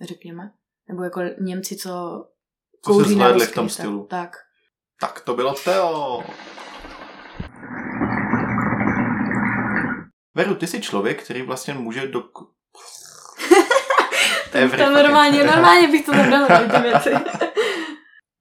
řekněme. 0.00 0.50
Nebo 0.88 1.02
jako 1.02 1.20
Němci, 1.40 1.76
co 1.76 2.24
co 2.84 2.94
se 2.94 3.10
zhlédli 3.10 3.46
v 3.46 3.54
tom 3.54 3.68
stylu. 3.68 4.06
Tak. 4.10 4.36
Tak 5.00 5.20
to 5.20 5.34
bylo 5.34 5.54
Teo. 5.54 6.22
Veru, 10.34 10.54
ty 10.54 10.66
jsi 10.66 10.80
člověk, 10.80 11.22
který 11.22 11.42
vlastně 11.42 11.74
může 11.74 12.06
do... 12.06 12.22
to 14.52 14.90
normálně, 14.90 15.44
normálně 15.44 15.88
bych 15.88 16.06
to 16.06 16.12
dala, 16.12 16.46
ty 16.46 16.80
věci. 16.80 17.10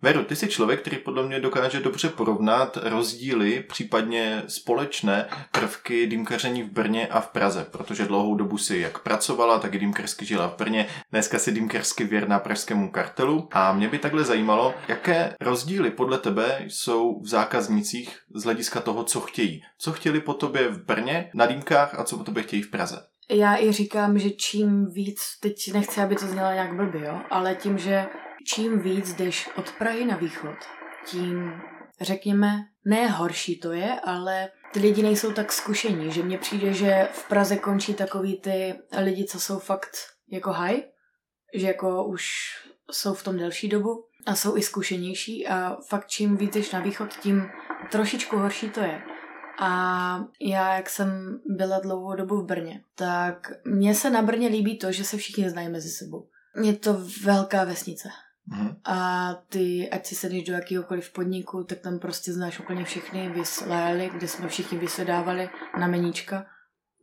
Veru, 0.05 0.23
ty 0.23 0.35
jsi 0.35 0.47
člověk, 0.47 0.81
který 0.81 0.97
podle 0.97 1.27
mě 1.27 1.39
dokáže 1.39 1.79
dobře 1.79 2.09
porovnat 2.09 2.77
rozdíly, 2.83 3.63
případně 3.69 4.43
společné 4.47 5.25
prvky 5.51 6.07
dýmkaření 6.07 6.63
v 6.63 6.71
Brně 6.71 7.07
a 7.07 7.21
v 7.21 7.27
Praze, 7.27 7.65
protože 7.71 8.05
dlouhou 8.05 8.35
dobu 8.35 8.57
si 8.57 8.77
jak 8.77 8.99
pracovala, 8.99 9.59
tak 9.59 9.73
i 9.73 9.79
dýmkařsky 9.79 10.25
žila 10.25 10.47
v 10.47 10.57
Brně, 10.57 10.87
dneska 11.11 11.39
si 11.39 11.51
dýmkařsky 11.51 12.03
věrná 12.03 12.39
pražskému 12.39 12.91
kartelu 12.91 13.49
a 13.51 13.73
mě 13.73 13.87
by 13.87 13.99
takhle 13.99 14.23
zajímalo, 14.23 14.73
jaké 14.87 15.35
rozdíly 15.41 15.91
podle 15.91 16.17
tebe 16.17 16.59
jsou 16.67 17.21
v 17.21 17.27
zákaznicích 17.27 18.19
z 18.35 18.43
hlediska 18.43 18.81
toho, 18.81 19.03
co 19.03 19.21
chtějí. 19.21 19.63
Co 19.77 19.93
chtěli 19.93 20.19
po 20.19 20.33
tobě 20.33 20.67
v 20.67 20.85
Brně 20.85 21.31
na 21.33 21.45
dýmkách 21.45 21.99
a 21.99 22.03
co 22.03 22.17
po 22.17 22.23
tobě 22.23 22.43
chtějí 22.43 22.61
v 22.61 22.71
Praze? 22.71 23.01
Já 23.31 23.57
i 23.57 23.71
říkám, 23.71 24.19
že 24.19 24.29
čím 24.29 24.85
víc, 24.85 25.21
teď 25.39 25.73
nechci, 25.73 26.01
aby 26.01 26.15
to 26.15 26.27
znělo 26.27 26.51
nějak 26.51 26.75
blbě, 26.75 27.05
jo, 27.05 27.21
ale 27.29 27.55
tím, 27.55 27.77
že 27.77 28.05
čím 28.45 28.79
víc 28.79 29.13
jdeš 29.13 29.49
od 29.55 29.71
Prahy 29.71 30.05
na 30.05 30.17
východ, 30.17 30.55
tím, 31.05 31.61
řekněme, 32.01 32.65
ne 32.85 33.07
horší 33.07 33.59
to 33.59 33.71
je, 33.71 33.99
ale 33.99 34.49
ty 34.73 34.79
lidi 34.79 35.03
nejsou 35.03 35.31
tak 35.31 35.51
zkušení, 35.51 36.11
že 36.11 36.23
mně 36.23 36.37
přijde, 36.37 36.73
že 36.73 37.07
v 37.11 37.27
Praze 37.27 37.57
končí 37.57 37.93
takový 37.93 38.39
ty 38.39 38.75
lidi, 38.97 39.25
co 39.25 39.39
jsou 39.39 39.59
fakt 39.59 39.97
jako 40.31 40.51
high, 40.51 40.81
že 41.53 41.67
jako 41.67 42.05
už 42.05 42.25
jsou 42.91 43.13
v 43.13 43.23
tom 43.23 43.37
delší 43.37 43.69
dobu 43.69 44.05
a 44.25 44.35
jsou 44.35 44.57
i 44.57 44.61
zkušenější 44.61 45.47
a 45.47 45.77
fakt 45.89 46.07
čím 46.07 46.37
víc 46.37 46.53
jdeš 46.53 46.71
na 46.71 46.79
východ, 46.79 47.13
tím 47.13 47.49
trošičku 47.91 48.37
horší 48.37 48.69
to 48.69 48.79
je. 48.79 49.01
A 49.59 50.19
já, 50.41 50.75
jak 50.75 50.89
jsem 50.89 51.39
byla 51.45 51.79
dlouhou 51.79 52.15
dobu 52.15 52.41
v 52.41 52.45
Brně, 52.45 52.83
tak 52.95 53.51
mně 53.65 53.95
se 53.95 54.09
na 54.09 54.21
Brně 54.21 54.47
líbí 54.47 54.77
to, 54.77 54.91
že 54.91 55.03
se 55.03 55.17
všichni 55.17 55.49
znají 55.49 55.69
mezi 55.69 55.89
sebou. 55.89 56.27
Je 56.63 56.73
to 56.73 57.01
velká 57.23 57.63
vesnice. 57.63 58.09
Mm. 58.47 58.75
A 58.85 59.29
ty, 59.49 59.89
ať 59.89 60.05
si 60.05 60.15
sedíš 60.15 60.43
do 60.43 60.53
jakýhokoliv 60.53 61.13
podniku, 61.13 61.63
tak 61.63 61.79
tam 61.79 61.99
prostě 61.99 62.33
znáš 62.33 62.59
úplně 62.59 62.85
všechny 62.85 63.29
vyslali, 63.29 64.11
kde 64.13 64.27
jsme 64.27 64.47
všichni 64.47 64.77
vysedávali 64.77 65.49
na 65.79 65.87
meníčka 65.87 66.45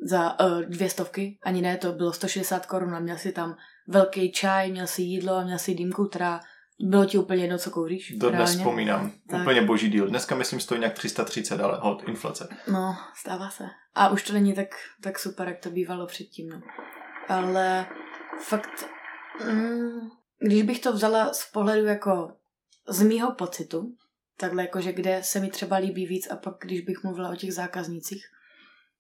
za 0.05 0.41
uh, 0.41 0.63
dvě 0.63 0.91
stovky, 0.91 1.39
ani 1.43 1.63
ne, 1.63 1.77
to 1.77 1.93
bylo 1.93 2.13
160 2.13 2.67
korun 2.67 2.95
a 2.95 3.01
měl 3.01 3.19
si 3.19 3.33
tam 3.33 3.57
velký 3.89 4.33
čaj, 4.33 4.71
měl 4.71 4.87
si 4.87 5.03
jídlo, 5.03 5.45
měl 5.45 5.59
si 5.59 5.75
dýmku, 5.75 6.07
která 6.09 6.41
bylo 6.81 7.05
ti 7.05 7.19
úplně 7.19 7.43
jedno, 7.43 7.59
co 7.59 7.71
kouříš? 7.71 8.13
Dnes 8.19 8.57
vzpomínám. 8.57 9.13
Tak. 9.31 9.41
Úplně 9.41 9.63
boží 9.63 9.91
díl. 9.91 10.09
Dneska 10.09 10.35
myslím 10.35 10.61
stojí 10.61 10.81
nějak 10.81 10.95
330, 10.95 11.61
ale 11.61 11.79
hod, 11.81 12.03
inflace. 12.09 12.49
No, 12.73 12.97
stává 13.15 13.51
se. 13.51 13.65
A 13.95 14.09
už 14.09 14.23
to 14.23 14.33
není 14.33 14.55
tak, 14.55 14.69
tak 15.03 15.19
super, 15.19 15.49
jak 15.49 15.59
to 15.59 15.71
bývalo 15.71 16.07
předtím. 16.07 16.49
No. 16.49 16.61
Ale 17.29 17.87
fakt, 18.41 18.87
mm, 19.53 20.11
když 20.43 20.63
bych 20.63 20.81
to 20.81 20.93
vzala 20.93 21.33
z 21.33 21.51
pohledu 21.51 21.87
jako 21.87 22.37
z 22.89 23.03
mýho 23.03 23.33
pocitu, 23.33 23.95
takhle 24.37 24.63
jakože 24.63 24.93
kde 24.93 25.23
se 25.23 25.41
mi 25.41 25.51
třeba 25.51 25.77
líbí 25.77 26.07
víc 26.07 26.31
a 26.31 26.37
pak 26.37 26.55
když 26.61 26.81
bych 26.81 27.03
mluvila 27.03 27.31
o 27.31 27.37
těch 27.37 27.55
zákaznících, 27.55 28.25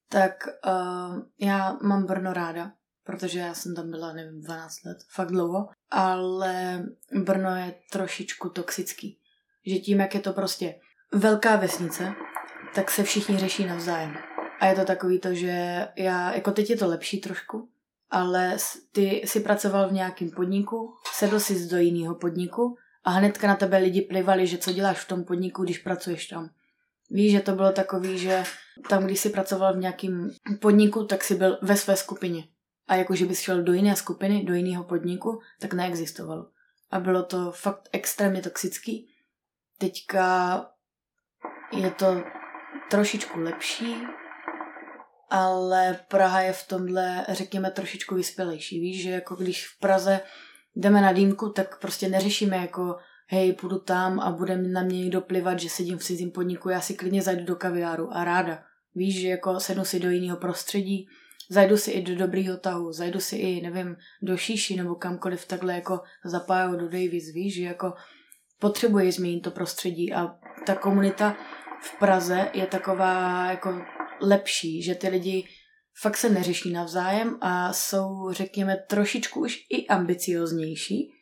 tak 0.08 0.48
uh, 0.66 1.22
já 1.38 1.78
mám 1.82 2.06
Brno 2.06 2.32
ráda, 2.32 2.72
protože 3.04 3.38
já 3.38 3.54
jsem 3.54 3.74
tam 3.74 3.90
byla, 3.90 4.12
nevím, 4.12 4.40
12 4.40 4.84
let, 4.84 4.98
fakt 5.08 5.28
dlouho, 5.28 5.68
ale 5.90 6.84
Brno 7.24 7.56
je 7.56 7.74
trošičku 7.90 8.48
toxický. 8.48 9.18
Že 9.66 9.78
tím, 9.78 10.00
jak 10.00 10.14
je 10.14 10.20
to 10.20 10.32
prostě 10.32 10.74
velká 11.12 11.56
vesnice, 11.56 12.12
tak 12.74 12.90
se 12.90 13.02
všichni 13.02 13.38
řeší 13.38 13.66
navzájem. 13.66 14.14
A 14.60 14.66
je 14.66 14.74
to 14.74 14.84
takový 14.84 15.20
to, 15.20 15.34
že 15.34 15.88
já, 15.96 16.34
jako 16.34 16.50
teď 16.50 16.70
je 16.70 16.76
to 16.76 16.86
lepší 16.86 17.20
trošku, 17.20 17.71
ale 18.12 18.56
ty 18.92 19.22
si 19.24 19.40
pracoval 19.40 19.88
v 19.88 19.92
nějakém 19.92 20.30
podniku, 20.30 20.94
sedl 21.12 21.40
si 21.40 21.68
do 21.68 21.76
jiného 21.76 22.14
podniku 22.14 22.76
a 23.04 23.10
hnedka 23.10 23.46
na 23.46 23.56
tebe 23.56 23.78
lidi 23.78 24.02
plivali, 24.02 24.46
že 24.46 24.58
co 24.58 24.72
děláš 24.72 24.98
v 24.98 25.08
tom 25.08 25.24
podniku, 25.24 25.64
když 25.64 25.78
pracuješ 25.78 26.26
tam. 26.26 26.50
Víš, 27.10 27.32
že 27.32 27.40
to 27.40 27.52
bylo 27.52 27.72
takový, 27.72 28.18
že 28.18 28.44
tam, 28.88 29.04
když 29.04 29.20
jsi 29.20 29.30
pracoval 29.30 29.74
v 29.74 29.80
nějakém 29.80 30.30
podniku, 30.60 31.04
tak 31.04 31.24
si 31.24 31.34
byl 31.34 31.58
ve 31.62 31.76
své 31.76 31.96
skupině. 31.96 32.44
A 32.88 32.94
jakože 32.94 33.26
bys 33.26 33.40
šel 33.40 33.62
do 33.62 33.72
jiné 33.72 33.96
skupiny, 33.96 34.44
do 34.44 34.54
jiného 34.54 34.84
podniku, 34.84 35.40
tak 35.60 35.74
neexistovalo. 35.74 36.46
A 36.90 37.00
bylo 37.00 37.22
to 37.22 37.52
fakt 37.52 37.88
extrémně 37.92 38.42
toxický. 38.42 39.08
Teďka 39.78 40.56
je 41.72 41.90
to 41.90 42.22
trošičku 42.90 43.40
lepší, 43.40 43.96
ale 45.32 45.98
Praha 46.08 46.40
je 46.40 46.52
v 46.52 46.68
tomhle, 46.68 47.26
řekněme, 47.28 47.70
trošičku 47.70 48.14
vyspělejší. 48.14 48.80
Víš, 48.80 49.02
že 49.02 49.10
jako 49.10 49.34
když 49.34 49.68
v 49.68 49.78
Praze 49.80 50.20
jdeme 50.76 51.00
na 51.00 51.12
dýmku, 51.12 51.48
tak 51.48 51.80
prostě 51.80 52.08
neřešíme 52.08 52.56
jako 52.56 52.96
hej, 53.26 53.52
půjdu 53.52 53.78
tam 53.78 54.20
a 54.20 54.30
bude 54.30 54.56
na 54.56 54.82
mě 54.82 54.98
někdo 54.98 55.20
plivat, 55.20 55.60
že 55.60 55.68
sedím 55.68 55.98
v 55.98 56.04
cizím 56.04 56.30
podniku, 56.30 56.68
já 56.68 56.80
si 56.80 56.94
klidně 56.94 57.22
zajdu 57.22 57.44
do 57.44 57.56
kaviáru 57.56 58.08
a 58.12 58.24
ráda. 58.24 58.62
Víš, 58.94 59.20
že 59.20 59.28
jako 59.28 59.60
sednu 59.60 59.84
si 59.84 60.00
do 60.00 60.10
jiného 60.10 60.36
prostředí, 60.36 61.08
zajdu 61.50 61.76
si 61.76 61.90
i 61.90 62.02
do 62.02 62.16
dobrýho 62.16 62.56
tahu, 62.56 62.92
zajdu 62.92 63.20
si 63.20 63.36
i, 63.36 63.60
nevím, 63.60 63.96
do 64.22 64.36
šíši 64.36 64.76
nebo 64.76 64.94
kamkoliv 64.94 65.46
takhle 65.46 65.74
jako 65.74 66.00
zapájou 66.24 66.76
do 66.76 66.88
Davis, 66.88 67.32
víš, 67.34 67.54
že 67.54 67.62
jako 67.62 67.94
potřebuje 68.58 69.12
změnit 69.12 69.40
to 69.40 69.50
prostředí 69.50 70.12
a 70.12 70.34
ta 70.66 70.74
komunita 70.74 71.36
v 71.82 71.98
Praze 71.98 72.50
je 72.52 72.66
taková 72.66 73.46
jako 73.50 73.82
lepší, 74.22 74.82
že 74.82 74.94
ty 74.94 75.08
lidi 75.08 75.48
fakt 76.00 76.16
se 76.16 76.28
neřeší 76.28 76.72
navzájem 76.72 77.38
a 77.40 77.72
jsou, 77.72 78.30
řekněme, 78.30 78.76
trošičku 78.88 79.40
už 79.40 79.58
i 79.70 79.86
ambicioznější 79.86 81.12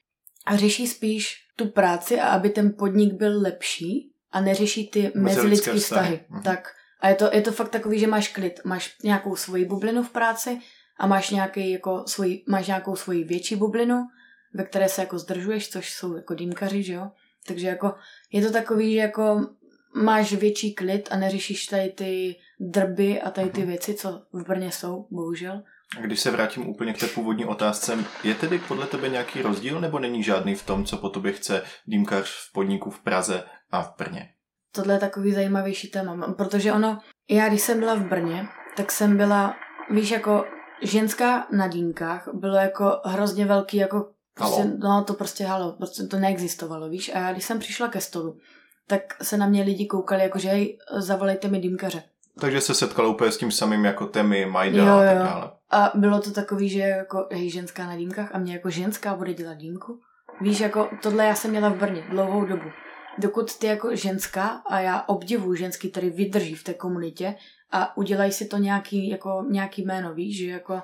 a 0.47 0.57
řeší 0.57 0.87
spíš 0.87 1.35
tu 1.57 1.67
práci 1.69 2.21
a 2.21 2.29
aby 2.29 2.51
ten 2.51 2.75
podnik 2.79 3.13
byl 3.13 3.41
lepší 3.41 4.13
a 4.33 4.41
neřeší 4.41 4.89
ty 4.89 5.13
mezilidské 5.15 5.75
vztahy. 5.75 5.81
vztahy. 5.81 6.21
Mhm. 6.29 6.43
Tak 6.43 6.69
a 7.01 7.09
je 7.09 7.15
to, 7.15 7.31
je 7.33 7.43
to 7.43 7.53
fakt 7.53 7.69
takový, 7.69 7.99
že 7.99 8.07
máš 8.07 8.29
klid, 8.29 8.61
máš 8.65 8.97
nějakou 9.05 9.37
svoji 9.37 9.65
bublinu 9.65 10.03
v 10.03 10.11
práci 10.11 10.61
a 10.99 11.07
máš, 11.07 11.31
nějaký, 11.31 11.71
jako 11.71 12.05
svůj, 12.07 12.43
máš 12.49 12.67
nějakou 12.67 12.97
svoji 12.97 13.25
větší 13.25 13.57
bublinu, 13.57 14.07
ve 14.55 14.65
které 14.65 14.89
se 14.89 15.01
jako 15.01 15.19
zdržuješ, 15.19 15.71
což 15.71 15.93
jsou 15.93 16.17
jako 16.17 16.35
dýmkaři, 16.35 16.83
že 16.83 16.93
jo? 16.93 17.11
Takže 17.47 17.67
jako 17.67 17.95
je 18.33 18.43
to 18.43 18.53
takový, 18.53 18.93
že 18.93 18.99
jako 18.99 19.49
máš 19.95 20.33
větší 20.33 20.75
klid 20.75 21.09
a 21.11 21.17
neřešíš 21.17 21.67
tady 21.67 21.89
ty 21.89 22.37
drby 22.61 23.21
a 23.21 23.31
tady 23.31 23.51
ty 23.51 23.61
mhm. 23.61 23.69
věci, 23.69 23.95
co 23.95 24.23
v 24.33 24.49
Brně 24.49 24.73
jsou, 24.73 25.07
bohužel. 25.11 25.63
A 25.99 26.01
když 26.01 26.21
se 26.21 26.31
vrátím 26.31 26.69
úplně 26.69 26.93
k 26.93 27.01
té 27.01 27.07
původní 27.07 27.45
otázce, 27.45 27.99
je 28.25 28.35
tedy 28.35 28.59
podle 28.59 28.87
tebe 28.87 29.09
nějaký 29.09 29.43
rozdíl 29.43 29.81
nebo 29.81 29.99
není 29.99 30.23
žádný 30.23 30.55
v 30.55 30.67
tom, 30.67 30.85
co 30.85 30.97
po 30.97 31.09
tobě 31.09 31.33
chce 31.33 31.63
dýmkař 31.87 32.31
v 32.31 32.53
podniku 32.53 32.91
v 32.91 33.01
Praze 33.01 33.43
a 33.71 33.83
v 33.83 33.97
Brně? 33.99 34.29
Tohle 34.73 34.95
je 34.95 34.99
takový 34.99 35.33
zajímavější 35.33 35.89
téma, 35.89 36.33
protože 36.33 36.73
ono, 36.73 36.99
já 37.31 37.49
když 37.49 37.61
jsem 37.61 37.81
byla 37.81 37.95
v 37.95 38.09
Brně, 38.09 38.47
tak 38.77 38.93
jsem 38.93 39.17
byla, 39.17 39.55
víš, 39.91 40.11
jako 40.11 40.45
ženská 40.83 41.47
na 41.53 41.69
dýmkách 41.69 42.29
bylo 42.33 42.57
jako 42.57 43.01
hrozně 43.05 43.45
velký, 43.45 43.77
jako 43.77 44.11
prostě, 44.35 44.65
no 44.65 45.05
to 45.05 45.15
prostě 45.15 45.45
halo, 45.45 45.73
prostě 45.73 46.03
to 46.03 46.19
neexistovalo, 46.19 46.89
víš. 46.89 47.11
A 47.15 47.19
já 47.19 47.33
když 47.33 47.45
jsem 47.45 47.59
přišla 47.59 47.89
ke 47.89 48.01
stolu, 48.01 48.39
tak 48.87 49.03
se 49.23 49.37
na 49.37 49.47
mě 49.47 49.63
lidi 49.63 49.87
koukali 49.87 50.23
jako, 50.23 50.39
že 50.39 50.49
hej, 50.49 50.79
zavolejte 50.99 51.49
mi 51.49 51.59
dýmkaře. 51.59 52.03
Takže 52.41 52.61
se 52.61 52.75
setkala 52.75 53.09
úplně 53.09 53.33
s 53.33 53.39
tím 53.39 53.51
samým 53.51 53.85
jako 53.85 54.07
Temi, 54.07 54.47
Majda 54.47 54.85
jo, 54.85 54.95
a 54.95 55.05
tak 55.05 55.19
dále. 55.19 55.51
A 55.71 55.93
bylo 55.95 56.21
to 56.21 56.31
takový, 56.31 56.69
že 56.69 56.81
jako, 56.81 57.29
hej, 57.33 57.51
ženská 57.51 57.87
na 57.87 57.97
dýmkách 57.97 58.35
a 58.35 58.39
mě 58.39 58.53
jako 58.53 58.71
ženská 58.71 59.15
bude 59.15 59.35
dělat 59.35 59.55
dýmku. 59.55 60.01
Víš, 60.41 60.61
jako 60.61 60.89
tohle 61.03 61.25
já 61.25 61.35
jsem 61.35 61.51
měla 61.51 61.69
v 61.69 61.77
Brně 61.77 62.05
dlouhou 62.11 62.45
dobu. 62.45 62.71
Dokud 63.19 63.59
ty 63.59 63.67
jako 63.67 63.97
ženská, 63.97 64.47
a 64.47 64.81
já 64.81 65.05
obdivuju 65.07 65.55
ženský, 65.55 65.91
který 65.91 66.11
vydrží 66.11 66.55
v 66.55 66.65
té 66.65 66.75
komunitě 66.75 67.35
a 67.73 67.97
udělají 67.97 68.33
si 68.33 68.47
to 68.47 68.57
nějaký, 68.57 69.09
jako, 69.09 69.45
nějaký 69.49 69.83
jméno, 69.83 70.15
víš, 70.15 70.39
že 70.39 70.47
jako 70.47 70.83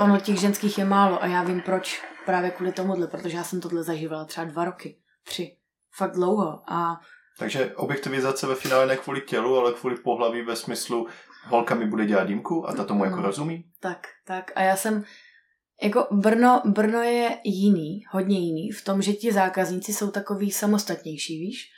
ono 0.00 0.20
těch 0.20 0.40
ženských 0.40 0.78
je 0.78 0.84
málo 0.84 1.22
a 1.22 1.26
já 1.26 1.42
vím 1.42 1.60
proč 1.60 2.02
právě 2.26 2.50
kvůli 2.50 2.72
tomuhle, 2.72 3.06
protože 3.06 3.36
já 3.36 3.44
jsem 3.44 3.60
tohle 3.60 3.82
zažívala 3.82 4.24
třeba 4.24 4.44
dva 4.44 4.64
roky, 4.64 4.96
tři, 5.24 5.56
fakt 5.96 6.12
dlouho 6.12 6.62
a 6.66 7.00
takže 7.38 7.74
objektivizace 7.74 8.46
ve 8.46 8.54
finále 8.54 8.86
ne 8.86 8.96
kvůli 8.96 9.20
tělu, 9.20 9.56
ale 9.56 9.72
kvůli 9.72 9.96
pohlaví 9.96 10.42
ve 10.42 10.56
smyslu 10.56 11.06
holka 11.46 11.74
mi 11.74 11.86
bude 11.86 12.06
dělat 12.06 12.24
dýmku 12.24 12.68
a 12.68 12.72
ta 12.72 12.84
tomu 12.84 13.04
jako 13.04 13.16
no, 13.16 13.22
rozumí? 13.22 13.64
Tak, 13.80 14.06
tak. 14.24 14.50
A 14.54 14.62
já 14.62 14.76
jsem, 14.76 15.04
jako 15.82 16.06
Brno, 16.10 16.62
Brno 16.64 17.02
je 17.02 17.38
jiný, 17.44 18.04
hodně 18.10 18.38
jiný, 18.38 18.70
v 18.70 18.84
tom, 18.84 19.02
že 19.02 19.12
ti 19.12 19.32
zákazníci 19.32 19.92
jsou 19.92 20.10
takový 20.10 20.50
samostatnější, 20.50 21.38
víš? 21.38 21.70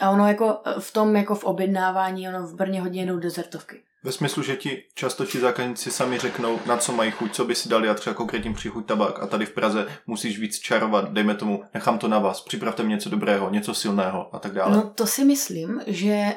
A 0.00 0.10
ono 0.10 0.28
jako 0.28 0.62
v 0.78 0.92
tom, 0.92 1.16
jako 1.16 1.34
v 1.34 1.44
objednávání, 1.44 2.28
ono 2.28 2.46
v 2.46 2.54
Brně 2.54 2.80
hodně 2.80 3.02
jedou 3.02 3.18
dezertovky. 3.18 3.82
Ve 4.04 4.12
smyslu, 4.12 4.42
že 4.42 4.56
ti 4.56 4.82
často 4.94 5.26
ti 5.26 5.40
zákazníci 5.40 5.90
sami 5.90 6.18
řeknou, 6.18 6.58
na 6.66 6.76
co 6.76 6.92
mají 6.92 7.10
chuť, 7.10 7.32
co 7.32 7.44
by 7.44 7.54
si 7.54 7.68
dali 7.68 7.88
a 7.88 7.94
třeba 7.94 8.14
konkrétním 8.14 8.54
příchuť 8.54 8.86
tabák 8.86 9.22
a 9.22 9.26
tady 9.26 9.46
v 9.46 9.54
Praze 9.54 9.86
musíš 10.06 10.38
víc 10.38 10.58
čarovat, 10.58 11.12
dejme 11.12 11.34
tomu, 11.34 11.62
nechám 11.74 11.98
to 11.98 12.08
na 12.08 12.18
vás, 12.18 12.40
připravte 12.40 12.82
mi 12.82 12.88
něco 12.88 13.10
dobrého, 13.10 13.50
něco 13.50 13.74
silného 13.74 14.34
a 14.34 14.38
tak 14.38 14.52
dále. 14.52 14.76
No 14.76 14.90
to 14.90 15.06
si 15.06 15.24
myslím, 15.24 15.80
že 15.86 16.34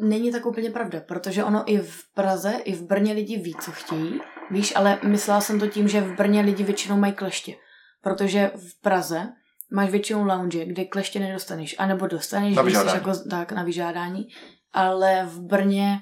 není 0.00 0.32
tak 0.32 0.46
úplně 0.46 0.70
pravda, 0.70 1.00
protože 1.08 1.44
ono 1.44 1.62
i 1.66 1.78
v 1.78 2.14
Praze, 2.14 2.52
i 2.64 2.72
v 2.72 2.82
Brně 2.82 3.12
lidi 3.12 3.36
ví, 3.36 3.54
co 3.60 3.72
chtějí, 3.72 4.20
víš, 4.50 4.72
ale 4.76 4.98
myslela 5.04 5.40
jsem 5.40 5.60
to 5.60 5.66
tím, 5.66 5.88
že 5.88 6.00
v 6.00 6.16
Brně 6.16 6.40
lidi 6.40 6.64
většinou 6.64 6.96
mají 6.96 7.12
kleště, 7.12 7.54
protože 8.02 8.50
v 8.56 8.80
Praze 8.80 9.28
máš 9.72 9.90
většinou 9.90 10.24
lounge, 10.24 10.64
kde 10.64 10.84
kleště 10.84 11.20
nedostaneš, 11.20 11.76
anebo 11.78 12.06
dostaneš, 12.06 12.56
na 12.56 12.62
vyžádání. 12.62 12.94
jako 12.94 13.12
tak 13.30 13.52
na 13.52 13.62
vyžádání, 13.62 14.28
ale 14.72 15.26
v 15.26 15.40
Brně 15.40 15.98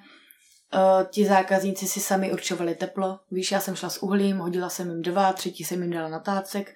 Uh, 0.75 1.07
ti 1.11 1.27
zákazníci 1.27 1.87
si 1.87 2.01
sami 2.01 2.33
určovali 2.33 2.75
teplo. 2.75 3.21
Víš, 3.31 3.53
já 3.53 3.61
jsem 3.61 3.77
šla 3.77 3.89
s 3.89 4.03
uhlím, 4.03 4.39
hodila 4.39 4.69
jsem 4.69 4.91
jim 4.91 5.03
dva, 5.03 5.33
třetí 5.33 5.65
jsem 5.65 5.83
jim 5.83 5.91
dala 5.91 6.09
natácek. 6.09 6.75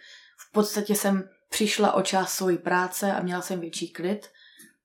V 0.49 0.53
podstatě 0.53 0.95
jsem 0.95 1.29
přišla 1.49 1.93
o 1.93 2.03
část 2.03 2.33
svojí 2.33 2.59
práce 2.59 3.13
a 3.13 3.23
měla 3.23 3.43
jsem 3.43 3.61
větší 3.61 3.93
klid, 3.93 4.29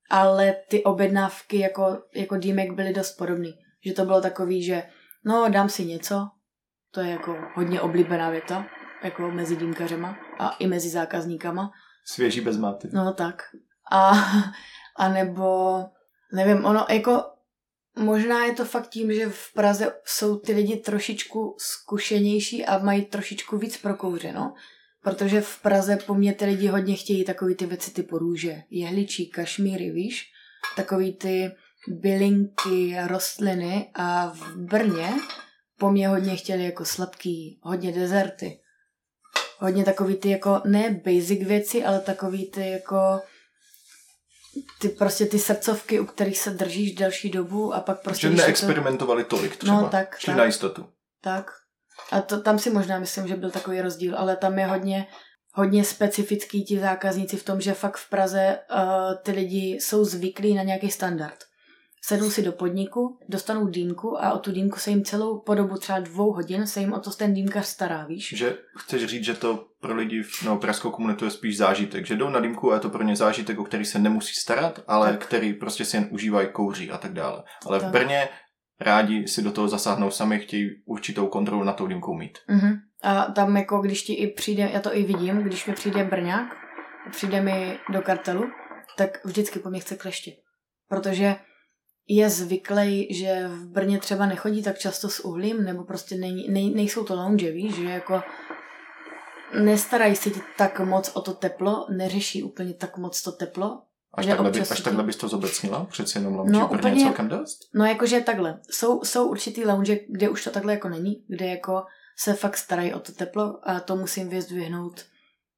ale 0.10 0.56
ty 0.70 0.84
objednávky 0.84 1.60
jako, 1.60 2.04
jako 2.16 2.38
dýmek 2.38 2.72
byly 2.72 2.94
dost 2.94 3.12
podobný. 3.12 3.54
Že 3.86 3.94
to 3.94 4.06
bylo 4.06 4.22
takový, 4.22 4.64
že 4.64 4.84
no 5.26 5.50
dám 5.50 5.70
si 5.70 5.86
něco, 5.86 6.30
to 6.92 7.02
je 7.02 7.12
jako 7.12 7.38
hodně 7.56 7.82
oblíbená 7.82 8.30
věta, 8.30 8.66
jako 9.04 9.32
mezi 9.32 9.56
dýmkařema 9.56 10.18
a 10.40 10.50
i 10.50 10.68
mezi 10.68 10.90
zákazníkama. 10.90 11.72
Svěží 12.06 12.42
bez 12.42 12.58
máty. 12.58 12.90
No 12.94 13.14
tak. 13.14 13.44
A, 13.92 14.12
a 14.98 15.10
nebo, 15.10 15.80
nevím, 16.34 16.66
ono 16.66 16.86
jako 16.90 17.24
Možná 17.98 18.46
je 18.46 18.54
to 18.54 18.66
fakt 18.66 18.90
tím, 18.90 19.14
že 19.14 19.30
v 19.30 19.54
Praze 19.54 19.94
jsou 20.06 20.40
ty 20.40 20.54
lidi 20.54 20.76
trošičku 20.76 21.56
zkušenější 21.60 22.66
a 22.66 22.78
mají 22.78 23.06
trošičku 23.06 23.58
víc 23.58 23.78
prokouřeno. 23.78 24.54
Protože 25.04 25.42
v 25.42 25.62
Praze 25.62 25.98
po 26.06 26.16
mně 26.16 26.34
ty 26.34 26.46
lidi 26.46 26.68
hodně 26.68 26.96
chtějí 26.96 27.26
takový 27.26 27.56
ty 27.56 27.66
věci 27.66 27.92
typu 27.92 28.18
růže, 28.18 28.62
jehličí, 28.70 29.30
kašmíry, 29.30 29.92
víš? 29.92 30.26
Takový 30.76 31.14
ty 31.14 31.52
bylinky, 31.88 32.96
rostliny 33.08 33.92
a 33.94 34.28
v 34.28 34.56
Brně 34.56 35.14
po 35.80 35.92
mně 35.92 36.08
hodně 36.08 36.36
chtěli 36.36 36.64
jako 36.64 36.86
sladký, 36.86 37.60
hodně 37.64 37.92
dezerty. 37.92 38.60
Hodně 39.60 39.84
takový 39.84 40.16
ty 40.16 40.30
jako, 40.30 40.62
ne 40.66 41.02
basic 41.06 41.48
věci, 41.48 41.84
ale 41.84 42.00
takový 42.00 42.52
ty 42.52 42.70
jako 42.70 43.22
ty 44.80 44.90
prostě 44.90 45.26
ty 45.26 45.40
srdcovky, 45.40 46.00
u 46.00 46.06
kterých 46.06 46.40
se 46.40 46.50
držíš 46.50 46.96
delší 46.96 47.30
dobu 47.30 47.74
a 47.74 47.80
pak 47.80 48.02
prostě... 48.02 48.28
Že 48.28 48.34
neexperimentovali 48.34 49.24
to... 49.24 49.36
tolik 49.36 49.56
třeba. 49.56 49.82
No, 49.82 49.90
tak. 49.90 50.20
Šli 50.20 50.32
tak, 50.32 50.38
na 50.38 50.46
jistotu. 50.46 50.86
Tak. 51.22 51.52
A 52.12 52.22
to, 52.22 52.42
tam 52.42 52.60
si 52.60 52.70
možná 52.70 53.00
myslím, 53.00 53.28
že 53.28 53.36
byl 53.36 53.52
takový 53.52 53.82
rozdíl, 53.82 54.18
ale 54.18 54.36
tam 54.36 54.60
je 54.60 54.66
hodně, 54.66 55.08
hodně 55.54 55.84
specifický 55.84 56.64
ti 56.64 56.80
zákazníci 56.80 57.38
v 57.38 57.44
tom, 57.44 57.62
že 57.62 57.74
fakt 57.74 57.98
v 57.98 58.10
Praze 58.10 58.60
uh, 58.72 59.16
ty 59.24 59.32
lidi 59.32 59.78
jsou 59.80 60.06
zvyklí 60.06 60.54
na 60.54 60.64
nějaký 60.64 60.92
standard 60.92 61.38
sednou 62.08 62.30
si 62.30 62.42
do 62.42 62.52
podniku, 62.52 63.20
dostanou 63.30 63.68
dýmku 63.68 64.24
a 64.24 64.34
o 64.34 64.40
tu 64.40 64.52
dýmku 64.52 64.80
se 64.80 64.90
jim 64.90 65.04
celou 65.04 65.40
po 65.40 65.56
dobu 65.56 65.78
třeba 65.78 66.00
dvou 66.00 66.32
hodin 66.32 66.68
se 66.68 66.80
jim 66.80 66.94
o 66.94 67.00
to 67.00 67.12
ten 67.12 67.34
dýmkař 67.34 67.66
stará, 67.66 68.06
víš? 68.06 68.34
Že 68.38 68.58
chceš 68.78 69.06
říct, 69.06 69.24
že 69.24 69.34
to 69.34 69.66
pro 69.82 69.96
lidi 69.96 70.24
no, 70.46 70.58
pražskou 70.58 70.92
komunitu 70.92 71.26
je 71.26 71.32
spíš 71.32 71.58
zážitek, 71.58 72.06
že 72.06 72.16
jdou 72.16 72.30
na 72.30 72.40
dýmku 72.40 72.72
a 72.72 72.74
je 72.74 72.80
to 72.80 72.90
pro 72.90 73.04
ně 73.04 73.16
zážitek, 73.16 73.60
o 73.60 73.64
který 73.64 73.86
se 73.86 74.00
nemusí 74.00 74.34
starat, 74.34 74.80
ale 74.88 75.12
tak. 75.12 75.26
který 75.26 75.54
prostě 75.54 75.86
si 75.86 75.98
jen 75.98 76.08
užívají, 76.12 76.48
kouří 76.52 76.92
a 76.92 76.98
tak 76.98 77.14
dále. 77.14 77.44
Ale 77.66 77.80
tak. 77.80 77.90
v 77.90 77.92
Brně 77.92 78.30
rádi 78.80 79.28
si 79.28 79.42
do 79.42 79.52
toho 79.52 79.68
zasáhnou 79.68 80.12
sami, 80.12 80.40
chtějí 80.40 80.70
určitou 80.86 81.28
kontrolu 81.28 81.64
na 81.64 81.74
tou 81.74 81.88
dýmkou 81.88 82.14
mít. 82.14 82.38
Uh-huh. 82.50 82.80
A 83.04 83.26
tam 83.26 83.58
jako, 83.58 83.80
když 83.80 84.04
ti 84.04 84.14
i 84.14 84.28
přijde, 84.28 84.70
já 84.74 84.80
to 84.80 84.96
i 84.96 85.04
vidím, 85.04 85.38
když 85.38 85.68
mi 85.68 85.74
přijde 85.74 86.04
Brňák, 86.04 86.56
přijde 87.12 87.42
mi 87.42 87.80
do 87.94 88.02
kartelu, 88.02 88.44
tak 88.98 89.26
vždycky 89.26 89.60
po 89.60 89.70
mě 89.70 89.80
chce 89.80 89.96
kleště. 89.96 90.32
Protože 90.90 91.36
je 92.08 92.30
zvyklý, 92.30 93.14
že 93.14 93.48
v 93.48 93.66
Brně 93.68 94.00
třeba 94.00 94.26
nechodí 94.26 94.64
tak 94.64 94.78
často 94.78 95.10
s 95.10 95.20
uhlím, 95.20 95.64
nebo 95.64 95.84
prostě 95.84 96.16
nej, 96.16 96.48
nej, 96.50 96.74
nejsou 96.74 97.04
to 97.04 97.16
lounge, 97.16 97.52
víš, 97.52 97.76
že 97.76 97.84
jako 97.84 98.24
nestarají 99.60 100.16
se 100.16 100.30
ti 100.30 100.42
tak 100.58 100.80
moc 100.80 101.12
o 101.14 101.22
to 101.22 101.34
teplo, 101.34 101.86
neřeší 101.90 102.44
úplně 102.44 102.74
tak 102.74 102.98
moc 102.98 103.22
to 103.22 103.32
teplo. 103.32 103.82
Až, 104.14 104.26
takhle, 104.26 104.52
by, 104.52 104.62
až 104.62 104.82
takhle 104.82 105.04
bys 105.04 105.16
to 105.16 105.28
zobecnila? 105.28 105.86
Přeci 105.86 106.18
jenom 106.18 106.36
lounge 106.36 106.60
no, 106.60 106.70
úplně, 106.70 107.04
celkem 107.04 107.28
dost? 107.28 107.60
No 107.74 107.86
jakože 107.86 108.22
takhle. 108.22 108.60
Jsou, 108.70 109.04
jsou 109.04 109.28
určitý 109.28 109.66
lounge, 109.66 110.00
kde 110.10 110.30
už 110.30 110.44
to 110.44 110.50
takhle 110.50 110.74
jako 110.74 110.90
není, 110.90 111.24
kde 111.28 111.46
jako 111.46 111.84
se 112.18 112.34
fakt 112.34 112.58
starají 112.58 112.94
o 112.94 113.00
to 113.00 113.12
teplo 113.12 113.60
a 113.64 113.80
to 113.80 113.96
musím 113.96 114.30
vyzdvihnout 114.30 115.06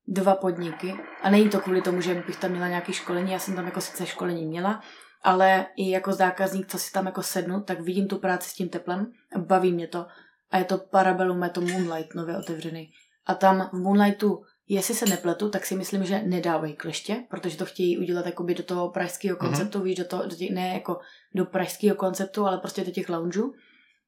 dva 0.08 0.36
podniky. 0.36 0.96
A 1.22 1.30
není 1.30 1.50
to 1.50 1.60
kvůli 1.60 1.82
tomu, 1.82 2.02
že 2.02 2.24
bych 2.28 2.38
tam 2.38 2.52
měla 2.52 2.68
nějaké 2.68 2.94
školení, 2.94 3.32
já 3.32 3.40
jsem 3.40 3.56
tam 3.56 3.66
jako 3.66 3.82
sice 3.82 4.06
školení 4.06 4.46
měla, 4.46 4.82
ale 5.28 5.66
i 5.76 5.90
jako 5.90 6.14
zákazník, 6.14 6.68
co 6.68 6.78
si 6.78 6.92
tam 6.92 7.06
jako 7.06 7.24
sednu, 7.24 7.62
tak 7.62 7.80
vidím 7.80 8.08
tu 8.08 8.18
práci 8.18 8.50
s 8.50 8.54
tím 8.54 8.70
teplem, 8.70 9.12
baví 9.38 9.72
mě 9.72 9.88
to 9.88 10.06
a 10.52 10.58
je 10.58 10.64
to 10.64 10.78
Parabellum, 10.78 11.44
je 11.44 11.50
to 11.50 11.62
Moonlight 11.62 12.16
nově 12.16 12.38
otevřený. 12.38 12.92
A 13.26 13.36
tam 13.36 13.70
v 13.74 13.74
Moonlightu, 13.74 14.44
jestli 14.68 14.96
se 14.96 15.06
nepletu, 15.06 15.50
tak 15.50 15.66
si 15.66 15.76
myslím, 15.76 16.06
že 16.06 16.22
nedávají 16.24 16.76
kleště, 16.76 17.24
protože 17.30 17.58
to 17.58 17.66
chtějí 17.66 17.98
udělat 17.98 18.26
jakoby 18.26 18.56
do 18.56 18.64
toho 18.64 18.90
pražského 18.90 19.38
mhm. 19.38 19.48
konceptu, 19.48 19.80
mm-hmm. 19.80 19.84
víš, 19.84 19.96
do 19.96 20.06
toho, 20.06 20.24
do 20.24 20.36
těch, 20.36 20.50
ne 20.50 20.74
jako 20.74 21.00
do 21.36 21.46
pražského 21.46 21.96
konceptu, 21.96 22.46
ale 22.46 22.58
prostě 22.58 22.84
do 22.84 22.92
těch 22.92 23.10
loungeů. 23.10 23.54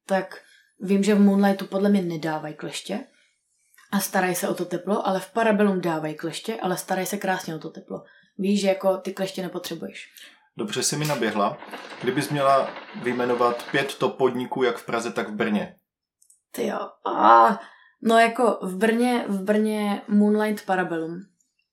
Tak 0.06 0.42
vím, 0.80 1.04
že 1.04 1.16
v 1.16 1.20
Moonlightu 1.20 1.66
podle 1.66 1.90
mě 1.90 2.02
nedávají 2.02 2.56
kleště 2.56 3.00
a 3.92 4.00
starají 4.00 4.36
se 4.36 4.48
o 4.48 4.54
to 4.54 4.66
teplo, 4.66 5.08
ale 5.08 5.20
v 5.20 5.32
Parabellum 5.32 5.82
dávají 5.82 6.16
kleště, 6.16 6.60
ale 6.62 6.78
starají 6.78 7.08
se 7.08 7.18
krásně 7.18 7.56
o 7.56 7.60
to 7.60 7.70
teplo. 7.70 8.04
Víš, 8.38 8.62
že 8.62 8.68
jako 8.68 8.98
ty 8.98 9.14
kleště 9.14 9.42
nepotřebuješ. 9.42 10.10
Dobře 10.60 10.84
si 10.84 10.98
mi 10.98 11.06
naběhla. 11.06 11.58
Kdybys 12.02 12.30
měla 12.30 12.70
vyjmenovat 13.04 13.66
pět 13.72 13.96
top 13.96 14.18
podniků 14.18 14.64
jak 14.64 14.78
v 14.78 14.86
Praze, 14.86 15.12
tak 15.12 15.30
v 15.30 15.36
Brně. 15.36 15.76
Ty 16.52 16.68
jo. 16.68 16.80
A, 17.16 17.60
no 18.02 18.20
jako 18.20 18.60
v 18.62 18.78
Brně, 18.78 19.26
v 19.28 19.44
Brně 19.44 20.02
Moonlight 20.08 20.66
Parabellum. 20.66 21.22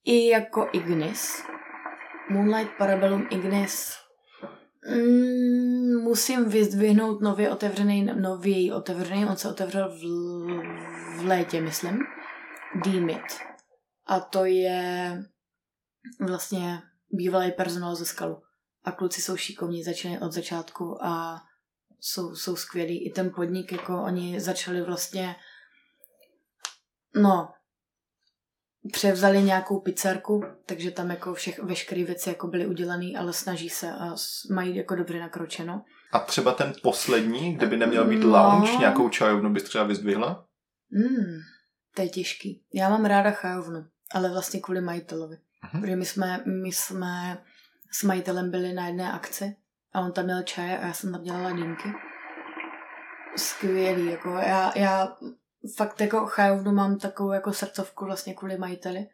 I 0.05 0.29
jako 0.29 0.69
Ignis. 0.73 1.43
Moonlight 2.31 2.79
Parabellum 2.79 3.27
Ignis. 3.31 3.97
Mm, 4.89 6.03
musím 6.03 6.49
vyzdvihnout 6.49 7.21
nově 7.21 7.51
otevřený, 7.51 8.05
nově 8.05 8.75
otevřený, 8.75 9.27
on 9.27 9.37
se 9.37 9.49
otevřel 9.49 9.89
v, 9.89 10.03
v 11.17 11.27
létě, 11.27 11.61
myslím. 11.61 11.99
Deemit. 12.85 13.27
A 14.07 14.21
to 14.21 14.45
je 14.45 15.23
vlastně 16.21 16.83
bývalý 17.13 17.53
personál 17.53 17.95
ze 17.95 18.05
skalu 18.05 18.46
a 18.87 18.93
kluci 18.93 19.23
jsou 19.23 19.37
šikovní, 19.37 19.83
začínají 19.83 20.19
od 20.19 20.33
začátku 20.33 21.05
a 21.05 21.43
jsou, 22.01 22.35
jsou 22.35 22.57
skvělí. 22.57 23.07
I 23.07 23.13
ten 23.13 23.31
podnik, 23.31 23.73
jako 23.73 24.03
oni 24.03 24.41
začali 24.41 24.83
vlastně, 24.83 25.37
no, 27.15 27.53
převzali 28.93 29.43
nějakou 29.43 29.81
pizzerku, 29.81 30.45
takže 30.67 30.91
tam 30.91 31.11
jako 31.11 31.35
všech, 31.35 31.63
veškeré 31.63 32.05
věci 32.05 32.29
jako 32.29 32.47
byly 32.47 32.67
udělané, 32.67 33.13
ale 33.19 33.33
snaží 33.33 33.71
se 33.71 33.93
a 33.93 34.15
mají 34.51 34.77
jako 34.77 34.95
dobře 34.95 35.21
nakročeno. 35.21 35.85
A 36.13 36.19
třeba 36.19 36.53
ten 36.53 36.73
poslední, 36.83 37.55
kdyby 37.55 37.77
neměl 37.77 38.05
být 38.05 38.21
no, 38.21 38.29
lounge, 38.29 38.77
nějakou 38.77 39.09
čajovnu 39.09 39.53
bys 39.53 39.63
třeba 39.63 39.85
vyzdvihla? 39.85 40.47
Mm, 40.91 41.41
to 41.95 42.03
je 42.03 42.09
těžký. 42.09 42.65
Já 42.75 42.89
mám 42.89 43.05
ráda 43.05 43.31
chajovnu, 43.31 43.87
ale 44.15 44.31
vlastně 44.31 44.61
kvůli 44.61 44.81
majitelovi. 44.81 45.37
Mhm. 45.63 45.83
Protože 45.83 45.97
my 45.97 46.05
jsme, 46.05 46.45
my 46.63 46.69
jsme 46.69 47.39
s 47.93 48.03
majitelem 48.03 48.51
byli 48.51 48.73
na 48.73 48.87
jedné 48.87 49.13
akci 49.13 49.57
a 49.93 50.01
on 50.01 50.13
tam 50.13 50.25
měl 50.25 50.43
čaje 50.43 50.79
a 50.79 50.87
já 50.87 50.93
jsem 50.93 51.13
tam 51.13 51.23
dělala 51.23 51.53
dýmky. 51.53 51.89
Skvělý, 53.37 54.07
jako 54.07 54.29
já, 54.31 54.73
já 54.77 55.17
fakt 55.77 56.01
jako 56.01 56.27
chajovnu 56.27 56.73
mám 56.73 56.99
takovou 56.99 57.33
jako 57.33 57.53
srdcovku 57.53 58.05
vlastně 58.05 58.35
kvůli 58.35 58.59
majiteli. 58.59 59.07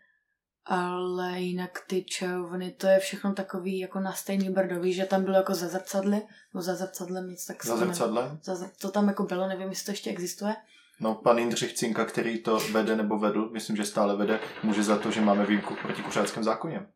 Ale 0.64 1.40
jinak 1.40 1.78
ty 1.86 2.04
čajovny, 2.04 2.70
to 2.70 2.86
je 2.86 2.98
všechno 2.98 3.34
takový 3.34 3.78
jako 3.78 4.00
na 4.00 4.12
stejný 4.12 4.50
brdový, 4.50 4.92
že 4.92 5.04
tam 5.04 5.24
bylo 5.24 5.36
jako 5.36 5.54
za 5.54 5.68
zrcadly, 5.68 6.22
nebo 6.54 6.62
za 6.62 6.74
zrcadlem 6.74 7.28
nic 7.28 7.46
tak 7.46 7.66
Za 7.66 7.76
zrcadlem? 7.76 8.38
Za 8.42 8.54
zr- 8.54 8.70
to 8.80 8.90
tam 8.90 9.08
jako 9.08 9.22
bylo, 9.22 9.48
nevím, 9.48 9.68
jestli 9.68 9.84
to 9.84 9.90
ještě 9.90 10.10
existuje. 10.10 10.56
No, 11.00 11.14
pan 11.14 11.38
Jindřich 11.38 11.72
Cinka, 11.72 12.04
který 12.04 12.42
to 12.42 12.58
vede 12.72 12.96
nebo 12.96 13.18
vedl, 13.18 13.50
myslím, 13.52 13.76
že 13.76 13.84
stále 13.84 14.16
vede, 14.16 14.40
může 14.62 14.82
za 14.82 14.98
to, 14.98 15.10
že 15.10 15.20
máme 15.20 15.46
výjimku 15.46 15.76
proti 15.82 16.02
kuřáckém 16.02 16.44
zákoně. 16.44 16.86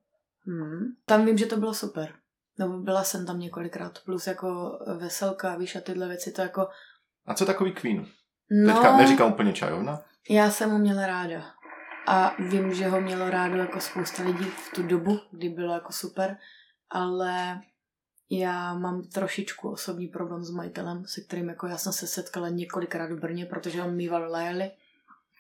Hmm. 0.47 0.87
Tam 1.05 1.27
vím, 1.27 1.39
že 1.39 1.47
to 1.47 1.57
bylo 1.57 1.75
super. 1.75 2.15
Nebo 2.59 2.79
byla 2.79 3.05
jsem 3.05 3.27
tam 3.27 3.41
několikrát. 3.41 3.99
Plus 4.05 4.27
jako 4.27 4.79
veselka, 4.99 5.57
víš, 5.57 5.77
a 5.77 5.81
tyhle 5.81 6.09
věci, 6.09 6.33
to 6.33 6.43
jako... 6.43 6.69
A 7.27 7.35
co 7.35 7.47
takový 7.47 7.73
Queen? 7.73 8.07
No, 8.51 8.75
Teďka 8.75 8.97
neříkám 8.97 9.33
úplně 9.33 9.53
čajovna. 9.53 10.03
já 10.31 10.51
jsem 10.51 10.71
ho 10.71 10.79
měla 10.79 11.07
ráda. 11.07 11.45
A 12.07 12.35
vím, 12.39 12.75
že 12.75 12.89
ho 12.89 13.01
mělo 13.01 13.31
rádo 13.31 13.57
jako 13.57 13.81
spousta 13.81 14.23
lidí 14.23 14.45
v 14.45 14.73
tu 14.75 14.83
dobu, 14.83 15.21
kdy 15.31 15.49
bylo 15.49 15.75
jako 15.75 15.93
super, 15.93 16.37
ale 16.91 17.61
já 18.31 18.75
mám 18.75 19.03
trošičku 19.03 19.71
osobní 19.71 20.09
problém 20.09 20.45
s 20.45 20.51
majitelem, 20.51 21.05
se 21.07 21.21
kterým 21.21 21.49
jako 21.49 21.67
já 21.67 21.77
jsem 21.77 21.93
se 21.93 22.07
setkala 22.07 22.49
několikrát 22.49 23.11
v 23.11 23.21
Brně, 23.21 23.47
protože 23.47 23.83
on 23.83 23.97
mýval 23.97 24.31
Lajali, 24.31 24.71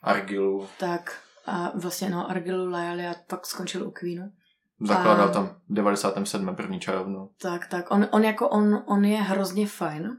Argilu, 0.02 0.68
tak 0.78 1.20
a 1.46 1.72
vlastně 1.78 2.10
no 2.10 2.30
Argilu 2.30 2.70
Lajali 2.70 3.06
a 3.06 3.14
pak 3.26 3.46
skončil 3.46 3.86
u 3.86 3.90
Queenu. 3.90 4.32
Zakládal 4.80 5.28
A- 5.28 5.32
tam 5.32 5.46
v 5.68 5.74
97. 5.74 6.56
první 6.56 6.80
čajovnu. 6.80 7.30
Tak, 7.42 7.66
tak. 7.66 7.90
On, 7.90 8.08
on 8.10 8.24
jako, 8.24 8.48
on, 8.48 8.84
on 8.86 9.04
je 9.04 9.16
hrozně 9.16 9.66
fajn, 9.66 10.16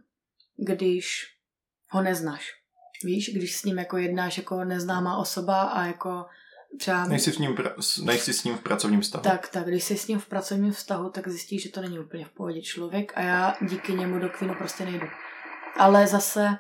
když 0.57 1.25
ho 1.89 2.01
neznáš. 2.01 2.51
Víš, 3.03 3.35
když 3.35 3.55
s 3.55 3.63
ním 3.63 3.77
jako 3.77 3.97
jednáš 3.97 4.38
jako 4.38 4.63
neznámá 4.63 5.17
osoba 5.17 5.61
a 5.61 5.85
jako 5.85 6.25
třeba... 6.79 7.05
Nejsi, 7.05 7.31
s 7.31 7.38
ním, 7.38 7.55
pra- 7.55 8.03
nejsi 8.05 8.34
s 8.34 8.43
ním 8.43 8.57
v 8.57 8.61
pracovním 8.61 9.01
vztahu. 9.01 9.23
Tak, 9.23 9.49
tak, 9.49 9.67
když 9.67 9.84
jsi 9.84 9.97
s 9.97 10.07
ním 10.07 10.19
v 10.19 10.25
pracovním 10.25 10.71
vztahu, 10.71 11.09
tak 11.09 11.27
zjistíš, 11.27 11.63
že 11.63 11.69
to 11.69 11.81
není 11.81 11.99
úplně 11.99 12.25
v 12.25 12.29
pohodě 12.29 12.61
člověk 12.61 13.11
a 13.15 13.21
já 13.21 13.55
díky 13.69 13.93
němu 13.93 14.19
do 14.19 14.29
Queenu 14.29 14.55
prostě 14.55 14.85
nejdu. 14.85 15.07
Ale 15.79 16.07
zase 16.07 16.57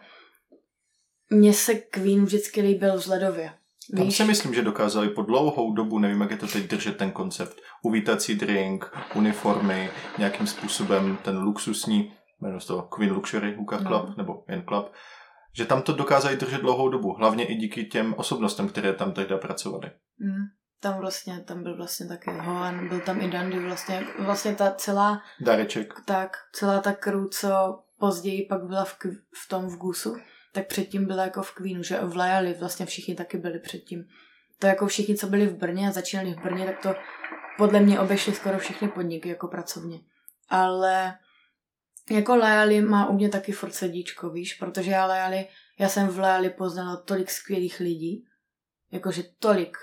mně 1.29 1.53
se 1.53 1.75
Queen 1.75 2.25
vždycky 2.25 2.61
líbil 2.61 2.95
vzhledově. 2.95 3.53
Tam 3.95 4.05
Víš? 4.05 4.17
si 4.17 4.23
myslím, 4.23 4.53
že 4.53 4.61
dokázali 4.61 5.09
po 5.09 5.21
dlouhou 5.21 5.73
dobu, 5.73 5.99
nevím, 5.99 6.21
jak 6.21 6.31
je 6.31 6.37
to 6.37 6.47
teď 6.47 6.63
držet 6.67 6.97
ten 6.97 7.11
koncept, 7.11 7.57
uvítací 7.83 8.35
drink, 8.35 8.91
uniformy, 9.15 9.89
nějakým 10.17 10.47
způsobem 10.47 11.17
ten 11.23 11.37
luxusní, 11.37 12.13
jmenuji 12.41 12.59
to 12.67 12.81
Queen 12.81 13.11
Luxury 13.11 13.55
Hookah 13.55 13.81
No. 13.81 13.89
Club, 13.89 14.17
nebo 14.17 14.43
jen 14.49 14.63
club, 14.67 14.91
že 15.57 15.65
tam 15.65 15.81
to 15.81 15.93
dokázali 15.93 16.35
držet 16.37 16.61
dlouhou 16.61 16.89
dobu, 16.89 17.13
hlavně 17.13 17.45
i 17.45 17.55
díky 17.55 17.85
těm 17.85 18.13
osobnostem, 18.17 18.69
které 18.69 18.93
tam 18.93 19.11
tehdy 19.11 19.35
pracovali. 19.35 19.91
Mm, 20.19 20.45
tam 20.81 20.99
vlastně, 20.99 21.39
tam 21.39 21.63
byl 21.63 21.77
vlastně 21.77 22.07
taky 22.07 22.31
Hoan, 22.31 22.89
byl 22.89 22.99
tam 22.99 23.21
i 23.21 23.27
Dandy 23.31 23.59
vlastně, 23.59 24.07
vlastně 24.19 24.55
ta 24.55 24.71
celá 24.71 25.21
Dareček. 25.41 25.93
tak 26.05 26.37
celá 26.53 26.81
ta 26.81 26.93
crew, 26.93 27.25
co 27.31 27.79
později 27.99 28.45
pak 28.49 28.63
byla 28.63 28.85
v, 28.85 28.97
v 29.45 29.49
tom 29.49 29.69
v 29.69 29.77
Gusu, 29.77 30.15
tak 30.51 30.67
předtím 30.67 31.05
byla 31.05 31.23
jako 31.23 31.41
v 31.41 31.51
Queenu, 31.51 31.83
že 31.83 31.99
v 31.99 32.15
Lajali 32.15 32.53
vlastně 32.53 32.85
všichni 32.85 33.15
taky 33.15 33.37
byli 33.37 33.59
předtím. 33.59 34.07
To 34.59 34.67
jako 34.67 34.87
všichni, 34.87 35.15
co 35.15 35.27
byli 35.27 35.47
v 35.47 35.55
Brně 35.55 35.87
a 35.87 35.91
začínali 35.91 36.33
v 36.33 36.43
Brně, 36.43 36.65
tak 36.65 36.81
to 36.81 36.95
podle 37.57 37.79
mě 37.79 37.99
obešli 37.99 38.33
skoro 38.33 38.59
všechny 38.59 38.87
podniky 38.87 39.29
jako 39.29 39.47
pracovně. 39.47 39.99
Ale 40.49 41.17
jako 42.11 42.35
Lajali 42.35 42.81
má 42.81 43.09
u 43.09 43.13
mě 43.13 43.29
taky 43.29 43.51
furt 43.51 43.71
sedíčko, 43.71 44.29
víš, 44.29 44.53
protože 44.53 44.91
já 44.91 45.05
Lajali, 45.05 45.47
já 45.79 45.89
jsem 45.89 46.07
v 46.07 46.19
Lajali 46.19 46.49
poznala 46.49 46.97
tolik 46.97 47.31
skvělých 47.31 47.79
lidí, 47.79 48.25
jakože 48.91 49.23
tolik, 49.39 49.77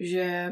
že 0.00 0.50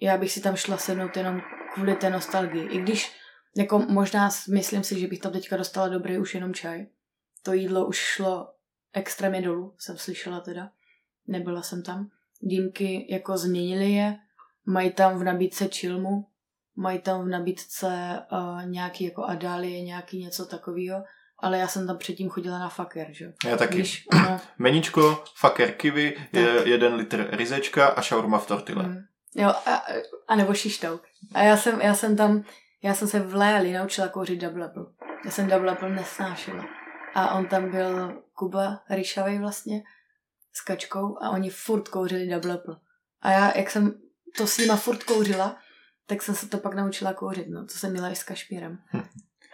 já 0.00 0.16
bych 0.16 0.32
si 0.32 0.40
tam 0.40 0.56
šla 0.56 0.76
sednout 0.76 1.16
jenom 1.16 1.42
kvůli 1.74 1.96
té 1.96 2.10
nostalgii. 2.10 2.68
I 2.68 2.78
když 2.78 3.12
jako 3.56 3.78
možná 3.78 4.30
myslím 4.50 4.84
si, 4.84 5.00
že 5.00 5.06
bych 5.06 5.18
tam 5.18 5.32
teďka 5.32 5.56
dostala 5.56 5.88
dobrý 5.88 6.18
už 6.18 6.34
jenom 6.34 6.54
čaj. 6.54 6.86
To 7.42 7.52
jídlo 7.52 7.86
už 7.86 7.96
šlo 7.96 8.54
extrémně 8.92 9.42
dolů, 9.42 9.74
jsem 9.78 9.98
slyšela 9.98 10.40
teda. 10.40 10.70
Nebyla 11.26 11.62
jsem 11.62 11.82
tam. 11.82 12.10
Dýmky 12.42 13.06
jako 13.10 13.38
změnili 13.38 13.92
je, 13.92 14.16
mají 14.66 14.92
tam 14.92 15.18
v 15.18 15.24
nabídce 15.24 15.68
čilmu, 15.68 16.26
mají 16.76 16.98
tam 16.98 17.24
v 17.24 17.28
nabídce 17.28 18.20
uh, 18.32 18.64
nějaký 18.64 19.04
jako 19.04 19.24
adálie, 19.24 19.82
nějaký 19.82 20.18
něco 20.24 20.46
takového, 20.46 21.04
ale 21.38 21.58
já 21.58 21.68
jsem 21.68 21.86
tam 21.86 21.98
předtím 21.98 22.28
chodila 22.28 22.58
na 22.58 22.68
faker, 22.68 23.06
že 23.10 23.24
jo. 23.24 23.32
Já 23.44 23.56
taky. 23.56 23.76
Víš, 23.76 24.06
ono, 24.12 24.40
Meníčko, 24.58 25.24
faker 25.36 25.72
kiwi, 25.72 26.16
je 26.32 26.62
jeden 26.64 26.94
litr 26.94 27.28
rizečka 27.30 27.86
a 27.86 28.02
šaurma 28.02 28.38
v 28.38 28.46
tortile. 28.46 28.82
Mm. 28.82 28.98
Jo, 29.34 29.48
a, 29.48 29.82
a 30.28 30.36
nebo 30.36 30.54
šištouk. 30.54 31.02
A 31.34 31.42
já 31.42 31.56
jsem, 31.56 31.80
já 31.80 31.94
jsem 31.94 32.16
tam, 32.16 32.44
já 32.82 32.94
jsem 32.94 33.08
se 33.08 33.20
v 33.20 33.34
Léli 33.34 33.72
naučila 33.72 34.08
kouřit 34.08 34.40
double 34.40 34.66
apple. 34.66 34.84
Já 35.24 35.30
jsem 35.30 35.48
double 35.48 35.72
apple 35.72 35.88
nesnášela. 35.88 36.77
A 37.14 37.34
on 37.34 37.46
tam 37.46 37.70
byl 37.70 38.22
Kuba 38.34 38.80
Ryšavej 38.90 39.38
vlastně 39.38 39.82
s 40.52 40.60
kačkou 40.60 41.18
a 41.22 41.30
oni 41.30 41.50
furt 41.50 41.88
kouřili 41.88 42.26
double 42.26 42.54
apple. 42.54 42.76
A 43.22 43.30
já, 43.30 43.52
jak 43.58 43.70
jsem 43.70 43.94
to 44.36 44.46
s 44.46 44.58
nima 44.58 44.76
furt 44.76 45.02
kouřila, 45.04 45.56
tak 46.06 46.22
jsem 46.22 46.34
se 46.34 46.48
to 46.48 46.58
pak 46.58 46.74
naučila 46.74 47.12
kouřit, 47.12 47.48
no, 47.48 47.62
to 47.66 47.72
jsem 47.74 47.90
měla 47.92 48.08
i 48.10 48.16
s 48.16 48.22
kašmírem. 48.24 48.78
Hm. 48.92 49.02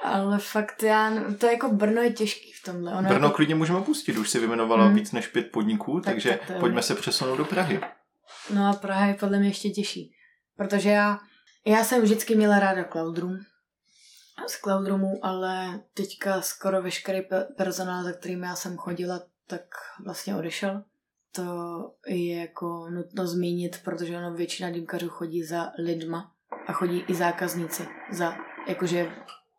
Ale 0.02 0.38
fakt 0.38 0.82
já, 0.82 1.12
to 1.38 1.46
je 1.46 1.52
jako 1.52 1.68
Brno 1.68 2.02
je 2.02 2.12
těžký 2.12 2.52
v 2.52 2.62
tomhle. 2.62 2.92
Ono 2.94 3.08
Brno 3.08 3.26
jako, 3.26 3.36
klidně 3.36 3.54
můžeme 3.54 3.80
pustit, 3.82 4.16
už 4.16 4.30
si 4.30 4.38
vymenovala 4.38 4.88
Mm. 4.88 4.94
víc 4.94 5.12
než 5.12 5.26
pět 5.26 5.50
podniků, 5.52 6.00
Tak- 6.00 6.14
takže 6.14 6.30
tak 6.30 6.46
to 6.46 6.52
je 6.52 6.58
pojďme 6.60 6.82
se 6.82 6.94
přesunout 6.94 7.36
do 7.36 7.44
Prahy. 7.44 7.80
No 8.54 8.68
a 8.68 8.72
Praha 8.72 9.06
je 9.06 9.14
podle 9.14 9.38
mě 9.38 9.48
ještě 9.48 9.70
těžší. 9.70 10.14
Protože 10.56 10.90
já, 10.90 11.18
já 11.66 11.84
jsem 11.84 12.02
vždycky 12.02 12.34
měla 12.36 12.58
ráda 12.58 12.84
Cloud 12.84 13.18
Room. 13.18 13.38
Z 14.46 14.60
Cloud 14.60 14.86
Roomu, 14.86 15.18
ale 15.22 15.80
teďka 15.94 16.40
skoro 16.40 16.82
veškerý 16.82 17.20
pe- 17.20 17.54
personál, 17.56 18.04
za 18.04 18.12
kterým 18.12 18.42
já 18.42 18.54
jsem 18.56 18.76
chodila, 18.76 19.20
tak 19.46 19.62
vlastně 20.04 20.36
odešel. 20.36 20.82
To 21.32 21.44
je 22.06 22.40
jako 22.40 22.90
nutno 22.90 23.26
zmínit, 23.26 23.80
protože 23.84 24.16
ono 24.16 24.34
většina 24.34 24.70
dýmkařů 24.70 25.08
chodí 25.08 25.42
za 25.42 25.72
lidma 25.78 26.32
a 26.66 26.72
chodí 26.72 27.04
i 27.08 27.14
zákazníci. 27.14 27.88
Za, 28.12 28.34
jakože 28.68 29.10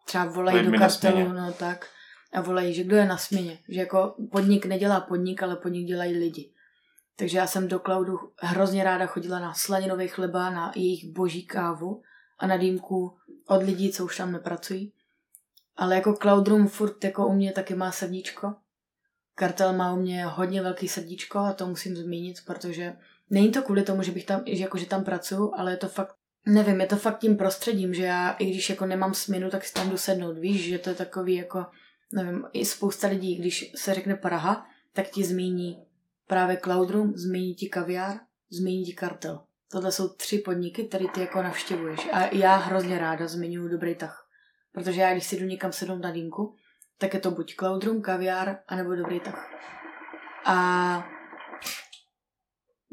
třeba 0.05 0.25
volají 0.25 0.57
Lidmi 0.57 0.71
do 0.71 0.79
kartelu, 0.79 1.33
no 1.33 1.53
tak. 1.53 1.87
A 2.33 2.41
volají, 2.41 2.73
že 2.73 2.83
kdo 2.83 2.95
je 2.95 3.05
na 3.05 3.17
směně. 3.17 3.59
Že 3.69 3.79
jako 3.79 4.15
podnik 4.31 4.65
nedělá 4.65 4.99
podnik, 4.99 5.43
ale 5.43 5.55
podnik 5.55 5.87
dělají 5.87 6.17
lidi. 6.17 6.51
Takže 7.15 7.37
já 7.37 7.47
jsem 7.47 7.67
do 7.67 7.79
Cloudu 7.79 8.17
hrozně 8.41 8.83
ráda 8.83 9.05
chodila 9.05 9.39
na 9.39 9.53
slaninový 9.53 10.07
chleba, 10.07 10.49
na 10.49 10.71
jejich 10.75 11.05
boží 11.05 11.45
kávu 11.45 12.01
a 12.37 12.47
na 12.47 12.57
dýmku 12.57 13.17
od 13.47 13.63
lidí, 13.63 13.91
co 13.91 14.05
už 14.05 14.17
tam 14.17 14.31
nepracují. 14.31 14.93
Ale 15.75 15.95
jako 15.95 16.13
Cloud 16.13 16.47
Room 16.47 16.67
furt 16.67 17.03
jako 17.03 17.27
u 17.27 17.33
mě 17.33 17.51
taky 17.51 17.75
má 17.75 17.91
srdíčko. 17.91 18.55
Kartel 19.35 19.73
má 19.73 19.93
u 19.93 19.95
mě 19.95 20.25
hodně 20.25 20.61
velký 20.61 20.87
srdíčko 20.87 21.39
a 21.39 21.53
to 21.53 21.67
musím 21.67 21.95
zmínit, 21.95 22.37
protože 22.45 22.97
není 23.29 23.51
to 23.51 23.61
kvůli 23.61 23.83
tomu, 23.83 24.03
že 24.03 24.11
bych 24.11 24.25
tam, 24.25 24.43
že 24.47 24.63
jako 24.63 24.77
že 24.77 24.85
tam 24.85 25.03
pracuju, 25.03 25.51
ale 25.55 25.71
je 25.71 25.77
to 25.77 25.87
fakt, 25.87 26.15
nevím, 26.45 26.81
je 26.81 26.87
to 26.87 26.95
fakt 26.95 27.19
tím 27.19 27.37
prostředím, 27.37 27.93
že 27.93 28.03
já, 28.03 28.31
i 28.31 28.45
když 28.45 28.69
jako 28.69 28.85
nemám 28.85 29.13
směnu, 29.13 29.49
tak 29.49 29.65
si 29.65 29.73
tam 29.73 29.89
jdu 29.89 29.97
sednout, 29.97 30.37
víš, 30.37 30.63
že 30.63 30.79
to 30.79 30.89
je 30.89 30.95
takový 30.95 31.35
jako, 31.35 31.65
nevím, 32.13 32.43
i 32.53 32.65
spousta 32.65 33.07
lidí, 33.07 33.35
když 33.35 33.71
se 33.75 33.93
řekne 33.93 34.15
Praha, 34.15 34.65
tak 34.93 35.09
ti 35.09 35.23
zmíní 35.23 35.85
právě 36.27 36.57
Cloud 36.63 36.89
Room, 36.89 37.13
zmíní 37.15 37.55
ti 37.55 37.69
kaviár, 37.69 38.19
zmíní 38.49 38.85
ti 38.85 38.93
kartel. 38.93 39.43
Tohle 39.75 39.91
jsou 39.91 40.07
tři 40.09 40.37
podniky, 40.37 40.83
které 40.83 41.05
ty 41.13 41.21
jako 41.21 41.41
navštěvuješ. 41.41 41.99
A 42.11 42.35
já 42.35 42.55
hrozně 42.55 42.97
ráda 42.97 43.27
zmiňuji 43.27 43.67
dobrý 43.67 43.95
tah. 43.95 44.29
Protože 44.71 45.01
já, 45.01 45.11
když 45.11 45.23
si 45.25 45.39
jdu 45.39 45.45
někam 45.45 45.71
sednout 45.71 45.97
na 45.97 46.11
dýmku, 46.11 46.55
tak 46.97 47.13
je 47.13 47.19
to 47.19 47.31
buď 47.31 47.55
Cloud 47.55 47.83
Room, 47.83 48.01
kaviár, 48.01 48.59
anebo 48.67 48.95
dobrý 48.95 49.19
tah. 49.19 49.49
A 50.45 51.07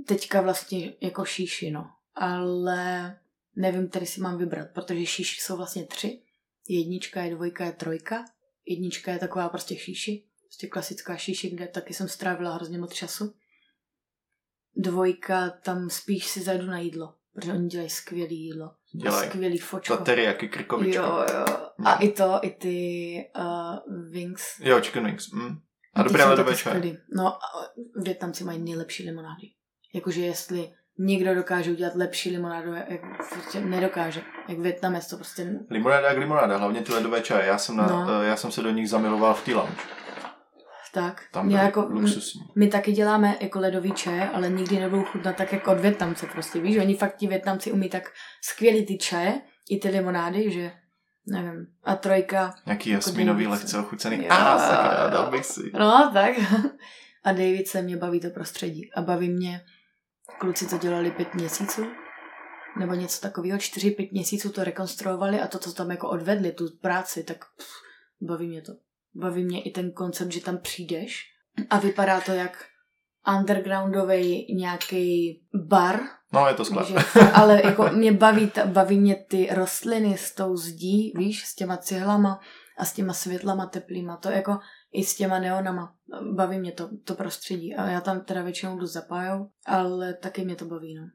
teďka 0.06 0.40
vlastně 0.40 0.94
jako 1.00 1.24
šíši, 1.24 1.70
no. 1.70 1.90
Ale 2.14 3.18
nevím, 3.56 3.88
který 3.88 4.06
si 4.06 4.20
mám 4.20 4.38
vybrat, 4.38 4.68
protože 4.74 5.06
šíši 5.06 5.40
jsou 5.40 5.56
vlastně 5.56 5.86
tři. 5.86 6.22
Jednička 6.68 7.22
je 7.22 7.34
dvojka, 7.34 7.64
je 7.64 7.72
trojka. 7.72 8.24
Jednička 8.66 9.12
je 9.12 9.18
taková 9.18 9.48
prostě 9.48 9.76
šíši, 9.76 10.24
prostě 10.44 10.66
klasická 10.66 11.16
šíši, 11.16 11.50
kde 11.50 11.66
taky 11.66 11.94
jsem 11.94 12.08
strávila 12.08 12.54
hrozně 12.54 12.78
moc 12.78 12.94
času. 12.94 13.34
Dvojka, 14.76 15.50
tam 15.50 15.90
spíš 15.90 16.26
si 16.26 16.40
zajdu 16.40 16.66
na 16.66 16.78
jídlo, 16.78 17.14
protože 17.34 17.52
oni 17.52 17.68
dělají 17.68 17.90
skvělý 17.90 18.44
jídlo. 18.44 18.70
Dělají. 19.02 19.28
Skvělý 19.28 19.58
fočko. 19.58 19.96
Ta 19.96 20.04
teriyaki 20.04 20.48
krkovička. 20.48 21.02
Jo, 21.02 21.26
jo. 21.34 21.56
A 21.84 21.94
i 21.94 22.08
to, 22.08 22.38
i 22.42 22.50
ty 22.50 23.16
uh, 23.38 24.10
wings. 24.10 24.60
Jo, 24.60 24.80
chicken 24.80 25.06
wings. 25.06 25.32
Mm. 25.32 25.58
A 25.94 26.02
dobré 26.02 26.24
ledové 26.24 26.56
čaje. 26.56 26.96
No, 27.16 27.38
Větnamci 27.96 28.44
mají 28.44 28.58
nejlepší 28.58 29.06
limonády. 29.06 29.46
Jakože 29.94 30.20
jestli 30.20 30.72
někdo 30.98 31.34
dokáže 31.34 31.70
udělat 31.70 31.94
lepší 31.94 32.30
limonádu, 32.30 32.72
jak 32.72 33.00
prostě 33.32 33.60
nedokáže. 33.60 34.22
Jak 34.48 34.58
Větnamec 34.58 35.08
to 35.08 35.16
prostě... 35.16 35.60
Limonáda 35.70 36.08
jak 36.08 36.18
limonáda, 36.18 36.56
hlavně 36.56 36.82
ty 36.82 36.92
ledové 36.92 37.20
čaje. 37.20 37.46
Já 37.46 37.58
jsem, 37.58 37.76
na, 37.76 37.86
no. 37.86 38.22
já 38.22 38.36
jsem 38.36 38.52
se 38.52 38.62
do 38.62 38.70
nich 38.70 38.88
zamiloval 38.88 39.34
v 39.34 39.44
T-Lounge. 39.44 39.82
Tak. 40.92 41.22
Tam 41.32 41.48
byl 41.48 41.56
jako, 41.56 41.86
luxusní. 41.90 42.40
My 42.56 42.68
taky 42.68 42.92
děláme 42.92 43.36
jako 43.40 43.60
ledový 43.60 43.92
čaje, 43.92 44.28
ale 44.28 44.48
nikdy 44.50 44.80
nebudou 44.80 45.04
chutnat 45.04 45.36
tak 45.36 45.52
jako 45.52 45.72
od 45.72 45.80
Větnamce 45.80 46.26
prostě. 46.26 46.60
Víš, 46.60 46.76
oni 46.76 46.96
fakt 46.96 47.16
ti 47.16 47.26
Větnamci 47.26 47.72
umí 47.72 47.88
tak 47.88 48.12
skvělý 48.42 48.86
ty 48.86 48.98
čaje, 48.98 49.40
i 49.70 49.78
ty 49.78 49.88
limonády, 49.88 50.50
že 50.50 50.72
nevím. 51.26 51.66
A 51.84 51.94
trojka. 51.94 52.54
Nějaký 52.66 52.90
jako 52.90 52.98
jasminový 52.98 53.46
lehce 53.46 53.78
ochucený. 53.78 54.28
A, 54.28 54.58
sakra, 54.58 55.08
dal 55.08 55.30
bych 55.30 55.44
si. 55.44 55.70
No, 55.78 56.10
tak. 56.12 56.34
A 57.24 57.32
David 57.32 57.68
se 57.68 57.82
mě 57.82 57.96
baví 57.96 58.20
to 58.20 58.30
prostředí. 58.30 58.92
A 58.94 59.02
baví 59.02 59.28
mě 59.28 59.60
kluci, 60.38 60.66
co 60.66 60.78
dělali 60.78 61.10
pět 61.10 61.34
měsíců, 61.34 61.86
nebo 62.78 62.94
něco 62.94 63.20
takového, 63.20 63.58
čtyři, 63.58 63.90
pět 63.90 64.12
měsíců 64.12 64.52
to 64.52 64.64
rekonstruovali 64.64 65.40
a 65.40 65.46
to, 65.46 65.58
co 65.58 65.72
tam 65.72 65.90
jako 65.90 66.08
odvedli, 66.08 66.52
tu 66.52 66.68
práci, 66.80 67.24
tak 67.24 67.44
pff, 67.56 67.68
baví 68.20 68.48
mě 68.48 68.62
to. 68.62 68.72
Baví 69.14 69.44
mě 69.44 69.62
i 69.62 69.70
ten 69.70 69.92
koncept, 69.92 70.32
že 70.32 70.40
tam 70.40 70.58
přijdeš 70.58 71.24
a 71.70 71.78
vypadá 71.78 72.20
to 72.20 72.32
jak 72.32 72.64
undergroundový 73.38 74.54
nějaký 74.54 75.40
bar. 75.54 76.00
No, 76.32 76.46
je 76.48 76.54
to 76.54 76.64
sklad. 76.64 76.86
ale 77.34 77.62
jako 77.64 77.88
mě 77.92 78.12
baví, 78.12 78.50
baví 78.66 79.00
mě 79.00 79.24
ty 79.28 79.48
rostliny 79.52 80.18
s 80.18 80.34
tou 80.34 80.56
zdí, 80.56 81.12
víš, 81.16 81.44
s 81.44 81.54
těma 81.54 81.76
cihlama 81.76 82.40
a 82.78 82.84
s 82.84 82.92
těma 82.92 83.12
světlama 83.12 83.66
teplýma. 83.66 84.16
To 84.16 84.30
jako 84.30 84.58
i 84.92 85.04
s 85.04 85.16
těma 85.16 85.38
neonama. 85.38 85.94
Baví 86.34 86.58
mě 86.58 86.72
to, 86.72 86.88
to 87.04 87.14
prostředí. 87.14 87.74
A 87.74 87.88
já 87.88 88.00
tam 88.00 88.20
teda 88.20 88.42
většinou 88.42 88.78
jdu 88.78 88.86
zapájou, 88.86 89.50
ale 89.66 90.14
taky 90.14 90.44
mě 90.44 90.56
to 90.56 90.64
baví, 90.64 90.94
no. 90.94 91.06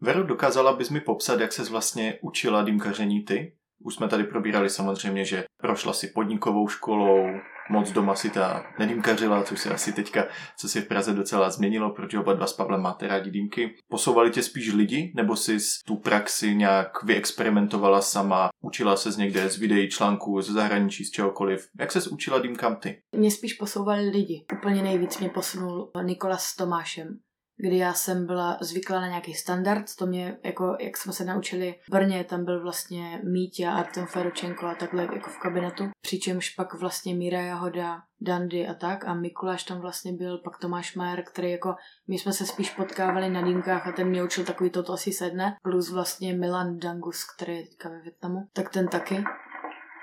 Veru, 0.00 0.22
dokázala 0.22 0.76
bys 0.76 0.90
mi 0.90 1.00
popsat, 1.00 1.40
jak 1.40 1.52
se 1.52 1.64
vlastně 1.64 2.18
učila 2.22 2.62
dýmkaření 2.62 3.24
ty? 3.24 3.56
Už 3.84 3.94
jsme 3.94 4.08
tady 4.08 4.24
probírali 4.24 4.70
samozřejmě, 4.70 5.24
že 5.24 5.44
prošla 5.56 5.92
si 5.92 6.06
podnikovou 6.06 6.68
školou, 6.68 7.26
moc 7.70 7.90
doma 7.92 8.14
si 8.14 8.30
ta 8.30 8.66
nedýmkařila, 8.78 9.42
což 9.42 9.60
se 9.60 9.70
asi 9.70 9.92
teďka, 9.92 10.24
co 10.58 10.68
si 10.68 10.80
v 10.80 10.88
Praze 10.88 11.12
docela 11.12 11.50
změnilo, 11.50 11.90
protože 11.90 12.18
oba 12.18 12.32
dva 12.32 12.46
s 12.46 12.52
Pavlem 12.52 12.80
máte 12.80 13.08
rádi 13.08 13.30
dýmky. 13.30 13.74
Posouvali 13.88 14.30
tě 14.30 14.42
spíš 14.42 14.72
lidi, 14.72 15.12
nebo 15.16 15.36
si 15.36 15.56
tu 15.86 15.96
praxi 15.96 16.54
nějak 16.54 17.02
vyexperimentovala 17.02 18.02
sama, 18.02 18.48
učila 18.60 18.96
se 18.96 19.12
z 19.12 19.16
někde 19.16 19.48
z 19.48 19.58
videí, 19.58 19.88
článků, 19.88 20.42
z 20.42 20.50
zahraničí, 20.50 21.04
z 21.04 21.10
čehokoliv? 21.10 21.68
Jak 21.80 21.92
se 21.92 22.10
učila 22.10 22.38
dýmkám 22.38 22.76
ty? 22.76 23.02
Mě 23.16 23.30
spíš 23.30 23.52
posouvali 23.52 24.08
lidi. 24.08 24.44
Úplně 24.52 24.82
nejvíc 24.82 25.18
mě 25.18 25.28
posunul 25.28 25.90
Nikola 26.02 26.36
s 26.36 26.56
Tomášem 26.56 27.18
kdy 27.56 27.76
já 27.76 27.92
jsem 27.92 28.26
byla 28.26 28.58
zvyklá 28.60 29.00
na 29.00 29.08
nějaký 29.08 29.34
standard, 29.34 29.96
to 29.96 30.06
mě, 30.06 30.38
jako, 30.42 30.76
jak 30.80 30.96
jsme 30.96 31.12
se 31.12 31.24
naučili 31.24 31.74
v 31.88 31.90
Brně, 31.90 32.24
tam 32.24 32.44
byl 32.44 32.62
vlastně 32.62 33.20
Mítě 33.24 33.66
a 33.66 33.74
Artem 33.74 34.06
Feročenko 34.06 34.66
a 34.66 34.74
takhle 34.74 35.02
jako 35.02 35.30
v 35.30 35.38
kabinetu, 35.38 35.84
přičemž 36.00 36.50
pak 36.50 36.74
vlastně 36.74 37.14
Míra 37.14 37.40
Jahoda, 37.40 38.02
Dandy 38.20 38.68
a 38.68 38.74
tak 38.74 39.04
a 39.04 39.14
Mikuláš 39.14 39.64
tam 39.64 39.80
vlastně 39.80 40.12
byl, 40.12 40.38
pak 40.38 40.58
Tomáš 40.58 40.94
Majer, 40.94 41.22
který 41.22 41.50
jako, 41.50 41.74
my 42.08 42.18
jsme 42.18 42.32
se 42.32 42.46
spíš 42.46 42.70
potkávali 42.70 43.30
na 43.30 43.42
dýmkách 43.42 43.86
a 43.86 43.92
ten 43.92 44.08
mě 44.08 44.24
učil 44.24 44.44
takový 44.44 44.70
toto 44.70 44.92
asi 44.92 45.12
sedne, 45.12 45.56
plus 45.62 45.90
vlastně 45.90 46.34
Milan 46.34 46.78
Dangus, 46.78 47.24
který 47.36 47.56
je 47.56 47.62
teďka 47.62 47.88
ve 47.88 48.00
Větnamu, 48.00 48.48
tak 48.52 48.70
ten 48.70 48.88
taky. 48.88 49.24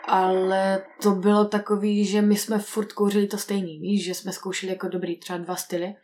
Ale 0.08 0.84
to 1.02 1.12
bylo 1.12 1.46
takový, 1.46 2.06
že 2.06 2.22
my 2.22 2.36
jsme 2.36 2.60
furt 2.60 2.94
kouřili 2.94 3.28
to 3.28 3.38
stejný, 3.38 3.80
víš, 3.80 4.06
že 4.06 4.14
jsme 4.14 4.32
zkoušeli 4.32 4.72
jako 4.72 4.88
dobrý 4.88 5.20
třeba 5.20 5.40
dva 5.40 5.56
styly 5.56 5.96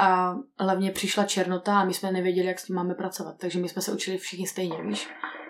a 0.00 0.34
hlavně 0.58 0.92
přišla 0.92 1.24
černota 1.24 1.80
a 1.80 1.84
my 1.84 1.94
jsme 1.94 2.12
nevěděli, 2.12 2.48
jak 2.48 2.58
s 2.58 2.64
tím 2.64 2.76
máme 2.76 2.94
pracovat. 2.94 3.34
Takže 3.38 3.58
my 3.58 3.68
jsme 3.68 3.82
se 3.82 3.92
učili 3.92 4.18
všichni 4.18 4.46
stejně, 4.46 4.82
víš? 4.82 5.08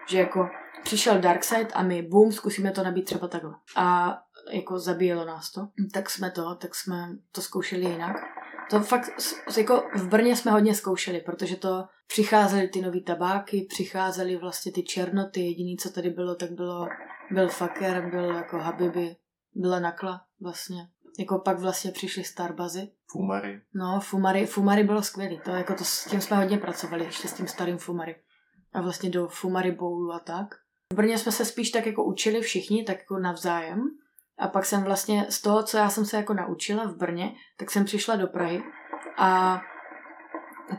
Že 0.08 0.18
jako 0.18 0.48
přišel 0.84 1.18
Darkseid 1.18 1.68
a 1.74 1.82
my 1.82 2.02
boom, 2.02 2.32
zkusíme 2.32 2.70
to 2.70 2.84
nabít 2.84 3.04
třeba 3.04 3.28
takhle. 3.28 3.54
A 3.76 4.18
jako 4.50 4.78
zabíjelo 4.78 5.24
nás 5.24 5.52
to. 5.52 5.68
Tak 5.92 6.10
jsme 6.10 6.30
to, 6.30 6.54
tak 6.54 6.74
jsme 6.74 7.08
to 7.32 7.40
zkoušeli 7.40 7.84
jinak. 7.84 8.16
To 8.70 8.80
fakt, 8.80 9.10
jako 9.56 9.82
v 9.94 10.08
Brně 10.08 10.36
jsme 10.36 10.50
hodně 10.50 10.74
zkoušeli, 10.74 11.20
protože 11.20 11.56
to 11.56 11.84
přicházely 12.06 12.68
ty 12.68 12.80
nový 12.80 13.04
tabáky, 13.04 13.66
přicházely 13.68 14.36
vlastně 14.36 14.72
ty 14.72 14.82
černoty, 14.82 15.40
jediný, 15.40 15.76
co 15.76 15.90
tady 15.90 16.10
bylo, 16.10 16.34
tak 16.34 16.50
bylo, 16.50 16.86
byl 17.30 17.48
Faker, 17.48 18.10
byl 18.10 18.34
jako 18.34 18.58
Habibi, 18.58 19.16
byla 19.54 19.80
Nakla 19.80 20.20
vlastně. 20.40 20.88
Jako 21.18 21.38
pak 21.38 21.58
vlastně 21.58 21.90
přišly 21.90 22.24
Starbazy. 22.24 22.88
Fumary. 23.12 23.60
No, 23.74 24.00
Fumary, 24.00 24.46
Fumary 24.46 24.84
bylo 24.84 25.02
skvělý. 25.02 25.40
To, 25.44 25.50
jako 25.50 25.74
to, 25.74 25.84
s 25.84 26.04
tím 26.04 26.20
jsme 26.20 26.36
hodně 26.36 26.58
pracovali, 26.58 27.04
ještě 27.04 27.28
s 27.28 27.32
tím 27.32 27.46
starým 27.46 27.78
Fumary. 27.78 28.16
A 28.72 28.80
vlastně 28.80 29.10
do 29.10 29.28
Fumary 29.28 29.72
Bowlu 29.72 30.12
a 30.12 30.18
tak. 30.18 30.54
V 30.92 30.96
Brně 30.96 31.18
jsme 31.18 31.32
se 31.32 31.44
spíš 31.44 31.70
tak 31.70 31.86
jako 31.86 32.04
učili 32.04 32.40
všichni, 32.40 32.84
tak 32.84 32.96
jako 32.98 33.18
navzájem. 33.18 33.82
A 34.38 34.48
pak 34.48 34.64
jsem 34.64 34.82
vlastně 34.82 35.26
z 35.28 35.42
toho, 35.42 35.62
co 35.62 35.76
já 35.76 35.90
jsem 35.90 36.04
se 36.04 36.16
jako 36.16 36.34
naučila 36.34 36.84
v 36.84 36.96
Brně, 36.96 37.34
tak 37.58 37.70
jsem 37.70 37.84
přišla 37.84 38.16
do 38.16 38.26
Prahy 38.26 38.62
a 39.18 39.60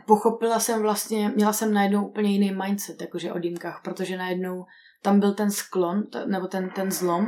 pochopila 0.06 0.60
jsem 0.60 0.82
vlastně, 0.82 1.28
měla 1.28 1.52
jsem 1.52 1.74
najednou 1.74 2.06
úplně 2.06 2.30
jiný 2.30 2.52
mindset, 2.52 3.00
jakože 3.00 3.32
o 3.32 3.38
dýmkách, 3.38 3.80
protože 3.84 4.16
najednou 4.16 4.64
tam 5.02 5.20
byl 5.20 5.34
ten 5.34 5.50
sklon, 5.50 6.02
nebo 6.26 6.46
ten, 6.46 6.70
ten 6.70 6.90
zlom, 6.90 7.26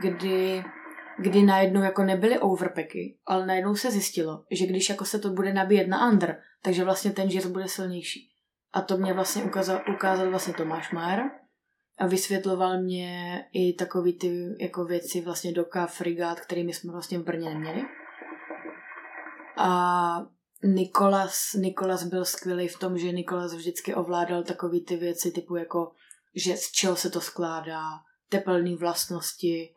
kdy 0.00 0.64
kdy 1.20 1.42
najednou 1.42 1.82
jako 1.82 2.02
nebyly 2.04 2.38
overpacky, 2.38 3.18
ale 3.26 3.46
najednou 3.46 3.74
se 3.74 3.90
zjistilo, 3.90 4.44
že 4.50 4.66
když 4.66 4.88
jako 4.88 5.04
se 5.04 5.18
to 5.18 5.30
bude 5.30 5.52
nabíjet 5.52 5.88
na 5.88 6.10
under, 6.10 6.40
takže 6.62 6.84
vlastně 6.84 7.10
ten 7.10 7.30
žír 7.30 7.48
bude 7.48 7.68
silnější. 7.68 8.30
A 8.72 8.80
to 8.80 8.96
mě 8.96 9.12
vlastně 9.12 9.44
ukázal, 9.44 9.80
ukázal 9.94 10.30
vlastně 10.30 10.54
Tomáš 10.54 10.92
Mayer 10.92 11.22
a 11.98 12.06
vysvětloval 12.06 12.82
mě 12.82 13.44
i 13.52 13.72
takový 13.72 14.18
ty 14.18 14.56
jako 14.60 14.84
věci 14.84 15.20
vlastně 15.20 15.52
doka, 15.52 15.86
frigát, 15.86 16.40
kterými 16.40 16.72
jsme 16.72 16.92
vlastně 16.92 17.18
v 17.18 17.24
Brně 17.24 17.48
neměli. 17.48 17.82
A 19.56 20.26
Nikolas, 20.64 21.52
Nikolas 21.54 22.04
byl 22.04 22.24
skvělý 22.24 22.68
v 22.68 22.78
tom, 22.78 22.98
že 22.98 23.12
Nikolas 23.12 23.54
vždycky 23.54 23.94
ovládal 23.94 24.42
takový 24.42 24.84
ty 24.84 24.96
věci 24.96 25.30
typu 25.30 25.56
jako, 25.56 25.92
že 26.34 26.56
z 26.56 26.72
čeho 26.72 26.96
se 26.96 27.10
to 27.10 27.20
skládá, 27.20 27.82
tepelné 28.28 28.76
vlastnosti, 28.76 29.74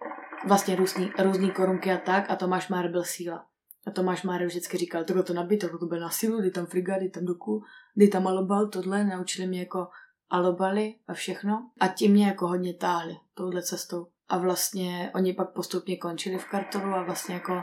vlastně 0.47 0.75
různý, 0.75 1.11
různý 1.19 1.51
korunky 1.51 1.91
a 1.91 1.97
tak 1.97 2.29
a 2.29 2.35
Tomáš 2.35 2.69
Máre 2.69 2.89
byl 2.89 3.03
síla. 3.03 3.45
A 3.87 3.91
Tomáš 3.91 4.23
Máre 4.23 4.45
vždycky 4.45 4.77
říkal, 4.77 5.03
tohle 5.03 5.23
to 5.23 5.33
nabít, 5.33 5.61
tohle 5.61 5.79
to 5.79 5.85
byl 5.85 5.99
na 5.99 6.09
sílu, 6.09 6.39
kdy 6.39 6.51
tam 6.51 6.65
friga, 6.65 6.97
kdy 6.97 7.09
tam 7.09 7.25
doku, 7.25 7.63
kdy 7.95 8.07
tam 8.07 8.27
alobal, 8.27 8.67
tohle, 8.67 9.03
naučili 9.03 9.47
mě 9.47 9.59
jako 9.59 9.87
alobali 10.29 10.95
a 11.07 11.13
všechno. 11.13 11.69
A 11.79 11.87
ti 11.87 12.07
mě 12.07 12.27
jako 12.27 12.47
hodně 12.47 12.73
táhli 12.73 13.17
touhle 13.33 13.61
cestou. 13.61 14.07
A 14.29 14.37
vlastně 14.37 15.11
oni 15.15 15.33
pak 15.33 15.53
postupně 15.53 15.97
končili 15.97 16.37
v 16.37 16.45
kartelu 16.45 16.93
a 16.93 17.03
vlastně 17.03 17.35
jako 17.35 17.61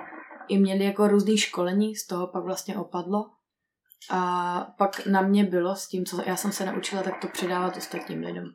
i 0.48 0.58
měli 0.58 0.84
jako 0.84 1.08
různý 1.08 1.38
školení, 1.38 1.96
z 1.96 2.06
toho 2.06 2.26
pak 2.26 2.44
vlastně 2.44 2.76
opadlo. 2.76 3.30
A 4.10 4.72
pak 4.78 5.06
na 5.06 5.20
mě 5.20 5.44
bylo 5.44 5.76
s 5.76 5.88
tím, 5.88 6.04
co 6.04 6.22
já 6.26 6.36
jsem 6.36 6.52
se 6.52 6.66
naučila, 6.66 7.02
tak 7.02 7.20
to 7.20 7.28
předávat 7.28 7.76
ostatním 7.76 8.20
lidem 8.20 8.54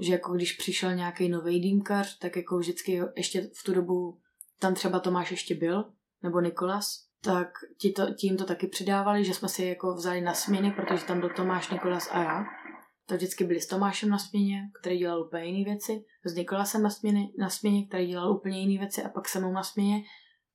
že 0.00 0.12
jako 0.12 0.32
když 0.32 0.52
přišel 0.52 0.94
nějaký 0.94 1.28
nový 1.28 1.60
dýmkař, 1.60 2.18
tak 2.18 2.36
jako 2.36 2.58
vždycky 2.58 3.00
ještě 3.16 3.50
v 3.54 3.64
tu 3.64 3.74
dobu 3.74 4.18
tam 4.58 4.74
třeba 4.74 5.00
Tomáš 5.00 5.30
ještě 5.30 5.54
byl, 5.54 5.84
nebo 6.22 6.40
Nikolas, 6.40 7.06
tak 7.20 7.48
ti 7.78 7.92
to, 7.92 8.14
tím 8.14 8.36
to 8.36 8.44
taky 8.44 8.66
přidávali, 8.66 9.24
že 9.24 9.34
jsme 9.34 9.48
si 9.48 9.64
jako 9.64 9.94
vzali 9.94 10.20
na 10.20 10.34
směny, 10.34 10.70
protože 10.70 11.04
tam 11.04 11.20
byl 11.20 11.30
Tomáš, 11.36 11.70
Nikolas 11.70 12.08
a 12.12 12.22
já. 12.22 12.44
To 13.06 13.14
vždycky 13.14 13.44
byli 13.44 13.60
s 13.60 13.66
Tomášem 13.66 14.08
na 14.08 14.18
směně, 14.18 14.70
který 14.80 14.98
dělal 14.98 15.22
úplně 15.22 15.44
jiné 15.44 15.64
věci, 15.70 16.04
s 16.24 16.34
Nikolasem 16.34 16.82
na 16.82 16.90
směně, 16.90 17.28
na 17.38 17.50
směně, 17.50 17.86
který 17.86 18.06
dělal 18.06 18.32
úplně 18.32 18.60
jiné 18.60 18.78
věci 18.78 19.02
a 19.02 19.08
pak 19.08 19.28
se 19.28 19.38
mnou 19.38 19.52
na 19.52 19.62
směně. 19.62 20.02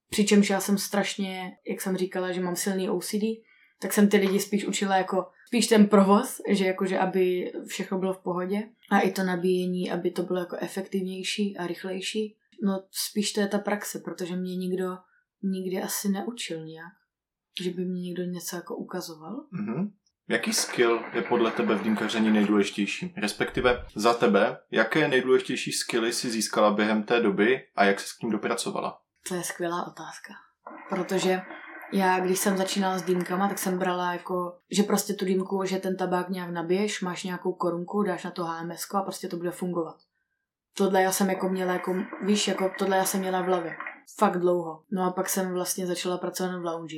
Přičemž 0.09 0.49
já 0.49 0.59
jsem 0.59 0.77
strašně, 0.77 1.51
jak 1.67 1.81
jsem 1.81 1.97
říkala, 1.97 2.31
že 2.31 2.41
mám 2.41 2.55
silný 2.55 2.89
OCD, 2.89 3.23
tak 3.79 3.93
jsem 3.93 4.09
ty 4.09 4.17
lidi 4.17 4.39
spíš 4.39 4.65
učila 4.65 4.97
jako 4.97 5.25
spíš 5.51 5.67
ten 5.67 5.87
provoz, 5.87 6.41
že 6.49 6.65
jakože 6.65 6.99
aby 6.99 7.51
všechno 7.67 7.99
bylo 7.99 8.13
v 8.13 8.23
pohodě 8.23 8.69
a 8.91 8.99
i 8.99 9.11
to 9.11 9.23
nabíjení, 9.23 9.91
aby 9.91 10.11
to 10.11 10.23
bylo 10.23 10.39
jako 10.39 10.57
efektivnější 10.59 11.57
a 11.57 11.67
rychlejší. 11.67 12.37
No 12.63 12.83
spíš 12.91 13.33
to 13.33 13.39
je 13.41 13.47
ta 13.47 13.59
praxe, 13.59 13.99
protože 13.99 14.35
mě 14.35 14.55
nikdo 14.55 14.97
nikdy 15.43 15.81
asi 15.81 16.09
neučil 16.09 16.65
nějak, 16.65 16.93
že 17.61 17.69
by 17.69 17.85
mě 17.85 18.01
někdo 18.01 18.23
něco 18.23 18.55
jako 18.55 18.75
ukazoval. 18.75 19.45
Mm-hmm. 19.53 19.91
Jaký 20.27 20.53
skill 20.53 20.99
je 21.13 21.21
podle 21.21 21.51
tebe 21.51 21.75
v 21.75 21.83
dýmkaření 21.83 22.31
nejdůležitější? 22.31 23.13
Respektive 23.17 23.85
za 23.95 24.13
tebe, 24.13 24.57
jaké 24.71 25.07
nejdůležitější 25.07 25.71
skilly 25.71 26.13
si 26.13 26.29
získala 26.29 26.73
během 26.73 27.03
té 27.03 27.19
doby 27.19 27.61
a 27.75 27.85
jak 27.85 27.99
se 27.99 28.07
s 28.07 28.17
tím 28.17 28.29
dopracovala? 28.29 29.01
To 29.27 29.35
je 29.35 29.43
skvělá 29.43 29.87
otázka, 29.87 30.33
protože 30.89 31.41
já, 31.91 32.19
když 32.19 32.39
jsem 32.39 32.57
začínala 32.57 32.97
s 32.97 33.01
dýmkama, 33.01 33.47
tak 33.47 33.59
jsem 33.59 33.79
brala 33.79 34.13
jako, 34.13 34.57
že 34.71 34.83
prostě 34.83 35.13
tu 35.13 35.25
dýmku, 35.25 35.65
že 35.65 35.77
ten 35.77 35.97
tabák 35.97 36.29
nějak 36.29 36.49
nabiješ, 36.49 37.01
máš 37.01 37.23
nějakou 37.23 37.53
korunku, 37.53 38.03
dáš 38.03 38.23
na 38.23 38.31
to 38.31 38.43
HMS 38.43 38.93
a 38.93 39.01
prostě 39.01 39.27
to 39.27 39.37
bude 39.37 39.51
fungovat. 39.51 39.95
tohle 40.77 41.01
já 41.01 41.11
jsem 41.11 41.29
jako 41.29 41.49
měla, 41.49 41.73
jako, 41.73 41.95
víš, 42.23 42.47
jako 42.47 42.71
tohle 42.77 42.97
já 42.97 43.05
jsem 43.05 43.19
měla 43.19 43.41
v 43.41 43.45
hlavě. 43.45 43.75
Fakt 44.17 44.39
dlouho. 44.39 44.83
No 44.91 45.03
a 45.03 45.11
pak 45.11 45.29
jsem 45.29 45.53
vlastně 45.53 45.87
začala 45.87 46.17
pracovat 46.17 46.59
v 46.59 46.65
lounge 46.65 46.97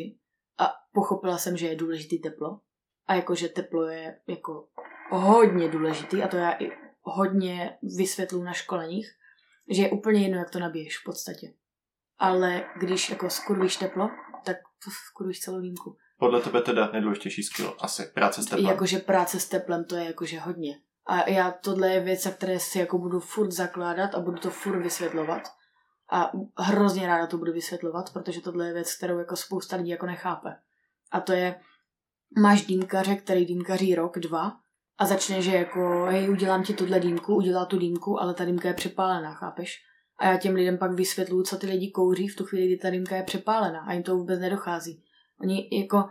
a 0.57 0.73
pochopila 0.93 1.37
jsem, 1.37 1.57
že 1.57 1.67
je 1.67 1.75
důležitý 1.75 2.19
teplo. 2.19 2.59
A 3.07 3.15
jakože 3.15 3.49
teplo 3.49 3.87
je 3.87 4.19
jako 4.27 4.67
hodně 5.11 5.69
důležitý 5.69 6.23
a 6.23 6.27
to 6.27 6.37
já 6.37 6.51
i 6.51 6.71
hodně 7.01 7.77
vysvětlu 7.97 8.43
na 8.43 8.53
školeních, 8.53 9.11
že 9.69 9.81
je 9.81 9.91
úplně 9.91 10.21
jedno, 10.21 10.37
jak 10.39 10.49
to 10.49 10.59
nabiješ 10.59 10.97
v 10.97 11.03
podstatě. 11.05 11.53
Ale 12.17 12.65
když 12.79 13.09
jako 13.09 13.29
skurvíš 13.29 13.77
teplo, 13.77 14.09
tak 14.45 14.57
skurvíš 15.09 15.39
celou 15.39 15.61
dýmku. 15.61 15.97
Podle 16.17 16.41
tebe 16.41 16.61
teda 16.61 16.89
nejdůležitější 16.91 17.43
skill 17.43 17.75
asi 17.79 18.05
práce 18.05 18.43
s 18.43 18.45
teplem. 18.45 18.71
Jakože 18.71 18.99
práce 18.99 19.39
s 19.39 19.49
teplem 19.49 19.85
to 19.85 19.95
je 19.95 20.05
jakože 20.05 20.39
hodně. 20.39 20.79
A 21.05 21.29
já 21.29 21.51
tohle 21.51 21.89
je 21.89 21.99
věc, 21.99 22.27
které 22.27 22.59
si 22.59 22.79
jako 22.79 22.97
budu 22.97 23.19
furt 23.19 23.51
zakládat 23.51 24.15
a 24.15 24.19
budu 24.19 24.37
to 24.37 24.49
furt 24.49 24.81
vysvětlovat. 24.81 25.41
A 26.11 26.31
hrozně 26.57 27.07
ráda 27.07 27.27
to 27.27 27.37
budu 27.37 27.53
vysvětlovat, 27.53 28.13
protože 28.13 28.41
tohle 28.41 28.67
je 28.67 28.73
věc, 28.73 28.95
kterou 28.95 29.17
jako 29.19 29.35
spousta 29.35 29.75
lidí 29.75 29.89
jako 29.89 30.05
nechápe. 30.05 30.55
A 31.11 31.19
to 31.19 31.33
je, 31.33 31.55
máš 32.37 32.65
dýmkaře, 32.65 33.15
který 33.15 33.45
dýmkaří 33.45 33.95
rok, 33.95 34.19
dva 34.19 34.51
a 34.97 35.05
začne, 35.05 35.41
že 35.41 35.55
jako, 35.55 36.05
hej, 36.05 36.29
udělám 36.29 36.63
ti 36.63 36.73
tuhle 36.73 36.99
dýmku, 36.99 37.35
udělá 37.35 37.65
tu 37.65 37.77
dýmku, 37.77 38.21
ale 38.21 38.33
ta 38.33 38.45
dýmka 38.45 38.67
je 38.67 38.73
přepálená, 38.73 39.33
chápeš? 39.33 39.77
A 40.18 40.27
já 40.27 40.38
těm 40.38 40.56
lidem 40.56 40.77
pak 40.77 40.91
vysvětluju, 40.91 41.44
co 41.44 41.57
ty 41.57 41.68
lidi 41.68 41.91
kouří 41.91 42.27
v 42.27 42.35
tu 42.35 42.45
chvíli, 42.45 42.68
kdy 42.68 42.77
ta 42.77 42.90
dýmka 42.90 43.15
je 43.15 43.23
přepálená 43.23 43.80
a 43.80 43.94
jim 43.94 44.03
to 44.03 44.15
vůbec 44.15 44.40
nedochází. 44.40 45.03
Oni 45.41 45.69
jako 45.72 46.03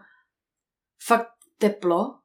fakt 1.06 1.28
teplo, 1.58 2.18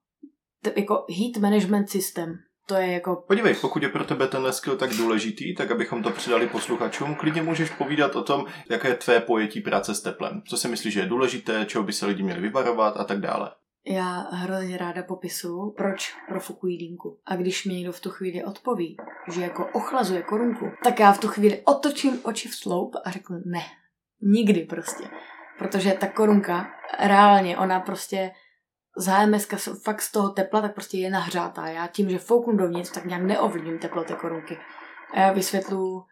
te, 0.62 0.74
jako 0.76 1.06
heat 1.10 1.38
management 1.38 1.90
systém, 1.90 2.40
to 2.68 2.76
je 2.76 2.91
jako... 2.91 3.16
Podívej, 3.28 3.56
pokud 3.56 3.84
je 3.84 3.90
pro 3.90 4.04
tebe 4.04 4.28
ten 4.28 4.54
skill 4.54 4.78
tak 4.78 4.94
důležitý, 4.94 5.56
tak 5.56 5.72
abychom 5.72 6.04
to 6.04 6.10
přidali 6.10 6.48
posluchačům, 6.48 7.16
klidně 7.16 7.41
můžeš 7.41 7.70
povídat 7.70 8.16
o 8.16 8.24
tom, 8.24 8.45
jaké 8.70 8.88
je 8.88 8.95
tvé 8.95 9.20
pojetí 9.20 9.62
práce 9.62 9.95
s 9.95 10.02
teplem. 10.02 10.41
Co 10.48 10.58
si 10.58 10.68
myslíš, 10.68 10.94
že 10.94 10.99
je 10.99 11.06
důležité, 11.06 11.66
čeho 11.66 11.84
by 11.84 11.94
se 11.94 12.06
lidi 12.06 12.24
měli 12.24 12.41
vyvarovat 12.41 12.98
a 12.98 13.04
tak 13.04 13.20
dále. 13.20 13.52
Já 13.89 14.27
hrozně 14.31 14.77
ráda 14.77 15.03
popisu, 15.03 15.73
proč 15.77 16.15
profukují 16.27 16.77
dýmku. 16.77 17.19
A 17.26 17.35
když 17.35 17.65
mi 17.65 17.73
někdo 17.73 17.91
v 17.91 17.99
tu 17.99 18.09
chvíli 18.09 18.43
odpoví, 18.43 18.97
že 19.34 19.41
jako 19.41 19.65
ochlazuje 19.73 20.22
korunku, 20.22 20.72
tak 20.84 20.99
já 20.99 21.14
v 21.14 21.19
tu 21.19 21.27
chvíli 21.27 21.61
otočím 21.65 22.19
oči 22.23 22.49
v 22.49 22.55
sloup 22.55 22.95
a 23.05 23.11
řeknu 23.11 23.38
ne. 23.45 23.61
Nikdy 24.22 24.61
prostě. 24.61 25.03
Protože 25.57 25.91
ta 25.91 26.07
korunka, 26.07 26.68
reálně, 26.99 27.57
ona 27.57 27.80
prostě 27.80 28.31
z 28.97 29.07
HMS 29.07 29.47
fakt 29.84 30.01
z 30.01 30.11
toho 30.11 30.30
tepla, 30.30 30.61
tak 30.61 30.73
prostě 30.73 30.97
je 30.97 31.09
nahřátá. 31.09 31.68
Já 31.68 31.88
tím, 31.88 32.09
že 32.09 32.18
fouknu 32.18 32.57
dovnitř, 32.57 32.91
tak 32.91 33.05
nějak 33.05 33.22
neovlivním 33.22 33.80
teplo 33.80 34.03
té 34.03 34.14
korunky. 34.14 34.57
A 35.14 35.19
já 35.19 35.34
vysvětlu, 35.34 36.03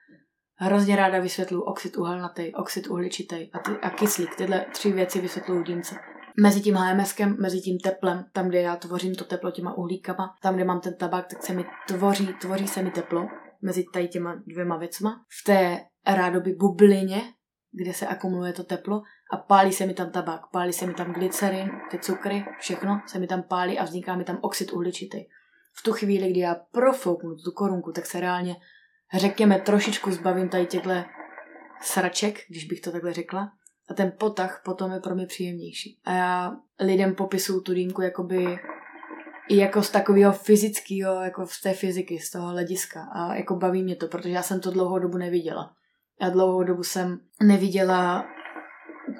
hrozně 0.55 0.95
ráda 0.95 1.19
vysvětlu 1.19 1.61
oxid 1.61 1.97
uhelnatý, 1.97 2.55
oxid 2.55 2.87
uhličitý 2.87 3.51
a, 3.53 3.59
ty, 3.59 3.71
a 3.71 3.89
kyslík. 3.89 4.35
Tyhle 4.35 4.65
tři 4.71 4.91
věci 4.91 5.21
vysvětluju 5.21 5.63
dýmce. 5.63 5.95
Mezi 6.41 6.61
tím 6.61 6.75
HMSkem, 6.75 7.37
mezi 7.39 7.61
tím 7.61 7.79
teplem, 7.79 8.25
tam, 8.33 8.49
kde 8.49 8.61
já 8.61 8.75
tvořím 8.75 9.15
to 9.15 9.23
teplo 9.23 9.51
těma 9.51 9.77
uhlíkama, 9.77 10.35
tam, 10.41 10.55
kde 10.55 10.63
mám 10.63 10.81
ten 10.81 10.93
tabák, 10.93 11.27
tak 11.27 11.43
se 11.43 11.53
mi 11.53 11.65
tvoří, 11.87 12.27
tvoří 12.41 12.67
se 12.67 12.83
mi 12.83 12.91
teplo 12.91 13.27
mezi 13.61 13.85
tady 13.93 14.07
těma 14.07 14.35
dvěma 14.47 14.77
věcma. 14.77 15.25
V 15.41 15.43
té 15.45 15.79
rádoby 16.07 16.53
bublině, 16.53 17.21
kde 17.71 17.93
se 17.93 18.07
akumuluje 18.07 18.53
to 18.53 18.63
teplo 18.63 19.01
a 19.31 19.37
pálí 19.37 19.73
se 19.73 19.85
mi 19.85 19.93
tam 19.93 20.11
tabák, 20.11 20.41
pálí 20.51 20.73
se 20.73 20.87
mi 20.87 20.93
tam 20.93 21.13
glycerin, 21.13 21.71
ty 21.91 21.99
cukry, 21.99 22.45
všechno 22.59 23.01
se 23.07 23.19
mi 23.19 23.27
tam 23.27 23.43
pálí 23.43 23.79
a 23.79 23.83
vzniká 23.83 24.15
mi 24.15 24.23
tam 24.23 24.39
oxid 24.41 24.73
uhličitý. 24.73 25.17
V 25.73 25.83
tu 25.83 25.91
chvíli, 25.93 26.31
kdy 26.31 26.39
já 26.39 26.55
profouknu 26.71 27.35
tu 27.35 27.51
korunku, 27.51 27.91
tak 27.91 28.05
se 28.05 28.19
reálně, 28.19 28.55
řekněme, 29.13 29.59
trošičku 29.59 30.11
zbavím 30.11 30.49
tady 30.49 30.65
těchto 30.65 30.89
sraček, 31.81 32.39
když 32.49 32.65
bych 32.65 32.81
to 32.81 32.91
takhle 32.91 33.13
řekla. 33.13 33.51
A 33.87 33.93
ten 33.93 34.13
potah 34.19 34.61
potom 34.65 34.91
je 34.91 34.99
pro 34.99 35.15
mě 35.15 35.25
příjemnější. 35.25 35.99
A 36.05 36.13
já 36.13 36.55
lidem 36.79 37.15
popisuju 37.15 37.61
tu 37.61 37.73
dýmku 37.73 38.01
jakoby 38.01 38.57
i 39.49 39.57
jako 39.57 39.83
z 39.83 39.89
takového 39.89 40.33
fyzického, 40.33 41.21
jako 41.21 41.47
z 41.47 41.61
té 41.61 41.73
fyziky, 41.73 42.19
z 42.19 42.31
toho 42.31 42.47
hlediska. 42.47 43.03
A 43.13 43.35
jako 43.35 43.55
baví 43.55 43.83
mě 43.83 43.95
to, 43.95 44.07
protože 44.07 44.29
já 44.29 44.41
jsem 44.41 44.59
to 44.59 44.71
dlouhou 44.71 44.99
dobu 44.99 45.17
neviděla. 45.17 45.73
Já 46.21 46.29
dlouhou 46.29 46.63
dobu 46.63 46.83
jsem 46.83 47.19
neviděla 47.43 48.25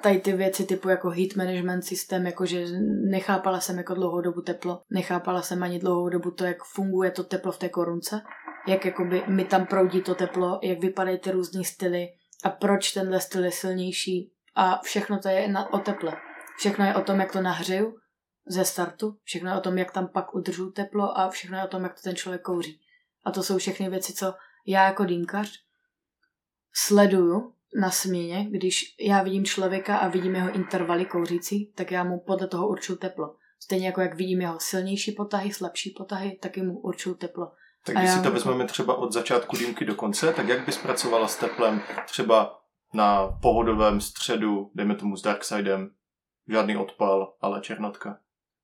tady 0.02 0.18
ty 0.18 0.32
věci 0.32 0.64
typu 0.64 0.88
jako 0.88 1.10
heat 1.10 1.36
management 1.36 1.82
systém, 1.82 2.26
jakože 2.26 2.64
nechápala 3.10 3.60
jsem 3.60 3.78
jako 3.78 3.94
dlouhou 3.94 4.20
dobu 4.20 4.40
teplo, 4.40 4.82
nechápala 4.90 5.42
jsem 5.42 5.62
ani 5.62 5.78
dlouhou 5.78 6.08
dobu 6.08 6.30
to, 6.30 6.44
jak 6.44 6.64
funguje 6.64 7.10
to 7.10 7.24
teplo 7.24 7.52
v 7.52 7.58
té 7.58 7.68
korunce, 7.68 8.20
jak 8.68 8.84
jakoby 8.84 9.22
mi 9.26 9.44
tam 9.44 9.66
proudí 9.66 10.02
to 10.02 10.14
teplo, 10.14 10.58
jak 10.62 10.80
vypadají 10.80 11.18
ty 11.18 11.30
různé 11.30 11.64
styly 11.64 12.08
a 12.44 12.50
proč 12.50 12.92
tenhle 12.92 13.20
styl 13.20 13.44
je 13.44 13.50
silnější 13.50 14.32
a 14.56 14.80
všechno 14.82 15.18
to 15.18 15.28
je 15.28 15.48
na, 15.48 15.72
o 15.72 15.78
teple. 15.78 16.16
Všechno 16.58 16.84
je 16.84 16.94
o 16.94 17.02
tom, 17.02 17.20
jak 17.20 17.32
to 17.32 17.40
nahřeju 17.40 17.96
ze 18.46 18.64
startu, 18.64 19.16
všechno 19.24 19.50
je 19.50 19.56
o 19.56 19.60
tom, 19.60 19.78
jak 19.78 19.92
tam 19.92 20.08
pak 20.08 20.34
udržu 20.34 20.70
teplo 20.70 21.18
a 21.18 21.28
všechno 21.28 21.58
je 21.58 21.64
o 21.64 21.68
tom, 21.68 21.82
jak 21.82 21.94
to 21.94 22.00
ten 22.00 22.16
člověk 22.16 22.42
kouří. 22.42 22.80
A 23.24 23.30
to 23.30 23.42
jsou 23.42 23.58
všechny 23.58 23.90
věci, 23.90 24.12
co 24.12 24.34
já 24.66 24.84
jako 24.84 25.04
dýmkař 25.04 25.66
sleduju 26.74 27.52
na 27.80 27.90
směně, 27.90 28.46
když 28.50 28.94
já 29.00 29.22
vidím 29.22 29.44
člověka 29.44 29.96
a 29.96 30.08
vidím 30.08 30.34
jeho 30.34 30.54
intervaly 30.54 31.04
kouřící, 31.04 31.72
tak 31.74 31.90
já 31.90 32.04
mu 32.04 32.20
podle 32.26 32.48
toho 32.48 32.68
určuju 32.68 32.98
teplo. 32.98 33.36
Stejně 33.60 33.86
jako 33.86 34.00
jak 34.00 34.14
vidím 34.14 34.40
jeho 34.40 34.60
silnější 34.60 35.12
potahy, 35.12 35.52
slabší 35.52 35.90
potahy, 35.90 36.38
tak 36.42 36.56
mu 36.56 36.78
určuju 36.78 37.14
teplo. 37.14 37.52
Tak 37.84 37.96
když 37.96 38.10
si 38.10 38.22
to 38.22 38.30
vezmeme 38.30 38.64
třeba 38.64 38.94
od 38.94 39.12
začátku 39.12 39.56
dýmky 39.56 39.84
do 39.84 39.94
konce, 39.94 40.32
tak 40.32 40.48
jak 40.48 40.66
bys 40.66 40.78
pracovala 40.78 41.28
s 41.28 41.36
teplem 41.36 41.82
třeba 42.06 42.65
na 42.96 43.38
pohodovém 43.42 44.00
středu, 44.00 44.70
dejme 44.74 44.94
tomu 44.94 45.16
s 45.16 45.22
Darksidem, 45.22 45.90
žádný 46.48 46.76
odpal, 46.76 47.34
ale 47.40 47.60
černotka? 47.60 48.18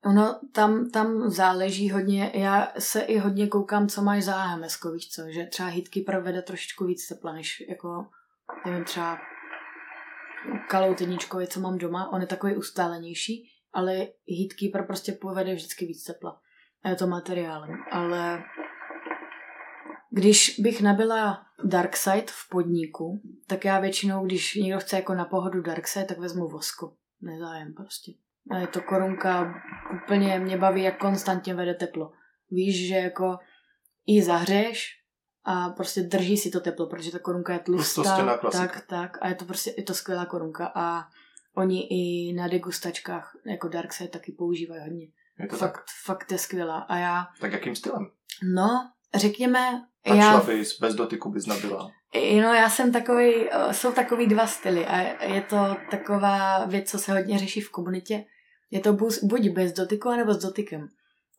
Ono 0.04 0.40
tam, 0.52 0.90
tam 0.90 1.30
záleží 1.30 1.90
hodně, 1.90 2.32
já 2.34 2.72
se 2.78 3.00
i 3.00 3.18
hodně 3.18 3.46
koukám, 3.46 3.88
co 3.88 4.02
máš 4.02 4.22
za 4.22 4.36
HMS, 4.36 4.78
víš 4.94 5.08
co, 5.08 5.22
že 5.30 5.46
třeba 5.46 5.68
hitky 5.68 6.00
provede 6.00 6.42
trošičku 6.42 6.84
víc 6.84 7.08
tepla, 7.08 7.32
než 7.32 7.62
jako 7.68 8.06
nevím, 8.66 8.84
třeba 8.84 9.18
kalouteničkovi, 10.68 11.46
co 11.46 11.60
mám 11.60 11.78
doma, 11.78 12.12
on 12.12 12.20
je 12.20 12.26
takový 12.26 12.56
ustálenější, 12.56 13.48
ale 13.72 13.92
Heatkeeper 14.38 14.86
prostě 14.86 15.12
povede 15.12 15.54
vždycky 15.54 15.86
víc 15.86 16.04
tepla. 16.04 16.40
To 16.98 17.06
materiálem. 17.06 17.70
Ale 17.90 18.42
když 20.12 20.60
bych 20.60 20.82
nabila 20.82 21.46
Darkside 21.64 22.26
v 22.26 22.48
podniku, 22.50 23.22
tak 23.46 23.64
já 23.64 23.80
většinou, 23.80 24.24
když 24.26 24.54
někdo 24.54 24.78
chce 24.80 24.96
jako 24.96 25.14
na 25.14 25.24
pohodu 25.24 25.62
Darkside, 25.62 26.04
tak 26.04 26.18
vezmu 26.18 26.48
vosku. 26.48 26.96
Nezájem 27.20 27.74
prostě. 27.74 28.12
A 28.50 28.58
je 28.58 28.66
to 28.66 28.80
korunka, 28.80 29.54
úplně 30.02 30.38
mě 30.38 30.56
baví, 30.56 30.82
jak 30.82 30.98
konstantně 30.98 31.54
vede 31.54 31.74
teplo. 31.74 32.12
Víš, 32.50 32.88
že 32.88 32.94
jako 32.94 33.38
i 34.06 34.22
zahřeješ, 34.22 35.02
a 35.44 35.68
prostě 35.68 36.02
drží 36.02 36.36
si 36.36 36.50
to 36.50 36.60
teplo, 36.60 36.86
protože 36.86 37.12
ta 37.12 37.18
korunka 37.18 37.52
je 37.52 37.58
tlustá. 37.58 38.38
Tak, 38.52 38.86
tak. 38.86 39.18
A 39.20 39.28
je 39.28 39.34
to 39.34 39.44
prostě, 39.44 39.74
je 39.76 39.82
to 39.82 39.94
skvělá 39.94 40.26
korunka 40.26 40.72
a 40.74 41.04
oni 41.56 41.86
i 41.90 42.32
na 42.32 42.48
degustačkách 42.48 43.36
jako 43.46 43.68
Darkside 43.68 44.08
taky 44.08 44.32
používají 44.32 44.80
hodně. 44.82 45.06
Je 45.38 45.48
to 45.48 45.56
fakt, 45.56 45.72
tak? 45.72 45.84
fakt 46.04 46.32
je 46.32 46.38
skvělá. 46.38 46.78
A 46.78 46.96
já... 46.96 47.26
Tak 47.40 47.52
jakým 47.52 47.76
stylem? 47.76 48.10
No, 48.54 48.90
řekněme... 49.14 49.86
Tak 50.04 50.16
já... 50.16 50.40
bys, 50.40 50.80
bez 50.80 50.94
dotyku 50.94 51.30
bys 51.30 51.46
nabila. 51.46 51.90
No, 52.14 52.54
já 52.54 52.70
jsem 52.70 52.92
takový, 52.92 53.32
jsou 53.70 53.92
takový 53.92 54.26
dva 54.26 54.46
styly 54.46 54.86
a 54.86 55.24
je 55.24 55.42
to 55.42 55.76
taková 55.90 56.64
věc, 56.64 56.90
co 56.90 56.98
se 56.98 57.12
hodně 57.12 57.38
řeší 57.38 57.60
v 57.60 57.70
komunitě. 57.70 58.24
Je 58.70 58.80
to 58.80 58.92
buď 59.22 59.48
bez 59.48 59.72
dotyku, 59.72 60.10
nebo 60.10 60.34
s 60.34 60.38
dotykem. 60.38 60.88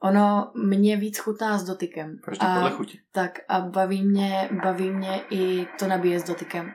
Ono 0.02 0.52
mě 0.56 0.98
víc 0.98 1.18
chutná 1.18 1.57
s 1.57 1.64
dotykem. 1.64 2.18
Každý 2.23 2.48
podle 2.53 2.72
chuti. 2.72 2.99
Tak 3.11 3.40
a 3.48 3.60
baví 3.60 4.03
mě, 4.03 4.49
baví 4.64 4.91
mě 4.91 5.22
i 5.30 5.68
to 5.80 5.88
nabíjet 5.88 6.22
s 6.22 6.27
dotykem. 6.27 6.72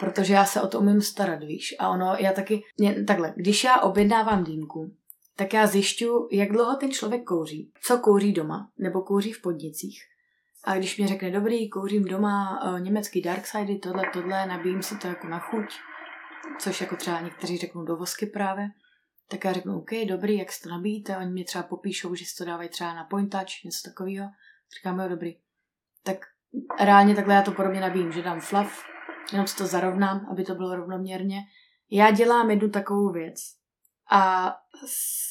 Protože 0.00 0.34
já 0.34 0.44
se 0.44 0.62
o 0.62 0.66
to 0.66 0.80
umím 0.80 1.00
starat, 1.00 1.44
víš. 1.44 1.76
A 1.78 1.88
ono, 1.88 2.16
já 2.18 2.32
taky, 2.32 2.62
mě, 2.78 3.04
takhle, 3.04 3.32
když 3.36 3.64
já 3.64 3.80
objednávám 3.80 4.44
dýmku, 4.44 4.92
tak 5.36 5.52
já 5.52 5.66
zjišťu, 5.66 6.28
jak 6.32 6.52
dlouho 6.52 6.76
ten 6.76 6.90
člověk 6.90 7.24
kouří, 7.24 7.70
co 7.82 7.98
kouří 7.98 8.32
doma, 8.32 8.68
nebo 8.78 9.02
kouří 9.02 9.32
v 9.32 9.42
podnicích. 9.42 10.02
A 10.64 10.76
když 10.76 10.98
mě 10.98 11.08
řekne, 11.08 11.30
dobrý, 11.30 11.70
kouřím 11.70 12.04
doma 12.04 12.64
uh, 12.64 12.80
německý 12.80 13.22
Darksidy, 13.22 13.78
tohle, 13.78 14.10
tohle, 14.12 14.46
nabíjím 14.46 14.82
si 14.82 14.98
to 14.98 15.08
jako 15.08 15.28
na 15.28 15.38
chuť, 15.38 15.74
což 16.58 16.80
jako 16.80 16.96
třeba 16.96 17.20
někteří 17.20 17.58
řeknou 17.58 17.84
do 17.84 17.96
vosky 17.96 18.26
právě, 18.26 18.68
tak 19.28 19.44
já 19.44 19.52
řeknu, 19.52 19.78
OK, 19.78 19.90
dobrý, 20.08 20.38
jak 20.38 20.52
si 20.52 20.62
to 20.62 20.68
nabíjíte, 20.68 21.16
oni 21.16 21.30
mě 21.30 21.44
třeba 21.44 21.64
popíšou, 21.64 22.14
že 22.14 22.24
si 22.24 22.36
to 22.36 22.44
dávají 22.44 22.68
třeba 22.68 22.94
na 22.94 23.04
point 23.04 23.32
touch, 23.32 23.64
něco 23.64 23.90
takového. 23.90 24.26
Říkám, 24.76 25.00
jo, 25.00 25.08
dobrý. 25.08 25.36
Tak 26.02 26.18
reálně 26.80 27.14
takhle 27.14 27.34
já 27.34 27.42
to 27.42 27.52
podobně 27.52 27.80
nabíjím, 27.80 28.12
že 28.12 28.22
dám 28.22 28.40
fluff, 28.40 28.84
jenom 29.32 29.46
si 29.46 29.56
to 29.56 29.66
zarovnám, 29.66 30.26
aby 30.30 30.44
to 30.44 30.54
bylo 30.54 30.76
rovnoměrně. 30.76 31.40
Já 31.90 32.10
dělám 32.10 32.50
jednu 32.50 32.70
takovou 32.70 33.12
věc 33.12 33.34
a 34.10 34.54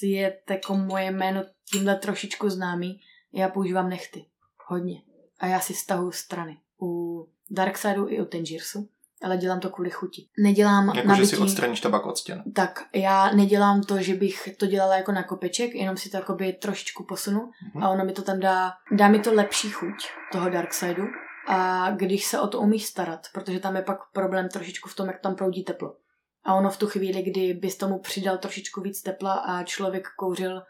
je 0.02 0.42
jako 0.50 0.74
moje 0.76 1.12
jméno 1.12 1.44
tímhle 1.72 1.96
trošičku 1.96 2.50
známý. 2.50 3.02
Já 3.34 3.50
používám 3.50 3.90
nechty. 3.90 4.26
Hodně. 4.66 5.07
A 5.40 5.48
já 5.48 5.60
si 5.60 5.74
stahuju 5.74 6.12
strany. 6.12 6.58
u 6.82 7.28
Darksideu 7.52 8.08
i 8.10 8.22
u 8.22 8.26
Tangiersu, 8.26 8.90
ale 9.24 9.38
dělám 9.38 9.60
to 9.60 9.70
kvůli 9.70 9.90
chuti. 9.90 10.28
Nedělám 10.40 10.88
Jako, 10.96 11.08
nabití... 11.08 11.30
že 11.30 11.36
si 11.36 11.42
odstraníš 11.42 11.82
tabak 11.82 12.06
od 12.06 12.18
stěn. 12.18 12.44
Tak, 12.56 12.84
já 12.94 13.32
nedělám 13.32 13.82
to, 13.84 14.02
že 14.02 14.14
bych 14.16 14.50
to 14.58 14.66
dělala 14.66 14.96
jako 14.98 15.12
na 15.12 15.24
kopeček, 15.24 15.76
jenom 15.76 15.98
si 15.98 16.10
to 16.10 16.18
jakoby 16.18 16.54
trošičku 16.54 17.04
posunu 17.04 17.52
Mhm. 17.74 17.84
a 17.84 17.90
ono 17.90 18.06
mi 18.06 18.14
to 18.14 18.22
tam 18.22 18.40
dá, 18.40 18.72
dá 18.92 19.08
mi 19.08 19.20
to 19.20 19.34
lepší 19.34 19.70
chuť 19.70 19.94
toho 20.32 20.50
Darksidu 20.50 21.04
a 21.48 21.92
když 21.92 22.26
se 22.26 22.40
o 22.40 22.48
to 22.48 22.60
umíš 22.62 22.86
starat, 22.86 23.28
protože 23.34 23.60
tam 23.60 23.76
je 23.76 23.82
pak 23.82 23.98
problém 24.14 24.50
trošičku 24.50 24.90
v 24.90 24.96
tom, 24.96 25.08
jak 25.08 25.20
tam 25.22 25.36
proudí 25.36 25.64
teplo. 25.64 25.96
A 26.44 26.54
ono 26.56 26.70
v 26.70 26.78
tu 26.78 26.88
chvíli, 26.88 27.22
kdy 27.24 27.54
bys 27.54 27.78
tomu 27.78 28.00
přidal 28.00 28.38
trošičku 28.38 28.82
víc 28.82 29.02
tepla 29.02 29.34
a 29.34 29.64
člověk 29.64 30.08
kouřil, 30.18 30.62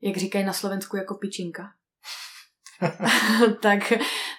jak 0.00 0.16
říkají 0.16 0.44
na 0.44 0.52
Slovensku, 0.52 0.96
jako 0.96 1.14
pičinka, 1.14 1.62
tak, 3.62 3.92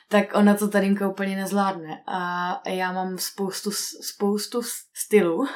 tak 0.10 0.36
ona 0.36 0.54
to 0.54 0.68
ta 0.68 0.80
dýmka 0.80 1.10
úplně 1.10 1.36
nezvládne. 1.36 2.04
A 2.08 2.52
já 2.70 2.92
mám 2.92 3.18
spoustu, 3.18 3.72
spoustu 4.02 4.62
stylů, 4.94 5.48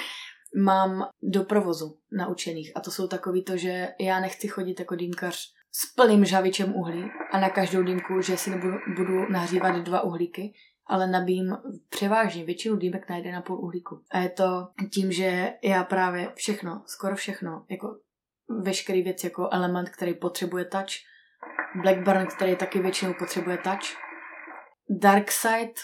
mám 0.64 1.08
do 1.22 1.44
provozu 1.44 1.98
naučených. 2.12 2.72
A 2.74 2.80
to 2.80 2.90
jsou 2.90 3.08
takový 3.08 3.44
to, 3.44 3.56
že 3.56 3.88
já 4.00 4.20
nechci 4.20 4.48
chodit 4.48 4.80
jako 4.80 4.94
dýmkař 4.94 5.52
s 5.72 5.94
plným 5.94 6.24
žavičem 6.24 6.74
uhlí 6.74 7.04
a 7.32 7.40
na 7.40 7.50
každou 7.50 7.82
dýmku, 7.82 8.20
že 8.20 8.36
si 8.36 8.50
nebudu, 8.50 8.76
budu 8.96 9.32
nahřívat 9.32 9.76
dva 9.76 10.00
uhlíky, 10.00 10.52
ale 10.86 11.06
nabím 11.06 11.56
převážně 11.88 12.44
většinu 12.44 12.76
dýmek 12.76 13.08
na 13.08 13.16
1,5 13.16 13.58
uhlíku. 13.60 14.02
A 14.10 14.18
je 14.18 14.28
to 14.28 14.68
tím, 14.92 15.12
že 15.12 15.52
já 15.62 15.84
právě 15.84 16.32
všechno, 16.34 16.82
skoro 16.86 17.16
všechno, 17.16 17.64
jako 17.68 17.98
veškerý 18.62 19.02
věc 19.02 19.24
jako 19.24 19.48
element, 19.52 19.88
který 19.88 20.14
potřebuje 20.14 20.64
touch, 20.64 21.07
Blackburn, 21.74 22.26
který 22.26 22.56
taky 22.56 22.78
většinou 22.78 23.14
potřebuje 23.14 23.58
touch, 23.58 23.96
Darkseid, 24.90 25.80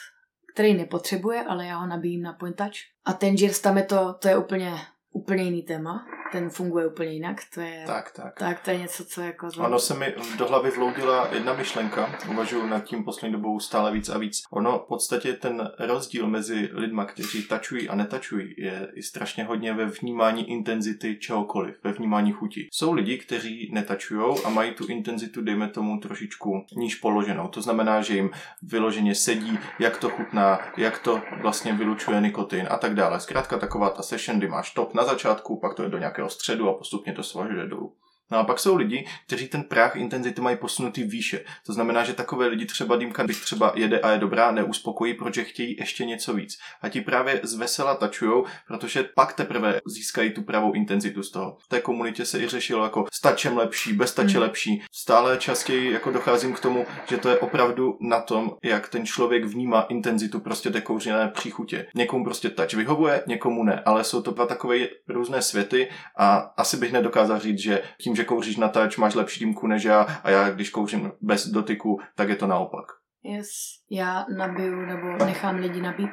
který 0.54 0.74
nepotřebuje, 0.74 1.44
ale 1.44 1.66
já 1.66 1.76
ho 1.76 1.86
nabíjím 1.86 2.22
na 2.22 2.32
point 2.32 2.56
touch. 2.56 2.76
A 3.04 3.12
Tangiers, 3.12 3.60
tam 3.60 3.76
je 3.76 3.84
to, 3.84 4.14
to 4.14 4.28
je 4.28 4.36
úplně, 4.36 4.74
úplně 5.14 5.42
jiný 5.42 5.62
téma. 5.62 6.06
Ten 6.32 6.50
funguje 6.50 6.86
úplně 6.86 7.10
jinak. 7.10 7.36
To 7.54 7.60
je, 7.60 7.84
Tak, 7.86 8.10
tak. 8.12 8.38
tak 8.38 8.60
to 8.60 8.70
je 8.70 8.78
něco, 8.78 9.04
co 9.04 9.20
jako... 9.20 9.48
Ono 9.58 9.78
se 9.78 9.94
mi 9.94 10.14
do 10.38 10.46
hlavy 10.46 10.70
vloudila 10.70 11.28
jedna 11.32 11.52
myšlenka, 11.52 12.18
uvažuji 12.30 12.66
nad 12.66 12.84
tím 12.84 13.04
poslední 13.04 13.32
dobou 13.32 13.60
stále 13.60 13.92
víc 13.92 14.08
a 14.08 14.18
víc. 14.18 14.42
Ono 14.50 14.78
v 14.78 14.88
podstatě 14.88 15.32
ten 15.32 15.70
rozdíl 15.78 16.26
mezi 16.26 16.68
lidma, 16.72 17.04
kteří 17.04 17.42
tačují 17.42 17.88
a 17.88 17.94
netačují, 17.94 18.54
je 18.58 18.88
i 18.94 19.02
strašně 19.02 19.44
hodně 19.44 19.72
ve 19.72 19.86
vnímání 19.86 20.50
intenzity 20.50 21.16
čehokoliv, 21.16 21.74
ve 21.84 21.92
vnímání 21.92 22.32
chuti. 22.32 22.68
Jsou 22.72 22.92
lidi, 22.92 23.18
kteří 23.18 23.70
netačují 23.72 24.36
a 24.44 24.48
mají 24.48 24.72
tu 24.72 24.86
intenzitu, 24.86 25.42
dejme 25.42 25.68
tomu, 25.68 25.98
trošičku 26.00 26.66
níž 26.76 26.94
položenou. 26.94 27.48
To 27.48 27.62
znamená, 27.62 28.00
že 28.00 28.14
jim 28.14 28.30
vyloženě 28.62 29.14
sedí, 29.14 29.58
jak 29.78 29.96
to 29.96 30.10
chutná, 30.10 30.58
jak 30.76 30.98
to 30.98 31.20
vlastně 31.42 31.72
vylučuje 31.72 32.20
nikotin 32.20 32.66
a 32.70 32.76
tak 32.76 32.94
dále. 32.94 33.20
Zkrátka 33.20 33.58
taková 33.58 33.90
ta 33.90 34.02
session, 34.02 34.38
kdy 34.38 34.48
máš 34.48 34.70
top 34.70 34.94
na 34.94 35.03
začátku, 35.04 35.56
pak 35.56 35.74
to 35.74 35.82
je 35.82 35.88
do 35.88 35.98
nějakého 35.98 36.28
středu 36.28 36.68
a 36.68 36.74
postupně 36.74 37.12
to 37.12 37.22
svažuje 37.22 37.66
dolů. 37.66 37.92
No 38.34 38.40
a 38.40 38.44
pak 38.44 38.58
jsou 38.58 38.76
lidi, 38.76 39.06
kteří 39.26 39.48
ten 39.48 39.62
práh 39.62 39.96
intenzity 39.96 40.40
mají 40.40 40.56
posunutý 40.56 41.04
výše. 41.04 41.44
To 41.66 41.72
znamená, 41.72 42.04
že 42.04 42.12
takové 42.12 42.46
lidi 42.46 42.66
třeba 42.66 42.96
dýmka, 42.96 43.22
když 43.22 43.40
třeba 43.40 43.72
jede 43.74 44.00
a 44.00 44.10
je 44.10 44.18
dobrá, 44.18 44.50
neuspokojí, 44.50 45.14
protože 45.14 45.44
chtějí 45.44 45.76
ještě 45.78 46.04
něco 46.04 46.34
víc. 46.34 46.58
A 46.82 46.88
ti 46.88 47.00
právě 47.00 47.40
z 47.42 47.54
vesela 47.54 47.94
tačujou, 47.94 48.44
protože 48.68 49.02
pak 49.02 49.32
teprve 49.32 49.80
získají 49.86 50.30
tu 50.30 50.42
pravou 50.42 50.72
intenzitu 50.72 51.22
z 51.22 51.30
toho. 51.30 51.56
V 51.60 51.68
té 51.68 51.80
komunitě 51.80 52.24
se 52.24 52.40
i 52.40 52.48
řešilo 52.48 52.84
jako 52.84 53.06
s 53.12 53.20
tačem 53.20 53.56
lepší, 53.56 53.92
bez 53.92 54.14
tače 54.14 54.32
Hmm. 54.32 54.42
lepší. 54.42 54.82
Stále 54.92 55.36
častěji 55.36 55.92
jako 55.92 56.10
docházím 56.10 56.52
k 56.52 56.60
tomu, 56.60 56.86
že 57.08 57.16
to 57.16 57.28
je 57.28 57.38
opravdu 57.38 57.98
na 58.00 58.20
tom, 58.20 58.56
jak 58.62 58.88
ten 58.88 59.06
člověk 59.06 59.44
vnímá 59.44 59.82
intenzitu 59.82 60.40
prostě 60.40 60.70
té 60.70 60.80
kouřené 60.80 61.28
příchutě. 61.28 61.86
Někomu 61.94 62.24
prostě 62.24 62.50
tač 62.50 62.74
vyhovuje, 62.74 63.22
někomu 63.26 63.64
ne, 63.64 63.82
ale 63.86 64.04
jsou 64.04 64.22
to 64.22 64.30
dva 64.30 64.46
takové 64.46 64.76
různé 65.08 65.42
světy 65.42 65.88
a 66.16 66.36
asi 66.36 66.76
bych 66.76 66.92
nedokázal 66.92 67.38
říct, 67.38 67.58
že 67.58 67.82
tím, 68.00 68.16
že 68.16 68.23
kouříš 68.24 68.56
na 68.56 68.68
tač, 68.68 68.96
máš 68.96 69.14
lepší 69.14 69.44
dýmku 69.44 69.66
než 69.66 69.84
já 69.84 70.00
a 70.00 70.30
já, 70.30 70.50
když 70.50 70.70
kouřím 70.70 71.12
bez 71.20 71.46
dotyku, 71.46 72.00
tak 72.16 72.28
je 72.28 72.36
to 72.36 72.46
naopak. 72.46 72.84
Yes. 73.22 73.48
Já 73.90 74.26
nabiju 74.36 74.80
nebo 74.80 75.24
nechám 75.24 75.56
lidi 75.56 75.80
nabít 75.80 76.10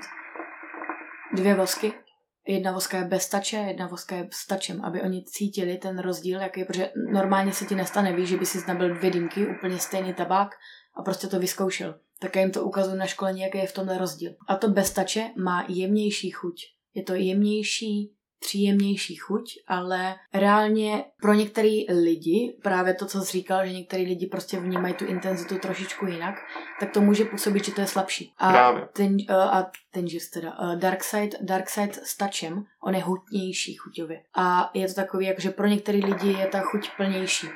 dvě 1.34 1.56
vosky. 1.56 1.94
Jedna 2.48 2.72
voska 2.72 2.98
je 2.98 3.04
bez 3.04 3.30
tače, 3.30 3.58
jedna 3.58 3.88
voska 3.88 4.16
je 4.16 4.28
s 4.32 4.48
tačem, 4.48 4.86
aby 4.86 5.02
oni 5.02 5.24
cítili 5.24 5.78
ten 5.78 6.00
rozdíl, 6.00 6.40
jaký, 6.42 6.64
protože 6.64 6.92
normálně 7.12 7.54
se 7.54 7.66
ti 7.66 7.76
nestane, 7.76 8.16
víš, 8.16 8.30
že 8.30 8.38
by 8.38 8.46
si 8.46 8.68
nabil 8.68 8.96
dvě 8.96 9.12
dýmky, 9.12 9.48
úplně 9.48 9.80
stejný 9.80 10.14
tabák 10.14 10.50
a 10.96 11.02
prostě 11.04 11.28
to 11.28 11.40
vyzkoušel. 11.40 12.00
Tak 12.20 12.36
já 12.36 12.42
jim 12.42 12.52
to 12.52 12.64
ukazuju 12.64 12.98
na 12.98 13.06
školení, 13.06 13.42
jaký 13.42 13.58
je 13.58 13.68
v 13.68 13.74
tomhle 13.74 13.98
rozdíl. 13.98 14.32
A 14.48 14.56
to 14.56 14.68
bez 14.68 14.92
tače 14.92 15.30
má 15.44 15.66
jemnější 15.68 16.30
chuť. 16.30 16.56
Je 16.94 17.04
to 17.04 17.14
jemnější, 17.14 18.14
příjemnější 18.42 19.16
chuť, 19.16 19.60
ale 19.68 20.16
reálně 20.34 21.06
pro 21.22 21.34
některý 21.34 21.86
lidi, 21.94 22.58
právě 22.62 22.94
to, 22.94 23.06
co 23.06 23.22
jsi 23.22 23.32
říkal, 23.32 23.66
že 23.66 23.74
některý 23.74 24.06
lidi 24.06 24.26
prostě 24.26 24.60
vnímají 24.60 24.94
tu 24.94 25.06
intenzitu 25.06 25.58
trošičku 25.58 26.06
jinak, 26.06 26.36
tak 26.80 26.92
to 26.92 27.02
může 27.02 27.26
působit, 27.26 27.66
že 27.66 27.72
to 27.72 27.82
je 27.82 27.88
slabší. 27.88 28.34
A 28.38 28.52
Právě. 28.52 28.88
ten, 28.94 29.18
uh, 29.30 29.36
a 29.36 29.72
ten 29.92 30.06
teda, 30.34 30.60
uh, 30.60 30.76
Darkseid, 30.76 31.36
Darkseid 31.42 31.96
s 31.96 32.18
tačem, 32.18 32.64
on 32.84 32.96
je 32.96 33.04
hutnější 33.04 33.74
chuťově. 33.74 34.22
A 34.36 34.72
je 34.74 34.88
to 34.88 34.94
takový, 34.94 35.26
jako, 35.26 35.42
že 35.42 35.50
pro 35.50 35.68
některý 35.68 36.06
lidi 36.06 36.32
je 36.40 36.48
ta 36.48 36.62
chuť 36.62 36.90
plnější. 36.98 37.48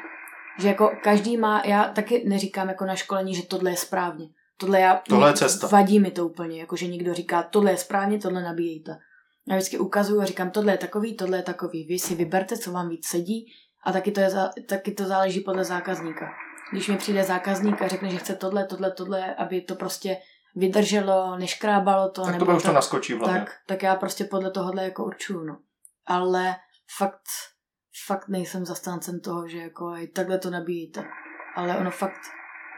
Že 0.60 0.68
jako 0.68 0.92
každý 1.04 1.38
má, 1.38 1.62
já 1.66 1.84
taky 1.84 2.24
neříkám 2.28 2.68
jako 2.68 2.86
na 2.86 2.96
školení, 2.96 3.36
že 3.36 3.46
tohle 3.46 3.72
je 3.72 3.78
správně. 3.78 4.28
Tohle, 4.58 4.80
já, 4.80 5.02
Tohle 5.10 5.30
je 5.30 5.34
cesta. 5.34 5.68
Vadí 5.68 6.00
mi 6.00 6.12
to 6.12 6.26
úplně, 6.26 6.60
jako 6.60 6.76
že 6.76 6.88
někdo 6.88 7.14
říká, 7.14 7.44
tohle 7.44 7.72
je 7.72 7.78
správně, 7.78 8.20
tohle 8.20 8.44
nabíjejte. 8.44 8.98
Já 9.48 9.56
vždycky 9.56 9.78
ukazuju 9.78 10.22
a 10.22 10.26
říkám, 10.26 10.52
tohle 10.52 10.74
je 10.74 10.78
takový, 10.78 11.16
tohle 11.16 11.38
je 11.38 11.44
takový. 11.44 11.86
Vy 11.86 12.00
si 12.00 12.16
vyberte, 12.16 12.58
co 12.58 12.72
vám 12.72 12.90
víc 12.90 13.08
sedí 13.08 13.54
a 13.84 13.92
taky 13.92 14.12
to, 14.12 14.20
je, 14.20 14.30
taky 14.70 14.92
to 14.92 15.06
záleží 15.06 15.42
podle 15.42 15.64
zákazníka. 15.64 16.30
Když 16.72 16.88
mi 16.88 16.98
přijde 16.98 17.24
zákazník 17.24 17.82
a 17.82 17.88
řekne, 17.88 18.10
že 18.10 18.18
chce 18.18 18.36
tohle, 18.36 18.66
tohle, 18.66 18.92
tohle, 18.92 19.36
aby 19.36 19.62
to 19.62 19.76
prostě 19.76 20.18
vydrželo, 20.56 21.38
neškrábalo 21.38 22.10
to, 22.10 22.22
Tak 22.22 22.34
to 22.34 22.40
nebo 22.40 22.52
by 22.52 22.58
už 22.58 22.64
to 22.64 22.74
naskočí 22.74 23.14
v 23.14 23.18
hlavě. 23.18 23.40
tak, 23.40 23.52
tak 23.68 23.84
já 23.84 23.96
prostě 23.96 24.24
podle 24.24 24.52
tohohle 24.52 24.84
jako 24.84 25.06
určuju, 25.06 25.44
no. 25.44 25.58
Ale 26.06 26.56
fakt, 26.98 27.24
fakt 28.08 28.28
nejsem 28.28 28.66
zastáncem 28.66 29.20
toho, 29.20 29.48
že 29.48 29.58
jako 29.58 29.90
hej, 29.90 30.08
takhle 30.08 30.38
to 30.38 30.50
nabíjíte. 30.50 31.06
Ale 31.56 31.78
ono 31.78 31.92
fakt 31.92 32.22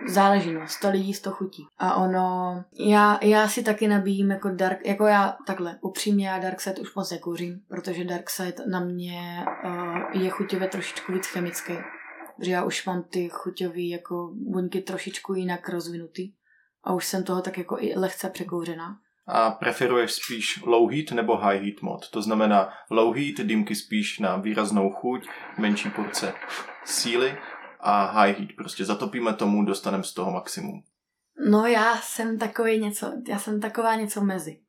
záleží, 0.06 0.54
no, 0.54 0.68
100 0.68 0.90
lidí, 0.90 1.14
100 1.14 1.32
chutí. 1.32 1.68
A 1.78 1.96
ono, 1.96 2.64
já, 2.80 3.20
já 3.22 3.48
si 3.48 3.64
taky 3.64 3.88
nabíjím 3.88 4.32
jako 4.32 4.50
dark, 4.50 4.86
jako 4.86 5.06
já 5.06 5.38
takhle, 5.48 5.78
upřímně 5.82 6.28
já 6.28 6.40
Darkseid 6.40 6.80
už 6.80 6.96
moc 6.96 7.12
nekouřím, 7.12 7.60
protože 7.68 8.04
Darkseid 8.04 8.62
na 8.72 8.80
mě 8.80 9.46
uh, 9.66 10.22
je 10.22 10.30
chuťově 10.30 10.68
trošičku 10.68 11.14
víc 11.14 11.26
chemický. 11.26 11.74
Že 12.42 12.52
já 12.52 12.64
už 12.64 12.86
mám 12.86 13.04
ty 13.04 13.30
chuťové 13.30 13.82
jako 13.82 14.32
buňky 14.34 14.82
trošičku 14.82 15.34
jinak 15.34 15.70
rozvinutý. 15.70 16.34
A 16.84 16.94
už 16.94 17.06
jsem 17.06 17.24
toho 17.24 17.42
tak 17.42 17.58
jako 17.58 17.78
i 17.80 17.94
lehce 17.96 18.30
překouřená. 18.30 18.98
A 19.28 19.52
preferuješ 19.52 20.12
spíš 20.12 20.64
low 20.66 20.92
heat 20.92 21.12
nebo 21.12 21.38
high 21.38 21.64
heat 21.64 21.82
mod? 21.82 22.10
To 22.10 22.22
znamená 22.22 22.70
low 22.90 23.16
heat, 23.16 23.36
dýmky 23.36 23.76
spíš 23.76 24.20
na 24.20 24.36
výraznou 24.36 24.90
chuť, 24.90 25.28
menší 25.58 25.90
porce 25.90 26.34
síly 26.86 27.38
a 27.88 28.06
high 28.06 28.40
heat. 28.40 28.50
Prostě 28.56 28.86
zatopíme 28.86 29.34
tomu, 29.34 29.66
dostaneme 29.66 30.04
z 30.04 30.14
toho 30.14 30.32
maximum. 30.32 30.84
No 31.50 31.66
já 31.66 31.98
jsem 31.98 32.40
takový 32.40 32.80
něco, 32.80 33.12
já 33.28 33.40
jsem 33.40 33.62
taková 33.62 33.96
něco 33.96 34.22
mezi. 34.22 34.60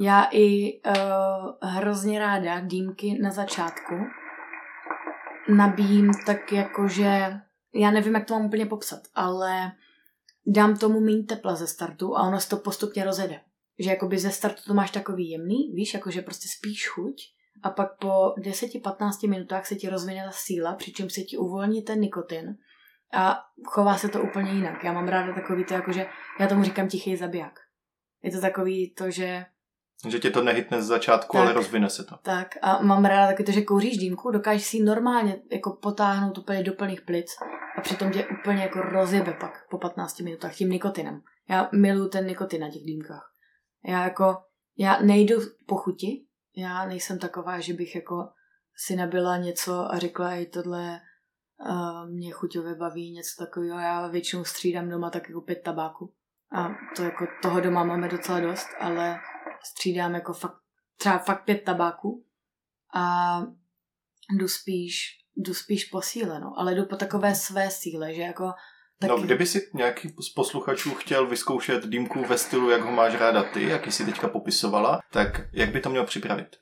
Já 0.00 0.28
i 0.32 0.80
uh, 0.86 1.70
hrozně 1.70 2.18
ráda 2.18 2.60
dýmky 2.60 3.18
na 3.22 3.30
začátku 3.30 3.94
nabíjím 5.48 6.10
tak 6.26 6.52
jako, 6.52 6.88
že 6.88 7.40
já 7.74 7.90
nevím, 7.90 8.14
jak 8.14 8.26
to 8.26 8.34
mám 8.34 8.46
úplně 8.46 8.66
popsat, 8.66 9.00
ale 9.14 9.72
dám 10.46 10.76
tomu 10.76 11.00
méně 11.00 11.22
tepla 11.22 11.54
ze 11.54 11.66
startu 11.66 12.16
a 12.16 12.22
ono 12.22 12.40
se 12.40 12.48
to 12.48 12.56
postupně 12.56 13.04
rozjede. 13.04 13.40
Že 13.78 13.90
jakoby 13.90 14.18
ze 14.18 14.30
startu 14.30 14.62
to 14.66 14.74
máš 14.74 14.90
takový 14.90 15.30
jemný, 15.30 15.72
víš, 15.74 15.94
jakože 15.94 16.22
prostě 16.22 16.48
spíš 16.48 16.88
chuť 16.88 17.22
a 17.62 17.70
pak 17.70 17.98
po 17.98 18.34
10-15 18.38 19.28
minutách 19.28 19.66
se 19.66 19.74
ti 19.74 19.88
rozvine 19.88 20.24
ta 20.24 20.30
síla, 20.32 20.74
přičemž 20.74 21.12
se 21.12 21.20
ti 21.20 21.36
uvolní 21.36 21.82
ten 21.82 22.00
nikotin 22.00 22.56
a 23.14 23.38
chová 23.64 23.98
se 23.98 24.08
to 24.08 24.22
úplně 24.22 24.52
jinak. 24.52 24.84
Já 24.84 24.92
mám 24.92 25.08
ráda 25.08 25.32
takový 25.34 25.64
to, 25.64 25.74
jakože 25.74 26.06
já 26.40 26.46
tomu 26.46 26.64
říkám 26.64 26.88
tichý 26.88 27.16
zabiják. 27.16 27.52
Je 28.22 28.30
to 28.30 28.40
takový 28.40 28.94
to, 28.94 29.10
že 29.10 29.44
Že 30.08 30.18
tě 30.18 30.30
to 30.30 30.42
nehytne 30.42 30.82
z 30.82 30.86
začátku, 30.86 31.36
Tak. 31.36 31.42
ale 31.42 31.52
rozvine 31.52 31.90
se 31.90 32.04
to. 32.04 32.16
tak 32.22 32.54
a 32.62 32.82
mám 32.82 33.04
ráda 33.04 33.26
taky 33.26 33.44
to, 33.44 33.52
že 33.52 33.62
kouříš 33.62 33.98
dýmku, 33.98 34.30
dokážeš 34.30 34.66
si 34.66 34.82
normálně 34.82 35.38
jako 35.52 35.72
potáhnout 35.82 36.38
úplně 36.38 36.62
do 36.62 36.72
plných 36.72 37.00
plic 37.02 37.26
a 37.78 37.80
přitom 37.80 38.10
tě 38.10 38.26
úplně 38.40 38.62
jako 38.62 38.80
rozjebe 38.80 39.32
pak 39.40 39.68
po 39.70 39.78
15 39.78 40.20
minutách 40.20 40.54
tím 40.54 40.70
nikotinem. 40.70 41.22
Já 41.48 41.68
miluju 41.72 42.08
ten 42.08 42.26
nikotin 42.26 42.60
na 42.60 42.70
těch 42.70 42.82
dýmkách. 42.82 43.32
Já 43.84 44.04
jako, 44.04 44.36
já 44.78 45.00
nejdu 45.02 45.34
po 45.66 45.76
chuti, 45.76 46.24
já 46.56 46.86
nejsem 46.86 47.18
taková, 47.18 47.60
že 47.60 47.72
bych 47.74 47.94
jako 47.94 48.28
si 48.76 48.96
nabila 48.96 49.36
něco 49.36 49.92
a 49.92 49.98
řekla, 49.98 50.34
i 50.34 50.46
tohle 50.46 51.00
uh, 51.60 52.10
mě 52.10 52.30
chuťově 52.30 52.74
baví, 52.74 53.12
něco 53.12 53.44
takového. 53.44 53.78
Já 53.78 54.06
většinou 54.06 54.44
střídám 54.44 54.90
doma 54.90 55.10
tak 55.10 55.28
jako 55.28 55.40
pět 55.40 55.62
tabáku. 55.64 56.14
A 56.52 56.68
to 56.96 57.02
jako 57.02 57.26
toho 57.42 57.60
doma 57.60 57.84
máme 57.84 58.08
docela 58.08 58.40
dost, 58.40 58.68
ale 58.80 59.18
střídám 59.64 60.14
jako 60.14 60.32
fakt, 60.32 60.56
třeba 60.96 61.18
fakt 61.18 61.44
pět 61.44 61.62
tabáků 61.64 62.24
a 62.94 63.38
jdu 64.38 64.48
spíš, 64.48 65.24
jdu 65.36 65.54
spíš 65.54 65.84
po 65.84 66.02
síle, 66.02 66.40
no. 66.40 66.52
Ale 66.56 66.74
jdu 66.74 66.84
po 66.84 66.96
takové 66.96 67.34
své 67.34 67.70
síle, 67.70 68.14
že 68.14 68.22
jako 68.22 68.52
Taky. 68.98 69.10
No, 69.10 69.18
kdyby 69.18 69.46
si 69.46 69.70
nějaký 69.74 70.08
z 70.08 70.28
posluchačů 70.34 70.94
chtěl 70.94 71.26
vyzkoušet 71.26 71.86
dýmku 71.86 72.24
ve 72.24 72.38
stylu, 72.38 72.70
jak 72.70 72.80
ho 72.80 72.92
máš 72.92 73.14
ráda 73.14 73.42
ty, 73.42 73.62
jak 73.68 73.86
jsi 73.86 74.04
teďka 74.04 74.28
popisovala, 74.28 75.00
tak 75.12 75.40
jak 75.52 75.72
by 75.72 75.80
to 75.80 75.90
měl 75.90 76.06
připravit? 76.06 76.56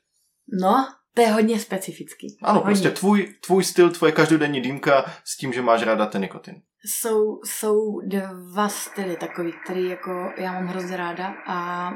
No, 0.60 0.86
to 1.15 1.23
je 1.23 1.28
hodně 1.28 1.59
specifický. 1.61 2.39
Ano, 2.43 2.61
hodně. 2.61 2.66
prostě 2.66 2.91
tvůj, 2.91 3.35
tvůj 3.47 3.65
styl, 3.65 3.91
tvoje 3.91 4.12
každodenní 4.12 4.61
dýmka 4.61 5.12
s 5.24 5.36
tím, 5.36 5.53
že 5.53 5.62
máš 5.62 5.82
ráda 5.82 6.07
ten 6.07 6.23
nikotin. 6.23 6.62
Jsou, 6.85 7.41
jsou 7.45 8.01
dva 8.01 8.69
styly 8.69 9.16
takový, 9.16 9.53
který 9.65 9.89
jako 9.89 10.32
já 10.39 10.53
mám 10.53 10.66
hrozně 10.66 10.97
ráda 10.97 11.35
a 11.47 11.91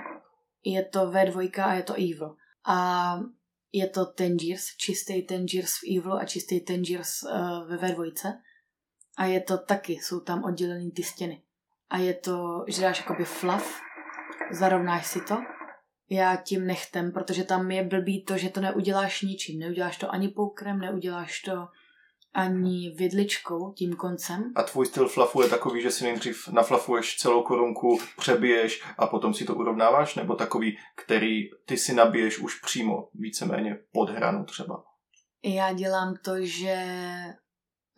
je 0.64 0.84
to 0.84 0.98
V2 0.98 1.64
a 1.64 1.74
je 1.74 1.82
to 1.82 1.92
Evil. 1.92 2.36
A 2.66 3.18
je 3.72 3.86
to 3.86 4.06
Tangiers, 4.06 4.76
čistý 4.76 5.26
Tangiers 5.26 5.72
v 5.72 5.98
Evil 5.98 6.18
a 6.18 6.24
čistý 6.24 6.60
Tangiers 6.60 7.22
uh, 7.22 7.68
ve 7.68 7.76
V2 7.76 8.32
a 9.18 9.24
je 9.24 9.40
to 9.40 9.58
taky, 9.58 9.92
jsou 9.92 10.20
tam 10.20 10.44
oddělený 10.44 10.90
ty 10.90 11.02
stěny. 11.02 11.42
A 11.90 11.98
je 11.98 12.14
to, 12.14 12.64
že 12.68 12.82
dáš 12.82 12.98
jakoby 13.00 13.24
fluff, 13.24 13.80
zarovnáš 14.50 15.06
si 15.06 15.20
to, 15.20 15.36
já 16.10 16.36
tím 16.36 16.66
nechtem, 16.66 17.12
protože 17.12 17.44
tam 17.44 17.70
je 17.70 17.84
blbý 17.84 18.24
to, 18.24 18.38
že 18.38 18.48
to 18.48 18.60
neuděláš 18.60 19.22
ničím. 19.22 19.60
Neuděláš 19.60 19.96
to 19.96 20.10
ani 20.10 20.28
poukrem, 20.28 20.78
neuděláš 20.78 21.40
to 21.40 21.68
ani 22.34 22.94
vidličkou, 22.98 23.72
tím 23.72 23.96
koncem. 23.96 24.52
A 24.54 24.62
tvůj 24.62 24.86
styl 24.86 25.08
flafu 25.08 25.42
je 25.42 25.48
takový, 25.48 25.82
že 25.82 25.90
si 25.90 26.04
nejdřív 26.04 26.48
naflafuješ 26.48 27.16
celou 27.16 27.42
korunku, 27.42 27.98
přebiješ 28.18 28.82
a 28.98 29.06
potom 29.06 29.34
si 29.34 29.44
to 29.44 29.54
urovnáváš, 29.54 30.14
nebo 30.14 30.34
takový, 30.34 30.78
který 30.96 31.42
ty 31.66 31.76
si 31.76 31.94
nabiješ 31.94 32.38
už 32.38 32.60
přímo, 32.60 33.08
víceméně 33.14 33.78
pod 33.92 34.10
hranu 34.10 34.44
třeba? 34.44 34.84
Já 35.44 35.72
dělám 35.72 36.14
to, 36.24 36.32
že 36.40 36.84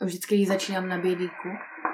vždycky, 0.03 0.35
když 0.37 0.49
začínám 0.49 0.89
na 0.89 0.99
bědíku, 0.99 1.49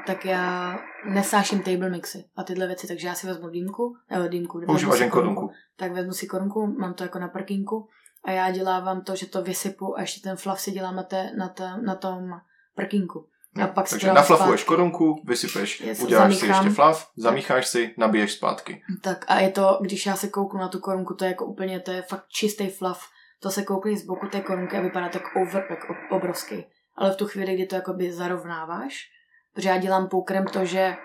tak 0.06 0.24
já 0.24 0.78
nesáším 1.04 1.62
table 1.62 1.90
mixy 1.90 2.24
a 2.36 2.44
tyhle 2.44 2.66
věci, 2.66 2.86
takže 2.86 3.08
já 3.08 3.14
si 3.14 3.26
vezmu 3.26 3.48
dýmku, 3.48 3.96
nebo 4.10 4.28
dýmku, 4.28 4.60
Používáš 4.66 5.00
jen 5.00 5.10
korunku. 5.10 5.50
Tak 5.76 5.92
vezmu 5.92 6.12
si 6.12 6.26
korunku, 6.26 6.66
mám 6.66 6.94
to 6.94 7.02
jako 7.02 7.18
na 7.18 7.28
prkínku 7.28 7.88
a 8.24 8.30
já 8.30 8.50
dělávám 8.50 9.00
to, 9.00 9.16
že 9.16 9.26
to 9.26 9.42
vysypu 9.42 9.98
a 9.98 10.00
ještě 10.00 10.20
ten 10.20 10.36
fluff 10.36 10.60
si 10.60 10.70
dělám 10.70 10.96
na, 10.96 11.02
té, 11.02 11.30
na, 11.38 11.48
té, 11.48 11.70
na 11.86 11.94
tom 11.94 12.30
prkínku. 12.74 13.28
A 13.62 13.66
pak 13.66 13.90
Takže 13.90 14.12
naflafuješ 14.12 14.60
zpátky. 14.60 14.76
korunku, 14.76 15.22
vysypeš, 15.24 15.80
uděláš 16.02 16.22
zamíchám. 16.22 16.62
si 16.62 16.66
ještě 16.66 16.82
fluff, 16.82 17.06
zamícháš 17.16 17.66
si, 17.66 17.94
nabiješ 17.98 18.32
zpátky. 18.32 18.82
Tak 19.02 19.24
a 19.28 19.40
je 19.40 19.50
to, 19.50 19.78
když 19.80 20.06
já 20.06 20.16
se 20.16 20.28
kouknu 20.28 20.60
na 20.60 20.68
tu 20.68 20.80
korunku, 20.80 21.14
to 21.14 21.24
je 21.24 21.28
jako 21.28 21.44
úplně, 21.44 21.80
to 21.80 21.90
je 21.90 22.02
fakt 22.02 22.24
čistý 22.28 22.68
fluff. 22.68 23.00
To 23.40 23.50
se 23.50 23.62
koukne 23.62 23.96
z 23.96 24.04
boku 24.04 24.26
té 24.26 24.40
korunky 24.40 24.76
a 24.76 24.80
vypadá 24.80 25.08
tak 25.08 25.22
overpack 25.36 25.80
obrovský 26.10 26.64
ale 26.96 27.12
v 27.12 27.16
tu 27.16 27.26
chvíli, 27.26 27.54
kdy 27.54 27.66
to 27.66 27.74
jakoby 27.74 28.12
zarovnáváš, 28.12 29.10
protože 29.56 29.68
já 29.68 29.78
dělám 29.78 30.08
poukrem 30.08 30.44
to, 30.44 30.64
že 30.64 30.96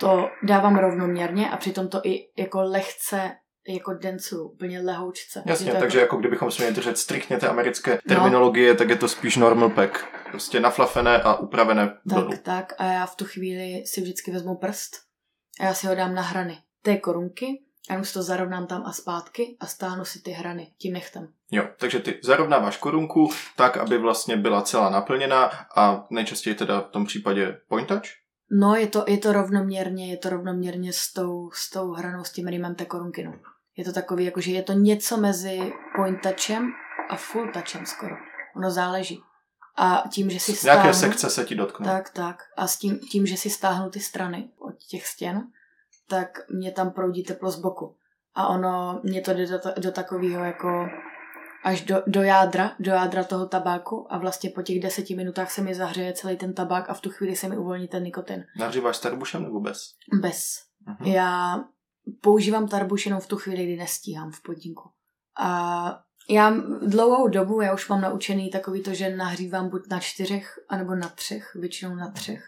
to 0.00 0.30
dávám 0.42 0.76
rovnoměrně 0.76 1.50
a 1.50 1.56
přitom 1.56 1.88
to 1.88 2.00
i 2.04 2.28
jako 2.38 2.62
lehce 2.62 3.30
jako 3.68 3.94
dencu, 3.94 4.44
úplně 4.44 4.80
lehoučce. 4.80 5.42
Jasně, 5.46 5.72
takže 5.72 5.98
jako... 5.98 6.04
jako 6.04 6.16
kdybychom 6.16 6.50
se 6.50 6.62
měli 6.62 6.74
držet 6.74 6.98
striktně 6.98 7.36
té 7.36 7.48
americké 7.48 7.90
no. 7.90 7.98
terminologie, 8.08 8.72
no. 8.72 8.78
tak 8.78 8.88
je 8.88 8.96
to 8.96 9.08
spíš 9.08 9.36
normal 9.36 9.70
pack. 9.70 10.04
Prostě 10.30 10.60
naflafené 10.60 11.22
a 11.22 11.34
upravené 11.34 11.86
Tak, 11.86 11.98
dolů. 12.18 12.30
tak 12.42 12.72
a 12.78 12.84
já 12.84 13.06
v 13.06 13.16
tu 13.16 13.24
chvíli 13.24 13.82
si 13.86 14.00
vždycky 14.00 14.30
vezmu 14.30 14.56
prst 14.56 14.90
a 15.60 15.64
já 15.64 15.74
si 15.74 15.86
ho 15.86 15.94
dám 15.94 16.14
na 16.14 16.22
hrany 16.22 16.58
té 16.82 16.96
korunky 16.96 17.62
já 17.94 18.04
si 18.04 18.14
to 18.14 18.22
zarovnám 18.22 18.66
tam 18.66 18.82
a 18.86 18.92
zpátky 18.92 19.56
a 19.60 19.66
stáhnu 19.66 20.04
si 20.04 20.22
ty 20.22 20.30
hrany 20.30 20.72
tím 20.78 20.92
nechtem. 20.92 21.28
Jo, 21.50 21.68
takže 21.76 21.98
ty 21.98 22.20
zarovnáváš 22.22 22.76
korunku 22.76 23.30
tak, 23.56 23.76
aby 23.76 23.98
vlastně 23.98 24.36
byla 24.36 24.62
celá 24.62 24.90
naplněná 24.90 25.50
a 25.76 26.06
nejčastěji 26.10 26.54
teda 26.54 26.80
v 26.80 26.90
tom 26.90 27.04
případě 27.04 27.60
pointač? 27.68 28.12
No, 28.50 28.74
je 28.74 28.86
to, 28.86 29.04
je 29.08 29.18
to 29.18 29.32
rovnoměrně, 29.32 30.10
je 30.10 30.16
to 30.16 30.30
rovnoměrně 30.30 30.92
s 30.92 31.12
tou, 31.12 31.50
s 31.54 31.70
tou 31.70 31.92
hranou, 31.92 32.24
s 32.24 32.32
tím 32.32 32.46
rýmem 32.48 32.74
té 32.74 32.84
korunky, 32.84 33.24
no. 33.24 33.32
Je 33.76 33.84
to 33.84 33.92
takový, 33.92 34.24
jakože 34.24 34.50
je 34.52 34.62
to 34.62 34.72
něco 34.72 35.16
mezi 35.16 35.72
pointačem 35.96 36.72
a 37.10 37.16
full 37.16 37.52
touchem 37.52 37.86
skoro. 37.86 38.16
Ono 38.56 38.70
záleží. 38.70 39.22
A 39.76 40.04
tím, 40.12 40.30
že 40.30 40.40
si 40.40 40.56
stáhnu... 40.56 40.82
Nějaké 40.82 40.98
sekce 40.98 41.30
se 41.30 41.44
ti 41.44 41.54
dotknou. 41.54 41.86
Tak, 41.86 42.10
tak. 42.10 42.42
A 42.56 42.66
s 42.66 42.78
tím, 42.78 42.98
tím, 42.98 43.26
že 43.26 43.36
si 43.36 43.50
stáhnu 43.50 43.90
ty 43.90 44.00
strany 44.00 44.50
od 44.58 44.74
těch 44.88 45.06
stěn, 45.06 45.42
tak 46.10 46.50
mě 46.50 46.72
tam 46.72 46.90
proudí 46.90 47.22
teplo 47.22 47.50
z 47.50 47.60
boku. 47.60 47.96
A 48.34 48.48
ono, 48.48 49.00
mě 49.04 49.20
to 49.20 49.34
jde 49.34 49.46
do, 49.46 49.58
do 49.78 49.92
takového 49.92 50.44
jako 50.44 50.88
až 51.64 51.84
do, 51.84 52.02
do 52.06 52.22
jádra, 52.22 52.72
do 52.78 52.90
jádra 52.90 53.24
toho 53.24 53.46
tabáku 53.46 54.12
a 54.12 54.18
vlastně 54.18 54.50
po 54.50 54.62
těch 54.62 54.80
deseti 54.80 55.16
minutách 55.16 55.50
se 55.50 55.62
mi 55.62 55.74
zahřeje 55.74 56.12
celý 56.12 56.36
ten 56.36 56.54
tabák 56.54 56.90
a 56.90 56.94
v 56.94 57.00
tu 57.00 57.10
chvíli 57.10 57.36
se 57.36 57.48
mi 57.48 57.58
uvolní 57.58 57.88
ten 57.88 58.02
nikotin. 58.02 58.44
Nahříváš 58.58 58.98
tarbušem 58.98 59.42
nebo 59.42 59.60
bez? 59.60 59.78
Bez. 60.20 60.44
Uh-huh. 60.88 61.12
Já 61.12 61.60
používám 62.20 62.68
tarbuš 62.68 63.06
jenom 63.06 63.20
v 63.20 63.26
tu 63.26 63.36
chvíli, 63.36 63.64
kdy 63.64 63.76
nestíhám 63.76 64.32
v 64.32 64.42
podniku. 64.42 64.90
A 65.40 66.00
já 66.28 66.54
dlouhou 66.82 67.28
dobu, 67.28 67.60
já 67.60 67.74
už 67.74 67.88
mám 67.88 68.00
naučený 68.00 68.50
takový 68.50 68.82
to, 68.82 68.94
že 68.94 69.16
nahřívám 69.16 69.68
buď 69.68 69.82
na 69.90 70.00
čtyřech, 70.00 70.58
anebo 70.68 70.94
na 70.94 71.08
třech, 71.08 71.54
většinou 71.54 71.94
na 71.94 72.10
třech. 72.10 72.44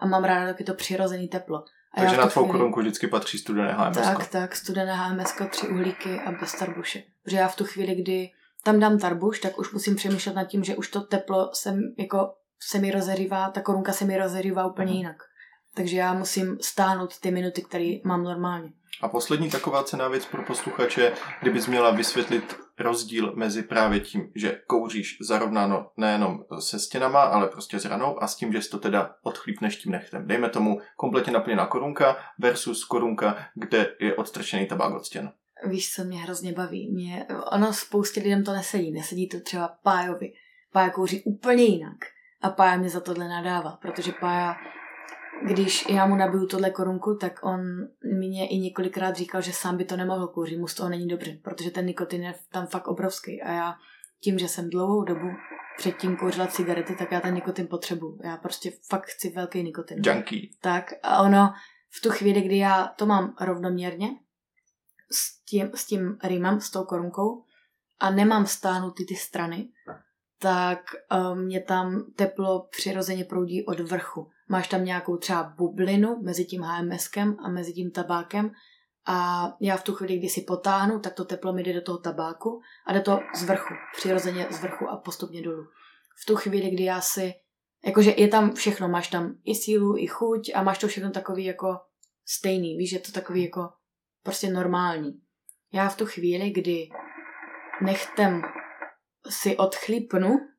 A 0.00 0.06
mám 0.06 0.24
ráda 0.24 0.46
taky 0.46 0.64
to 0.64 0.74
přirozený 0.74 1.28
teplo. 1.28 1.64
A 1.94 2.00
Takže 2.00 2.16
na 2.16 2.26
tvou 2.26 2.46
korunku 2.46 2.80
vždycky 2.80 3.06
patří 3.06 3.38
studené 3.38 3.72
HMS. 3.72 3.96
Tak, 3.96 4.28
tak, 4.28 4.56
studené 4.56 4.96
HMS, 4.96 5.34
tři 5.50 5.68
uhlíky 5.68 6.20
a 6.20 6.32
bez 6.32 6.54
tarbuše. 6.54 7.02
Protože 7.24 7.36
já 7.36 7.48
v 7.48 7.56
tu 7.56 7.64
chvíli, 7.64 7.94
kdy 7.94 8.30
tam 8.64 8.80
dám 8.80 8.98
tarbuš, 8.98 9.40
tak 9.40 9.58
už 9.58 9.72
musím 9.72 9.96
přemýšlet 9.96 10.34
nad 10.34 10.44
tím, 10.44 10.64
že 10.64 10.76
už 10.76 10.88
to 10.88 11.00
teplo 11.00 11.50
se, 11.54 11.74
jako, 11.98 12.34
se 12.60 12.78
mi 12.78 12.90
rozerývá, 12.90 13.50
ta 13.50 13.60
korunka 13.60 13.92
se 13.92 14.04
mi 14.04 14.18
rozerývá 14.18 14.66
úplně 14.66 14.92
mhm. 14.92 14.96
jinak. 14.96 15.16
Takže 15.74 15.96
já 15.96 16.14
musím 16.14 16.58
stáhnout 16.60 17.20
ty 17.20 17.30
minuty, 17.30 17.62
které 17.62 17.94
mám 18.04 18.24
normálně. 18.24 18.72
A 19.00 19.08
poslední 19.08 19.50
taková 19.50 19.84
cená 19.84 20.08
věc 20.08 20.26
pro 20.26 20.42
posluchače, 20.42 21.12
kdybys 21.40 21.66
měla 21.66 21.90
vysvětlit 21.90 22.56
rozdíl 22.78 23.32
mezi 23.36 23.62
právě 23.62 24.00
tím, 24.00 24.30
že 24.34 24.60
kouříš 24.66 25.16
zarovnáno 25.20 25.90
nejenom 25.96 26.44
se 26.58 26.78
stěnama, 26.78 27.22
ale 27.22 27.48
prostě 27.48 27.80
s 27.80 27.84
ranou 27.84 28.22
a 28.22 28.26
s 28.26 28.36
tím, 28.36 28.52
že 28.52 28.62
si 28.62 28.70
to 28.70 28.78
teda 28.78 29.14
odchlípneš 29.22 29.76
tím 29.76 29.92
nechtem. 29.92 30.26
Dejme 30.26 30.48
tomu 30.48 30.80
kompletně 30.96 31.32
naplněná 31.32 31.66
korunka 31.66 32.16
versus 32.38 32.84
korunka, 32.84 33.36
kde 33.54 33.94
je 34.00 34.16
odstrčený 34.16 34.66
tabák 34.66 34.94
od 34.94 35.04
stěn. 35.04 35.32
Víš, 35.66 35.92
co 35.92 36.04
mě 36.04 36.18
hrozně 36.18 36.52
baví? 36.52 36.90
Mě, 36.92 37.26
ono 37.52 37.72
spoustě 37.72 38.20
lidem 38.20 38.44
to 38.44 38.52
nesedí. 38.52 38.92
Nesedí 38.92 39.28
to 39.28 39.40
třeba 39.40 39.76
Pájovi. 39.82 40.32
Pája 40.72 40.90
kouří 40.90 41.22
úplně 41.22 41.64
jinak. 41.64 41.96
A 42.42 42.50
Pája 42.50 42.76
mě 42.76 42.88
za 42.88 43.00
tohle 43.00 43.28
nadává, 43.28 43.78
protože 43.82 44.12
Pája 44.20 44.56
když 45.46 45.86
já 45.88 46.06
mu 46.06 46.16
nabiju 46.16 46.46
tohle 46.46 46.70
korunku, 46.70 47.16
tak 47.20 47.40
on 47.42 47.60
mě 48.02 48.48
i 48.48 48.58
několikrát 48.58 49.16
říkal, 49.16 49.42
že 49.42 49.52
sám 49.52 49.76
by 49.76 49.84
to 49.84 49.96
nemohl 49.96 50.26
kouřit, 50.26 50.58
mu 50.58 50.66
z 50.66 50.74
toho 50.74 50.88
není 50.88 51.08
dobře, 51.08 51.38
protože 51.42 51.70
ten 51.70 51.86
nikotin 51.86 52.22
je 52.22 52.34
tam 52.50 52.66
fakt 52.66 52.88
obrovský 52.88 53.42
a 53.42 53.52
já 53.52 53.74
tím, 54.20 54.38
že 54.38 54.48
jsem 54.48 54.70
dlouhou 54.70 55.04
dobu 55.04 55.28
předtím 55.76 56.16
kouřila 56.16 56.46
cigarety, 56.46 56.96
tak 56.96 57.12
já 57.12 57.20
ten 57.20 57.34
nikotin 57.34 57.66
potřebuju. 57.66 58.18
Já 58.24 58.36
prostě 58.36 58.72
fakt 58.90 59.06
chci 59.06 59.30
velký 59.30 59.62
nikotin. 59.62 60.02
Junkie. 60.06 60.48
Tak 60.60 60.92
a 61.02 61.22
ono 61.22 61.54
v 61.90 62.00
tu 62.00 62.10
chvíli, 62.10 62.40
kdy 62.40 62.58
já 62.58 62.86
to 62.96 63.06
mám 63.06 63.34
rovnoměrně 63.40 64.08
s 65.10 65.44
tím, 65.44 65.70
s 65.74 65.86
tím 65.86 66.18
rýmem, 66.24 66.60
s 66.60 66.70
tou 66.70 66.84
korunkou 66.84 67.44
a 68.00 68.10
nemám 68.10 68.46
stáhnutý 68.46 69.06
ty 69.06 69.14
strany, 69.14 69.68
tak 70.38 70.80
um, 71.32 71.44
mě 71.44 71.60
tam 71.60 72.04
teplo 72.16 72.68
přirozeně 72.70 73.24
proudí 73.24 73.66
od 73.66 73.80
vrchu 73.80 74.30
máš 74.52 74.68
tam 74.68 74.84
nějakou 74.84 75.16
třeba 75.16 75.42
bublinu 75.42 76.22
mezi 76.22 76.44
tím 76.44 76.62
HMSkem 76.62 77.36
a 77.44 77.48
mezi 77.48 77.72
tím 77.72 77.90
tabákem 77.90 78.50
a 79.06 79.48
já 79.60 79.76
v 79.76 79.84
tu 79.84 79.94
chvíli, 79.94 80.18
kdy 80.18 80.28
si 80.28 80.40
potáhnu, 80.40 81.00
tak 81.00 81.14
to 81.14 81.24
teplo 81.24 81.52
mi 81.52 81.62
jde 81.62 81.72
do 81.72 81.82
toho 81.82 81.98
tabáku 81.98 82.60
a 82.86 82.92
jde 82.92 83.00
to 83.00 83.20
z 83.34 83.44
vrchu, 83.44 83.74
přirozeně 83.96 84.46
z 84.50 84.62
vrchu 84.62 84.88
a 84.88 84.96
postupně 84.96 85.42
dolů. 85.42 85.64
V 86.22 86.26
tu 86.26 86.36
chvíli, 86.36 86.70
kdy 86.70 86.84
já 86.84 87.00
si, 87.00 87.34
jakože 87.86 88.14
je 88.16 88.28
tam 88.28 88.54
všechno, 88.54 88.88
máš 88.88 89.08
tam 89.08 89.34
i 89.44 89.54
sílu, 89.54 89.96
i 89.98 90.06
chuť 90.06 90.50
a 90.54 90.62
máš 90.62 90.78
to 90.78 90.88
všechno 90.88 91.10
takový 91.10 91.44
jako 91.44 91.80
stejný, 92.26 92.76
víš, 92.76 92.92
je 92.92 93.00
to 93.00 93.12
takový 93.12 93.44
jako 93.44 93.68
prostě 94.22 94.50
normální. 94.50 95.20
Já 95.72 95.88
v 95.88 95.96
tu 95.96 96.06
chvíli, 96.06 96.50
kdy 96.50 96.88
nechtem 97.82 98.42
si 99.28 99.56
odchlípnu 99.56 100.51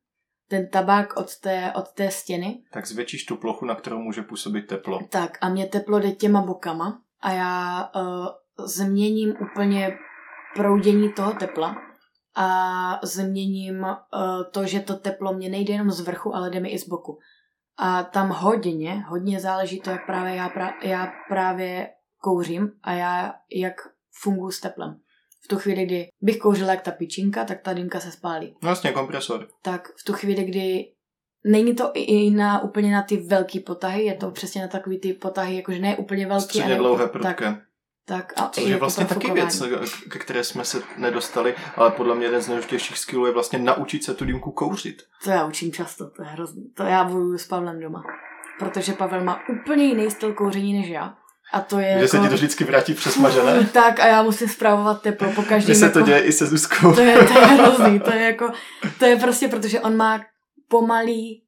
ten 0.48 0.68
tabák 0.68 1.16
od 1.16 1.38
té, 1.38 1.72
od 1.76 1.92
té 1.92 2.10
stěny. 2.10 2.62
Tak 2.72 2.86
zvětšíš 2.86 3.24
tu 3.24 3.36
plochu, 3.36 3.64
na 3.64 3.74
kterou 3.74 3.98
může 3.98 4.22
působit 4.22 4.62
teplo. 4.62 5.00
Tak 5.08 5.38
a 5.40 5.48
mě 5.48 5.66
teplo 5.66 5.98
jde 5.98 6.12
těma 6.12 6.42
bokama 6.42 7.00
a 7.20 7.32
já 7.32 7.90
uh, 7.96 8.26
změním 8.66 9.34
úplně 9.40 9.98
proudění 10.54 11.12
toho 11.12 11.32
tepla 11.32 11.76
a 12.36 13.00
změním 13.02 13.80
uh, 13.82 13.94
to, 14.50 14.66
že 14.66 14.80
to 14.80 14.96
teplo 14.96 15.32
mě 15.32 15.48
nejde 15.48 15.72
jenom 15.72 15.90
z 15.90 16.00
vrchu, 16.00 16.34
ale 16.34 16.50
jde 16.50 16.60
mi 16.60 16.68
i 16.68 16.78
z 16.78 16.88
boku. 16.88 17.18
A 17.76 18.02
tam 18.02 18.28
hodně, 18.28 19.04
hodně 19.08 19.40
záleží 19.40 19.80
to, 19.80 19.90
jak 19.90 20.06
právě 20.06 20.34
já, 20.34 20.48
pra, 20.48 20.74
já 20.82 21.12
právě 21.28 21.88
kouřím 22.22 22.70
a 22.82 22.92
já 22.92 23.34
jak 23.54 23.74
funguji 24.22 24.50
s 24.50 24.60
teplem. 24.60 25.00
V 25.44 25.48
tu 25.48 25.56
chvíli, 25.56 25.84
kdy 25.86 26.08
bych 26.20 26.38
kouřila 26.38 26.70
jak 26.70 26.82
ta 26.82 26.90
pičinka, 26.90 27.44
tak 27.44 27.60
ta 27.62 27.72
dýmka 27.72 28.00
se 28.00 28.10
spálí. 28.10 28.56
No 28.62 28.68
jasně, 28.68 28.92
kompresor. 28.92 29.48
Tak 29.62 29.88
v 30.00 30.04
tu 30.04 30.12
chvíli, 30.12 30.44
kdy 30.44 30.84
není 31.46 31.74
to 31.74 31.90
i 31.94 32.30
na 32.30 32.62
úplně 32.62 32.92
na 32.92 33.02
ty 33.02 33.16
velký 33.16 33.60
potahy, 33.60 34.04
je 34.04 34.14
to 34.14 34.30
přesně 34.30 34.62
na 34.62 34.68
takový 34.68 35.00
ty 35.00 35.12
potahy, 35.12 35.56
jakože 35.56 35.78
ne 35.78 35.96
úplně 35.96 36.26
velký. 36.26 36.44
Středně 36.44 36.76
dlouhé 36.76 37.06
prudké. 37.08 37.34
Tak, 37.34 37.58
tak 38.06 38.32
a 38.36 38.48
Což 38.48 38.64
je 38.64 38.76
vlastně 38.76 39.04
taky 39.04 39.30
věc, 39.30 39.62
ke 40.10 40.18
které 40.18 40.44
jsme 40.44 40.64
se 40.64 40.82
nedostali, 40.96 41.54
ale 41.76 41.90
podle 41.90 42.14
mě 42.14 42.26
jeden 42.26 42.40
z 42.40 42.48
nejdůležitějších 42.48 42.98
skillů 42.98 43.26
je 43.26 43.32
vlastně 43.32 43.58
naučit 43.58 44.04
se 44.04 44.14
tu 44.14 44.24
dýmku 44.24 44.52
kouřit. 44.52 45.02
To 45.24 45.30
já 45.30 45.46
učím 45.46 45.72
často, 45.72 46.10
to 46.10 46.22
je 46.22 46.28
hrozný. 46.28 46.70
To 46.76 46.82
já 46.82 47.04
bojuju 47.04 47.38
s 47.38 47.46
Pavlem 47.46 47.80
doma. 47.80 48.02
Protože 48.58 48.92
Pavel 48.92 49.24
má 49.24 49.40
úplně 49.62 49.84
jiný 49.84 50.10
styl 50.10 50.34
kouření 50.34 50.78
než 50.78 50.88
já. 50.88 51.16
A 51.54 51.60
to 51.60 51.78
je 51.78 51.86
Že 51.86 51.94
jako... 51.94 52.08
se 52.08 52.18
ti 52.18 52.28
to 52.28 52.34
vždycky 52.34 52.64
vrátí 52.64 52.94
přesmažené? 52.94 53.64
tak 53.72 54.00
a 54.00 54.06
já 54.06 54.22
musím 54.22 54.48
zpravovat 54.48 55.02
teplo 55.02 55.32
po 55.32 55.42
každém. 55.42 55.70
Mně 55.70 55.74
se 55.74 55.84
jako... 55.84 55.98
to 55.98 56.04
děje 56.04 56.20
i 56.20 56.32
se 56.32 56.46
Zuzkou. 56.46 56.94
to, 56.94 57.00
je, 57.00 57.24
to 57.24 57.38
je 57.38 57.44
hrozný, 57.46 58.00
to 58.00 58.12
je 58.12 58.22
jako, 58.22 58.50
to 58.98 59.04
je 59.04 59.16
prostě, 59.16 59.48
protože 59.48 59.80
on 59.80 59.96
má 59.96 60.20
pomalý, 60.68 61.42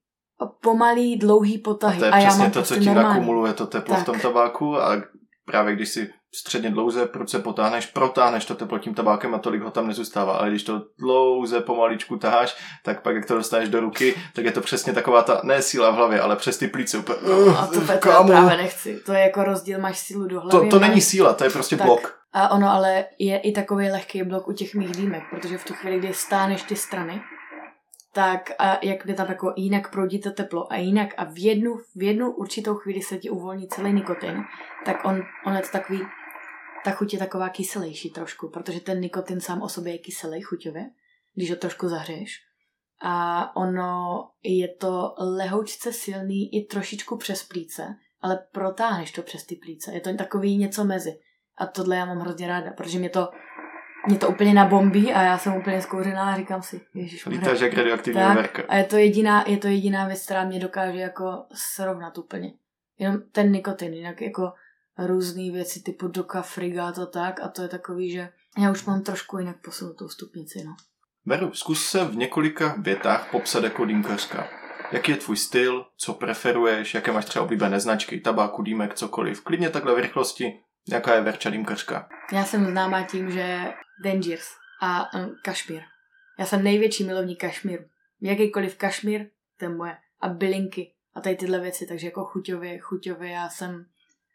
pomalý, 0.61 1.17
dlouhý 1.17 1.59
potahy. 1.59 1.97
A 1.97 1.99
to 1.99 2.05
je 2.05 2.11
a 2.11 2.17
přesně 2.17 2.31
já 2.31 2.37
mám 2.37 2.51
to, 2.51 2.63
co 2.63 2.75
prostě 2.75 2.81
ti 2.81 2.87
normální. 2.87 3.09
nakumuluje 3.09 3.53
to 3.53 3.67
teplo 3.67 3.95
tak. 3.95 4.03
v 4.03 4.07
tom 4.07 4.21
tabáku 4.21 4.77
a 4.77 5.03
právě 5.45 5.75
když 5.75 5.89
si 5.89 6.11
středně 6.35 6.71
dlouze 6.71 7.07
pruce 7.07 7.39
potáhneš, 7.39 7.87
protáhneš 7.87 8.45
to 8.45 8.55
teplo 8.55 8.79
tím 8.79 8.95
tabákem 8.95 9.35
a 9.35 9.39
tolik 9.39 9.63
ho 9.63 9.71
tam 9.71 9.87
nezůstává. 9.87 10.33
Ale 10.33 10.51
když 10.51 10.63
to 10.63 10.83
dlouze 10.99 11.61
pomaličku 11.61 12.17
taháš, 12.17 12.57
tak 12.85 13.03
pak 13.03 13.15
jak 13.15 13.27
to 13.27 13.35
dostaneš 13.35 13.69
do 13.69 13.81
ruky, 13.81 14.15
tak 14.35 14.45
je 14.45 14.53
to 14.53 14.61
přesně 14.61 14.93
taková 14.93 15.23
ta, 15.23 15.41
ne 15.45 15.63
síla 15.63 15.91
v 15.91 15.95
hlavě, 15.95 16.21
ale 16.21 16.37
přes 16.37 16.59
ty 16.59 16.69
plíce 16.69 16.99
úplně. 16.99 17.19
No, 17.29 17.59
a 17.59 17.67
to, 17.67 18.09
já 18.09 18.23
právě 18.23 18.57
nechci. 18.57 19.01
To 19.07 19.13
je 19.13 19.21
jako 19.21 19.45
rozdíl, 19.45 19.79
máš 19.79 19.99
sílu 19.99 20.27
do 20.27 20.41
hlavy. 20.41 20.69
To, 20.71 20.77
to 20.77 20.79
není 20.79 21.01
síla, 21.01 21.33
to 21.33 21.45
je 21.45 21.51
prostě 21.51 21.77
tak. 21.77 21.87
blok. 21.87 22.19
A 22.33 22.49
ono 22.49 22.71
ale 22.71 23.05
je 23.19 23.39
i 23.39 23.53
takový 23.53 23.91
lehký 23.91 24.23
blok 24.23 24.49
u 24.49 24.53
těch 24.53 24.75
mých 24.75 24.91
dýmek, 24.91 25.23
protože 25.31 25.59
v 25.59 25.65
tu 25.65 25.75
chvíli, 25.75 25.99
kdy 25.99 26.15
stáneš 26.15 26.63
ty 26.63 26.77
strany, 26.77 27.21
tak 28.17 28.51
a 28.59 28.79
jak 28.83 29.07
by 29.07 29.15
tam 29.15 29.29
jako 29.29 29.53
jinak 29.57 29.91
proudí 29.91 30.21
to 30.21 30.31
teplo 30.31 30.73
a 30.73 30.77
jinak 30.77 31.15
a 31.17 31.25
v 31.25 31.39
jednu, 31.39 31.77
v 31.95 32.03
jednu 32.03 32.31
určitou 32.31 32.75
chvíli 32.75 33.03
se 33.03 33.19
ti 33.19 33.31
uvolní 33.31 33.69
celý 33.69 33.93
nikotin, 33.93 34.43
tak 34.85 35.05
on, 35.05 35.23
on 35.47 35.57
je 35.57 35.63
to 35.63 35.69
takový, 35.69 36.01
ta 36.85 36.91
chuť 36.91 37.13
je 37.13 37.19
taková 37.19 37.49
kyselější 37.49 38.11
trošku, 38.11 38.49
protože 38.49 38.81
ten 38.81 39.01
nikotin 39.01 39.41
sám 39.41 39.63
o 39.63 39.69
sobě 39.69 39.93
je 39.93 39.99
kyselý 39.99 40.41
chuťově, 40.41 40.91
když 41.35 41.51
ho 41.51 41.57
trošku 41.57 41.89
zahřeješ. 41.89 42.41
A 43.03 43.57
ono 43.57 44.25
je 44.43 44.69
to 44.69 45.15
lehoučce 45.19 45.93
silný 45.93 46.55
i 46.55 46.65
trošičku 46.65 47.17
přes 47.17 47.43
plíce, 47.43 47.97
ale 48.21 48.47
protáhneš 48.53 49.13
to 49.13 49.23
přes 49.23 49.47
ty 49.47 49.57
plíce. 49.57 49.95
Je 49.95 50.01
to 50.01 50.15
takový 50.15 50.57
něco 50.57 50.85
mezi. 50.85 51.19
A 51.59 51.67
tohle 51.67 51.97
já 51.97 52.05
mám 52.05 52.19
hrozně 52.19 52.49
ráda, 52.49 52.71
protože 52.71 52.99
mě 52.99 53.11
to 53.11 53.29
mě 54.07 54.19
to 54.19 54.29
úplně 54.29 54.55
nabombí 54.55 55.13
a 55.13 55.23
já 55.23 55.39
jsem 55.39 55.57
úplně 55.57 55.83
zkouřená 55.83 56.33
a 56.33 56.37
říkám 56.37 56.63
si, 56.63 56.81
ježiš. 56.95 57.27
Lítáš 57.27 57.61
jak 57.61 57.73
radioaktivní 57.73 58.23
tak, 58.23 58.61
A 58.69 58.77
je 58.77 58.85
to, 58.85 58.97
jediná, 58.97 59.45
je 59.47 59.57
to 59.57 59.67
jediná 59.67 60.07
věc, 60.07 60.25
která 60.25 60.45
mě 60.45 60.61
dokáže 60.61 60.99
jako 60.99 61.45
srovnat 61.55 62.19
úplně. 62.19 62.53
Jenom 62.99 63.23
ten 63.33 63.53
nikotin, 63.53 63.95
jinak 63.95 64.21
jako 64.21 64.53
různé 64.99 65.53
věci 65.53 65.83
typu 65.83 66.09
doka, 66.09 66.43
friga 66.43 66.93
to 66.93 67.07
tak 67.07 67.41
a 67.43 67.49
to 67.49 67.63
je 67.63 67.69
takový, 67.69 68.11
že 68.11 68.29
já 68.59 68.71
už 68.71 68.85
mám 68.85 69.03
trošku 69.03 69.39
jinak 69.39 69.57
posunutou 69.65 70.09
stupnici, 70.09 70.65
no. 70.67 70.77
Beru, 71.27 71.53
zkus 71.53 71.85
se 71.85 72.05
v 72.05 72.17
několika 72.17 72.75
větách 72.79 73.31
popsat 73.31 73.65
jako 73.65 73.85
dýmkařka. 73.85 74.49
Jaký 74.93 75.13
je 75.13 75.17
tvůj 75.17 75.37
styl, 75.37 75.87
co 75.97 76.15
preferuješ, 76.15 76.95
jaké 76.95 77.13
máš 77.13 77.25
třeba 77.25 77.45
oblíbené 77.45 77.81
značky, 77.81 78.21
tabáku, 78.21 78.63
dýmek, 78.63 78.95
cokoliv. 78.95 79.45
Klidně 79.45 79.71
takhle 79.71 79.95
v 79.95 79.99
rychlosti, 79.99 80.61
jaká 80.89 81.15
je 81.15 81.21
Verča 81.21 81.51
dýmkařka. 81.51 82.09
Já 82.33 82.45
jsem 82.45 82.67
známá 82.67 83.03
tím, 83.03 83.31
že 83.31 83.73
Dangiers 84.05 84.49
a 84.83 85.15
um, 85.15 85.37
kašmír. 85.45 85.83
Já 86.39 86.47
jsem 86.47 86.65
největší 86.65 87.05
milovník 87.05 87.41
kašmíru. 87.41 87.85
Jakýkoliv 88.21 88.77
kašmír, 88.77 89.27
to 89.59 89.65
je 89.65 89.69
moje. 89.69 89.97
A 90.21 90.29
bylinky 90.29 90.95
a 91.15 91.21
tady 91.21 91.37
tyhle 91.37 91.61
věci, 91.61 91.87
takže 91.87 92.07
jako 92.07 92.25
chuťově, 92.25 92.79
chuťově 92.79 93.31
já 93.31 93.49
jsem 93.49 93.87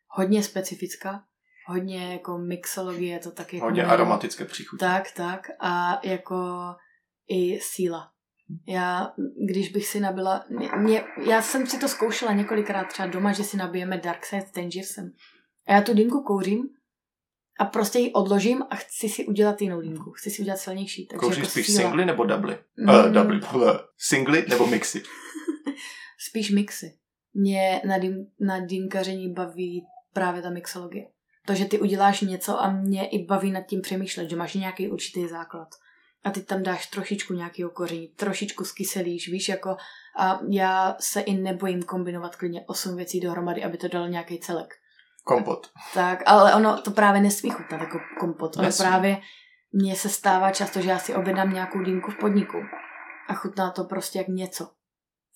hodně 0.07 0.43
specifická, 0.43 1.23
hodně 1.67 2.13
jako 2.13 2.37
mixologie, 2.37 3.19
to 3.19 3.31
taky 3.31 3.55
jako 3.55 3.65
Hodně 3.65 3.85
aromatické 3.85 4.45
příchutě. 4.45 4.85
Tak, 4.85 5.11
tak 5.11 5.47
a 5.59 6.01
jako 6.03 6.35
i 7.27 7.59
síla. 7.59 8.11
Já, 8.67 9.13
když 9.47 9.69
bych 9.69 9.87
si 9.87 9.99
nabila, 9.99 10.45
mě, 10.77 11.03
já 11.25 11.41
jsem 11.41 11.67
si 11.67 11.79
to 11.79 11.87
zkoušela 11.87 12.33
několikrát 12.33 12.83
třeba 12.87 13.07
doma, 13.07 13.31
že 13.31 13.43
si 13.43 13.57
nabijeme 13.57 13.97
Dark 13.97 14.25
Side 14.25 14.83
s. 14.83 14.97
A 15.67 15.73
já 15.73 15.81
tu 15.81 15.93
dinku 15.93 16.23
kouřím 16.23 16.69
a 17.59 17.65
prostě 17.65 17.99
ji 17.99 18.11
odložím 18.11 18.63
a 18.69 18.75
chci 18.75 19.09
si 19.09 19.25
udělat 19.25 19.61
jinou 19.61 19.79
linku. 19.79 20.11
Chci 20.11 20.29
si 20.29 20.41
udělat 20.41 20.57
silnější. 20.57 21.07
Takže 21.07 21.19
Kouříš 21.19 21.37
jako 21.37 21.49
spíš 21.49 21.65
síla. 21.65 21.81
singly 21.81 22.05
nebo 22.05 22.25
dubly? 22.25 22.57
Mm. 22.77 22.89
Uh, 22.89 23.11
dubly. 23.11 23.39
Singly 23.97 24.45
nebo 24.49 24.67
mixy? 24.67 25.03
spíš 26.29 26.51
mixy. 26.51 26.97
Mě 27.33 27.81
na, 27.85 27.97
dým, 27.97 28.25
na 28.39 28.59
dýmkaření 28.59 29.33
baví 29.33 29.85
právě 30.13 30.41
ta 30.41 30.49
mixologie. 30.49 31.07
To, 31.45 31.55
že 31.55 31.65
ty 31.65 31.79
uděláš 31.79 32.21
něco 32.21 32.61
a 32.61 32.71
mě 32.71 33.07
i 33.07 33.25
baví 33.25 33.51
nad 33.51 33.61
tím 33.61 33.81
přemýšlet, 33.81 34.29
že 34.29 34.35
máš 34.35 34.53
nějaký 34.53 34.89
určitý 34.89 35.27
základ. 35.27 35.67
A 36.23 36.31
ty 36.31 36.41
tam 36.41 36.63
dáš 36.63 36.87
trošičku 36.87 37.33
nějakého 37.33 37.69
koření, 37.69 38.07
trošičku 38.07 38.65
skyselíš, 38.65 39.29
víš, 39.29 39.49
jako 39.49 39.77
a 40.19 40.39
já 40.49 40.95
se 40.99 41.21
i 41.21 41.33
nebojím 41.33 41.83
kombinovat 41.83 42.35
klidně 42.35 42.63
osm 42.67 42.95
věcí 42.95 43.19
dohromady, 43.19 43.63
aby 43.63 43.77
to 43.77 43.87
dalo 43.87 44.07
nějaký 44.07 44.39
celek. 44.39 44.73
Kompot. 45.23 45.67
Tak, 45.93 46.23
ale 46.25 46.55
ono 46.55 46.81
to 46.81 46.91
právě 46.91 47.21
nesmí 47.21 47.49
chutnat 47.49 47.81
jako 47.81 47.99
kompot. 48.19 48.57
Ono 48.57 48.65
Nesmí. 48.65 48.85
právě 48.85 49.17
mně 49.71 49.95
se 49.95 50.09
stává 50.09 50.51
často, 50.51 50.81
že 50.81 50.89
já 50.89 50.99
si 50.99 51.15
objednám 51.15 51.53
nějakou 51.53 51.79
dýmku 51.79 52.11
v 52.11 52.17
podniku 52.17 52.57
a 53.27 53.33
chutná 53.33 53.71
to 53.71 53.83
prostě 53.83 54.17
jak 54.17 54.27
něco. 54.27 54.69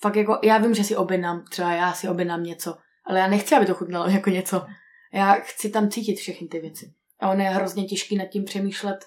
Fakt 0.02 0.16
jako, 0.16 0.40
já 0.44 0.58
vím, 0.58 0.74
že 0.74 0.84
si 0.84 0.96
objednám, 0.96 1.44
třeba 1.50 1.72
já 1.72 1.94
si 1.94 2.10
objednám 2.10 2.44
něco, 2.44 2.78
ale 3.06 3.20
já 3.20 3.28
nechci, 3.28 3.56
aby 3.56 3.66
to 3.66 3.74
chutnalo 3.74 4.10
jako 4.10 4.30
něco. 4.30 4.66
Já 5.14 5.34
chci 5.34 5.70
tam 5.70 5.90
cítit 5.90 6.16
všechny 6.16 6.48
ty 6.48 6.60
věci. 6.60 6.94
A 7.20 7.30
ono 7.30 7.44
je 7.44 7.50
hrozně 7.50 7.86
těžký 7.86 8.18
nad 8.18 8.26
tím 8.26 8.44
přemýšlet, 8.44 9.06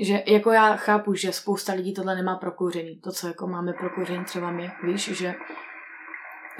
že 0.00 0.22
jako 0.26 0.50
já 0.50 0.76
chápu, 0.76 1.14
že 1.14 1.32
spousta 1.32 1.72
lidí 1.72 1.94
tohle 1.94 2.14
nemá 2.14 2.36
prokouřený. 2.36 3.00
To, 3.00 3.12
co 3.12 3.26
jako 3.26 3.46
máme 3.46 3.72
prokouřený 3.72 4.24
třeba 4.24 4.50
my, 4.50 4.70
víš, 4.82 5.04
že 5.18 5.34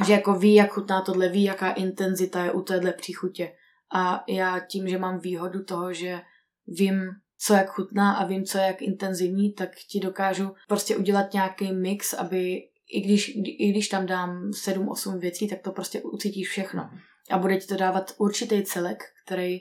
že 0.07 0.13
jako 0.13 0.35
ví, 0.35 0.55
jak 0.55 0.71
chutná 0.71 1.01
tohle, 1.01 1.29
ví, 1.29 1.43
jaká 1.43 1.73
intenzita 1.73 2.45
je 2.45 2.53
u 2.53 2.63
téhle 2.63 2.93
příchutě. 2.93 3.53
A 3.95 4.25
já 4.29 4.61
tím, 4.61 4.89
že 4.89 4.99
mám 4.99 5.19
výhodu 5.19 5.65
toho, 5.65 5.93
že 5.93 6.21
vím, 6.67 7.11
co 7.39 7.55
jak 7.55 7.71
chutná 7.71 8.13
a 8.13 8.27
vím, 8.27 8.45
co 8.45 8.59
je 8.59 8.65
jak 8.65 8.83
intenzivní, 8.83 9.53
tak 9.53 9.71
ti 9.75 10.01
dokážu 10.01 10.55
prostě 10.69 10.97
udělat 10.97 11.33
nějaký 11.33 11.73
mix, 11.73 12.13
aby 12.13 12.57
i 12.89 13.01
když, 13.01 13.29
i 13.59 13.71
když 13.71 13.89
tam 13.89 14.07
dám 14.07 14.51
7-8 14.51 15.19
věcí, 15.19 15.49
tak 15.49 15.63
to 15.63 15.73
prostě 15.73 16.03
ucítíš 16.03 16.49
všechno. 16.49 16.91
A 17.31 17.39
bude 17.39 17.57
ti 17.57 17.67
to 17.67 17.77
dávat 17.77 18.13
určitý 18.19 18.63
celek, 18.63 19.05
který 19.25 19.59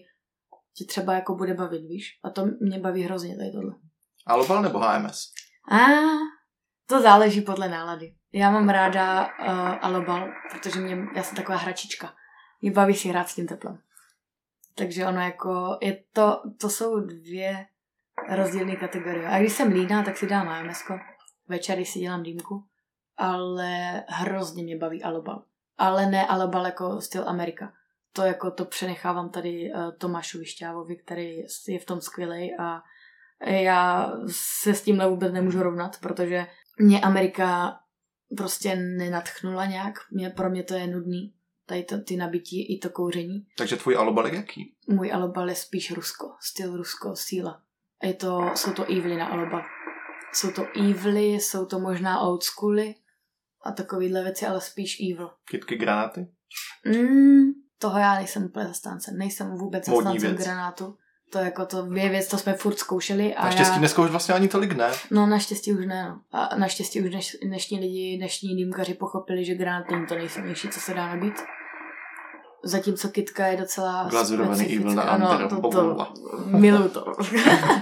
ti 0.78 0.86
třeba 0.86 1.14
jako 1.14 1.36
bude 1.36 1.54
bavit, 1.54 1.82
víš? 1.88 2.20
A 2.24 2.30
to 2.30 2.46
mě 2.62 2.80
baví 2.80 3.04
hrozně 3.04 3.38
tady 3.38 3.52
tohle. 3.52 3.76
Alobal 4.26 4.62
nebo 4.62 4.80
HMS? 4.80 5.32
A 5.72 5.78
to 6.90 7.02
záleží 7.02 7.42
podle 7.42 7.70
nálady. 7.70 8.16
Já 8.34 8.52
mám 8.52 8.70
ráda 8.70 9.26
uh, 9.26 9.50
alobal, 9.82 10.30
protože 10.52 10.80
mě, 10.80 10.98
já 11.16 11.24
jsem 11.24 11.36
taková 11.36 11.58
hračička. 11.58 12.14
Mě 12.62 12.72
baví 12.72 12.94
si 12.94 13.10
hrát 13.10 13.30
s 13.30 13.36
tím 13.36 13.48
teplem. 13.48 13.80
Takže 14.76 15.08
ono 15.08 15.22
jako, 15.22 15.78
je 15.82 16.04
to, 16.14 16.42
to 16.62 16.70
jsou 16.70 17.00
dvě 17.00 17.66
rozdílné 18.30 18.76
kategorie. 18.76 19.28
A 19.28 19.40
když 19.40 19.54
jsem 19.54 19.72
líná, 19.72 20.04
tak 20.04 20.18
si 20.18 20.28
dám 20.28 20.50
AMS. 20.50 20.84
Večer, 21.48 21.76
když 21.76 21.90
si 21.90 22.00
dělám 22.00 22.24
dýmku. 22.24 22.66
Ale 23.18 24.04
hrozně 24.08 24.64
mě 24.64 24.78
baví 24.78 25.04
alobal. 25.04 25.44
Ale 25.78 26.06
ne 26.06 26.28
alobal 26.28 26.66
jako 26.66 27.02
styl 27.02 27.30
Amerika. 27.30 27.74
To 28.14 28.22
jako 28.22 28.52
to 28.52 28.66
přenechávám 28.66 29.30
tady 29.30 29.72
uh, 29.74 29.92
Tomášovi 29.98 30.46
Šťávovi, 30.46 30.96
který 30.96 31.44
je 31.68 31.80
v 31.80 31.86
tom 31.86 32.02
skvělý 32.02 32.56
a 32.60 32.82
já 33.46 34.12
se 34.32 34.74
s 34.74 34.82
tímhle 34.82 35.10
vůbec 35.10 35.34
nemůžu 35.34 35.64
rovnat, 35.64 35.98
protože 36.02 36.48
mě 36.80 37.02
Amerika 37.02 37.80
prostě 38.38 38.76
nenatchnula 38.76 39.66
nějak. 39.66 39.96
Mě, 40.12 40.30
pro 40.30 40.50
mě 40.50 40.64
to 40.64 40.74
je 40.74 40.88
nudný. 40.88 41.34
Tady 41.66 41.84
to, 41.84 41.98
ty 42.02 42.16
nabití 42.18 42.76
i 42.76 42.80
to 42.80 42.90
kouření. 42.90 43.46
Takže 43.58 43.76
tvůj 43.76 43.98
alobal 43.98 44.28
je 44.28 44.36
jaký? 44.36 44.74
Můj 44.88 45.12
alobal 45.14 45.50
je 45.50 45.56
spíš 45.56 45.92
Rusko. 45.92 46.32
Styl 46.42 46.78
Rusko, 46.78 47.16
síla. 47.16 47.62
Je 48.04 48.14
to, 48.14 48.52
jsou 48.56 48.74
to 48.74 48.84
evily 48.84 49.16
na 49.16 49.28
alobal. 49.28 49.64
Jsou 50.34 50.52
to 50.52 50.68
evily, 50.80 51.26
jsou 51.26 51.66
to 51.66 51.80
možná 51.80 52.20
old 52.20 52.44
schooly 52.44 52.96
a 53.66 53.72
takovýhle 53.72 54.24
věci, 54.24 54.46
ale 54.46 54.62
spíš 54.62 54.98
evil. 55.12 55.30
Kytky 55.46 55.76
granáty? 55.76 56.28
Mm, 56.86 57.52
toho 57.78 58.00
já 58.00 58.16
nejsem 58.16 58.44
úplně 58.44 58.66
zastánce. 58.68 59.12
Nejsem 59.12 59.58
vůbec 59.58 59.88
Módní 59.88 60.04
zastáncem 60.04 60.30
věc. 60.36 60.44
granátu. 60.44 60.98
To 61.34 61.40
jako 61.40 61.66
to 61.66 61.88
je 61.94 62.10
věc, 62.10 62.28
to 62.28 62.38
jsme 62.38 62.54
furt 62.54 62.80
zkoušeli. 62.80 63.36
A 63.36 63.46
Naštěstí 63.46 63.74
já... 63.74 63.80
dneska 63.80 64.02
už 64.02 64.12
vlastně 64.12 64.34
ani 64.34 64.48
tolik 64.48 64.74
ne. 64.74 64.92
No 65.12 65.28
naštěstí 65.28 65.74
už 65.74 65.86
ne, 65.86 66.04
no. 66.10 66.20
A 66.32 66.56
naštěstí 66.56 67.02
už 67.02 67.10
dneš, 67.10 67.38
dnešní 67.44 67.80
lidi, 67.80 68.18
dnešní 68.18 68.56
dýmkaři 68.56 68.94
pochopili, 68.94 69.46
že 69.46 69.56
granát 69.56 69.92
není 69.92 70.06
to 70.06 70.16
nejsilnější, 70.16 70.70
co 70.70 70.80
se 70.80 70.94
dá 70.94 71.08
nabít. 71.08 71.34
Zatímco 72.64 73.10
Kitka 73.10 73.48
je 73.48 73.58
docela 73.58 74.08
Glazurovaný 74.10 74.76
evil 74.76 74.96
na 74.96 75.04
ano, 75.04 75.50
to, 75.50 75.70
to, 75.70 76.08
miluju 76.46 76.90
to. 76.90 77.06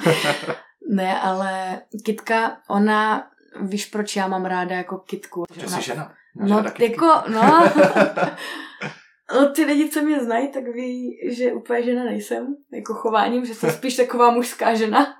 ne, 0.89 1.21
ale 1.21 1.81
Kitka, 2.05 2.57
ona, 2.69 3.27
víš, 3.61 3.85
proč 3.85 4.15
já 4.15 4.27
mám 4.27 4.45
ráda 4.45 4.75
jako 4.75 4.97
Kitku? 4.97 5.43
Že 5.53 5.69
jsi 5.69 5.81
žena. 5.81 6.13
No, 6.35 6.63
jako, 6.79 7.23
no, 7.27 7.63
No, 9.33 9.49
ty 9.49 9.65
lidi, 9.65 9.89
co 9.89 10.01
mě 10.01 10.23
znají, 10.23 10.47
tak 10.47 10.63
ví, 10.63 11.19
že 11.31 11.53
úplně 11.53 11.83
žena 11.83 12.03
nejsem, 12.03 12.55
jako 12.71 12.93
chováním, 12.93 13.45
že 13.45 13.55
jsem 13.55 13.69
spíš 13.77 13.95
taková 13.95 14.31
mužská 14.31 14.75
žena. 14.75 15.17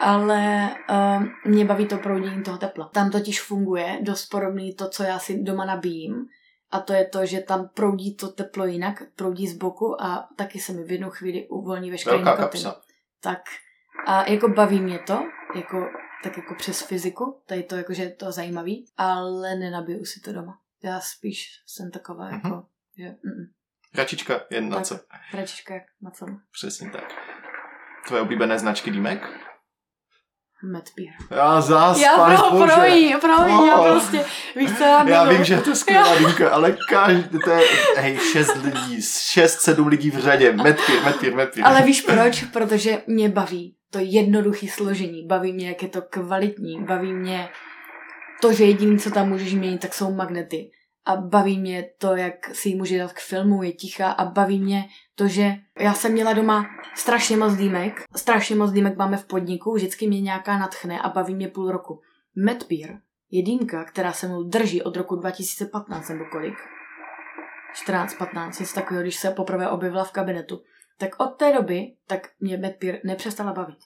Ale 0.00 0.70
um, 1.18 1.32
mě 1.52 1.64
baví 1.64 1.86
to 1.86 1.98
proudění 1.98 2.42
toho 2.42 2.58
tepla. 2.58 2.90
Tam 2.92 3.10
totiž 3.10 3.42
funguje 3.42 3.98
dost 4.00 4.26
podobný 4.26 4.74
to, 4.74 4.88
co 4.88 5.02
já 5.02 5.18
si 5.18 5.42
doma 5.42 5.64
nabíjím. 5.64 6.26
A 6.70 6.80
to 6.80 6.92
je 6.92 7.04
to, 7.04 7.26
že 7.26 7.40
tam 7.40 7.70
proudí 7.74 8.16
to 8.16 8.28
teplo 8.28 8.66
jinak, 8.66 9.02
proudí 9.16 9.48
z 9.48 9.56
boku 9.56 10.02
a 10.02 10.28
taky 10.36 10.58
se 10.58 10.72
mi 10.72 10.84
v 10.84 10.90
jednu 10.90 11.10
chvíli 11.10 11.48
uvolní 11.48 11.90
veškerý 11.90 12.18
nikotin. 12.18 12.66
Tak 13.20 13.40
a 14.06 14.30
jako 14.30 14.48
baví 14.48 14.80
mě 14.80 14.98
to, 14.98 15.22
jako, 15.54 15.88
tak 16.22 16.36
jako 16.36 16.54
přes 16.54 16.82
fyziku, 16.82 17.40
tady 17.46 17.62
to 17.62 17.76
jakože 17.76 18.02
je 18.02 18.10
to 18.10 18.32
zajímavý, 18.32 18.86
ale 18.96 19.56
nenabiju 19.56 20.04
si 20.04 20.20
to 20.20 20.32
doma. 20.32 20.58
Já 20.82 21.00
spíš 21.00 21.62
jsem 21.66 21.90
taková 21.90 22.30
mm-hmm. 22.30 22.34
jako 22.44 22.66
že, 23.00 23.08
mm. 23.08 23.46
Hračička 23.92 24.40
jen 24.50 24.68
na 24.68 24.80
co. 24.80 25.00
Hračička 25.30 25.74
na 26.02 26.10
co. 26.10 26.26
Přesně 26.52 26.90
tak. 26.90 27.04
Tvoje 28.06 28.22
oblíbené 28.22 28.58
značky 28.58 28.90
dýmek? 28.90 29.28
Medbeer. 30.62 31.14
Já 31.30 31.60
zás, 31.60 32.00
Já 32.00 32.14
pro, 32.14 32.50
bože. 32.50 32.72
projí, 32.72 33.14
projí, 33.20 33.54
oh. 33.54 33.66
já 33.66 33.76
prostě, 33.76 34.24
víš 34.56 34.72
co, 34.78 34.84
já, 34.84 35.08
já 35.08 35.24
vím, 35.24 35.44
že 35.44 35.54
je 35.54 35.60
to 35.60 35.76
skvělá 35.76 36.18
dýmka, 36.18 36.50
ale 36.50 36.76
každý, 36.88 37.38
to 37.44 37.50
je, 37.50 37.66
hej, 37.96 38.18
šest 38.18 38.56
lidí, 38.64 39.02
šest, 39.02 39.60
sedm 39.60 39.86
lidí 39.86 40.10
v 40.10 40.18
řadě, 40.18 40.52
Medbeer, 40.52 41.04
Medbeer, 41.04 41.34
Medbeer. 41.34 41.66
Ale 41.66 41.82
víš 41.82 42.00
proč? 42.00 42.44
Protože 42.44 43.02
mě 43.06 43.28
baví 43.28 43.76
to 43.90 43.98
jednoduché 44.02 44.66
složení, 44.68 45.26
baví 45.26 45.52
mě, 45.52 45.68
jak 45.68 45.82
je 45.82 45.88
to 45.88 46.02
kvalitní, 46.02 46.84
baví 46.84 47.12
mě 47.12 47.48
to, 48.40 48.52
že 48.52 48.64
jediné, 48.64 48.98
co 48.98 49.10
tam 49.10 49.28
můžeš 49.28 49.54
měnit, 49.54 49.80
tak 49.80 49.94
jsou 49.94 50.14
magnety 50.14 50.70
a 51.10 51.16
baví 51.16 51.58
mě 51.58 51.90
to, 51.98 52.16
jak 52.16 52.54
si 52.54 52.68
ji 52.68 52.74
může 52.74 52.98
dát 52.98 53.12
k 53.12 53.20
filmu, 53.20 53.62
je 53.62 53.72
tichá 53.72 54.10
a 54.10 54.24
baví 54.24 54.60
mě 54.60 54.84
to, 55.14 55.28
že 55.28 55.52
já 55.78 55.94
jsem 55.94 56.12
měla 56.12 56.32
doma 56.32 56.66
strašně 56.94 57.36
moc 57.36 57.54
dýmek, 57.54 58.04
strašně 58.16 58.56
moc 58.56 58.72
dýmek 58.72 58.96
máme 58.96 59.16
v 59.16 59.24
podniku, 59.24 59.74
vždycky 59.74 60.08
mě 60.08 60.20
nějaká 60.20 60.58
natchne 60.58 61.00
a 61.00 61.08
baví 61.08 61.34
mě 61.34 61.48
půl 61.48 61.70
roku. 61.70 62.00
Medbeer 62.36 63.00
je 63.30 63.42
dýmka, 63.42 63.84
která 63.84 64.12
se 64.12 64.28
mnou 64.28 64.42
drží 64.42 64.82
od 64.82 64.96
roku 64.96 65.16
2015 65.16 66.08
nebo 66.08 66.24
kolik. 66.24 66.54
14-15, 67.86 68.60
něco 68.60 68.74
takového, 68.74 69.02
když 69.02 69.16
se 69.16 69.30
poprvé 69.30 69.68
objevila 69.68 70.04
v 70.04 70.12
kabinetu. 70.12 70.62
Tak 70.98 71.20
od 71.20 71.28
té 71.28 71.52
doby, 71.52 71.94
tak 72.06 72.28
mě 72.40 72.56
Medbeer 72.56 73.00
nepřestala 73.04 73.52
bavit. 73.52 73.78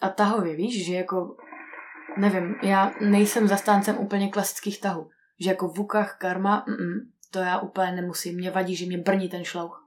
A 0.00 0.08
tahově, 0.08 0.56
víš, 0.56 0.86
že 0.86 0.94
jako, 0.94 1.36
nevím, 2.16 2.54
já 2.62 2.92
nejsem 3.00 3.48
zastáncem 3.48 3.98
úplně 3.98 4.28
klasických 4.28 4.80
tahů 4.80 5.10
že 5.40 5.50
jako 5.50 5.68
v 5.68 5.76
vukách 5.76 6.18
karma, 6.18 6.64
mm, 6.68 7.10
to 7.30 7.38
já 7.38 7.58
úplně 7.58 7.92
nemusím. 7.92 8.34
Mě 8.34 8.50
vadí, 8.50 8.76
že 8.76 8.86
mě 8.86 8.98
brní 8.98 9.28
ten 9.28 9.44
šlouch. 9.44 9.84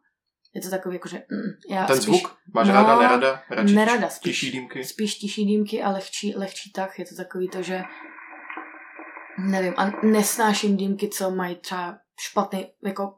Je 0.54 0.62
to 0.62 0.70
takový 0.70 0.96
jako, 0.96 1.10
že 1.10 1.18
mm, 1.18 1.76
já 1.76 1.86
Ten 1.86 2.02
spíš, 2.02 2.06
zvuk? 2.06 2.38
Máš 2.54 2.68
no, 2.68 2.74
ráda, 2.74 3.00
nerada? 3.00 3.44
Radši 3.50 3.76
nerada, 3.76 4.10
spíš, 4.10 4.40
tiší 4.40 4.52
dýmky? 4.52 4.84
Spíš 4.84 5.16
tiší 5.16 5.46
dýmky 5.46 5.84
a 5.84 5.90
lehčí, 5.90 6.36
lehčí 6.36 6.72
tah. 6.72 7.00
Je 7.00 7.06
to 7.06 7.16
takový 7.16 7.50
to, 7.50 7.62
že 7.62 7.84
nevím, 9.38 9.74
a 9.78 9.92
nesnáším 10.06 10.78
dýmky, 10.78 11.10
co 11.10 11.32
mají 11.32 11.56
třeba 11.56 11.98
špatný, 12.20 12.68
jako 12.84 13.18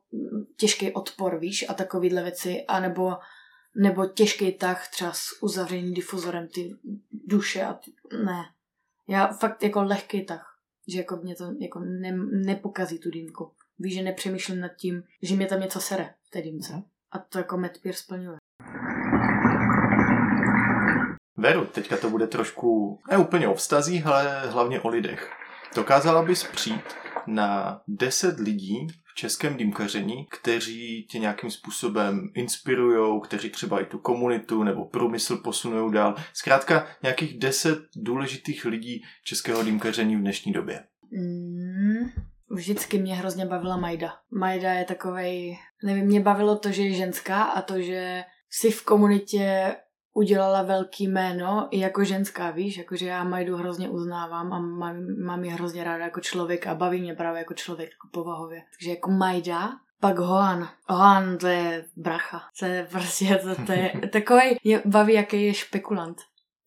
těžký 0.58 0.92
odpor, 0.92 1.40
víš, 1.40 1.66
a 1.70 1.74
takovýhle 1.74 2.24
věci, 2.24 2.66
anebo 2.68 3.18
nebo 3.76 4.06
těžký 4.06 4.52
tah 4.52 4.88
třeba 4.88 5.12
s 5.14 5.26
uzavřeným 5.42 5.94
difuzorem, 5.94 6.48
ty 6.48 6.76
duše 7.12 7.64
a 7.64 7.74
ty, 7.74 7.92
ne. 8.26 8.44
Já 9.08 9.28
fakt 9.28 9.64
jako 9.64 9.84
lehký 9.84 10.26
tah 10.26 10.53
že 10.88 10.98
jako 10.98 11.16
mě 11.16 11.36
to 11.36 11.54
jako 11.60 11.80
ne, 11.80 12.12
nepokazí 12.46 13.00
tu 13.00 13.10
dýmku. 13.10 13.52
Víš, 13.80 13.94
že 13.94 14.02
nepřemýšlím 14.02 14.60
nad 14.60 14.76
tím, 14.76 15.04
že 15.22 15.36
mě 15.36 15.46
tam 15.46 15.60
něco 15.60 15.80
sere 15.80 16.14
v 16.28 16.30
té 16.30 16.42
dýmce. 16.42 16.74
Mhm. 16.74 16.84
A 17.12 17.20
to 17.20 17.38
jako 17.38 17.58
Medpeer 17.58 17.96
splňuje. 17.96 18.38
Veru, 21.38 21.66
teďka 21.66 21.98
to 21.98 22.10
bude 22.10 22.28
trošku, 22.28 23.00
ne 23.12 23.18
úplně 23.18 23.48
o 23.48 23.54
vztazích, 23.54 24.08
ale 24.08 24.50
hlavně 24.50 24.82
o 24.82 24.90
lidech. 24.90 25.32
Dokázala 25.76 26.24
bys 26.24 26.44
přijít 26.44 26.96
na 27.28 27.82
10 27.88 28.40
lidí 28.40 28.88
českém 29.16 29.58
dýmkaření, 29.58 30.28
kteří 30.32 31.08
tě 31.10 31.20
nějakým 31.20 31.52
způsobem 31.52 32.30
inspirují, 32.36 33.22
kteří 33.22 33.50
třeba 33.50 33.82
i 33.82 33.86
tu 33.86 33.98
komunitu 33.98 34.64
nebo 34.64 34.86
průmysl 34.86 35.38
posunují 35.38 35.94
dál. 35.94 36.16
Zkrátka 36.34 36.88
nějakých 37.04 37.40
10 37.40 37.80
důležitých 37.96 38.66
lidí 38.66 39.04
českého 39.24 39.64
dýmkaření 39.64 40.16
v 40.16 40.22
dnešní 40.22 40.52
době. 40.52 40.84
Mm, 41.12 42.10
vždycky 42.50 43.00
mě 43.00 43.16
hrozně 43.16 43.46
bavila 43.46 43.78
Majda. 43.78 44.14
Majda 44.32 44.74
je 44.74 44.86
takovej, 44.86 45.58
nevím, 45.84 46.06
mě 46.06 46.20
bavilo 46.20 46.58
to, 46.58 46.72
že 46.72 46.84
je 46.84 46.94
ženská 46.94 47.44
a 47.44 47.62
to, 47.62 47.82
že 47.82 48.24
si 48.50 48.72
v 48.72 48.86
komunitě 48.86 49.76
udělala 50.14 50.64
velký 50.64 51.08
jméno 51.08 51.68
i 51.72 51.80
jako 51.80 52.04
ženská, 52.04 52.52
víš, 52.52 52.78
jakože 52.78 53.08
já 53.08 53.24
Majdu 53.24 53.58
hrozně 53.58 53.90
uznávám 53.90 54.54
a 54.54 54.60
mám, 54.60 55.24
mám 55.26 55.44
ji 55.44 55.52
hrozně 55.52 55.84
ráda 55.84 56.04
jako 56.04 56.20
člověk 56.20 56.68
a 56.68 56.76
baví 56.76 57.02
mě 57.02 57.16
právě 57.16 57.40
jako 57.40 57.54
člověk, 57.54 57.90
jako 57.90 58.08
povahově. 58.12 58.64
Takže 58.78 58.90
jako 58.90 59.12
Majda, 59.12 59.72
pak 60.00 60.18
Hoan. 60.18 60.70
Hoan 60.88 61.38
to 61.38 61.48
je 61.48 61.86
bracha. 61.96 62.42
To 62.60 62.66
je 62.66 62.88
prostě, 62.92 63.40
to, 63.44 63.66
to 63.66 63.72
je 63.72 63.94
takový, 64.12 64.58
mě 64.64 64.82
baví, 64.86 65.14
jaký 65.14 65.46
je 65.46 65.54
špekulant 65.54 66.18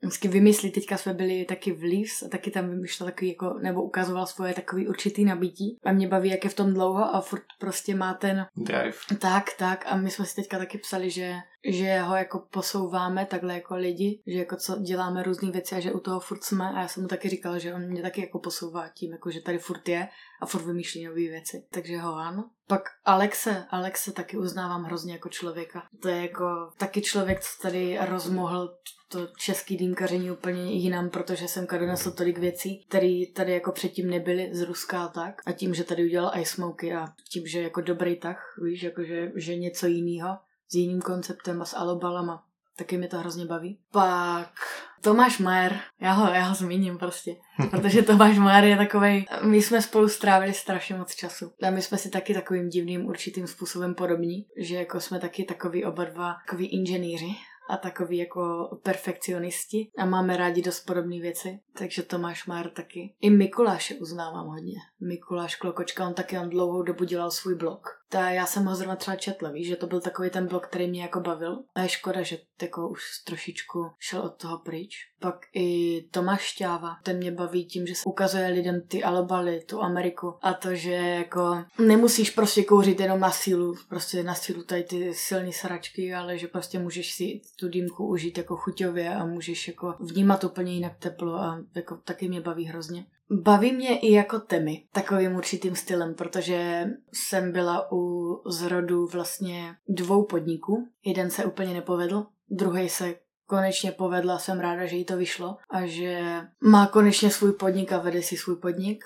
vždycky 0.06 0.28
vymyslí, 0.28 0.70
teďka 0.70 0.97
jsme 0.97 1.14
byli 1.14 1.44
taky 1.44 1.73
v 1.73 1.82
Leaves 1.82 2.23
a 2.23 2.28
taky 2.28 2.51
tam 2.51 2.70
vymýšlel 2.70 3.09
takový 3.09 3.28
jako, 3.28 3.55
nebo 3.62 3.82
ukazoval 3.82 4.27
svoje 4.27 4.55
takový 4.55 4.89
určitý 4.89 5.24
nabití 5.24 5.78
a 5.85 5.93
mě 5.93 6.09
baví, 6.09 6.31
jak 6.31 6.44
je 6.44 6.51
v 6.51 6.55
tom 6.55 6.74
dlouho 6.74 7.14
a 7.14 7.20
furt 7.20 7.43
prostě 7.59 7.94
má 7.94 8.14
ten 8.14 8.47
drive. 8.56 8.97
Tak, 9.18 9.44
tak 9.59 9.85
a 9.86 9.97
my 9.97 10.10
jsme 10.10 10.24
si 10.24 10.36
teďka 10.36 10.59
taky 10.59 10.78
psali, 10.78 11.10
že, 11.10 11.35
že 11.68 12.01
ho 12.01 12.16
jako 12.16 12.38
posouváme 12.38 13.26
takhle 13.26 13.55
jako 13.55 13.76
lidi, 13.76 14.22
že 14.26 14.38
jako 14.38 14.56
co 14.56 14.78
děláme 14.78 15.22
různé 15.22 15.51
věci 15.51 15.74
a 15.74 15.80
že 15.80 15.93
u 15.93 16.01
toho 16.01 16.20
furt 16.20 16.44
jsme 16.44 16.64
a 16.70 16.80
já 16.80 16.88
jsem 16.88 17.02
mu 17.02 17.09
taky 17.09 17.28
říkal, 17.28 17.59
že 17.59 17.74
on 17.74 17.82
mě 17.82 18.02
taky 18.02 18.20
jako 18.20 18.38
posouvá 18.38 18.88
tím, 18.88 19.12
jako 19.12 19.30
že 19.30 19.40
tady 19.40 19.59
furt 19.59 19.88
je 19.88 20.09
a 20.40 20.47
furt 20.47 20.66
vymýšlí 20.66 21.05
nové 21.05 21.20
věci. 21.20 21.66
Takže 21.70 21.98
ho 21.98 22.14
ano. 22.14 22.51
Pak 22.66 22.82
Alexe, 23.05 23.66
Alexe 23.70 24.12
taky 24.12 24.36
uznávám 24.36 24.84
hrozně 24.84 25.12
jako 25.12 25.28
člověka. 25.28 25.82
To 26.02 26.09
je 26.09 26.22
jako 26.22 26.70
taky 26.76 27.02
člověk, 27.02 27.40
co 27.40 27.62
tady 27.62 27.98
rozmohl 28.01 28.74
to 29.09 29.26
český 29.26 29.76
dýmkaření 29.76 30.30
úplně 30.30 30.72
jinam, 30.72 31.10
protože 31.10 31.48
jsem 31.48 31.66
donesl 31.66 32.10
tolik 32.10 32.38
věcí, 32.38 32.84
které 32.88 33.22
tady 33.34 33.52
jako 33.52 33.72
předtím 33.72 34.10
nebyly 34.10 34.51
z 34.52 34.62
Ruska 34.62 35.05
a 35.05 35.09
tak. 35.09 35.43
A 35.47 35.52
tím, 35.52 35.74
že 35.74 35.84
tady 35.84 36.05
udělal 36.05 36.32
ice 36.40 36.55
smoky 36.55 36.94
a 36.94 37.06
tím, 37.28 37.47
že 37.47 37.62
jako 37.62 37.80
dobrý 37.80 38.16
tah, 38.16 38.55
víš, 38.62 38.82
jako 38.82 39.05
že, 39.05 39.32
že 39.36 39.56
něco 39.56 39.86
jiného 39.86 40.38
s 40.68 40.74
jiným 40.74 41.02
konceptem 41.02 41.62
a 41.62 41.64
s 41.64 41.76
alobalama. 41.76 42.43
Taky 42.78 42.97
mi 42.97 43.09
to 43.09 43.18
hrozně 43.18 43.47
baví. 43.47 43.78
Pak 43.93 44.52
Tomáš 45.01 45.38
Majer, 45.38 45.80
já 46.01 46.12
ho, 46.12 46.32
já 46.32 46.44
ho 46.44 46.55
zmíním 46.55 46.98
prostě, 46.98 47.36
protože 47.70 48.02
Tomáš 48.02 48.38
Majer 48.38 48.64
je 48.64 48.76
takový. 48.76 49.26
my 49.43 49.62
jsme 49.62 49.82
spolu 49.82 50.09
strávili 50.09 50.52
strašně 50.52 50.97
moc 50.97 51.14
času. 51.14 51.52
A 51.62 51.70
my 51.70 51.82
jsme 51.82 51.98
si 51.98 52.10
taky 52.10 52.34
takovým 52.34 52.68
divným 52.68 53.06
určitým 53.06 53.47
způsobem 53.47 53.94
podobní, 53.94 54.47
že 54.56 54.76
jako 54.76 55.01
jsme 55.01 55.20
taky 55.20 55.44
takový 55.44 55.84
oba 55.84 56.05
dva, 56.05 56.36
takový 56.47 56.66
inženýři 56.66 57.26
a 57.68 57.76
takový 57.76 58.16
jako 58.16 58.68
perfekcionisti 58.82 59.90
a 59.98 60.06
máme 60.06 60.36
rádi 60.36 60.62
dost 60.62 60.80
podobné 60.80 61.20
věci, 61.20 61.60
takže 61.78 62.02
Tomáš 62.02 62.47
Már 62.47 62.70
taky. 62.70 63.14
I 63.20 63.30
Mikuláše 63.30 63.94
uznávám 63.94 64.47
hodně. 64.47 64.78
Mikuláš 65.01 65.56
Klokočka, 65.56 66.06
on 66.06 66.14
taky 66.14 66.38
on 66.38 66.51
dlouhou 66.51 66.82
dobu 66.82 67.05
dělal 67.05 67.30
svůj 67.30 67.55
blog. 67.55 67.86
Ta 68.09 68.31
já 68.31 68.47
jsem 68.47 68.65
ho 68.65 68.74
zrovna 68.74 68.97
třeba 68.97 69.16
četla, 69.16 69.51
víš, 69.51 69.69
že 69.69 69.77
to 69.77 69.87
byl 69.87 70.01
takový 70.01 70.31
ten 70.31 70.47
blog, 70.47 70.66
který 70.66 70.91
mě 70.91 71.03
jako 71.03 71.20
bavil. 71.20 71.59
A 71.74 71.83
je 71.83 71.89
škoda, 71.89 72.23
že 72.23 72.39
jako 72.62 72.89
už 72.89 73.01
trošičku 73.27 73.91
šel 73.99 74.20
od 74.20 74.37
toho 74.37 74.59
pryč. 74.59 74.97
Pak 75.20 75.37
i 75.55 76.01
Tomáš 76.11 76.43
Šťáva, 76.43 76.97
ten 77.03 77.16
mě 77.16 77.31
baví 77.31 77.66
tím, 77.66 77.87
že 77.87 77.95
se 77.95 78.03
ukazuje 78.07 78.47
lidem 78.47 78.81
ty 78.89 79.05
alobaly, 79.05 79.61
tu 79.61 79.83
Ameriku 79.83 80.35
a 80.43 80.55
to, 80.55 80.74
že 80.74 80.93
jako 80.93 81.65
nemusíš 81.78 82.31
prostě 82.31 82.65
kouřit 82.65 83.01
jenom 83.01 83.20
na 83.20 83.31
sílu, 83.31 83.74
prostě 83.89 84.23
na 84.23 84.35
sílu 84.35 84.62
tady 84.62 84.85
ty 84.85 85.15
silné 85.15 85.53
sračky, 85.53 86.15
ale 86.15 86.39
že 86.39 86.47
prostě 86.47 86.78
můžeš 86.78 87.12
si 87.12 87.41
tu 87.59 87.69
dýmku 87.69 88.07
užít 88.07 88.39
jako 88.39 88.57
chuťově 88.57 89.15
a 89.15 89.24
můžeš 89.24 89.69
jako 89.69 89.95
vnímat 90.01 90.45
úplně 90.45 90.74
jinak 90.74 90.99
teplo 90.99 91.35
a 91.35 91.61
jako 91.74 91.97
taky 91.97 92.28
mě 92.28 92.41
baví 92.41 92.65
hrozně. 92.65 93.07
Baví 93.31 93.73
mě 93.73 93.98
i 93.98 94.12
jako 94.12 94.39
temy, 94.39 94.85
takovým 94.93 95.36
určitým 95.36 95.77
stylem, 95.77 96.15
protože 96.15 96.86
jsem 97.12 97.53
byla 97.53 97.93
u 97.93 98.35
zrodu 98.51 99.07
vlastně 99.07 99.77
dvou 99.89 100.24
podniků. 100.24 100.89
Jeden 101.05 101.31
se 101.31 101.44
úplně 101.44 101.74
nepovedl, 101.74 102.27
druhý 102.51 102.89
se 102.89 103.15
konečně 103.47 103.93
povedla, 103.93 104.39
jsem 104.39 104.61
ráda, 104.61 104.86
že 104.86 104.97
jí 104.97 105.05
to 105.05 105.16
vyšlo 105.16 105.57
a 105.70 105.86
že 105.86 106.40
má 106.61 106.86
konečně 106.86 107.31
svůj 107.31 107.53
podnik 107.53 107.93
a 107.93 107.98
vede 107.98 108.23
si 108.23 108.36
svůj 108.36 108.57
podnik, 108.57 109.05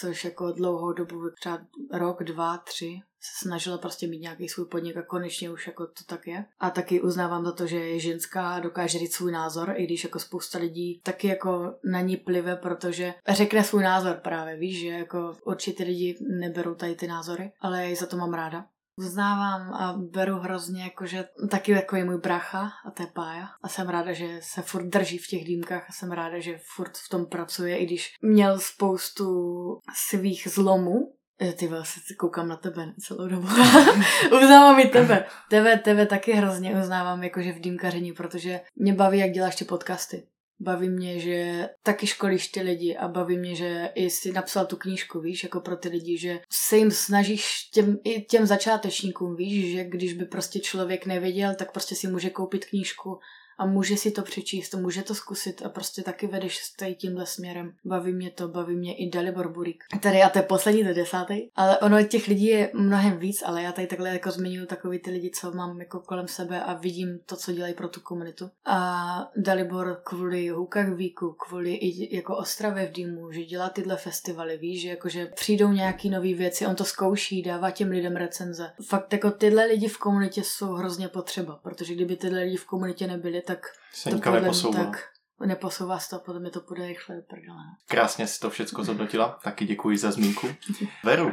což 0.00 0.24
jako 0.24 0.52
dlouhou 0.52 0.92
dobu, 0.92 1.30
třeba 1.40 1.58
rok, 1.92 2.24
dva, 2.24 2.58
tři, 2.58 3.00
se 3.20 3.48
snažila 3.48 3.78
prostě 3.78 4.06
mít 4.06 4.20
nějaký 4.20 4.48
svůj 4.48 4.66
podnik 4.66 4.96
a 4.96 5.02
konečně 5.02 5.50
už 5.50 5.66
jako 5.66 5.86
to 5.86 6.04
tak 6.06 6.26
je. 6.26 6.44
A 6.60 6.70
taky 6.70 7.00
uznávám 7.00 7.44
za 7.44 7.52
to, 7.52 7.66
že 7.66 7.76
je 7.76 8.00
ženská, 8.00 8.60
dokáže 8.60 8.98
říct 8.98 9.14
svůj 9.14 9.32
názor, 9.32 9.74
i 9.76 9.84
když 9.84 10.04
jako 10.04 10.18
spousta 10.18 10.58
lidí 10.58 11.00
taky 11.02 11.28
jako 11.28 11.74
na 11.84 12.00
ní 12.00 12.16
plive, 12.16 12.56
protože 12.56 13.14
řekne 13.28 13.64
svůj 13.64 13.82
názor 13.82 14.16
právě, 14.16 14.56
víš, 14.56 14.80
že 14.80 14.88
jako 14.88 15.36
určitě 15.44 15.84
lidi 15.84 16.18
neberou 16.20 16.74
tady 16.74 16.94
ty 16.94 17.06
názory, 17.06 17.52
ale 17.60 17.88
já 17.88 17.96
za 17.96 18.06
to 18.06 18.16
mám 18.16 18.34
ráda. 18.34 18.66
Uznávám 18.98 19.74
a 19.74 19.96
beru 19.98 20.36
hrozně, 20.36 20.82
jakože 20.82 21.24
taky 21.50 21.72
jako 21.72 21.96
je 21.96 22.04
můj 22.04 22.18
bracha 22.18 22.70
a 22.86 22.90
to 22.90 23.02
je 23.02 23.06
Pája. 23.06 23.48
A 23.62 23.68
jsem 23.68 23.88
ráda, 23.88 24.12
že 24.12 24.40
se 24.42 24.62
furt 24.62 24.84
drží 24.84 25.18
v 25.18 25.26
těch 25.26 25.44
dýmkách 25.44 25.86
a 25.88 25.92
jsem 25.92 26.12
ráda, 26.12 26.40
že 26.40 26.60
furt 26.74 26.98
v 26.98 27.08
tom 27.08 27.26
pracuje, 27.26 27.76
i 27.76 27.86
když 27.86 28.14
měl 28.22 28.58
spoustu 28.58 29.26
svých 29.94 30.48
zlomů, 30.50 31.14
ty 31.56 31.68
se 31.82 32.14
koukám 32.18 32.48
na 32.48 32.56
tebe 32.56 32.92
celou 33.00 33.28
dobu. 33.28 33.48
uznávám 34.42 34.80
i 34.80 34.88
tebe. 34.88 35.26
Tebe, 35.50 35.78
tebe 35.78 36.06
taky 36.06 36.32
hrozně 36.32 36.80
uznávám 36.80 37.22
jakože 37.22 37.52
v 37.52 37.60
dýmkaření, 37.60 38.12
protože 38.12 38.60
mě 38.76 38.94
baví, 38.94 39.18
jak 39.18 39.30
děláš 39.30 39.56
ty 39.56 39.64
podcasty. 39.64 40.26
Baví 40.62 40.88
mě, 40.88 41.18
že 41.18 41.68
taky 41.82 42.06
školíš 42.06 42.48
ty 42.48 42.62
lidi 42.62 42.96
a 42.96 43.08
baví 43.08 43.38
mě, 43.38 43.54
že 43.54 43.90
i 43.94 44.10
jsi 44.10 44.32
napsal 44.32 44.66
tu 44.66 44.76
knížku, 44.76 45.20
víš, 45.20 45.42
jako 45.42 45.60
pro 45.60 45.76
ty 45.76 45.88
lidi, 45.88 46.18
že 46.18 46.40
se 46.52 46.76
jim 46.76 46.90
snažíš 46.90 47.68
těm, 47.72 47.98
i 48.04 48.22
těm 48.22 48.46
začátečníkům, 48.46 49.36
víš, 49.36 49.72
že 49.72 49.84
když 49.84 50.12
by 50.12 50.24
prostě 50.24 50.60
člověk 50.60 51.06
nevěděl, 51.06 51.54
tak 51.54 51.72
prostě 51.72 51.94
si 51.94 52.08
může 52.08 52.30
koupit 52.30 52.64
knížku 52.64 53.18
a 53.58 53.66
může 53.66 53.96
si 53.96 54.10
to 54.10 54.22
přečíst, 54.22 54.74
může 54.74 55.02
to 55.02 55.14
zkusit 55.14 55.62
a 55.64 55.68
prostě 55.68 56.02
taky 56.02 56.26
vedeš 56.26 56.60
tady 56.78 56.94
tímhle 56.94 57.26
směrem. 57.26 57.74
Baví 57.84 58.12
mě 58.12 58.30
to, 58.30 58.48
baví 58.48 58.76
mě 58.76 58.96
i 58.96 59.10
Dalibor 59.10 59.52
Burík. 59.52 59.84
Tady 60.00 60.22
a 60.22 60.28
to 60.28 60.38
je 60.38 60.42
poslední, 60.42 60.84
to 60.84 60.94
desátý, 60.94 61.48
ale 61.56 61.78
ono 61.78 62.02
těch 62.02 62.28
lidí 62.28 62.46
je 62.46 62.70
mnohem 62.74 63.18
víc, 63.18 63.42
ale 63.46 63.62
já 63.62 63.72
tady 63.72 63.86
takhle 63.86 64.10
jako 64.10 64.30
zmiňuji 64.30 64.66
takový 64.66 64.98
ty 64.98 65.10
lidi, 65.10 65.30
co 65.30 65.52
mám 65.52 65.80
jako 65.80 66.00
kolem 66.00 66.28
sebe 66.28 66.62
a 66.62 66.74
vidím 66.74 67.18
to, 67.26 67.36
co 67.36 67.52
dělají 67.52 67.74
pro 67.74 67.88
tu 67.88 68.00
komunitu. 68.00 68.50
A 68.64 69.30
Dalibor 69.36 70.00
kvůli 70.04 70.48
Hukach 70.48 70.88
Víku, 70.88 71.36
kvůli 71.46 71.74
i 71.74 72.16
jako 72.16 72.36
Ostravě 72.36 72.86
v 72.86 72.92
Dýmu, 72.92 73.32
že 73.32 73.44
dělá 73.44 73.68
tyhle 73.68 73.96
festivaly, 73.96 74.58
víš, 74.58 74.82
že 74.82 74.88
jakože 74.88 75.26
přijdou 75.26 75.72
nějaký 75.72 76.10
nové 76.10 76.34
věci, 76.34 76.66
on 76.66 76.74
to 76.74 76.84
zkouší, 76.84 77.42
dává 77.42 77.70
těm 77.70 77.88
lidem 77.90 78.16
recenze. 78.16 78.72
Fakt 78.88 79.12
jako 79.12 79.30
tyhle 79.30 79.66
lidi 79.66 79.88
v 79.88 79.98
komunitě 79.98 80.42
jsou 80.44 80.72
hrozně 80.72 81.08
potřeba, 81.08 81.60
protože 81.62 81.94
kdyby 81.94 82.16
tyhle 82.16 82.40
lidi 82.40 82.56
v 82.56 82.66
komunitě 82.66 83.06
nebyli, 83.06 83.42
tak 83.56 83.66
se 83.92 84.10
to 84.10 84.18
podle 84.18 84.40
neposouvá. 84.40 84.84
Tak 84.84 85.12
neposouvá 85.46 85.98
se 85.98 86.10
to, 86.10 86.18
podle 86.18 86.40
mě 86.40 86.50
to 86.50 86.60
půjde 86.60 86.86
rychle 86.86 87.16
do 87.16 87.22
prdele. 87.22 87.62
Krásně 87.88 88.26
si 88.26 88.40
to 88.40 88.50
všechno 88.50 88.84
zhodnotila, 88.84 89.38
taky 89.44 89.64
děkuji 89.64 89.98
za 89.98 90.10
zmínku. 90.10 90.48
Veru, 91.04 91.32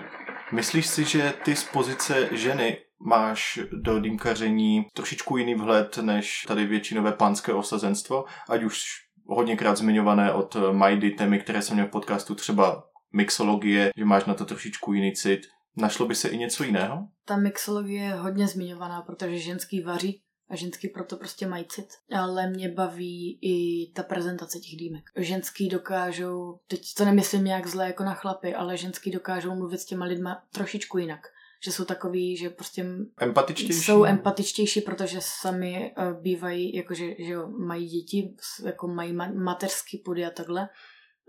myslíš 0.52 0.88
si, 0.88 1.04
že 1.04 1.34
ty 1.46 1.56
z 1.56 1.64
pozice 1.64 2.30
ženy 2.32 2.78
máš 3.00 3.60
do 3.72 4.00
dýmkaření 4.00 4.86
trošičku 4.94 5.38
jiný 5.38 5.56
vhled 5.56 5.98
než 5.98 6.46
tady 6.48 6.66
většinové 6.66 7.12
pánské 7.12 7.54
osazenstvo, 7.54 8.26
ať 8.50 8.64
už 8.64 8.84
hodněkrát 9.26 9.78
zmiňované 9.78 10.34
od 10.34 10.56
Majdy 10.72 11.12
témy, 11.12 11.40
které 11.40 11.62
jsem 11.62 11.76
měl 11.76 11.88
v 11.88 11.91
podcastu, 11.91 12.36
třeba 12.36 12.84
mixologie, 13.14 13.91
že 13.98 14.06
máš 14.06 14.26
na 14.26 14.34
to 14.34 14.46
trošičku 14.46 14.94
jiný 14.94 15.14
cit. 15.14 15.41
Našlo 15.78 16.06
by 16.06 16.16
se 16.16 16.30
i 16.30 16.38
něco 16.38 16.64
jiného? 16.64 17.08
Ta 17.26 17.38
mixologie 17.38 18.04
je 18.04 18.14
hodně 18.14 18.48
zmiňovaná, 18.48 19.02
protože 19.02 19.40
ženský 19.40 19.82
vaří 19.82 20.22
a 20.49 20.55
ženský 20.55 20.88
proto 20.88 21.17
prostě 21.17 21.47
mají 21.47 21.65
cit. 21.65 21.88
Ale 22.15 22.49
mě 22.49 22.69
baví 22.69 23.39
i 23.41 23.88
ta 23.91 24.03
prezentace 24.03 24.59
těch 24.59 24.76
dýmek. 24.76 25.03
Ženský 25.15 25.69
dokážou, 25.69 26.59
teď 26.67 26.93
to 26.97 27.05
nemyslím 27.05 27.43
nějak 27.43 27.67
zle 27.67 27.88
jako 27.88 28.03
na 28.03 28.13
chlapy, 28.13 28.55
ale 28.55 28.77
ženský 28.77 29.11
dokážou 29.11 29.55
mluvit 29.55 29.77
s 29.77 29.85
těma 29.85 30.05
lidma 30.05 30.43
trošičku 30.51 30.97
jinak 30.97 31.21
že 31.63 31.71
jsou 31.71 31.85
takový, 31.85 32.38
že 32.38 32.49
prostě 32.49 32.85
empatičtější. 33.17 33.73
jsou 33.81 34.03
empatičtější, 34.03 34.81
protože 34.81 35.19
sami 35.21 35.93
uh, 35.97 36.21
bývají, 36.21 36.76
jakože 36.76 37.05
že 37.19 37.31
jo, 37.34 37.47
mají 37.47 37.88
děti, 37.88 38.35
jako 38.65 38.88
mají 38.88 39.13
ma- 39.13 39.43
mateřský 39.43 39.97
pudy 39.97 40.26
a 40.26 40.30
takhle 40.30 40.69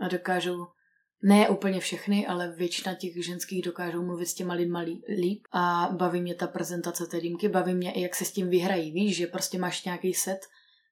a 0.01 0.09
dokážou 0.09 0.67
ne 1.23 1.49
úplně 1.49 1.81
všechny, 1.81 2.27
ale 2.27 2.53
většina 2.53 2.95
těch 2.95 3.25
ženských 3.25 3.63
dokážou 3.63 4.03
mluvit 4.03 4.27
s 4.27 4.35
těma 4.35 4.55
lidma 4.55 4.81
líp 5.09 5.47
a 5.53 5.89
baví 5.93 6.21
mě 6.21 6.35
ta 6.35 6.47
prezentace 6.47 7.07
té 7.07 7.21
dýmky, 7.21 7.49
baví 7.49 7.75
mě 7.75 7.93
i 7.93 8.01
jak 8.01 8.15
se 8.15 8.25
s 8.25 8.33
tím 8.33 8.49
vyhrají, 8.49 8.91
víš, 8.91 9.17
že 9.17 9.27
prostě 9.27 9.59
máš 9.59 9.85
nějaký 9.85 10.15
set 10.15 10.41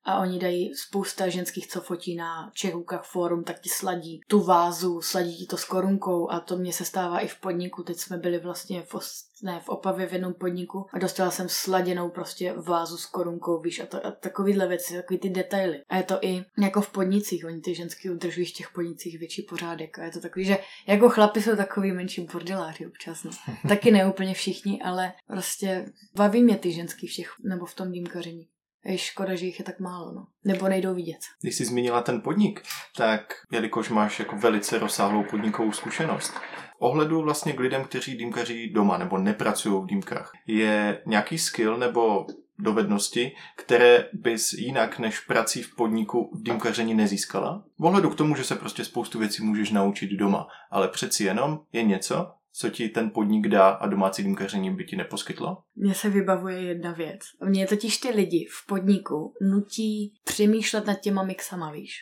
a 0.08 0.18
oni 0.18 0.38
dají 0.38 0.74
spousta 0.74 1.28
ženských, 1.28 1.68
co 1.68 1.80
fotí 1.80 2.16
na 2.16 2.50
Čehůkách 2.54 3.04
fórum, 3.04 3.44
tak 3.44 3.60
ti 3.60 3.68
sladí 3.68 4.20
tu 4.28 4.42
vázu, 4.42 5.00
sladí 5.02 5.36
ti 5.36 5.46
to 5.46 5.56
s 5.56 5.64
korunkou 5.64 6.30
a 6.30 6.40
to 6.40 6.56
mě 6.56 6.72
se 6.72 6.84
stává 6.84 7.20
i 7.20 7.28
v 7.28 7.40
podniku. 7.40 7.82
Teď 7.82 7.96
jsme 7.96 8.18
byli 8.18 8.38
vlastně 8.38 8.82
v, 8.82 8.94
ne, 9.42 9.60
v 9.64 9.68
Opavě 9.68 10.06
v 10.06 10.12
jednom 10.12 10.34
podniku 10.34 10.86
a 10.92 10.98
dostala 10.98 11.30
jsem 11.30 11.48
sladěnou 11.48 12.10
prostě 12.10 12.52
vázu 12.52 12.96
s 12.96 13.06
korunkou, 13.06 13.60
víš, 13.60 13.80
a, 13.80 13.86
to, 13.86 14.06
a 14.06 14.10
takovýhle 14.10 14.68
věci, 14.68 14.94
takový 14.94 15.18
ty 15.18 15.30
detaily. 15.30 15.82
A 15.88 15.96
je 15.96 16.02
to 16.02 16.18
i 16.20 16.44
jako 16.62 16.80
v 16.80 16.90
podnicích, 16.90 17.44
oni 17.44 17.60
ty 17.60 17.74
ženský 17.74 18.10
udržují 18.10 18.46
v 18.46 18.52
těch 18.52 18.70
podnicích 18.70 19.18
větší 19.18 19.42
pořádek 19.42 19.98
a 19.98 20.04
je 20.04 20.10
to 20.10 20.20
takový, 20.20 20.44
že 20.44 20.58
jako 20.86 21.08
chlapi 21.08 21.42
jsou 21.42 21.56
takový 21.56 21.92
menší 21.92 22.26
bordeláři 22.32 22.86
občas, 22.86 23.24
no. 23.24 23.30
Taky 23.68 23.90
ne 23.90 24.06
úplně 24.06 24.34
všichni, 24.34 24.82
ale 24.82 25.12
prostě 25.26 25.92
baví 26.14 26.42
mě 26.42 26.56
ty 26.56 26.72
ženský 26.72 27.06
v 27.06 27.14
těch, 27.14 27.34
nebo 27.44 27.66
v 27.66 27.74
tom 27.74 27.92
dýmkaření. 27.92 28.48
Je 28.84 28.98
škoda, 28.98 29.34
že 29.34 29.46
jich 29.46 29.58
je 29.58 29.64
tak 29.64 29.80
málo, 29.80 30.12
no. 30.12 30.26
Nebo 30.44 30.68
nejdou 30.68 30.94
vidět. 30.94 31.18
Když 31.40 31.56
jsi 31.56 31.64
zmínila 31.64 32.02
ten 32.02 32.20
podnik, 32.20 32.62
tak 32.96 33.34
jelikož 33.50 33.88
máš 33.88 34.18
jako 34.18 34.36
velice 34.36 34.78
rozsáhlou 34.78 35.24
podnikovou 35.30 35.72
zkušenost, 35.72 36.34
ohledu 36.78 37.22
vlastně 37.22 37.52
k 37.52 37.60
lidem, 37.60 37.84
kteří 37.84 38.16
dýmkaří 38.16 38.72
doma 38.72 38.98
nebo 38.98 39.18
nepracují 39.18 39.82
v 39.82 39.86
dýmkách, 39.86 40.32
je 40.46 41.02
nějaký 41.06 41.38
skill 41.38 41.76
nebo 41.76 42.26
dovednosti, 42.58 43.32
které 43.56 44.04
bys 44.12 44.52
jinak 44.52 44.98
než 44.98 45.20
prací 45.20 45.62
v 45.62 45.74
podniku 45.74 46.30
v 46.34 46.42
dýmkaření 46.42 46.94
nezískala? 46.94 47.64
V 47.78 47.84
ohledu 47.84 48.10
k 48.10 48.14
tomu, 48.14 48.36
že 48.36 48.44
se 48.44 48.54
prostě 48.54 48.84
spoustu 48.84 49.18
věcí 49.18 49.44
můžeš 49.44 49.70
naučit 49.70 50.10
doma, 50.10 50.46
ale 50.70 50.88
přeci 50.88 51.24
jenom 51.24 51.60
je 51.72 51.82
něco, 51.82 52.30
co 52.52 52.70
ti 52.70 52.88
ten 52.88 53.10
podnik 53.10 53.48
dá 53.48 53.68
a 53.68 53.86
domácí 53.86 54.22
dýmkaření 54.22 54.74
by 54.74 54.84
ti 54.84 54.96
neposkytlo? 54.96 55.58
Mně 55.76 55.94
se 55.94 56.10
vybavuje 56.10 56.62
jedna 56.62 56.92
věc. 56.92 57.20
Mě 57.44 57.66
totiž 57.66 57.98
ty 57.98 58.10
lidi 58.10 58.46
v 58.50 58.66
podniku 58.66 59.34
nutí 59.42 60.14
přemýšlet 60.24 60.86
nad 60.86 61.00
těma 61.00 61.22
mixama, 61.22 61.72
víš. 61.72 61.92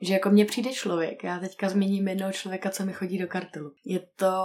Že 0.00 0.12
jako 0.12 0.30
mně 0.30 0.44
přijde 0.44 0.72
člověk, 0.72 1.24
já 1.24 1.38
teďka 1.38 1.68
zmíním 1.68 2.08
jednoho 2.08 2.32
člověka, 2.32 2.70
co 2.70 2.84
mi 2.84 2.92
chodí 2.92 3.18
do 3.18 3.26
kartelu. 3.26 3.72
Je 3.84 4.00
to 4.16 4.36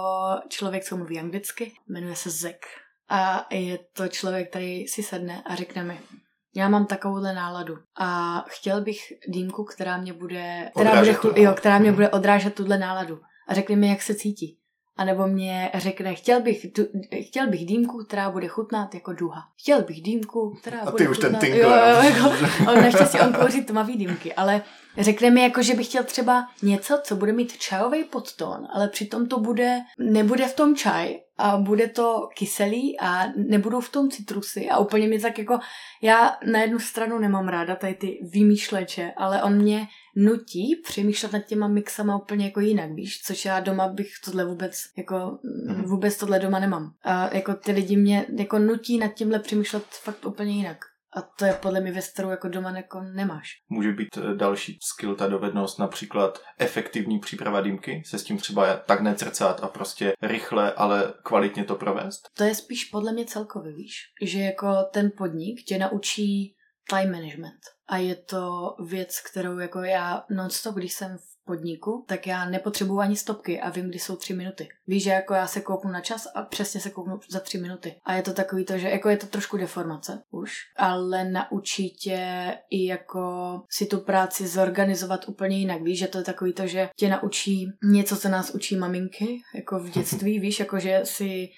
člověk, 0.48 0.84
co 0.84 0.96
mluví 0.96 1.18
anglicky, 1.18 1.72
jmenuje 1.88 2.16
se 2.16 2.30
Zek. 2.30 2.66
A 3.08 3.46
je 3.54 3.78
to 3.92 4.08
člověk, 4.08 4.50
který 4.50 4.88
si 4.88 5.02
sedne 5.02 5.42
a 5.46 5.54
řekne 5.54 5.84
mi, 5.84 6.00
já 6.56 6.68
mám 6.68 6.86
takovouhle 6.86 7.34
náladu 7.34 7.78
a 8.00 8.40
chtěl 8.48 8.80
bych 8.80 8.98
dýmku, 9.28 9.64
která 9.64 9.96
mě 9.96 10.12
bude, 10.12 10.70
která, 10.74 11.00
bude, 11.00 11.42
jo, 11.42 11.54
která 11.54 11.78
mě 11.78 11.92
bude 11.92 12.08
odrážet 12.08 12.54
tuhle 12.54 12.78
náladu. 12.78 13.20
A 13.48 13.54
řekne 13.54 13.76
mi, 13.76 13.88
jak 13.88 14.02
se 14.02 14.14
cítí. 14.14 14.57
A 14.98 15.04
nebo 15.04 15.26
mě 15.26 15.70
řekne, 15.74 16.14
chtěl 16.14 16.40
bych, 16.40 16.66
tu, 16.72 16.82
chtěl 17.26 17.46
bych 17.46 17.66
dýmku, 17.66 18.04
která 18.04 18.30
bude 18.30 18.48
chutnat 18.48 18.94
jako 18.94 19.12
duha. 19.12 19.44
Chtěl 19.60 19.82
bych 19.82 20.02
dýmku, 20.02 20.50
která 20.60 20.80
a 20.80 20.90
bude 20.90 21.04
ty 21.04 21.10
už 21.10 21.16
chutnat... 21.16 21.40
ten 21.40 21.54
jo, 21.54 21.70
jo, 21.70 22.02
jako, 22.02 22.32
on 22.70 22.82
neštěstí, 22.82 23.20
on 23.20 23.32
kouří 23.32 23.64
tmavý 23.64 23.96
dýmky, 23.96 24.34
ale 24.34 24.62
řekne 24.98 25.30
mi 25.30 25.42
jako, 25.42 25.62
že 25.62 25.74
bych 25.74 25.86
chtěl 25.86 26.04
třeba 26.04 26.48
něco, 26.62 27.00
co 27.02 27.16
bude 27.16 27.32
mít 27.32 27.58
čajový 27.58 28.04
podtón, 28.04 28.66
ale 28.72 28.88
přitom 28.88 29.26
to 29.26 29.40
bude, 29.40 29.78
nebude 29.98 30.48
v 30.48 30.56
tom 30.56 30.76
čaj 30.76 31.20
a 31.38 31.56
bude 31.56 31.88
to 31.88 32.28
kyselý 32.38 33.00
a 33.00 33.24
nebudou 33.36 33.80
v 33.80 33.88
tom 33.88 34.10
citrusy 34.10 34.68
a 34.68 34.78
úplně 34.78 35.08
mi 35.08 35.18
tak 35.20 35.38
jako, 35.38 35.58
já 36.02 36.36
na 36.52 36.60
jednu 36.60 36.78
stranu 36.78 37.18
nemám 37.18 37.48
ráda 37.48 37.76
tady 37.76 37.94
ty 37.94 38.18
vymýšleče, 38.32 39.12
ale 39.16 39.42
on 39.42 39.56
mě 39.56 39.86
nutí 40.18 40.76
přemýšlet 40.84 41.32
nad 41.32 41.40
těma 41.40 41.68
mixama 41.68 42.16
úplně 42.16 42.44
jako 42.44 42.60
jinak, 42.60 42.92
víš, 42.92 43.22
což 43.22 43.44
já 43.44 43.60
doma 43.60 43.88
bych 43.88 44.08
tohle 44.24 44.44
vůbec, 44.44 44.74
jako 44.96 45.14
mm-hmm. 45.14 45.86
vůbec 45.86 46.16
tohle 46.16 46.38
doma 46.38 46.58
nemám. 46.58 46.92
A 47.02 47.34
jako 47.34 47.54
ty 47.54 47.72
lidi 47.72 47.96
mě 47.96 48.26
jako 48.38 48.58
nutí 48.58 48.98
nad 48.98 49.08
tímhle 49.08 49.38
přemýšlet 49.38 49.84
fakt 49.84 50.26
úplně 50.26 50.52
jinak. 50.52 50.78
A 51.16 51.22
to 51.22 51.44
je 51.44 51.52
podle 51.52 51.80
mě 51.80 51.92
věc, 51.92 52.08
kterou 52.08 52.30
jako 52.30 52.48
doma 52.48 52.76
jako 52.76 53.00
nemáš. 53.02 53.48
Může 53.68 53.92
být 53.92 54.16
eh, 54.16 54.34
další 54.34 54.78
skill, 54.82 55.14
ta 55.14 55.28
dovednost, 55.28 55.78
například 55.78 56.42
efektivní 56.58 57.18
příprava 57.18 57.60
dýmky, 57.60 58.02
se 58.06 58.18
s 58.18 58.24
tím 58.24 58.38
třeba 58.38 58.76
tak 58.76 59.00
necrcat 59.00 59.60
a 59.62 59.68
prostě 59.68 60.12
rychle, 60.22 60.72
ale 60.72 61.14
kvalitně 61.22 61.64
to 61.64 61.74
provést? 61.74 62.20
To 62.36 62.44
je 62.44 62.54
spíš 62.54 62.84
podle 62.84 63.12
mě 63.12 63.24
celkově, 63.24 63.72
víš, 63.72 64.00
že 64.22 64.40
jako 64.40 64.76
ten 64.92 65.10
podnik 65.18 65.62
tě 65.64 65.78
naučí 65.78 66.54
time 66.90 67.12
management. 67.12 67.77
A 67.88 67.96
je 67.96 68.14
to 68.14 68.74
věc, 68.86 69.20
kterou 69.20 69.58
jako 69.58 69.82
já 69.82 70.24
non-stop, 70.30 70.74
když 70.74 70.92
jsem 70.92 71.18
v 71.18 71.44
podniku, 71.48 72.04
tak 72.08 72.26
já 72.26 72.50
nepotřebuji 72.50 72.98
ani 72.98 73.16
stopky 73.16 73.60
a 73.60 73.70
vím, 73.70 73.88
kdy 73.88 73.98
jsou 73.98 74.16
tři 74.16 74.34
minuty. 74.34 74.68
Víš, 74.86 75.02
že 75.02 75.10
jako 75.10 75.34
já 75.34 75.46
se 75.46 75.60
kouknu 75.60 75.90
na 75.90 76.00
čas 76.00 76.26
a 76.34 76.42
přesně 76.42 76.80
se 76.80 76.90
kouknu 76.90 77.20
za 77.30 77.40
tři 77.40 77.58
minuty. 77.58 77.94
A 78.04 78.14
je 78.14 78.22
to 78.22 78.32
takový 78.32 78.64
to, 78.64 78.78
že 78.78 78.88
jako 78.88 79.08
je 79.08 79.16
to 79.16 79.26
trošku 79.26 79.56
deformace 79.56 80.22
už, 80.30 80.52
ale 80.76 81.24
naučí 81.24 81.90
tě 81.90 82.54
i 82.70 82.86
jako 82.86 83.22
si 83.70 83.86
tu 83.86 84.00
práci 84.00 84.46
zorganizovat 84.46 85.28
úplně 85.28 85.58
jinak. 85.58 85.82
Víš, 85.82 85.98
že 85.98 86.06
to 86.06 86.18
je 86.18 86.24
takový 86.24 86.52
to, 86.52 86.66
že 86.66 86.88
tě 86.96 87.08
naučí 87.08 87.66
něco, 87.84 88.16
co 88.16 88.28
nás 88.28 88.50
učí 88.50 88.76
maminky, 88.76 89.42
jako 89.54 89.78
v 89.78 89.90
dětství, 89.90 90.38
víš, 90.40 90.60
jako 90.60 90.78
že 90.78 91.00
si 91.04 91.48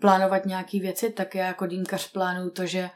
plánovat 0.00 0.46
nějaký 0.46 0.80
věci, 0.80 1.10
tak 1.10 1.34
já 1.34 1.46
jako 1.46 1.66
dýmkař 1.66 2.12
plánuju 2.12 2.50
to, 2.50 2.66
že 2.66 2.90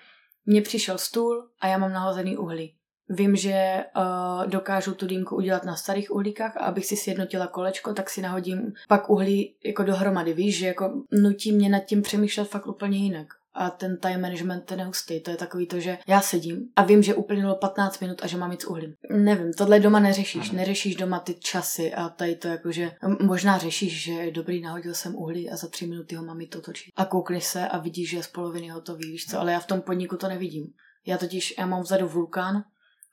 mně 0.47 0.62
přišel 0.62 0.98
stůl 0.98 1.48
a 1.60 1.66
já 1.66 1.78
mám 1.78 1.93
nahozený 1.93 2.36
uhlí. 2.36 2.77
Vím, 3.15 3.37
že 3.37 3.85
uh, 3.97 4.51
dokážu 4.51 4.95
tu 4.95 5.07
dýmku 5.07 5.37
udělat 5.37 5.65
na 5.65 5.77
starých 5.77 6.15
uhlíkách 6.15 6.57
a 6.57 6.61
abych 6.61 6.87
si 6.87 6.97
sjednotila 6.97 7.47
kolečko, 7.47 7.95
tak 7.95 8.11
si 8.11 8.23
nahodím 8.23 8.73
pak 8.89 9.11
uhlí 9.11 9.55
jako 9.65 9.83
dohromady. 9.83 10.33
Víš, 10.33 10.59
že 10.59 10.67
jako 10.67 11.03
nutí 11.13 11.53
mě 11.53 11.69
nad 11.69 11.85
tím 11.85 12.03
přemýšlet 12.03 12.49
fakt 12.49 12.67
úplně 12.67 12.99
jinak. 12.99 13.27
A 13.55 13.71
ten 13.71 13.97
time 13.97 14.21
management 14.21 14.71
je 14.71 14.77
nehustý. 14.77 15.21
To 15.21 15.31
je 15.31 15.37
takový 15.37 15.67
to, 15.67 15.81
že 15.81 15.99
já 16.07 16.21
sedím 16.21 16.69
a 16.77 16.83
vím, 16.83 17.03
že 17.03 17.15
uplynulo 17.15 17.55
15 17.55 18.01
minut 18.01 18.19
a 18.23 18.27
že 18.27 18.37
mám 18.37 18.51
jít 18.51 18.63
s 18.63 18.65
uhlím. 18.65 18.95
Nevím, 19.11 19.53
tohle 19.53 19.81
doma 19.81 20.01
neřešíš. 20.01 20.49
Mhm. 20.49 20.57
Neřešíš 20.57 20.97
doma 20.97 21.21
ty 21.21 21.35
časy 21.35 21.95
a 21.95 22.09
tady 22.09 22.37
to 22.37 22.49
jako, 22.49 22.73
že 22.73 22.93
možná 23.21 23.59
řešíš, 23.59 24.03
že 24.03 24.31
dobrý, 24.31 24.63
nahodil 24.63 24.95
jsem 24.95 25.17
uhlí 25.17 25.51
a 25.51 25.57
za 25.57 25.69
tři 25.69 25.87
minuty 25.87 26.15
ho 26.15 26.25
mám 26.25 26.41
jít 26.41 26.57
točit. 26.65 26.93
A 26.97 27.05
koukneš 27.05 27.45
se 27.45 27.69
a 27.69 27.79
vidíš, 27.79 28.11
že 28.11 28.17
je 28.17 28.23
z 28.23 28.29
poloviny 28.29 28.69
hotový, 28.69 29.11
víš 29.11 29.27
co, 29.27 29.41
ale 29.41 29.53
já 29.53 29.61
v 29.61 29.67
tom 29.67 29.81
podniku 29.81 30.17
to 30.17 30.29
nevidím. 30.29 30.67
Já 31.07 31.19
totiž, 31.19 31.55
já 31.59 31.67
mám 31.67 31.83
vzadu 31.83 32.09
vulkán 32.09 32.65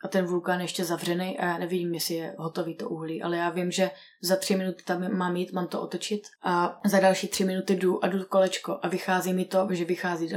a 0.04 0.08
ten 0.08 0.26
vulkán 0.26 0.60
je 0.60 0.64
ještě 0.64 0.86
zavřený 0.86 1.40
a 1.40 1.46
já 1.46 1.58
nevím, 1.58 1.94
jestli 1.94 2.16
je 2.16 2.36
hotový 2.38 2.76
to 2.76 2.90
uhlí, 2.90 3.22
ale 3.22 3.38
já 3.38 3.50
vím, 3.50 3.72
že 3.72 3.92
za 4.22 4.36
tři 4.36 4.56
minuty 4.56 4.84
tam 4.84 5.18
mám 5.18 5.36
jít, 5.36 5.54
mám 5.54 5.68
to 5.68 5.82
otočit 5.82 6.22
a 6.44 6.80
za 6.86 7.00
další 7.00 7.28
tři 7.28 7.46
minuty 7.46 7.76
jdu 7.76 8.04
a 8.04 8.08
jdu 8.08 8.26
kolečko 8.26 8.80
a 8.82 8.88
vychází 8.88 9.34
mi 9.34 9.46
to, 9.46 9.68
že 9.72 9.86
vychází, 9.86 10.30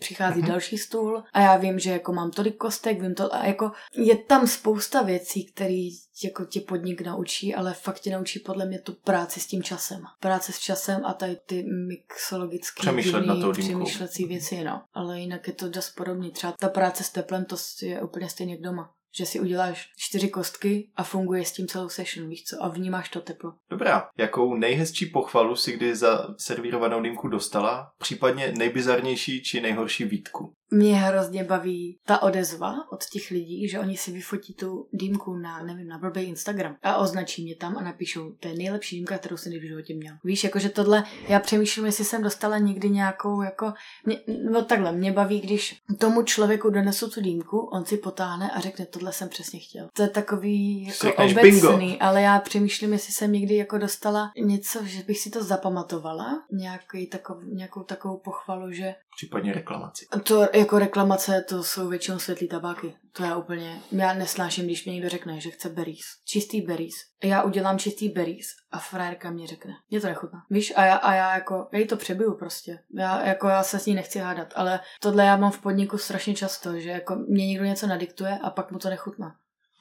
přichází 0.00 0.42
mm-hmm. 0.42 0.48
další 0.48 0.78
stůl 0.78 1.22
a 1.32 1.40
já 1.40 1.56
vím, 1.56 1.78
že 1.78 1.90
jako 1.90 2.12
mám 2.12 2.30
tolik 2.30 2.56
kostek, 2.56 3.00
vím 3.00 3.14
to 3.14 3.34
a 3.34 3.46
jako 3.46 3.70
je 3.96 4.16
tam 4.16 4.46
spousta 4.46 5.02
věcí, 5.02 5.44
které 5.44 5.88
jako 6.24 6.44
tě 6.44 6.60
podnik 6.60 7.00
naučí, 7.00 7.54
ale 7.54 7.74
fakt 7.74 8.00
tě 8.00 8.10
naučí 8.10 8.38
podle 8.38 8.66
mě 8.66 8.78
tu 8.78 8.92
práci 8.92 9.40
s 9.40 9.46
tím 9.46 9.62
časem. 9.62 10.02
Práce 10.20 10.52
s 10.52 10.58
časem 10.58 11.06
a 11.06 11.14
tady 11.14 11.36
ty 11.46 11.62
mixologické 11.62 12.80
Přemýšlet 12.80 13.26
na 13.26 13.40
to 13.40 13.52
přemýšlecí 13.52 14.24
věci, 14.24 14.64
no. 14.64 14.82
Ale 14.94 15.20
jinak 15.20 15.46
je 15.46 15.52
to 15.52 15.68
dost 15.68 15.90
podobný. 15.96 16.30
Třeba 16.30 16.54
ta 16.60 16.68
práce 16.68 17.04
s 17.04 17.10
teplem, 17.10 17.44
to 17.44 17.56
je 17.82 18.02
úplně 18.02 18.28
stejně 18.28 18.54
jak 18.54 18.62
doma 18.62 18.94
že 19.16 19.26
si 19.26 19.40
uděláš 19.40 19.92
čtyři 19.96 20.28
kostky 20.28 20.90
a 20.96 21.04
funguje 21.04 21.44
s 21.44 21.52
tím 21.52 21.66
celou 21.66 21.88
session, 21.88 22.28
víš 22.28 22.44
co, 22.44 22.64
a 22.64 22.68
vnímáš 22.68 23.08
to 23.08 23.20
teplo. 23.20 23.54
Dobrá, 23.70 24.08
jakou 24.18 24.54
nejhezčí 24.54 25.06
pochvalu 25.06 25.56
si 25.56 25.72
kdy 25.72 25.96
za 25.96 26.34
servírovanou 26.38 27.02
dýmku 27.02 27.28
dostala, 27.28 27.92
případně 27.98 28.52
nejbizarnější 28.52 29.42
či 29.42 29.60
nejhorší 29.60 30.04
výtku? 30.04 30.54
Mě 30.70 30.96
hrozně 30.96 31.44
baví 31.44 31.98
ta 32.06 32.22
odezva 32.22 32.92
od 32.92 33.04
těch 33.04 33.30
lidí, 33.30 33.68
že 33.68 33.80
oni 33.80 33.96
si 33.96 34.12
vyfotí 34.12 34.54
tu 34.54 34.88
dýmku 34.92 35.36
na, 35.36 35.62
nevím, 35.62 35.88
na 35.88 35.98
blbý 35.98 36.22
Instagram 36.22 36.76
a 36.82 36.96
označí 36.96 37.44
mě 37.44 37.56
tam 37.56 37.76
a 37.76 37.82
napíšou, 37.82 38.32
to 38.40 38.48
je 38.48 38.54
nejlepší 38.54 38.96
dýmka, 38.96 39.18
kterou 39.18 39.36
jsem 39.36 39.52
v 39.52 39.68
životě 39.68 39.94
měl. 39.94 40.14
Víš, 40.24 40.44
jakože 40.44 40.68
tohle, 40.68 41.04
já 41.28 41.40
přemýšlím, 41.40 41.86
jestli 41.86 42.04
jsem 42.04 42.22
dostala 42.22 42.58
někdy 42.58 42.90
nějakou, 42.90 43.42
jako, 43.42 43.72
mě, 44.06 44.20
no 44.50 44.64
takhle, 44.64 44.92
mě 44.92 45.12
baví, 45.12 45.40
když 45.40 45.82
tomu 45.98 46.22
člověku 46.22 46.70
donesu 46.70 47.10
tu 47.10 47.20
dýmku, 47.20 47.58
on 47.58 47.84
si 47.84 47.96
potáhne 47.96 48.50
a 48.50 48.60
řekne, 48.60 48.86
tohle 48.86 49.12
jsem 49.12 49.28
přesně 49.28 49.60
chtěl. 49.60 49.88
To 49.92 50.02
je 50.02 50.08
takový 50.08 50.86
jako 50.86 51.22
obecný, 51.22 51.42
bingo. 51.42 51.96
ale 52.00 52.22
já 52.22 52.38
přemýšlím, 52.38 52.92
jestli 52.92 53.12
jsem 53.12 53.32
někdy 53.32 53.56
jako 53.56 53.78
dostala 53.78 54.30
něco, 54.44 54.84
že 54.84 55.02
bych 55.02 55.18
si 55.18 55.30
to 55.30 55.44
zapamatovala, 55.44 56.42
nějaký 56.52 57.06
takov, 57.06 57.38
nějakou 57.44 57.82
takovou 57.82 58.16
pochvalu, 58.16 58.72
že... 58.72 58.94
Případně 59.18 59.52
reklamaci. 59.52 60.06
To 60.22 60.48
jako 60.54 60.78
reklamace, 60.78 61.44
to 61.48 61.64
jsou 61.64 61.88
většinou 61.88 62.18
světlý 62.18 62.48
tabáky. 62.48 62.94
To 63.12 63.24
já 63.24 63.36
úplně, 63.36 63.80
já 63.92 64.12
nesnáším, 64.12 64.64
když 64.64 64.84
mě 64.84 64.94
někdo 64.94 65.08
řekne, 65.08 65.40
že 65.40 65.50
chce 65.50 65.68
berries. 65.68 66.06
Čistý 66.24 66.60
berries. 66.60 66.94
Já 67.24 67.42
udělám 67.42 67.78
čistý 67.78 68.08
berries 68.08 68.46
a 68.70 68.78
frérka 68.78 69.30
mě 69.30 69.46
řekne, 69.46 69.72
mě 69.90 70.00
to 70.00 70.06
nechutná. 70.06 70.38
Víš, 70.50 70.72
a 70.76 70.84
já, 70.84 70.96
a 70.96 71.14
já 71.14 71.34
jako, 71.34 71.68
já 71.72 71.78
jí 71.78 71.86
to 71.86 71.96
přebiju 71.96 72.34
prostě. 72.34 72.78
Já, 72.94 73.26
jako 73.26 73.48
já 73.48 73.62
se 73.62 73.78
s 73.78 73.86
ní 73.86 73.94
nechci 73.94 74.18
hádat, 74.18 74.52
ale 74.56 74.80
tohle 75.00 75.24
já 75.24 75.36
mám 75.36 75.52
v 75.52 75.60
podniku 75.60 75.98
strašně 75.98 76.34
často, 76.34 76.80
že 76.80 76.90
jako 76.90 77.14
mě 77.14 77.46
někdo 77.46 77.64
něco 77.64 77.86
nadiktuje 77.86 78.38
a 78.42 78.50
pak 78.50 78.70
mu 78.72 78.78
to 78.78 78.90
nechutná. 78.90 79.36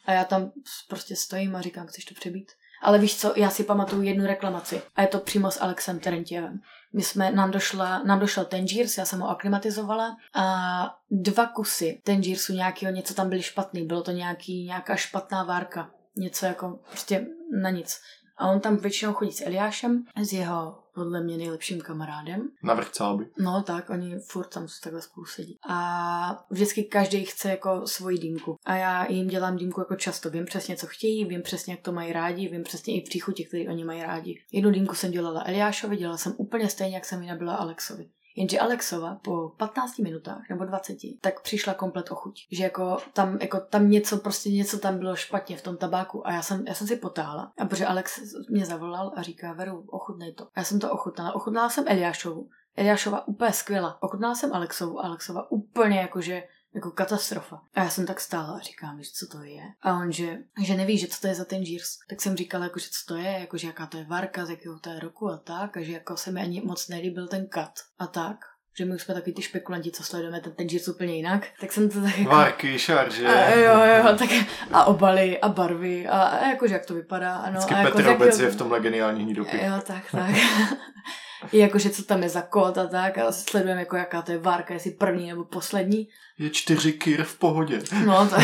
A 0.06 0.12
já 0.12 0.24
tam 0.24 0.52
prostě 0.90 1.16
stojím 1.16 1.56
a 1.56 1.62
říkám, 1.62 1.88
chceš 1.88 2.06
to 2.06 2.16
přebít? 2.16 2.52
Ale 2.82 3.00
víš 3.00 3.20
co, 3.20 3.34
já 3.36 3.50
si 3.50 3.64
pamatuju 3.64 4.02
jednu 4.02 4.26
reklamaci 4.26 4.82
a 4.96 5.02
je 5.02 5.08
to 5.08 5.20
přímo 5.20 5.52
s 5.52 5.62
Alexem 5.62 6.00
Terentievem. 6.00 6.60
My 6.94 7.04
jsme, 7.04 7.32
nám, 7.32 7.52
došla, 7.52 8.04
nám 8.04 8.20
došel 8.20 8.46
Tangiers, 8.46 8.98
já 8.98 9.06
jsem 9.06 9.20
ho 9.20 9.30
aklimatizovala 9.30 10.18
a 10.36 11.00
dva 11.12 11.48
kusy 11.48 12.02
Tangiersu 12.04 12.54
nějakého, 12.54 12.92
něco 12.92 13.14
tam 13.14 13.30
byly 13.30 13.42
špatný, 13.42 13.86
bylo 13.86 14.04
to 14.04 14.12
nějaký, 14.12 14.66
nějaká 14.66 14.96
špatná 14.96 15.44
várka, 15.44 15.92
něco 16.16 16.46
jako 16.46 16.80
prostě 16.90 17.28
na 17.62 17.70
nic. 17.70 18.00
A 18.38 18.48
on 18.48 18.60
tam 18.60 18.78
většinou 18.78 19.14
chodí 19.14 19.32
s 19.32 19.46
Eliášem, 19.46 20.04
s 20.16 20.34
jeho 20.34 20.88
podle 20.98 21.22
mě 21.22 21.38
nejlepším 21.38 21.82
kamarádem. 21.82 22.50
Na 22.64 22.84
Calby. 22.92 23.26
No 23.40 23.64
tak, 23.64 23.90
oni 23.90 24.20
furt 24.20 24.48
tam 24.48 24.68
takhle 24.84 25.02
spolu 25.02 25.26
sedí. 25.26 25.58
A 25.70 26.46
vždycky 26.50 26.84
každý 26.84 27.26
chce 27.26 27.50
jako 27.50 27.88
svoji 27.88 28.18
dýmku. 28.18 28.56
A 28.66 28.76
já 28.76 29.12
jim 29.12 29.28
dělám 29.28 29.58
dýmku 29.58 29.82
jako 29.82 29.96
často. 29.96 30.30
Vím 30.30 30.46
přesně, 30.46 30.76
co 30.76 30.88
chtějí, 30.88 31.26
vím 31.26 31.42
přesně, 31.42 31.74
jak 31.74 31.82
to 31.82 31.92
mají 31.92 32.14
rádi, 32.14 32.48
vím 32.48 32.64
přesně 32.64 32.96
i 32.96 33.02
příchutě, 33.02 33.44
které 33.44 33.64
oni 33.70 33.84
mají 33.84 34.04
rádi. 34.04 34.42
Jednu 34.52 34.72
dýmku 34.72 34.96
jsem 34.96 35.12
dělala 35.12 35.44
Eliášovi, 35.46 35.98
dělala 35.98 36.18
jsem 36.18 36.34
úplně 36.38 36.70
stejně, 36.70 36.96
jak 36.96 37.06
jsem 37.06 37.22
ji 37.22 37.30
nabila 37.30 37.56
Alexovi. 37.56 38.10
Jenže 38.38 38.60
Alexova 38.60 39.16
po 39.24 39.50
15 39.58 39.98
minutách 39.98 40.50
nebo 40.50 40.66
20, 40.66 40.98
tak 41.22 41.42
přišla 41.42 41.74
komplet 41.74 42.12
ochuť. 42.12 42.48
Že 42.52 42.64
jako 42.64 42.98
tam, 43.14 43.38
jako 43.42 43.60
tam 43.60 43.90
něco, 43.90 44.18
prostě 44.18 44.50
něco 44.50 44.80
tam 44.80 44.98
bylo 45.00 45.16
špatně 45.16 45.58
v 45.58 45.62
tom 45.62 45.78
tabáku 45.78 46.28
a 46.28 46.34
já 46.34 46.42
jsem, 46.42 46.68
já 46.68 46.74
jsem 46.74 46.88
si 46.88 46.96
potáhla. 46.96 47.52
A 47.58 47.66
protože 47.66 47.86
Alex 47.86 48.20
mě 48.50 48.66
zavolal 48.66 49.14
a 49.16 49.22
říká, 49.22 49.54
Veru, 49.54 49.86
ochutnej 49.88 50.34
to. 50.34 50.44
A 50.44 50.60
já 50.60 50.64
jsem 50.64 50.80
to 50.80 50.92
ochutnala. 50.92 51.36
Ochutnala 51.36 51.70
jsem 51.70 51.86
Eliášovu. 51.88 52.50
Eliášova 52.76 53.28
úplně 53.28 53.54
skvělá. 53.54 53.98
Ochutnala 54.02 54.36
jsem 54.36 54.54
Alexovu. 54.54 55.00
Alexova 55.00 55.52
úplně 55.52 56.00
jakože 56.00 56.44
jako 56.78 56.92
katastrofa. 56.92 57.62
A 57.76 57.84
já 57.84 57.90
jsem 57.90 58.06
tak 58.06 58.22
stála 58.22 58.58
a 58.58 58.60
říkám, 58.60 58.98
víš, 58.98 59.12
co 59.12 59.28
to 59.28 59.44
je? 59.44 59.64
A 59.82 59.94
on, 59.94 60.12
že, 60.12 60.38
že 60.66 60.76
neví, 60.76 60.98
že 60.98 61.08
co 61.08 61.22
to 61.22 61.28
je 61.28 61.36
za 61.36 61.46
ten 61.46 61.64
Gears. 61.64 61.98
Tak 62.10 62.22
jsem 62.22 62.38
říkala, 62.38 62.64
jako, 62.64 62.80
že 62.80 62.88
co 62.90 63.14
to 63.14 63.16
je, 63.16 63.32
jako, 63.32 63.58
že 63.58 63.68
jaká 63.68 63.86
to 63.86 63.98
je 63.98 64.06
varka, 64.06 64.46
z 64.46 64.50
jakého 64.50 64.80
to 64.80 64.90
je 64.90 65.00
roku 65.00 65.30
a 65.30 65.38
tak, 65.38 65.78
a 65.78 65.82
že 65.82 65.92
jako 65.92 66.18
se 66.18 66.32
mi 66.32 66.42
ani 66.42 66.62
moc 66.62 66.88
nelíbil 66.88 67.28
ten 67.28 67.48
kat 67.48 67.72
a 68.00 68.08
tak 68.08 68.38
že 68.80 68.86
my 68.86 68.96
už 68.96 69.02
jsme 69.02 69.14
takový 69.14 69.34
ty 69.34 69.42
špekulanti, 69.42 69.92
co 69.92 70.04
sledujeme 70.04 70.42
ten, 70.42 70.54
ten 70.54 70.68
Gears 70.68 70.88
úplně 70.88 71.16
jinak, 71.16 71.48
tak 71.62 71.74
jsem 71.74 71.90
to 71.90 72.02
tak 72.02 72.18
jako... 72.18 72.32
Varky, 72.32 72.80
šarže. 72.80 73.28
A, 73.28 73.50
jo, 73.50 73.82
jo, 73.84 74.18
tak 74.18 74.30
a 74.72 74.86
obaly 74.86 75.40
a 75.40 75.50
barvy 75.50 76.08
a, 76.08 76.22
a 76.22 76.48
jakože 76.48 76.74
jak 76.74 76.86
to 76.86 76.94
vypadá. 76.94 77.38
Ano, 77.38 77.52
Vždycky 77.52 77.74
a 77.74 77.78
jako, 77.78 77.98
Petr 77.98 78.10
Obec 78.10 78.40
je 78.40 78.50
v 78.50 78.56
tomhle 78.56 78.80
geniální 78.80 79.24
hnidopich. 79.24 79.64
Jo, 79.64 79.82
tak, 79.88 80.12
tak. 80.12 80.30
I 81.52 81.58
jakože 81.58 81.90
co 81.90 82.04
tam 82.04 82.24
je 82.24 82.30
za 82.30 82.42
kód 82.42 82.78
a 82.78 82.88
tak 82.88 83.18
a 83.18 83.32
sledujeme 83.32 83.80
jako 83.80 83.96
jaká 83.96 84.22
to 84.22 84.32
je 84.32 84.38
várka, 84.38 84.74
jestli 84.74 84.92
první 84.92 85.28
nebo 85.28 85.44
poslední. 85.44 86.08
Je 86.38 86.50
čtyři 86.50 86.94
kýr 86.94 87.24
v 87.24 87.40
pohodě. 87.40 87.82
No, 88.06 88.30
to... 88.30 88.36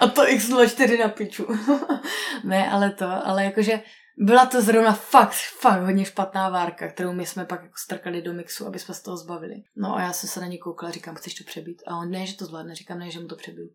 a 0.00 0.06
to 0.06 0.22
X04 0.24 0.98
na 0.98 1.08
piču. 1.08 1.46
ne, 2.44 2.70
ale 2.70 2.90
to, 2.90 3.26
ale 3.26 3.44
jakože 3.44 3.80
byla 4.16 4.46
to 4.46 4.62
zrovna 4.62 4.92
fakt, 4.92 5.34
fakt 5.60 5.82
hodně 5.82 6.04
špatná 6.04 6.48
várka, 6.48 6.88
kterou 6.88 7.12
my 7.12 7.26
jsme 7.26 7.44
pak 7.44 7.62
jako 7.62 7.74
strkali 7.76 8.22
do 8.22 8.32
mixu, 8.32 8.66
aby 8.66 8.78
jsme 8.78 8.94
z 8.94 9.02
toho 9.02 9.16
zbavili. 9.16 9.54
No 9.76 9.96
a 9.96 10.02
já 10.02 10.12
jsem 10.12 10.28
se 10.28 10.40
na 10.40 10.46
ně 10.46 10.58
koukala, 10.58 10.92
říkám, 10.92 11.14
chceš 11.14 11.34
to 11.34 11.44
přebít? 11.44 11.82
A 11.86 11.96
on 11.96 12.10
ne, 12.10 12.26
že 12.26 12.36
to 12.36 12.44
zvládne, 12.44 12.74
říkám, 12.74 12.98
ne, 12.98 13.10
že 13.10 13.20
mu 13.20 13.26
to 13.26 13.36
přebiju. 13.36 13.70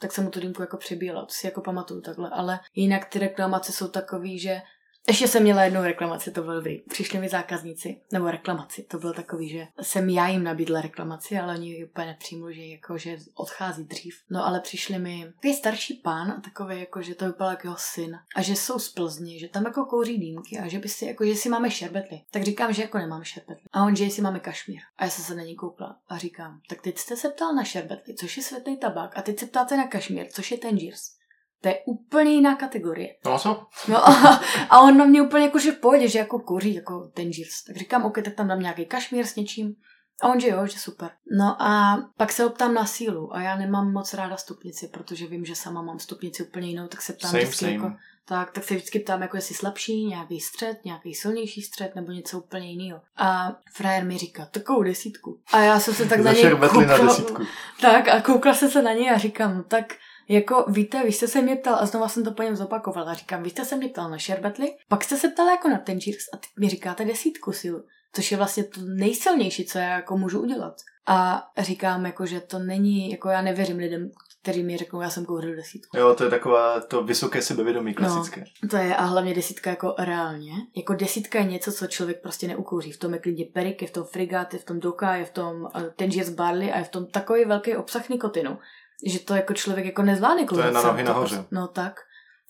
Tak 0.00 0.12
jsem 0.12 0.24
mu 0.24 0.30
tu 0.30 0.40
dýmku 0.40 0.62
jako 0.62 0.76
přebíjela, 0.76 1.24
to 1.24 1.32
si 1.32 1.46
jako 1.46 1.60
pamatuju 1.60 2.00
takhle, 2.00 2.30
ale 2.30 2.60
jinak 2.74 3.04
ty 3.04 3.18
reklamace 3.18 3.72
jsou 3.72 3.88
takový, 3.88 4.38
že 4.38 4.60
ještě 5.08 5.28
jsem 5.28 5.42
měla 5.42 5.64
jednou 5.64 5.82
reklamaci, 5.82 6.30
to 6.30 6.42
bylo 6.42 6.54
dobrý. 6.54 6.78
Přišli 6.78 7.18
mi 7.18 7.28
zákazníci, 7.28 8.00
nebo 8.12 8.30
reklamaci, 8.30 8.82
to 8.82 8.98
bylo 8.98 9.12
takový, 9.12 9.48
že 9.48 9.66
jsem 9.80 10.08
já 10.08 10.28
jim 10.28 10.44
nabídla 10.44 10.80
reklamaci, 10.80 11.38
ale 11.38 11.54
oni 11.54 11.84
úplně 11.84 12.06
nepřijmuli, 12.06 12.54
že, 12.54 12.66
jako, 12.66 12.98
že 12.98 13.16
odchází 13.34 13.84
dřív. 13.84 14.14
No 14.30 14.46
ale 14.46 14.60
přišli 14.60 14.98
mi 14.98 15.32
takový 15.34 15.54
starší 15.54 15.94
pán 15.94 16.42
takový, 16.42 16.80
jako, 16.80 17.02
že 17.02 17.14
to 17.14 17.26
vypadal 17.26 17.52
jako 17.52 17.66
jeho 17.66 17.76
syn 17.78 18.18
a 18.36 18.42
že 18.42 18.56
jsou 18.56 18.78
z 18.78 18.88
Plzně, 18.88 19.38
že 19.38 19.48
tam 19.48 19.64
jako 19.64 19.84
kouří 19.84 20.18
dýmky 20.18 20.58
a 20.58 20.68
že 20.68 20.78
by 20.78 20.88
si, 20.88 21.04
jako, 21.04 21.26
že 21.26 21.34
si 21.34 21.48
máme 21.48 21.70
šerbetly. 21.70 22.20
Tak 22.30 22.42
říkám, 22.42 22.72
že 22.72 22.82
jako 22.82 22.98
nemáme 22.98 23.24
šerbetly. 23.24 23.66
A 23.72 23.84
on, 23.84 23.96
že 23.96 24.10
si 24.10 24.22
máme 24.22 24.40
kašmír. 24.40 24.80
A 24.98 25.04
já 25.04 25.10
jsem 25.10 25.24
se 25.24 25.34
na 25.34 25.42
něj 25.42 25.54
koukla 25.54 25.96
a 26.08 26.18
říkám, 26.18 26.60
tak 26.68 26.82
teď 26.82 26.98
jste 26.98 27.16
se 27.16 27.28
ptal 27.28 27.54
na 27.54 27.64
šerbetly, 27.64 28.14
což 28.14 28.36
je 28.36 28.42
světlý 28.42 28.76
tabák, 28.76 29.18
a 29.18 29.22
teď 29.22 29.38
se 29.38 29.46
ptáte 29.46 29.76
na 29.76 29.86
kašmír, 29.86 30.26
což 30.32 30.50
je 30.50 30.58
tangiers. 30.58 31.17
To 31.60 31.68
je 31.68 31.78
úplně 31.86 32.30
jiná 32.30 32.56
kategorie. 32.56 33.08
No 33.24 33.38
co? 33.38 33.66
No 33.88 34.08
a, 34.08 34.40
a 34.70 34.80
on 34.80 34.96
na 34.98 35.04
mě 35.04 35.22
úplně 35.22 35.44
jako, 35.44 35.58
že 35.58 35.72
pojde, 35.72 36.08
že 36.08 36.18
jako 36.18 36.38
koří, 36.38 36.74
jako 36.74 37.10
ten 37.14 37.32
žírs. 37.32 37.64
Tak 37.66 37.76
říkám, 37.76 38.04
ok, 38.04 38.18
tak 38.24 38.34
tam 38.34 38.48
dám 38.48 38.60
nějaký 38.60 38.86
kašmír 38.86 39.26
s 39.26 39.36
něčím. 39.36 39.74
A 40.22 40.28
on, 40.28 40.40
že 40.40 40.48
jo, 40.48 40.66
že 40.66 40.78
super. 40.78 41.10
No 41.38 41.62
a 41.62 41.98
pak 42.16 42.32
se 42.32 42.46
optám 42.46 42.74
na 42.74 42.86
sílu 42.86 43.34
a 43.34 43.40
já 43.42 43.56
nemám 43.56 43.92
moc 43.92 44.14
ráda 44.14 44.36
stupnici, 44.36 44.88
protože 44.88 45.26
vím, 45.26 45.44
že 45.44 45.54
sama 45.54 45.82
mám 45.82 45.98
stupnici 45.98 46.42
úplně 46.42 46.68
jinou, 46.68 46.86
tak 46.88 47.02
se 47.02 47.12
ptám 47.12 47.30
Same, 47.30 47.42
vždycky 47.42 47.64
same. 47.64 47.72
jako, 47.72 47.92
tak, 48.24 48.50
tak 48.50 48.64
se 48.64 48.74
vždycky 48.74 48.98
ptám, 48.98 49.22
jako 49.22 49.36
jestli 49.36 49.54
slabší, 49.54 50.06
nějaký 50.06 50.40
střed, 50.40 50.84
nějaký 50.84 51.14
silnější 51.14 51.62
střed 51.62 51.94
nebo 51.94 52.12
něco 52.12 52.38
úplně 52.38 52.70
jiného. 52.70 53.00
A 53.16 53.56
frajer 53.72 54.04
mi 54.04 54.18
říká, 54.18 54.48
takovou 54.50 54.82
desítku. 54.82 55.40
A 55.52 55.60
já 55.60 55.80
jsem 55.80 55.94
se 55.94 56.06
tak 56.06 56.18
na 56.24 56.32
něj 56.32 56.42
Zašerbetli 56.42 56.86
na 56.86 56.96
koukla- 56.98 57.06
desítku. 57.08 57.42
Tak 57.80 58.08
a 58.08 58.20
koukla 58.20 58.54
jsem 58.54 58.70
se 58.70 58.82
na 58.82 58.92
něj 58.92 59.10
a 59.10 59.18
říkám, 59.18 59.56
no 59.56 59.62
tak 59.62 59.94
jako 60.28 60.64
víte, 60.68 61.02
vy 61.04 61.12
jste 61.12 61.28
se 61.28 61.42
mě 61.42 61.56
ptal, 61.56 61.74
a 61.74 61.86
znova 61.86 62.08
jsem 62.08 62.24
to 62.24 62.32
po 62.32 62.42
něm 62.42 62.56
zopakovala, 62.56 63.14
říkám, 63.14 63.42
vy 63.42 63.50
jste 63.50 63.64
se 63.64 63.76
mě 63.76 63.88
ptal 63.88 64.10
na 64.10 64.18
šerbetli, 64.18 64.74
pak 64.88 65.04
jste 65.04 65.16
se 65.16 65.28
ptal 65.28 65.46
jako 65.46 65.68
na 65.68 65.78
Tangiers 65.78 66.24
a 66.34 66.36
teď 66.36 66.50
mi 66.60 66.68
říkáte 66.68 67.04
desítku 67.04 67.52
silu, 67.52 67.84
což 68.12 68.30
je 68.30 68.36
vlastně 68.36 68.64
to 68.64 68.80
nejsilnější, 68.80 69.66
co 69.66 69.78
já 69.78 69.88
jako 69.88 70.18
můžu 70.18 70.40
udělat. 70.40 70.74
A 71.06 71.48
říkám 71.58 72.06
jako, 72.06 72.26
že 72.26 72.40
to 72.40 72.58
není, 72.58 73.10
jako 73.10 73.28
já 73.28 73.42
nevěřím 73.42 73.76
lidem, 73.76 74.10
kteří 74.42 74.62
mi 74.62 74.76
řeknou, 74.76 75.00
já 75.00 75.10
jsem 75.10 75.24
kouřil 75.24 75.56
desítku. 75.56 75.96
Jo, 75.96 76.14
to 76.14 76.24
je 76.24 76.30
taková 76.30 76.80
to 76.80 77.04
vysoké 77.04 77.42
sebevědomí 77.42 77.94
klasické. 77.94 78.44
To 78.70 78.76
je 78.76 78.96
a 78.96 79.04
hlavně 79.04 79.34
desítka 79.34 79.70
jako 79.70 79.94
reálně. 79.98 80.52
Jako 80.76 80.94
desítka 80.94 81.38
je 81.38 81.44
něco, 81.44 81.72
co 81.72 81.86
člověk 81.86 82.22
prostě 82.22 82.48
neukouří. 82.48 82.92
V 82.92 82.98
tom 82.98 83.14
je 83.14 83.20
klidně 83.20 83.44
perik, 83.44 83.82
je 83.82 83.88
v 83.88 83.92
tom 83.92 84.04
frigát, 84.04 84.52
je 84.52 84.58
v 84.58 84.64
tom 84.64 84.80
doka, 84.80 85.16
je 85.16 85.24
v 85.24 85.30
tom 85.30 85.62
uh, 85.62 85.82
Tangiers 85.96 86.28
barley 86.28 86.72
a 86.72 86.78
je 86.78 86.84
v 86.84 86.88
tom 86.88 87.06
takový 87.06 87.44
velký 87.44 87.76
obsah 87.76 88.08
nikotinu, 88.08 88.58
že 89.06 89.18
to 89.18 89.34
jako 89.34 89.54
člověk 89.54 89.86
jako 89.86 90.02
nezvládne 90.02 90.44
To 90.44 90.60
je 90.60 90.70
na 90.70 90.82
nohy 90.82 91.02
nahoře. 91.04 91.36
prostě- 91.36 91.54
No 91.54 91.68
tak. 91.68 92.00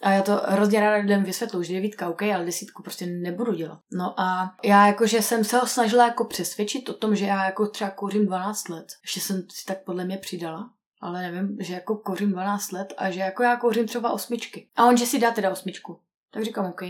A 0.03 0.11
já 0.11 0.23
to 0.23 0.41
hrozně 0.47 0.81
ráda 0.81 0.97
lidem 0.97 1.25
vysvětlu, 1.25 1.62
že 1.62 1.75
devítka, 1.75 2.09
OK, 2.09 2.23
ale 2.23 2.45
desítku 2.45 2.83
prostě 2.83 3.07
nebudu 3.07 3.53
dělat. 3.55 3.79
No 3.93 4.20
a 4.20 4.55
já 4.65 4.87
jakože 4.87 5.23
jsem 5.23 5.45
se 5.45 5.59
ho 5.59 5.66
snažila 5.66 6.05
jako 6.05 6.25
přesvědčit 6.25 6.89
o 6.89 6.93
tom, 6.95 7.16
že 7.16 7.25
já 7.27 7.45
jako 7.45 7.66
třeba 7.66 7.91
kouřím 7.91 8.27
12 8.27 8.69
let. 8.69 8.87
Ještě 9.03 9.20
jsem 9.20 9.37
si 9.51 9.65
tak 9.66 9.85
podle 9.85 10.05
mě 10.05 10.16
přidala. 10.19 10.70
Ale 11.01 11.23
nevím, 11.23 11.57
že 11.61 11.75
jako 11.75 11.97
kouřím 11.97 12.33
12 12.33 12.73
let 12.73 12.93
a 12.97 13.11
že 13.11 13.20
jako 13.20 13.43
já 13.43 13.57
kouřím 13.57 13.87
třeba 13.87 14.12
osmičky. 14.12 14.69
A 14.77 14.87
on, 14.87 14.97
že 14.97 15.07
si 15.07 15.19
dá 15.19 15.31
teda 15.31 15.51
osmičku. 15.51 16.01
Tak 16.31 16.45
říkám, 16.45 16.66
OK. 16.66 16.81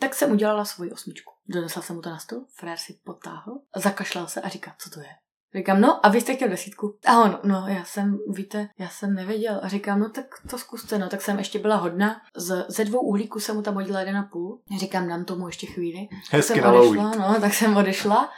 Tak 0.00 0.14
jsem 0.14 0.30
udělala 0.32 0.64
svoji 0.64 0.90
osmičku. 0.92 1.32
Donesla 1.48 1.82
jsem 1.82 1.96
mu 1.96 2.02
to 2.02 2.10
na 2.10 2.18
stůl, 2.18 2.46
frér 2.56 2.76
si 2.78 2.92
potáhl, 3.04 3.52
zakašlal 3.76 4.26
se 4.26 4.40
a 4.40 4.48
říká, 4.48 4.74
co 4.78 4.90
to 4.90 5.00
je? 5.00 5.06
Říkám, 5.54 5.80
no 5.80 6.06
a 6.06 6.08
vy 6.08 6.20
jste 6.20 6.34
chtěl 6.34 6.48
desítku. 6.48 6.96
A 7.06 7.22
on, 7.22 7.38
no 7.44 7.64
já 7.68 7.84
jsem, 7.84 8.18
víte, 8.28 8.68
já 8.78 8.88
jsem 8.88 9.14
nevěděl. 9.14 9.60
A 9.62 9.68
říkám, 9.68 10.00
no 10.00 10.08
tak 10.08 10.26
to 10.50 10.58
zkuste, 10.58 10.98
no. 10.98 11.08
Tak 11.08 11.22
jsem 11.22 11.38
ještě 11.38 11.58
byla 11.58 11.76
hodná. 11.76 12.20
Z, 12.36 12.66
ze 12.68 12.84
dvou 12.84 13.00
uhlíků 13.00 13.40
jsem 13.40 13.56
mu 13.56 13.62
tam 13.62 13.74
hodila 13.74 14.00
jeden 14.00 14.16
a 14.16 14.22
půl. 14.32 14.60
Říkám, 14.78 15.08
dám 15.08 15.24
tomu 15.24 15.46
ještě 15.46 15.66
chvíli. 15.66 16.08
Tak 16.10 16.32
Hezky 16.32 16.54
jsem 16.54 16.64
na 16.64 16.70
louí. 16.70 16.98
odešla, 16.98 17.32
no, 17.32 17.40
tak 17.40 17.54
jsem 17.54 17.76
odešla. 17.76 18.30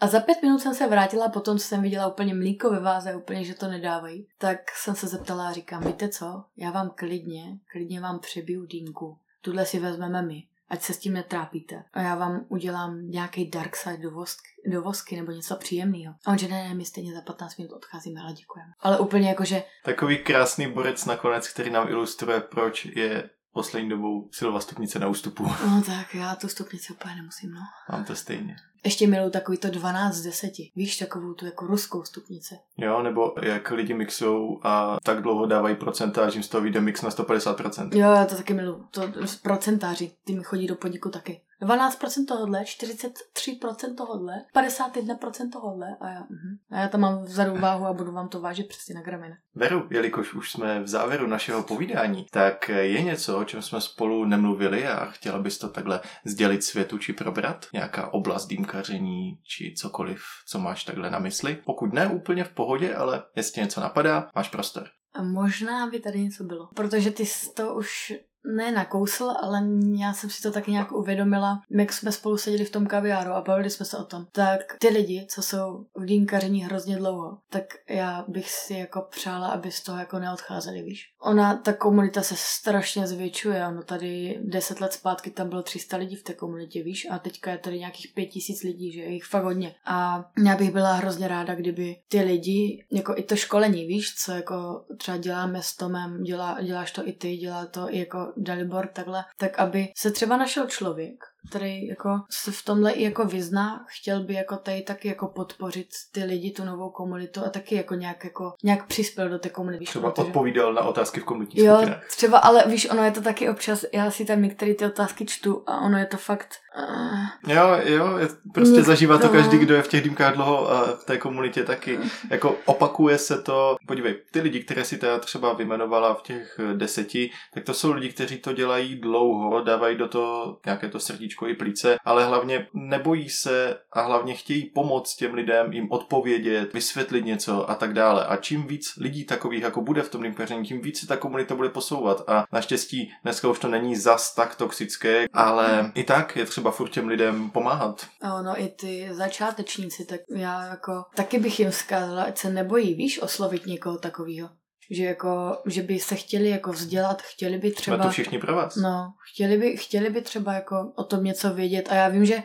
A 0.00 0.06
za 0.06 0.20
pět 0.20 0.42
minut 0.42 0.58
jsem 0.58 0.74
se 0.74 0.86
vrátila, 0.86 1.28
potom 1.28 1.58
co 1.58 1.64
jsem 1.64 1.82
viděla 1.82 2.06
úplně 2.06 2.34
mlíko 2.34 2.70
ve 2.70 2.80
váze, 2.80 3.16
úplně, 3.16 3.44
že 3.44 3.54
to 3.54 3.68
nedávají. 3.68 4.26
Tak 4.38 4.58
jsem 4.70 4.94
se 4.94 5.06
zeptala 5.06 5.48
a 5.48 5.52
říkám, 5.52 5.84
víte 5.84 6.08
co, 6.08 6.44
já 6.56 6.70
vám 6.70 6.90
klidně, 6.94 7.58
klidně 7.72 8.00
vám 8.00 8.18
přebiju 8.18 8.66
dýmku. 8.66 9.18
Tuhle 9.40 9.66
si 9.66 9.78
vezmeme 9.78 10.22
my, 10.22 10.42
ať 10.72 10.82
se 10.82 10.94
s 10.94 10.98
tím 10.98 11.12
netrápíte. 11.12 11.84
A 11.92 12.00
já 12.00 12.14
vám 12.14 12.46
udělám 12.48 13.10
nějaký 13.10 13.50
dark 13.50 13.76
side 13.76 13.96
do 13.96 14.10
vosky, 14.10 14.48
do 14.66 14.82
vosky 14.82 15.16
nebo 15.16 15.32
něco 15.32 15.56
příjemného. 15.56 16.14
A 16.26 16.30
on 16.30 16.38
že 16.38 16.48
ne, 16.48 16.68
ne, 16.68 16.74
my 16.74 16.84
stejně 16.84 17.14
za 17.14 17.20
15 17.20 17.56
minut 17.56 17.72
odcházíme, 17.72 18.20
ale 18.20 18.32
děkujeme. 18.32 18.72
Ale 18.80 18.98
úplně 18.98 19.28
jako, 19.28 19.44
že 19.44 19.64
Takový 19.84 20.18
krásný 20.18 20.72
borec 20.72 21.04
nakonec, 21.04 21.48
který 21.48 21.70
nám 21.70 21.88
ilustruje, 21.88 22.40
proč 22.40 22.84
je 22.84 23.30
poslední 23.52 23.88
dobou 23.88 24.28
silová 24.32 24.60
stupnice 24.60 24.98
na 24.98 25.08
ústupu. 25.08 25.46
no 25.66 25.82
tak 25.86 26.14
já 26.14 26.34
tu 26.34 26.48
stupnici 26.48 26.92
úplně 26.92 27.14
nemusím, 27.14 27.50
no. 27.50 27.60
Mám 27.90 28.04
to 28.04 28.16
stejně. 28.16 28.56
Ještě 28.84 29.06
miluju 29.06 29.30
takový 29.30 29.58
to 29.58 29.70
12 29.70 30.14
z 30.14 30.22
10. 30.22 30.52
Víš, 30.76 30.96
takovou 30.96 31.34
tu 31.34 31.46
jako 31.46 31.66
ruskou 31.66 32.04
stupnici. 32.04 32.54
Jo, 32.76 33.02
nebo 33.02 33.34
jak 33.42 33.70
lidi 33.70 33.94
mixujou 33.94 34.60
a 34.62 34.96
tak 35.02 35.22
dlouho 35.22 35.46
dávají 35.46 35.76
procenta, 35.76 36.28
že 36.30 36.36
jim 36.36 36.42
z 36.42 36.48
toho 36.48 36.62
vyjde 36.62 36.80
mix 36.80 37.02
na 37.02 37.10
150%. 37.10 37.88
Jo, 37.92 38.12
já 38.12 38.24
to 38.24 38.36
taky 38.36 38.54
miluju. 38.54 38.84
To 38.90 39.02
procentáři, 39.42 40.12
ty 40.24 40.34
mi 40.34 40.44
chodí 40.44 40.66
do 40.66 40.76
podniku 40.76 41.08
taky. 41.08 41.40
12% 41.62 42.26
tohodle, 42.28 42.62
43% 42.62 43.94
tohodle, 43.96 44.34
51% 44.56 45.50
tohodle 45.52 45.96
a 46.00 46.08
já, 46.08 46.20
mhm. 46.20 46.56
a 46.70 46.80
já 46.80 46.88
tam 46.88 47.00
mám 47.00 47.24
vzadu 47.24 47.60
váhu 47.60 47.86
a 47.86 47.92
budu 47.92 48.12
vám 48.12 48.28
to 48.28 48.40
vážit 48.40 48.68
přesně 48.68 48.94
na 48.94 49.02
gramina. 49.02 49.36
Veru, 49.54 49.86
jelikož 49.90 50.34
už 50.34 50.50
jsme 50.50 50.82
v 50.82 50.88
závěru 50.88 51.26
našeho 51.26 51.62
povídání, 51.62 52.26
tak 52.30 52.68
je 52.68 53.02
něco, 53.02 53.38
o 53.38 53.44
čem 53.44 53.62
jsme 53.62 53.80
spolu 53.80 54.24
nemluvili 54.24 54.86
a 54.86 55.04
chtěla 55.04 55.38
bys 55.38 55.58
to 55.58 55.68
takhle 55.68 56.00
sdělit 56.24 56.64
světu 56.64 56.98
či 56.98 57.12
probrat? 57.12 57.66
Nějaká 57.72 58.12
oblast 58.12 58.46
dýmkaření 58.46 59.38
či 59.42 59.74
cokoliv, 59.76 60.22
co 60.48 60.58
máš 60.58 60.84
takhle 60.84 61.10
na 61.10 61.18
mysli? 61.18 61.58
Pokud 61.64 61.92
ne 61.92 62.06
úplně 62.06 62.44
v 62.44 62.52
pohodě, 62.52 62.94
ale 62.94 63.22
jestli 63.36 63.62
něco 63.62 63.80
napadá, 63.80 64.30
máš 64.34 64.48
prostor. 64.48 64.88
A 65.14 65.22
možná 65.22 65.86
by 65.86 66.00
tady 66.00 66.20
něco 66.20 66.44
bylo. 66.44 66.68
Protože 66.74 67.10
ty 67.10 67.26
jsi 67.26 67.52
to 67.54 67.74
už 67.74 68.12
ne 68.56 68.72
nakousl, 68.72 69.34
ale 69.42 69.62
já 69.98 70.12
jsem 70.12 70.30
si 70.30 70.42
to 70.42 70.50
taky 70.50 70.70
nějak 70.70 70.92
uvědomila, 70.92 71.62
jak 71.70 71.92
jsme 71.92 72.12
spolu 72.12 72.36
seděli 72.36 72.64
v 72.64 72.70
tom 72.70 72.86
kaviáru 72.86 73.32
a 73.32 73.40
bavili 73.40 73.70
jsme 73.70 73.86
se 73.86 73.96
o 73.98 74.04
tom. 74.04 74.26
Tak 74.32 74.76
ty 74.78 74.88
lidi, 74.88 75.26
co 75.30 75.42
jsou 75.42 75.86
v 75.94 76.04
dýmkaření 76.04 76.64
hrozně 76.64 76.96
dlouho, 76.96 77.38
tak 77.50 77.64
já 77.88 78.24
bych 78.28 78.50
si 78.50 78.74
jako 78.74 79.02
přála, 79.10 79.48
aby 79.48 79.70
z 79.70 79.82
toho 79.82 79.98
jako 79.98 80.18
neodcházeli, 80.18 80.82
víš. 80.82 81.11
Ona, 81.24 81.56
ta 81.56 81.72
komunita 81.72 82.22
se 82.22 82.34
strašně 82.36 83.06
zvětšuje, 83.06 83.66
ono 83.66 83.82
tady 83.82 84.38
deset 84.42 84.80
let 84.80 84.92
zpátky 84.92 85.30
tam 85.30 85.48
bylo 85.48 85.62
300 85.62 85.96
lidí 85.96 86.16
v 86.16 86.22
té 86.22 86.34
komunitě, 86.34 86.82
víš, 86.82 87.06
a 87.10 87.18
teďka 87.18 87.50
je 87.50 87.58
tady 87.58 87.78
nějakých 87.78 88.12
pět 88.14 88.26
tisíc 88.26 88.62
lidí, 88.62 88.92
že 88.92 89.00
je 89.00 89.12
jich 89.12 89.24
fakt 89.24 89.44
hodně. 89.44 89.74
A 89.84 90.24
já 90.44 90.56
bych 90.56 90.70
byla 90.70 90.92
hrozně 90.92 91.28
ráda, 91.28 91.54
kdyby 91.54 91.96
ty 92.08 92.20
lidi, 92.20 92.84
jako 92.90 93.14
i 93.16 93.22
to 93.22 93.36
školení, 93.36 93.86
víš, 93.86 94.14
co 94.14 94.32
jako 94.32 94.84
třeba 94.98 95.16
děláme 95.16 95.62
s 95.62 95.76
Tomem, 95.76 96.22
dělá, 96.22 96.62
děláš 96.62 96.92
to 96.92 97.08
i 97.08 97.12
ty, 97.12 97.36
dělá 97.36 97.66
to 97.66 97.94
i 97.94 97.98
jako 97.98 98.32
Dalibor 98.36 98.86
takhle, 98.86 99.24
tak 99.36 99.58
aby 99.58 99.88
se 99.96 100.10
třeba 100.10 100.36
našel 100.36 100.66
člověk, 100.66 101.24
který 101.50 101.86
jako 101.86 102.20
se 102.30 102.50
v 102.52 102.64
tomhle 102.64 102.92
i 102.92 103.02
jako 103.04 103.24
vyzná, 103.24 103.84
chtěl 103.88 104.24
by 104.24 104.34
jako 104.34 104.56
tady 104.56 104.82
taky 104.82 105.08
jako 105.08 105.26
podpořit 105.26 105.88
ty 106.12 106.24
lidi, 106.24 106.50
tu 106.50 106.64
novou 106.64 106.90
komunitu 106.90 107.40
a 107.46 107.48
taky 107.48 107.74
jako 107.74 107.94
nějak 107.94 108.24
jako 108.24 108.52
nějak 108.64 108.86
přispěl 108.86 109.28
do 109.28 109.38
té 109.38 109.48
komunity. 109.48 109.84
Třeba 109.84 110.10
protože- 110.10 110.26
odpovídal 110.26 110.74
na 110.74 110.82
otázky 110.82 111.20
v 111.20 111.24
komunitních 111.24 111.64
Jo, 111.64 111.74
skupinách. 111.76 112.08
třeba, 112.16 112.38
ale 112.38 112.64
víš, 112.66 112.90
ono 112.90 113.04
je 113.04 113.10
to 113.10 113.20
taky 113.20 113.48
občas, 113.48 113.84
já 113.92 114.10
si 114.10 114.24
tam 114.24 114.42
některé 114.42 114.74
ty 114.74 114.84
otázky 114.86 115.26
čtu 115.26 115.62
a 115.66 115.80
ono 115.80 115.98
je 115.98 116.06
to 116.06 116.16
fakt... 116.16 116.54
Uh, 116.88 117.52
Jo, 117.54 117.76
jo, 117.84 118.16
je, 118.16 118.28
prostě 118.54 118.72
Mě 118.74 118.82
zažívá 118.82 119.18
to 119.18 119.26
to- 119.26 119.32
každý, 119.32 119.58
kdo 119.58 119.74
je 119.74 119.82
v 119.82 119.88
těch 119.88 120.02
dýmkách 120.04 120.34
dlouho 120.34 120.70
a 120.70 120.82
v 120.96 121.04
té 121.04 121.18
komunitě 121.18 121.62
taky. 121.64 121.98
Jako 122.30 122.56
opakuje 122.64 123.18
se 123.18 123.42
to, 123.42 123.76
podívej, 123.86 124.16
ty 124.30 124.40
lidi, 124.40 124.60
které 124.64 124.84
si 124.84 124.98
teda 124.98 125.18
třeba 125.18 125.52
vymenovala 125.52 126.14
v 126.14 126.22
těch 126.22 126.60
deseti, 126.76 127.30
tak 127.54 127.64
to 127.64 127.74
jsou 127.74 127.92
lidi, 127.92 128.08
kteří 128.08 128.38
to 128.38 128.52
dělají 128.52 128.94
dlouho, 129.00 129.60
dávají 129.62 129.96
do 129.96 130.08
toho 130.08 130.58
nějaké 130.66 130.88
to 130.88 131.00
srdíčko 131.00 131.31
i 131.48 131.54
plíce, 131.54 131.96
ale 132.04 132.24
hlavně 132.24 132.66
nebojí 132.74 133.28
se 133.28 133.76
a 133.92 134.00
hlavně 134.00 134.34
chtějí 134.34 134.64
pomoct 134.64 135.16
těm 135.16 135.34
lidem, 135.34 135.72
jim 135.72 135.92
odpovědět, 135.92 136.72
vysvětlit 136.74 137.24
něco 137.24 137.70
a 137.70 137.74
tak 137.74 137.94
dále. 137.94 138.26
A 138.26 138.36
čím 138.36 138.66
víc 138.66 138.96
lidí 138.96 139.24
takových 139.24 139.62
jako 139.62 139.80
bude 139.80 140.02
v 140.02 140.10
tom 140.10 140.22
dýmkaření, 140.22 140.66
tím 140.66 140.80
víc 140.80 141.00
se 141.00 141.06
ta 141.06 141.16
komunita 141.16 141.54
bude 141.54 141.68
posouvat. 141.68 142.24
A 142.26 142.44
naštěstí 142.52 143.12
dneska 143.22 143.48
už 143.48 143.58
to 143.58 143.68
není 143.68 143.96
zas 143.96 144.34
tak 144.34 144.56
toxické, 144.56 145.26
ale 145.32 145.92
i 145.94 146.04
tak 146.04 146.36
je 146.36 146.44
třeba 146.44 146.70
furt 146.70 146.88
těm 146.88 147.08
lidem 147.08 147.50
pomáhat. 147.50 148.06
a 148.22 148.34
ono 148.34 148.60
i 148.60 148.68
ty 148.68 149.08
začátečníci, 149.10 150.04
tak 150.04 150.20
já 150.36 150.62
jako 150.64 151.04
taky 151.14 151.38
bych 151.38 151.60
jim 151.60 151.70
vzkázala, 151.70 152.22
ať 152.22 152.38
se 152.38 152.50
nebojí, 152.50 152.94
víš, 152.94 153.22
oslovit 153.22 153.66
někoho 153.66 153.98
takového. 153.98 154.48
Že 154.92 155.04
jako, 155.04 155.62
že 155.66 155.82
by 155.82 155.98
se 155.98 156.14
chtěli 156.14 156.48
jako 156.48 156.72
vzdělat, 156.72 157.22
chtěli 157.22 157.58
by 157.58 157.68
Jsme 157.68 157.76
třeba... 157.76 157.96
tu 157.96 158.08
všichni 158.08 158.38
pro 158.38 158.54
vás. 158.54 158.76
No, 158.76 159.12
chtěli 159.32 159.58
by, 159.58 159.76
chtěli 159.76 160.10
by 160.10 160.22
třeba 160.22 160.52
jako 160.52 160.92
o 160.96 161.04
tom 161.04 161.24
něco 161.24 161.54
vědět 161.54 161.88
a 161.90 161.94
já 161.94 162.08
vím, 162.08 162.24
že 162.24 162.42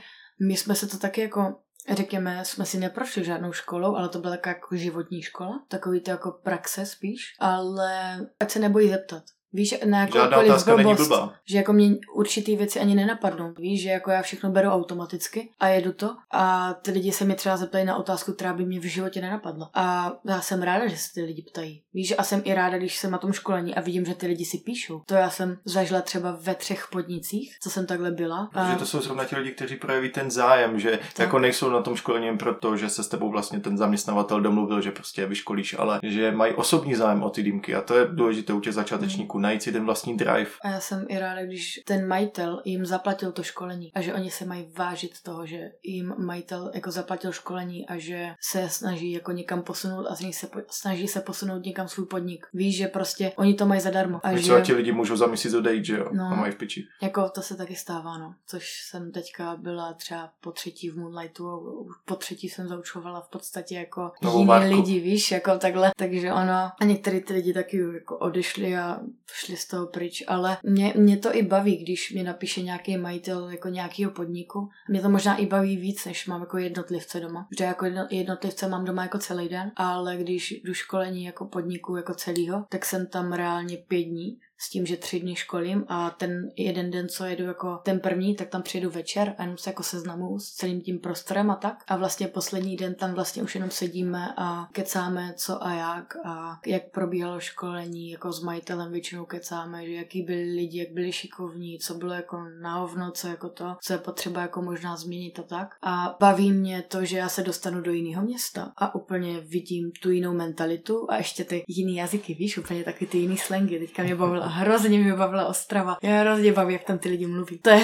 my 0.47 0.57
jsme 0.57 0.75
se 0.75 0.87
to 0.87 0.97
taky 0.97 1.21
jako 1.21 1.55
řekněme, 1.95 2.45
jsme 2.45 2.65
si 2.65 2.77
neprošli 2.77 3.23
žádnou 3.23 3.51
školou, 3.51 3.95
ale 3.95 4.09
to 4.09 4.19
byla 4.19 4.37
taková 4.37 4.53
jako 4.53 4.75
životní 4.75 5.21
škola, 5.21 5.65
takový 5.67 6.01
to 6.01 6.11
jako 6.11 6.31
praxe 6.31 6.85
spíš, 6.85 7.35
ale 7.39 8.19
ať 8.39 8.51
se 8.51 8.59
nebojí 8.59 8.89
zeptat. 8.89 9.23
Víš, 9.53 9.75
na 9.85 10.05
Žádná 10.05 10.19
jakoukoliv 10.19 10.49
otázka 10.49 10.75
není 10.75 10.83
blbost, 10.83 11.07
blbá. 11.07 11.33
že 11.45 11.57
jako 11.57 11.73
mě 11.73 11.89
určitý 12.15 12.55
věci 12.55 12.79
ani 12.79 12.95
nenapadnou. 12.95 13.53
Víš, 13.57 13.81
že 13.81 13.89
jako 13.89 14.11
já 14.11 14.21
všechno 14.21 14.49
beru 14.51 14.69
automaticky 14.69 15.49
a 15.59 15.67
jedu 15.67 15.93
to 15.93 16.15
a 16.33 16.73
ty 16.73 16.91
lidi 16.91 17.11
se 17.11 17.25
mě 17.25 17.35
třeba 17.35 17.57
zeptají 17.57 17.85
na 17.85 17.95
otázku, 17.95 18.33
která 18.33 18.53
by 18.53 18.65
mě 18.65 18.79
v 18.79 18.83
životě 18.83 19.21
nenapadla. 19.21 19.69
A 19.73 20.13
já 20.25 20.41
jsem 20.41 20.61
ráda, 20.61 20.87
že 20.87 20.97
se 20.97 21.13
ty 21.13 21.23
lidi 21.23 21.45
ptají. 21.51 21.83
Víš, 21.93 22.13
a 22.17 22.23
jsem 22.23 22.41
i 22.45 22.53
ráda, 22.53 22.77
když 22.77 22.97
jsem 22.97 23.11
na 23.11 23.17
tom 23.17 23.33
školení 23.33 23.75
a 23.75 23.81
vidím, 23.81 24.05
že 24.05 24.15
ty 24.15 24.27
lidi 24.27 24.45
si 24.45 24.57
píšou. 24.57 25.01
To 25.05 25.13
já 25.13 25.29
jsem 25.29 25.57
zažila 25.65 26.01
třeba 26.01 26.37
ve 26.41 26.55
třech 26.55 26.87
podnicích, 26.91 27.57
co 27.63 27.69
jsem 27.69 27.85
takhle 27.85 28.11
byla. 28.11 28.49
A... 28.53 28.63
Protože 28.65 28.79
to 28.79 28.85
jsou 28.85 29.01
zrovna 29.01 29.25
ti 29.25 29.35
lidi, 29.35 29.51
kteří 29.51 29.75
projeví 29.75 30.09
ten 30.09 30.31
zájem, 30.31 30.79
že 30.79 30.91
tak. 30.91 31.19
jako 31.19 31.39
nejsou 31.39 31.69
na 31.69 31.81
tom 31.81 31.95
školení 31.95 32.25
jen 32.25 32.37
proto, 32.37 32.77
že 32.77 32.89
se 32.89 33.03
s 33.03 33.07
tebou 33.07 33.31
vlastně 33.31 33.59
ten 33.59 33.77
zaměstnavatel 33.77 34.41
domluvil, 34.41 34.81
že 34.81 34.91
prostě 34.91 35.21
je 35.21 35.27
vyškolíš, 35.27 35.75
ale 35.79 35.99
že 36.03 36.31
mají 36.31 36.53
osobní 36.53 36.95
zájem 36.95 37.23
o 37.23 37.29
ty 37.29 37.43
dýmky 37.43 37.75
a 37.75 37.81
to 37.81 37.97
je 37.97 38.07
důležité 38.11 38.53
u 38.53 38.59
těch 38.59 38.73
začátečníků. 38.73 39.36
Dálku, 39.37 39.39
najít 39.39 39.63
si 39.63 39.71
ten 39.71 39.85
vlastní 39.85 40.17
drive. 40.17 40.49
A 40.61 40.69
já 40.69 40.79
jsem 40.79 41.05
i 41.09 41.19
ráda, 41.19 41.45
když 41.45 41.79
ten 41.85 42.07
majitel 42.07 42.61
jim 42.65 42.85
zaplatil 42.85 43.31
to 43.31 43.43
školení 43.43 43.93
a 43.93 44.01
že 44.01 44.13
oni 44.13 44.31
se 44.31 44.45
mají 44.45 44.67
vážit 44.77 45.21
toho, 45.23 45.45
že 45.45 45.71
jim 45.83 46.13
majitel 46.17 46.71
jako 46.73 46.91
zaplatil 46.91 47.31
školení 47.31 47.87
a 47.87 47.97
že 47.97 48.29
se 48.41 48.69
snaží 48.69 49.11
jako 49.11 49.31
někam 49.31 49.61
posunout 49.61 50.05
a 50.05 50.15
snaží 50.15 50.33
se, 50.33 50.47
snaží 50.69 51.07
se 51.07 51.21
posunout 51.21 51.65
někam 51.65 51.87
svůj 51.87 52.05
podnik. 52.05 52.45
Víš, 52.53 52.77
že 52.77 52.87
prostě 52.87 53.31
oni 53.35 53.53
to 53.53 53.65
mají 53.65 53.81
zadarmo. 53.81 54.19
A 54.23 54.35
že... 54.35 54.61
ti 54.61 54.73
lidi 54.73 54.91
můžou 54.91 55.15
za 55.15 55.27
měsíc 55.27 55.53
odejít, 55.53 55.85
že 55.85 55.97
jo? 55.97 56.09
No, 56.11 56.23
a 56.23 56.35
mají 56.35 56.51
v 56.51 56.55
piči. 56.55 56.83
Jako 57.01 57.29
to 57.29 57.41
se 57.41 57.55
taky 57.55 57.75
stává, 57.75 58.17
no. 58.17 58.33
Což 58.47 58.63
jsem 58.89 59.11
teďka 59.11 59.55
byla 59.55 59.93
třeba 59.93 60.31
po 60.41 60.51
třetí 60.51 60.89
v 60.89 60.97
Moonlightu 60.97 61.49
a 61.49 61.59
po 62.05 62.15
třetí 62.15 62.49
jsem 62.49 62.67
zaučovala 62.67 63.21
v 63.21 63.29
podstatě 63.29 63.75
jako 63.75 64.11
Novou 64.23 64.39
jiný 64.39 64.75
lidi, 64.75 64.99
víš, 64.99 65.31
jako 65.31 65.57
takhle. 65.57 65.91
Takže 65.97 66.33
ono, 66.33 66.69
a 66.81 66.83
některý 66.85 67.21
ty 67.23 67.33
lidi 67.33 67.53
taky 67.53 67.77
jako 67.93 68.17
odešli 68.17 68.77
a 68.77 68.99
šli 69.33 69.57
z 69.57 69.67
toho 69.67 69.87
pryč, 69.87 70.23
ale 70.27 70.57
mě, 70.63 70.93
mě 70.97 71.17
to 71.17 71.35
i 71.35 71.43
baví, 71.43 71.77
když 71.77 72.13
mi 72.13 72.23
napíše 72.23 72.61
nějaký 72.61 72.97
majitel 72.97 73.49
jako 73.49 73.69
nějakého 73.69 74.11
podniku. 74.11 74.69
Mě 74.89 75.01
to 75.01 75.09
možná 75.09 75.35
i 75.35 75.45
baví 75.45 75.77
víc, 75.77 76.05
než 76.05 76.27
mám 76.27 76.41
jako 76.41 76.57
jednotlivce 76.57 77.19
doma. 77.19 77.47
Že 77.57 77.63
jako 77.63 77.85
jednotlivce 78.09 78.67
mám 78.67 78.85
doma 78.85 79.03
jako 79.03 79.17
celý 79.17 79.49
den, 79.49 79.71
ale 79.75 80.17
když 80.17 80.51
jdu 80.51 80.73
školení 80.73 81.23
jako 81.23 81.45
podniku 81.45 81.95
jako 81.95 82.13
celýho, 82.13 82.65
tak 82.69 82.85
jsem 82.85 83.07
tam 83.07 83.33
reálně 83.33 83.77
pět 83.77 84.03
dní 84.03 84.39
s 84.59 84.69
tím, 84.69 84.85
že 84.85 84.97
tři 84.97 85.19
dny 85.19 85.35
školím 85.35 85.85
a 85.87 86.09
ten 86.09 86.51
jeden 86.55 86.91
den, 86.91 87.09
co 87.09 87.25
jedu 87.25 87.43
jako 87.43 87.79
ten 87.83 87.99
první, 87.99 88.35
tak 88.35 88.49
tam 88.49 88.61
přijedu 88.61 88.89
večer 88.89 89.35
a 89.37 89.41
jenom 89.41 89.57
se 89.57 89.69
jako 89.69 89.83
seznamu 89.83 90.39
s 90.39 90.51
celým 90.51 90.81
tím 90.81 90.99
prostorem 90.99 91.51
a 91.51 91.55
tak. 91.55 91.83
A 91.87 91.97
vlastně 91.97 92.27
poslední 92.27 92.75
den 92.75 92.95
tam 92.95 93.13
vlastně 93.13 93.43
už 93.43 93.55
jenom 93.55 93.71
sedíme 93.71 94.33
a 94.37 94.67
kecáme 94.71 95.33
co 95.37 95.63
a 95.63 95.73
jak 95.73 96.15
a 96.25 96.59
jak 96.67 96.91
probíhalo 96.91 97.39
školení, 97.39 98.11
jako 98.11 98.31
s 98.31 98.43
majitelem 98.43 98.91
většinou 98.91 99.25
kecáme, 99.25 99.85
že 99.85 99.91
jaký 99.91 100.21
byli 100.21 100.43
lidi, 100.43 100.79
jak 100.79 100.91
byli 100.91 101.11
šikovní, 101.11 101.79
co 101.79 101.93
bylo 101.93 102.13
jako 102.13 102.37
na 102.61 102.79
hovno, 102.79 103.11
co 103.11 103.27
jako 103.27 103.49
to, 103.49 103.75
co 103.81 103.93
je 103.93 103.99
potřeba 103.99 104.41
jako 104.41 104.61
možná 104.61 104.97
změnit 104.97 105.39
a 105.39 105.43
tak. 105.43 105.75
A 105.83 106.15
baví 106.19 106.51
mě 106.51 106.81
to, 106.81 107.05
že 107.05 107.17
já 107.17 107.29
se 107.29 107.43
dostanu 107.43 107.81
do 107.81 107.91
jiného 107.91 108.25
města 108.25 108.71
a 108.77 108.95
úplně 108.95 109.39
vidím 109.39 109.91
tu 110.01 110.11
jinou 110.11 110.33
mentalitu 110.33 111.05
a 111.09 111.17
ještě 111.17 111.43
ty 111.43 111.63
jiný 111.67 111.95
jazyky, 111.95 112.33
víš, 112.33 112.57
úplně 112.57 112.83
taky 112.83 113.05
ty 113.05 113.17
jiný 113.17 113.37
slangy. 113.37 113.79
Teďka 113.79 114.03
mě 114.03 114.15
bavilo 114.15 114.46
hrozně 114.47 114.99
mě 114.99 115.13
bavila 115.13 115.45
Ostrava. 115.45 115.97
Já 116.01 116.21
hrozně 116.21 116.53
baví, 116.53 116.73
jak 116.73 116.83
tam 116.83 116.97
ty 116.97 117.09
lidi 117.09 117.27
mluví. 117.27 117.57
To 117.57 117.69
je, 117.69 117.81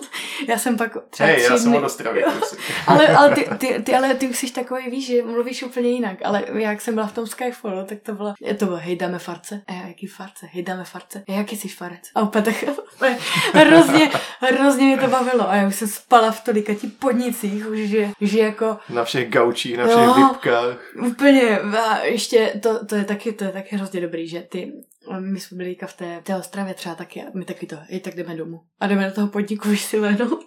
já 0.48 0.58
jsem 0.58 0.76
pak 0.76 0.96
třeba 1.10 1.28
Hej, 1.28 1.42
já 1.42 1.58
jsem 1.58 1.74
od 1.74 1.84
Ostravy. 1.84 2.24
ale, 2.86 3.08
ale, 3.08 3.34
ty, 3.34 3.48
ty, 3.58 3.82
ty, 3.82 3.94
ale 3.94 4.14
ty 4.14 4.28
už 4.28 4.38
jsi 4.38 4.52
takový, 4.52 4.90
víš, 4.90 5.06
že 5.06 5.22
mluvíš 5.22 5.62
úplně 5.62 5.88
jinak. 5.88 6.18
Ale 6.24 6.44
jak 6.54 6.80
jsem 6.80 6.94
byla 6.94 7.06
v 7.06 7.14
tom 7.14 7.26
Skyfallu, 7.26 7.84
tak 7.84 7.98
to 8.00 8.12
bylo, 8.12 8.34
to 8.58 8.64
bylo, 8.66 8.76
hej, 8.76 8.96
dáme 8.96 9.18
farce. 9.18 9.62
A 9.66 9.72
já, 9.72 9.86
jaký 9.86 10.06
farce? 10.06 10.46
Hej, 10.52 10.62
dáme 10.62 10.84
farce. 10.84 11.24
A 11.28 11.32
jaký 11.32 11.56
jsi 11.56 11.68
farec? 11.68 12.00
A 12.14 12.22
úplně 12.22 12.44
tak 12.44 12.54
hrozně, 13.54 14.10
hrozně 14.40 14.86
mě 14.86 14.98
to 14.98 15.06
bavilo. 15.06 15.50
A 15.50 15.56
já 15.56 15.68
už 15.68 15.74
jsem 15.74 15.88
spala 15.88 16.30
v 16.30 16.44
tolika 16.44 16.74
ti 16.74 16.86
podnicích, 16.86 17.66
už, 17.66 17.78
že, 17.78 18.10
že 18.20 18.38
jako... 18.38 18.78
Na 18.88 19.04
všech 19.04 19.30
gaučích, 19.30 19.78
na 19.78 19.86
všech 19.86 20.06
no, 20.06 20.28
vypkách. 20.28 20.76
Úplně. 21.06 21.58
A 21.58 21.98
ještě, 21.98 22.60
to, 22.62 22.86
to, 22.86 22.94
je 22.94 23.04
taky, 23.04 23.32
to 23.32 23.44
je 23.44 23.50
taky 23.50 23.76
hrozně 23.76 24.00
dobrý, 24.00 24.28
že 24.28 24.40
ty 24.40 24.72
my 25.20 25.40
jsme 25.40 25.56
byli 25.56 25.76
v 25.86 25.96
té, 25.96 26.20
té 26.22 26.36
Ostravě 26.36 26.74
třeba 26.74 26.94
taky, 26.94 27.24
my 27.34 27.44
taky 27.44 27.66
to, 27.66 27.76
i 27.88 28.00
tak 28.00 28.14
jdeme 28.14 28.36
domů. 28.36 28.60
A 28.80 28.86
jdeme 28.86 29.08
do 29.08 29.14
toho 29.14 29.28
podniku 29.28 29.70
už 29.70 29.82
si 29.82 29.98
lehnout. 29.98 30.44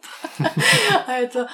a 1.08 1.12
je 1.12 1.28
to, 1.28 1.46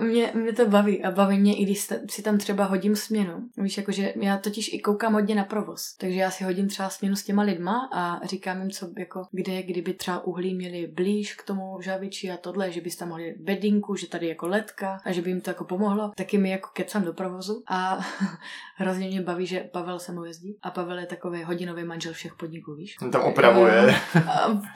mě, 0.00 0.32
mě, 0.34 0.52
to 0.52 0.66
baví 0.66 1.04
a 1.04 1.10
baví 1.10 1.38
mě, 1.38 1.56
i 1.56 1.64
když 1.64 1.88
si 2.10 2.22
tam 2.22 2.38
třeba 2.38 2.64
hodím 2.64 2.96
směnu. 2.96 3.48
Víš, 3.56 3.76
jakože 3.76 4.12
já 4.16 4.38
totiž 4.38 4.72
i 4.72 4.78
koukám 4.78 5.12
hodně 5.12 5.34
na 5.34 5.44
provoz. 5.44 5.96
Takže 5.98 6.18
já 6.18 6.30
si 6.30 6.44
hodím 6.44 6.68
třeba 6.68 6.88
směnu 6.90 7.16
s 7.16 7.24
těma 7.24 7.42
lidma 7.42 7.88
a 7.92 8.26
říkám 8.26 8.60
jim, 8.60 8.70
co, 8.70 8.88
jako, 8.98 9.26
kde, 9.32 9.62
kdyby 9.62 9.94
třeba 9.94 10.24
uhlí 10.24 10.54
měli 10.54 10.86
blíž 10.86 11.34
k 11.34 11.42
tomu 11.42 11.80
žaviči 11.80 12.30
a 12.30 12.36
tohle, 12.36 12.72
že 12.72 12.80
byste 12.80 12.98
tam 12.98 13.08
mohli 13.08 13.34
bedinku, 13.38 13.96
že 13.96 14.08
tady 14.08 14.28
jako 14.28 14.48
letka 14.48 15.00
a 15.04 15.12
že 15.12 15.22
by 15.22 15.30
jim 15.30 15.40
to 15.40 15.50
jako 15.50 15.64
pomohlo. 15.64 16.12
Taky 16.16 16.38
mi 16.38 16.50
jako 16.50 16.68
kecám 16.72 17.04
do 17.04 17.12
provozu 17.12 17.62
a 17.66 18.00
hrozně 18.76 19.08
mě 19.08 19.22
baví, 19.22 19.46
že 19.46 19.60
Pavel 19.60 19.98
se 19.98 20.12
mnou 20.12 20.24
jezdí 20.24 20.58
a 20.62 20.70
Pavel 20.70 20.98
je 20.98 21.06
takový 21.06 21.42
hodinový 21.42 21.84
manžel 21.84 22.12
všech 22.12 22.34
podniků 22.34 22.47
podniků, 22.48 22.74
víš? 22.74 22.96
On 23.02 23.10
tam 23.10 23.22
opravuje. 23.22 23.94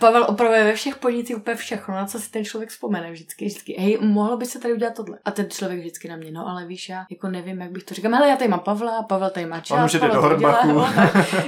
Pavel 0.01 0.27
opravuje 0.29 0.65
ve 0.65 0.75
všech 0.75 0.97
podnicích 0.97 1.37
úplně 1.37 1.57
všechno, 1.57 1.95
na 1.95 2.07
co 2.07 2.21
si 2.21 2.31
ten 2.31 2.45
člověk 2.45 2.71
vzpomene 2.71 3.13
vždycky. 3.13 3.45
vždycky. 3.45 3.77
Hej, 3.79 3.99
mohlo 4.01 4.37
by 4.37 4.47
se 4.47 4.59
tady 4.59 4.75
udělat 4.75 4.95
tohle. 4.95 5.19
A 5.25 5.31
ten 5.31 5.51
člověk 5.51 5.81
vždycky 5.81 6.09
na 6.09 6.17
mě, 6.17 6.31
no 6.31 6.49
ale 6.49 6.67
víš, 6.67 6.89
já 6.89 7.07
jako 7.11 7.29
nevím, 7.29 7.61
jak 7.61 7.71
bych 7.71 7.85
to 7.85 7.95
říkal. 7.95 8.15
Ale 8.15 8.29
já 8.29 8.37
tady 8.37 8.49
mám 8.49 8.61
Pavla, 8.61 9.03
Pavel 9.03 9.31
tady 9.31 9.47
má 9.47 9.61
čas. 9.61 9.77
On 9.77 9.83
můžete 9.83 10.09
do 10.09 10.23
Horbachu. 10.23 10.83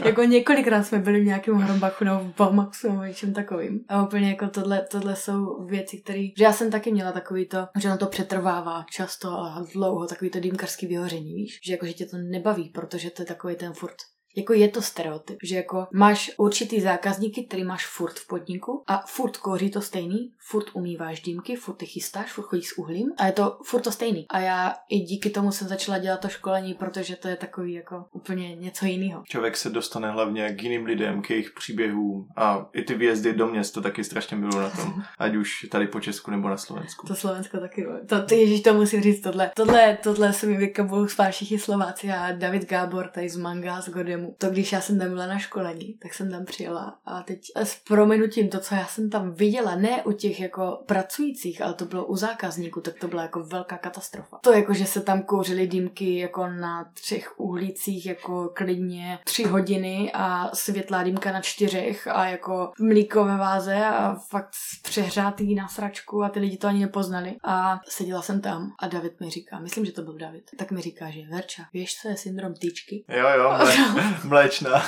Jako 0.04 0.22
několikrát 0.22 0.82
jsme 0.82 0.98
byli 0.98 1.20
v 1.20 1.24
nějakém 1.24 1.54
Horbachu 1.54 2.04
nebo 2.04 2.18
v 2.18 2.34
Baumaxu 2.36 2.88
nebo 2.88 3.02
něčem 3.02 3.32
takovým. 3.32 3.80
A 3.88 4.02
úplně 4.02 4.28
jako 4.28 4.48
tohle, 4.48 4.86
tohle 4.90 5.16
jsou 5.16 5.64
věci, 5.64 6.00
které, 6.00 6.26
že 6.38 6.44
já 6.44 6.52
jsem 6.52 6.70
taky 6.70 6.92
měla 6.92 7.12
takový 7.12 7.46
to, 7.46 7.58
že 7.78 7.88
na 7.88 7.96
to 7.96 8.06
přetrvává 8.06 8.84
často 8.90 9.30
a 9.30 9.64
dlouho, 9.74 10.06
takový 10.06 10.30
to 10.30 10.40
dýmkarský 10.40 10.86
vyhoření, 10.86 11.34
víš? 11.34 11.60
Že 11.66 11.72
jako, 11.72 11.86
že 11.86 11.92
tě 11.92 12.06
to 12.06 12.16
nebaví, 12.16 12.70
protože 12.74 13.10
to 13.10 13.22
je 13.22 13.26
takový 13.26 13.56
ten 13.56 13.72
furt 13.72 13.96
jako 14.36 14.52
je 14.52 14.68
to 14.68 14.82
stereotyp, 14.82 15.38
že 15.42 15.56
jako 15.56 15.86
máš 15.92 16.30
určitý 16.36 16.80
zákazníky, 16.80 17.44
který 17.44 17.64
máš 17.64 17.86
furt 17.86 18.18
v 18.18 18.26
podniku 18.26 18.82
a 18.86 19.04
furt 19.06 19.36
koří 19.36 19.70
to 19.70 19.80
stejný, 19.80 20.32
furt 20.38 20.66
umýváš 20.72 21.20
dýmky, 21.20 21.56
furt 21.56 21.74
ty 21.74 21.86
chystáš, 21.86 22.32
furt 22.32 22.44
chodíš 22.44 22.68
s 22.68 22.78
uhlím 22.78 23.12
a 23.18 23.26
je 23.26 23.32
to 23.32 23.58
furt 23.64 23.80
to 23.80 23.92
stejný. 23.92 24.26
A 24.28 24.40
já 24.40 24.74
i 24.88 24.98
díky 24.98 25.30
tomu 25.30 25.52
jsem 25.52 25.68
začala 25.68 25.98
dělat 25.98 26.20
to 26.20 26.28
školení, 26.28 26.74
protože 26.74 27.16
to 27.16 27.28
je 27.28 27.36
takový 27.36 27.72
jako 27.72 28.04
úplně 28.12 28.56
něco 28.56 28.86
jiného. 28.86 29.22
Člověk 29.26 29.56
se 29.56 29.70
dostane 29.70 30.10
hlavně 30.10 30.54
k 30.54 30.62
jiným 30.62 30.84
lidem, 30.84 31.22
k 31.22 31.30
jejich 31.30 31.50
příběhům 31.50 32.28
a 32.36 32.66
i 32.72 32.82
ty 32.82 32.94
výjezdy 32.94 33.32
do 33.32 33.46
měst 33.46 33.74
to 33.74 33.80
taky 33.80 34.04
strašně 34.04 34.36
bylo 34.36 34.60
na 34.60 34.70
tom, 34.70 35.02
ať 35.18 35.34
už 35.36 35.66
tady 35.70 35.86
po 35.86 36.00
Česku 36.00 36.30
nebo 36.30 36.48
na 36.48 36.56
Slovensku. 36.56 37.06
To 37.06 37.14
Slovensko 37.14 37.60
taky, 37.60 37.86
to, 38.08 38.26
to 38.26 38.34
ježíš, 38.34 38.62
to 38.62 38.74
musím 38.74 39.02
říct 39.02 39.20
tohle. 39.20 39.50
Tohle, 39.56 39.98
tohle 40.02 40.32
se 40.32 40.46
mi 40.46 40.72
s 41.06 41.30
všichni 41.30 41.58
Slováci 41.58 42.10
a 42.10 42.32
David 42.32 42.68
Gábor 42.68 43.08
tady 43.08 43.28
z 43.28 43.36
Manga 43.36 43.80
z 43.80 43.88
Godemu 43.88 44.23
systému. 44.24 44.36
To, 44.38 44.50
když 44.50 44.72
já 44.72 44.80
jsem 44.80 44.98
tam 44.98 45.08
byla 45.08 45.26
na 45.26 45.38
školení, 45.38 45.94
tak 46.02 46.14
jsem 46.14 46.30
tam 46.30 46.44
přijela 46.44 46.98
a 47.04 47.22
teď 47.22 47.40
s 47.54 47.76
prominutím 47.84 48.48
to, 48.48 48.60
co 48.60 48.74
já 48.74 48.86
jsem 48.86 49.10
tam 49.10 49.32
viděla, 49.32 49.74
ne 49.74 50.02
u 50.02 50.12
těch 50.12 50.40
jako 50.40 50.82
pracujících, 50.86 51.62
ale 51.62 51.74
to 51.74 51.84
bylo 51.84 52.04
u 52.04 52.16
zákazníků, 52.16 52.80
tak 52.80 52.94
to 53.00 53.08
byla 53.08 53.22
jako 53.22 53.44
velká 53.44 53.76
katastrofa. 53.76 54.38
To 54.42 54.52
jako, 54.52 54.74
že 54.74 54.86
se 54.86 55.00
tam 55.00 55.22
kouřily 55.22 55.66
dýmky 55.66 56.18
jako 56.18 56.48
na 56.48 56.90
třech 56.94 57.40
uhlících 57.40 58.06
jako 58.06 58.50
klidně 58.54 59.18
tři 59.24 59.42
hodiny 59.42 60.10
a 60.14 60.50
světlá 60.54 61.02
dýmka 61.02 61.32
na 61.32 61.40
čtyřech 61.40 62.06
a 62.06 62.26
jako 62.26 62.72
mlíko 62.80 63.24
ve 63.24 63.36
váze 63.36 63.84
a 63.84 64.14
fakt 64.14 64.50
přehřátý 64.82 65.54
na 65.54 65.68
sračku 65.68 66.22
a 66.22 66.28
ty 66.28 66.40
lidi 66.40 66.56
to 66.56 66.68
ani 66.68 66.80
nepoznali. 66.80 67.36
A 67.44 67.80
seděla 67.88 68.22
jsem 68.22 68.40
tam 68.40 68.72
a 68.78 68.88
David 68.88 69.20
mi 69.20 69.30
říká, 69.30 69.58
myslím, 69.58 69.84
že 69.84 69.92
to 69.92 70.02
byl 70.02 70.18
David, 70.18 70.50
tak 70.58 70.70
mi 70.70 70.80
říká, 70.80 71.10
že 71.10 71.20
Verča, 71.30 71.62
víš, 71.72 71.96
co 72.02 72.08
je 72.08 72.16
syndrom 72.16 72.54
tyčky? 72.54 73.04
Jo, 73.08 73.28
jo, 73.38 73.58
Mléčná. 74.24 74.82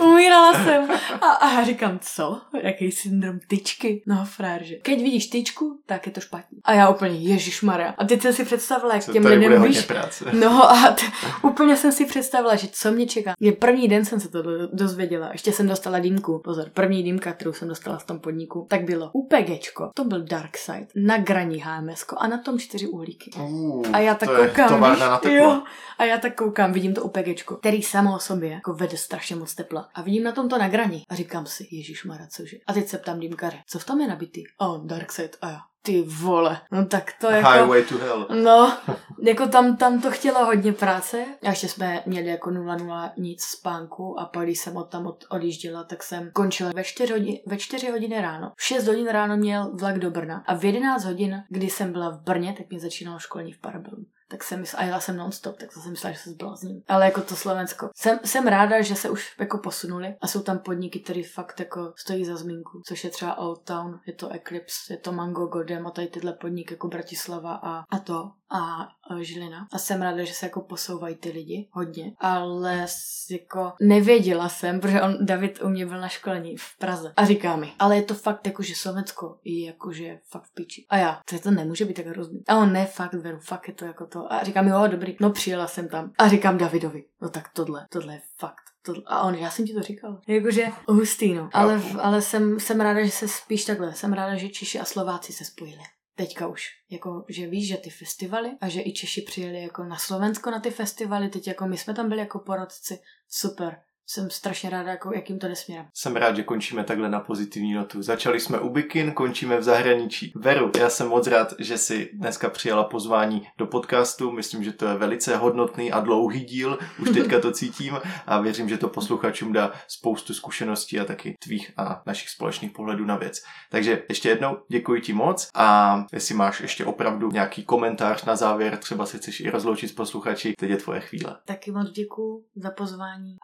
Umírala 0.00 0.52
jsem. 0.64 0.90
A, 1.20 1.26
a 1.26 1.52
já 1.52 1.64
říkám, 1.64 1.98
co? 2.02 2.40
Jaký 2.62 2.92
syndrom 2.92 3.38
tyčky? 3.48 4.02
No, 4.06 4.24
frér, 4.24 4.64
že 4.64 4.74
keď 4.74 5.02
vidíš 5.02 5.26
tyčku, 5.26 5.78
tak 5.86 6.06
je 6.06 6.12
to 6.12 6.20
špatně. 6.20 6.58
A 6.64 6.72
já 6.72 6.88
úplně, 6.88 7.18
Ježíš 7.18 7.62
Maria. 7.62 7.94
A 7.98 8.04
teď 8.04 8.22
jsem 8.22 8.32
si 8.32 8.44
představila, 8.44 8.94
jak 8.94 9.04
těm 9.12 9.26
lidem 9.26 9.62
víš. 9.62 9.88
No 10.32 10.70
a 10.70 10.90
t- 10.90 11.06
úplně 11.42 11.76
jsem 11.76 11.92
si 11.92 12.06
představila, 12.06 12.56
že 12.56 12.68
co 12.72 12.92
mě 12.92 13.06
čeká. 13.06 13.34
Je 13.40 13.52
první 13.52 13.88
den 13.88 14.04
jsem 14.04 14.20
se 14.20 14.28
to 14.28 14.42
dozvěděla. 14.72 15.28
Ještě 15.32 15.52
jsem 15.52 15.68
dostala 15.68 15.98
dýmku. 15.98 16.38
Pozor, 16.44 16.70
první 16.74 17.02
dýmka, 17.02 17.32
kterou 17.32 17.52
jsem 17.52 17.68
dostala 17.68 17.98
v 17.98 18.04
tom 18.04 18.18
podniku, 18.20 18.66
tak 18.70 18.84
bylo 18.84 19.10
UPGčko. 19.12 19.90
To 19.94 20.04
byl 20.04 20.22
Dark 20.22 20.56
Side. 20.56 20.86
Na 20.96 21.18
graní 21.18 21.60
HMS 21.60 22.04
a 22.16 22.26
na 22.26 22.38
tom 22.38 22.58
čtyři 22.58 22.86
uhlíky. 22.88 23.30
Uh, 23.38 23.86
a 23.92 23.98
já 23.98 24.14
tak 24.14 24.28
koukám. 24.28 24.90
víš, 24.90 25.02
jo, 25.34 25.62
a 25.98 26.04
já 26.04 26.18
tak 26.18 26.34
koukám, 26.36 26.72
vidím 26.72 26.94
to 26.94 27.02
UPGčko, 27.02 27.56
který 27.56 27.82
samo 27.82 28.16
o 28.16 28.18
sobě 28.18 28.50
jako 28.50 28.71
vede 28.74 28.96
strašně 28.96 29.36
moc 29.36 29.54
tepla. 29.54 29.88
A 29.94 30.02
vidím 30.02 30.24
na 30.24 30.32
tom 30.32 30.48
to 30.48 30.58
nagraní 30.58 31.02
a 31.08 31.14
říkám 31.14 31.46
si, 31.46 31.68
Ježíš 31.70 32.04
Mara, 32.04 32.26
cože? 32.26 32.56
A 32.66 32.72
teď 32.72 32.88
se 32.88 32.98
ptám 32.98 33.20
Dýmkare, 33.20 33.58
co 33.66 33.78
v 33.78 33.84
tom 33.84 34.00
je 34.00 34.08
nabitý? 34.08 34.42
Oh, 34.58 34.86
Dark 34.86 35.12
Side. 35.12 35.38
A 35.40 35.48
já, 35.48 35.58
ty 35.82 36.02
vole, 36.02 36.60
no 36.72 36.86
tak 36.86 37.12
to 37.20 37.30
je 37.30 37.36
jako... 37.36 37.50
Highway 37.50 37.84
to 37.84 37.98
hell. 37.98 38.26
No, 38.42 38.78
jako 39.22 39.46
tam, 39.46 39.76
tam 39.76 40.00
to 40.00 40.10
chtělo 40.10 40.44
hodně 40.44 40.72
práce. 40.72 41.24
A 41.42 41.50
ještě 41.50 41.68
jsme 41.68 42.02
měli 42.06 42.26
jako 42.26 42.50
0-0 42.50 43.10
nic 43.18 43.42
spánku 43.42 44.20
a 44.20 44.24
pak 44.24 44.44
když 44.44 44.58
jsem 44.58 44.76
od 44.76 44.84
tam 44.84 45.06
od, 45.06 45.24
odjížděla, 45.30 45.84
tak 45.84 46.02
jsem 46.02 46.30
končila 46.32 46.70
ve 46.74 46.84
4, 46.84 47.12
hodiny, 47.12 47.42
ve 47.46 47.58
4 47.58 47.90
hodiny 47.90 48.20
ráno. 48.20 48.52
V 48.56 48.62
6 48.62 48.86
hodin 48.86 49.08
ráno 49.08 49.36
měl 49.36 49.76
vlak 49.76 49.98
do 49.98 50.10
Brna 50.10 50.44
a 50.46 50.54
v 50.54 50.64
11 50.64 51.04
hodin, 51.04 51.42
kdy 51.48 51.70
jsem 51.70 51.92
byla 51.92 52.10
v 52.10 52.20
Brně, 52.20 52.54
tak 52.58 52.70
mě 52.70 52.80
začínalo 52.80 53.18
školení 53.18 53.52
v 53.52 53.60
Parabelu. 53.60 54.04
Tak 54.32 54.44
jsem 54.44 54.60
myslela, 54.60 54.82
a 54.82 54.86
jela 54.86 55.00
jsem 55.00 55.16
non-stop, 55.16 55.58
tak 55.58 55.72
jsem 55.72 55.90
myslela, 55.90 56.12
že 56.12 56.18
se 56.18 56.30
zblázním. 56.30 56.82
Ale 56.88 57.04
jako 57.04 57.20
to 57.20 57.36
Slovensko. 57.36 57.90
Jsem, 57.96 58.18
jsem 58.24 58.46
ráda, 58.46 58.82
že 58.82 58.96
se 58.96 59.10
už 59.10 59.36
jako 59.38 59.58
posunuli 59.58 60.16
a 60.20 60.26
jsou 60.26 60.42
tam 60.42 60.58
podniky, 60.58 61.00
které 61.00 61.22
fakt 61.34 61.60
jako 61.60 61.92
stojí 61.96 62.24
za 62.24 62.36
zmínku, 62.36 62.82
což 62.86 63.04
je 63.04 63.10
třeba 63.10 63.38
Old 63.38 63.64
Town, 63.64 64.00
je 64.06 64.12
to 64.12 64.28
Eclipse, 64.28 64.92
je 64.92 64.96
to 64.96 65.12
Mango 65.12 65.46
Godem 65.46 65.86
a 65.86 65.90
tady 65.90 66.06
tyhle 66.06 66.32
podniky 66.32 66.74
jako 66.74 66.88
Bratislava 66.88 67.54
a, 67.54 67.84
a 67.90 67.98
to 67.98 68.30
a 68.50 68.88
Žilina. 69.20 69.66
A 69.72 69.78
jsem 69.78 70.02
ráda, 70.02 70.24
že 70.24 70.34
se 70.34 70.46
jako 70.46 70.60
posouvají 70.60 71.14
ty 71.14 71.30
lidi 71.30 71.68
hodně, 71.72 72.12
ale 72.18 72.86
jako 73.30 73.72
nevěděla 73.80 74.48
jsem, 74.48 74.80
protože 74.80 75.02
on, 75.02 75.26
David 75.26 75.62
u 75.62 75.68
mě 75.68 75.86
byl 75.86 76.00
na 76.00 76.08
školení 76.08 76.56
v 76.56 76.78
Praze 76.78 77.12
a 77.16 77.24
říká 77.24 77.56
mi, 77.56 77.72
ale 77.78 77.96
je 77.96 78.02
to 78.02 78.14
fakt 78.14 78.46
jako, 78.46 78.62
že 78.62 78.74
Slovensko 78.74 79.38
je 79.44 79.66
jako, 79.66 79.92
že 79.92 80.18
fakt 80.30 80.44
v 80.44 80.54
piči. 80.54 80.86
A 80.88 80.96
já, 80.96 81.20
to, 81.30 81.38
to 81.38 81.50
nemůže 81.50 81.84
být 81.84 81.94
tak 81.94 82.06
hrozný. 82.06 82.42
A 82.48 82.56
on 82.56 82.72
ne, 82.72 82.86
fakt, 82.86 83.14
veru, 83.14 83.38
fakt 83.38 83.68
je 83.68 83.74
to 83.74 83.84
jako 83.84 84.06
to. 84.06 84.21
A 84.30 84.44
říkám, 84.44 84.68
jo, 84.68 84.86
dobrý, 84.86 85.16
no 85.20 85.30
přijela 85.30 85.66
jsem 85.66 85.88
tam. 85.88 86.12
A 86.18 86.28
říkám 86.28 86.58
Davidovi, 86.58 87.04
no 87.20 87.28
tak 87.28 87.48
tohle, 87.52 87.86
tohle 87.90 88.14
je 88.14 88.20
fakt. 88.38 88.62
To, 88.82 88.94
a 89.06 89.22
on, 89.22 89.34
já 89.34 89.50
jsem 89.50 89.66
ti 89.66 89.74
to 89.74 89.82
říkal. 89.82 90.20
Jakože 90.26 90.66
hustý, 90.88 91.34
no. 91.34 91.50
Ale, 91.52 91.82
ale 92.00 92.22
jsem, 92.22 92.60
jsem 92.60 92.80
ráda, 92.80 93.04
že 93.04 93.10
se 93.10 93.28
spíš 93.28 93.64
takhle. 93.64 93.94
Jsem 93.94 94.12
ráda, 94.12 94.36
že 94.36 94.48
Češi 94.48 94.80
a 94.80 94.84
Slováci 94.84 95.32
se 95.32 95.44
spojili 95.44 95.82
teďka 96.14 96.46
už, 96.46 96.68
jako, 96.90 97.24
že 97.28 97.46
víš, 97.46 97.68
že 97.68 97.76
ty 97.76 97.90
festivaly 97.90 98.50
a 98.60 98.68
že 98.68 98.82
i 98.82 98.92
Češi 98.92 99.22
přijeli 99.22 99.62
jako 99.62 99.84
na 99.84 99.96
Slovensko 99.96 100.50
na 100.50 100.60
ty 100.60 100.70
festivaly, 100.70 101.28
teď 101.28 101.48
jako 101.48 101.66
my 101.66 101.76
jsme 101.76 101.94
tam 101.94 102.08
byli 102.08 102.20
jako 102.20 102.38
porodci, 102.38 102.98
super, 103.28 103.80
jsem 104.06 104.30
strašně 104.30 104.70
ráda, 104.70 104.90
jako, 104.90 105.14
jakým 105.14 105.38
to 105.38 105.48
nesměrem. 105.48 105.86
Jsem 105.94 106.16
rád, 106.16 106.36
že 106.36 106.42
končíme 106.42 106.84
takhle 106.84 107.08
na 107.08 107.20
pozitivní 107.20 107.74
notu. 107.74 108.02
Začali 108.02 108.40
jsme 108.40 108.60
u 108.60 108.68
Bikin, 108.68 109.12
končíme 109.12 109.58
v 109.58 109.62
zahraničí. 109.62 110.32
Veru, 110.36 110.70
já 110.78 110.90
jsem 110.90 111.08
moc 111.08 111.26
rád, 111.26 111.54
že 111.58 111.78
si 111.78 112.10
dneska 112.12 112.50
přijala 112.50 112.84
pozvání 112.84 113.48
do 113.58 113.66
podcastu. 113.66 114.32
Myslím, 114.32 114.64
že 114.64 114.72
to 114.72 114.86
je 114.86 114.94
velice 114.94 115.36
hodnotný 115.36 115.92
a 115.92 116.00
dlouhý 116.00 116.44
díl. 116.44 116.78
Už 116.98 117.10
teďka 117.14 117.40
to 117.40 117.52
cítím 117.52 117.98
a 118.26 118.40
věřím, 118.40 118.68
že 118.68 118.78
to 118.78 118.88
posluchačům 118.88 119.52
dá 119.52 119.72
spoustu 119.88 120.34
zkušeností 120.34 121.00
a 121.00 121.04
taky 121.04 121.36
tvých 121.44 121.72
a 121.76 122.02
našich 122.06 122.28
společných 122.28 122.70
pohledů 122.70 123.04
na 123.04 123.16
věc. 123.16 123.42
Takže 123.70 124.02
ještě 124.08 124.28
jednou 124.28 124.58
děkuji 124.68 125.00
ti 125.00 125.12
moc 125.12 125.48
a 125.54 125.98
jestli 126.12 126.34
máš 126.34 126.60
ještě 126.60 126.84
opravdu 126.84 127.30
nějaký 127.30 127.64
komentář 127.64 128.24
na 128.24 128.36
závěr, 128.36 128.76
třeba 128.76 129.06
se 129.06 129.18
chceš 129.18 129.40
i 129.40 129.50
rozloučit 129.50 129.90
s 129.90 129.92
posluchači, 129.92 130.54
teď 130.58 130.70
je 130.70 130.76
tvoje 130.76 131.00
chvíle. 131.00 131.36
Taky 131.44 131.72
moc 131.72 131.90
děkuji 131.90 132.44
za 132.56 132.70
pozvání 132.70 133.36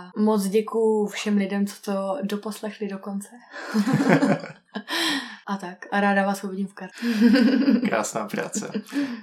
a 0.00 0.10
moc 0.16 0.44
děkuju 0.44 1.06
všem 1.06 1.36
lidem, 1.36 1.66
co 1.66 1.82
to 1.82 2.18
doposlechli 2.22 2.88
do 2.88 2.98
konce. 2.98 3.28
a 5.46 5.56
tak. 5.56 5.86
A 5.90 6.00
ráda 6.00 6.26
vás 6.26 6.44
uvidím 6.44 6.66
v 6.66 6.74
kart. 6.74 6.92
Krásná 7.88 8.28
práce. 8.28 8.72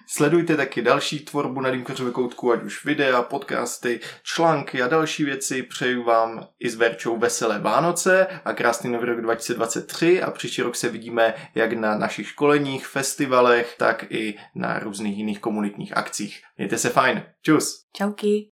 Sledujte 0.07 0.57
taky 0.57 0.81
další 0.81 1.19
tvorbu 1.19 1.61
na 1.61 1.69
Dýmkařově 1.69 2.13
koutku, 2.13 2.51
ať 2.51 2.63
už 2.63 2.85
videa, 2.85 3.21
podcasty, 3.21 3.99
články 4.23 4.81
a 4.81 4.87
další 4.87 5.23
věci. 5.23 5.63
Přeju 5.63 6.03
vám 6.03 6.47
i 6.59 6.69
s 6.69 6.75
Verčou 6.75 7.17
veselé 7.17 7.59
Vánoce 7.59 8.27
a 8.45 8.53
krásný 8.53 8.91
nový 8.91 9.05
rok 9.05 9.21
2023 9.21 10.21
a 10.21 10.31
příští 10.31 10.61
rok 10.61 10.75
se 10.75 10.89
vidíme 10.89 11.33
jak 11.55 11.73
na 11.73 11.97
našich 11.97 12.27
školeních, 12.27 12.87
festivalech, 12.87 13.75
tak 13.77 14.05
i 14.09 14.37
na 14.55 14.79
různých 14.79 15.17
jiných 15.17 15.39
komunitních 15.39 15.97
akcích. 15.97 16.41
Mějte 16.57 16.77
se 16.77 16.89
fajn. 16.89 17.23
Čus. 17.41 17.85
Čauky. 17.93 18.49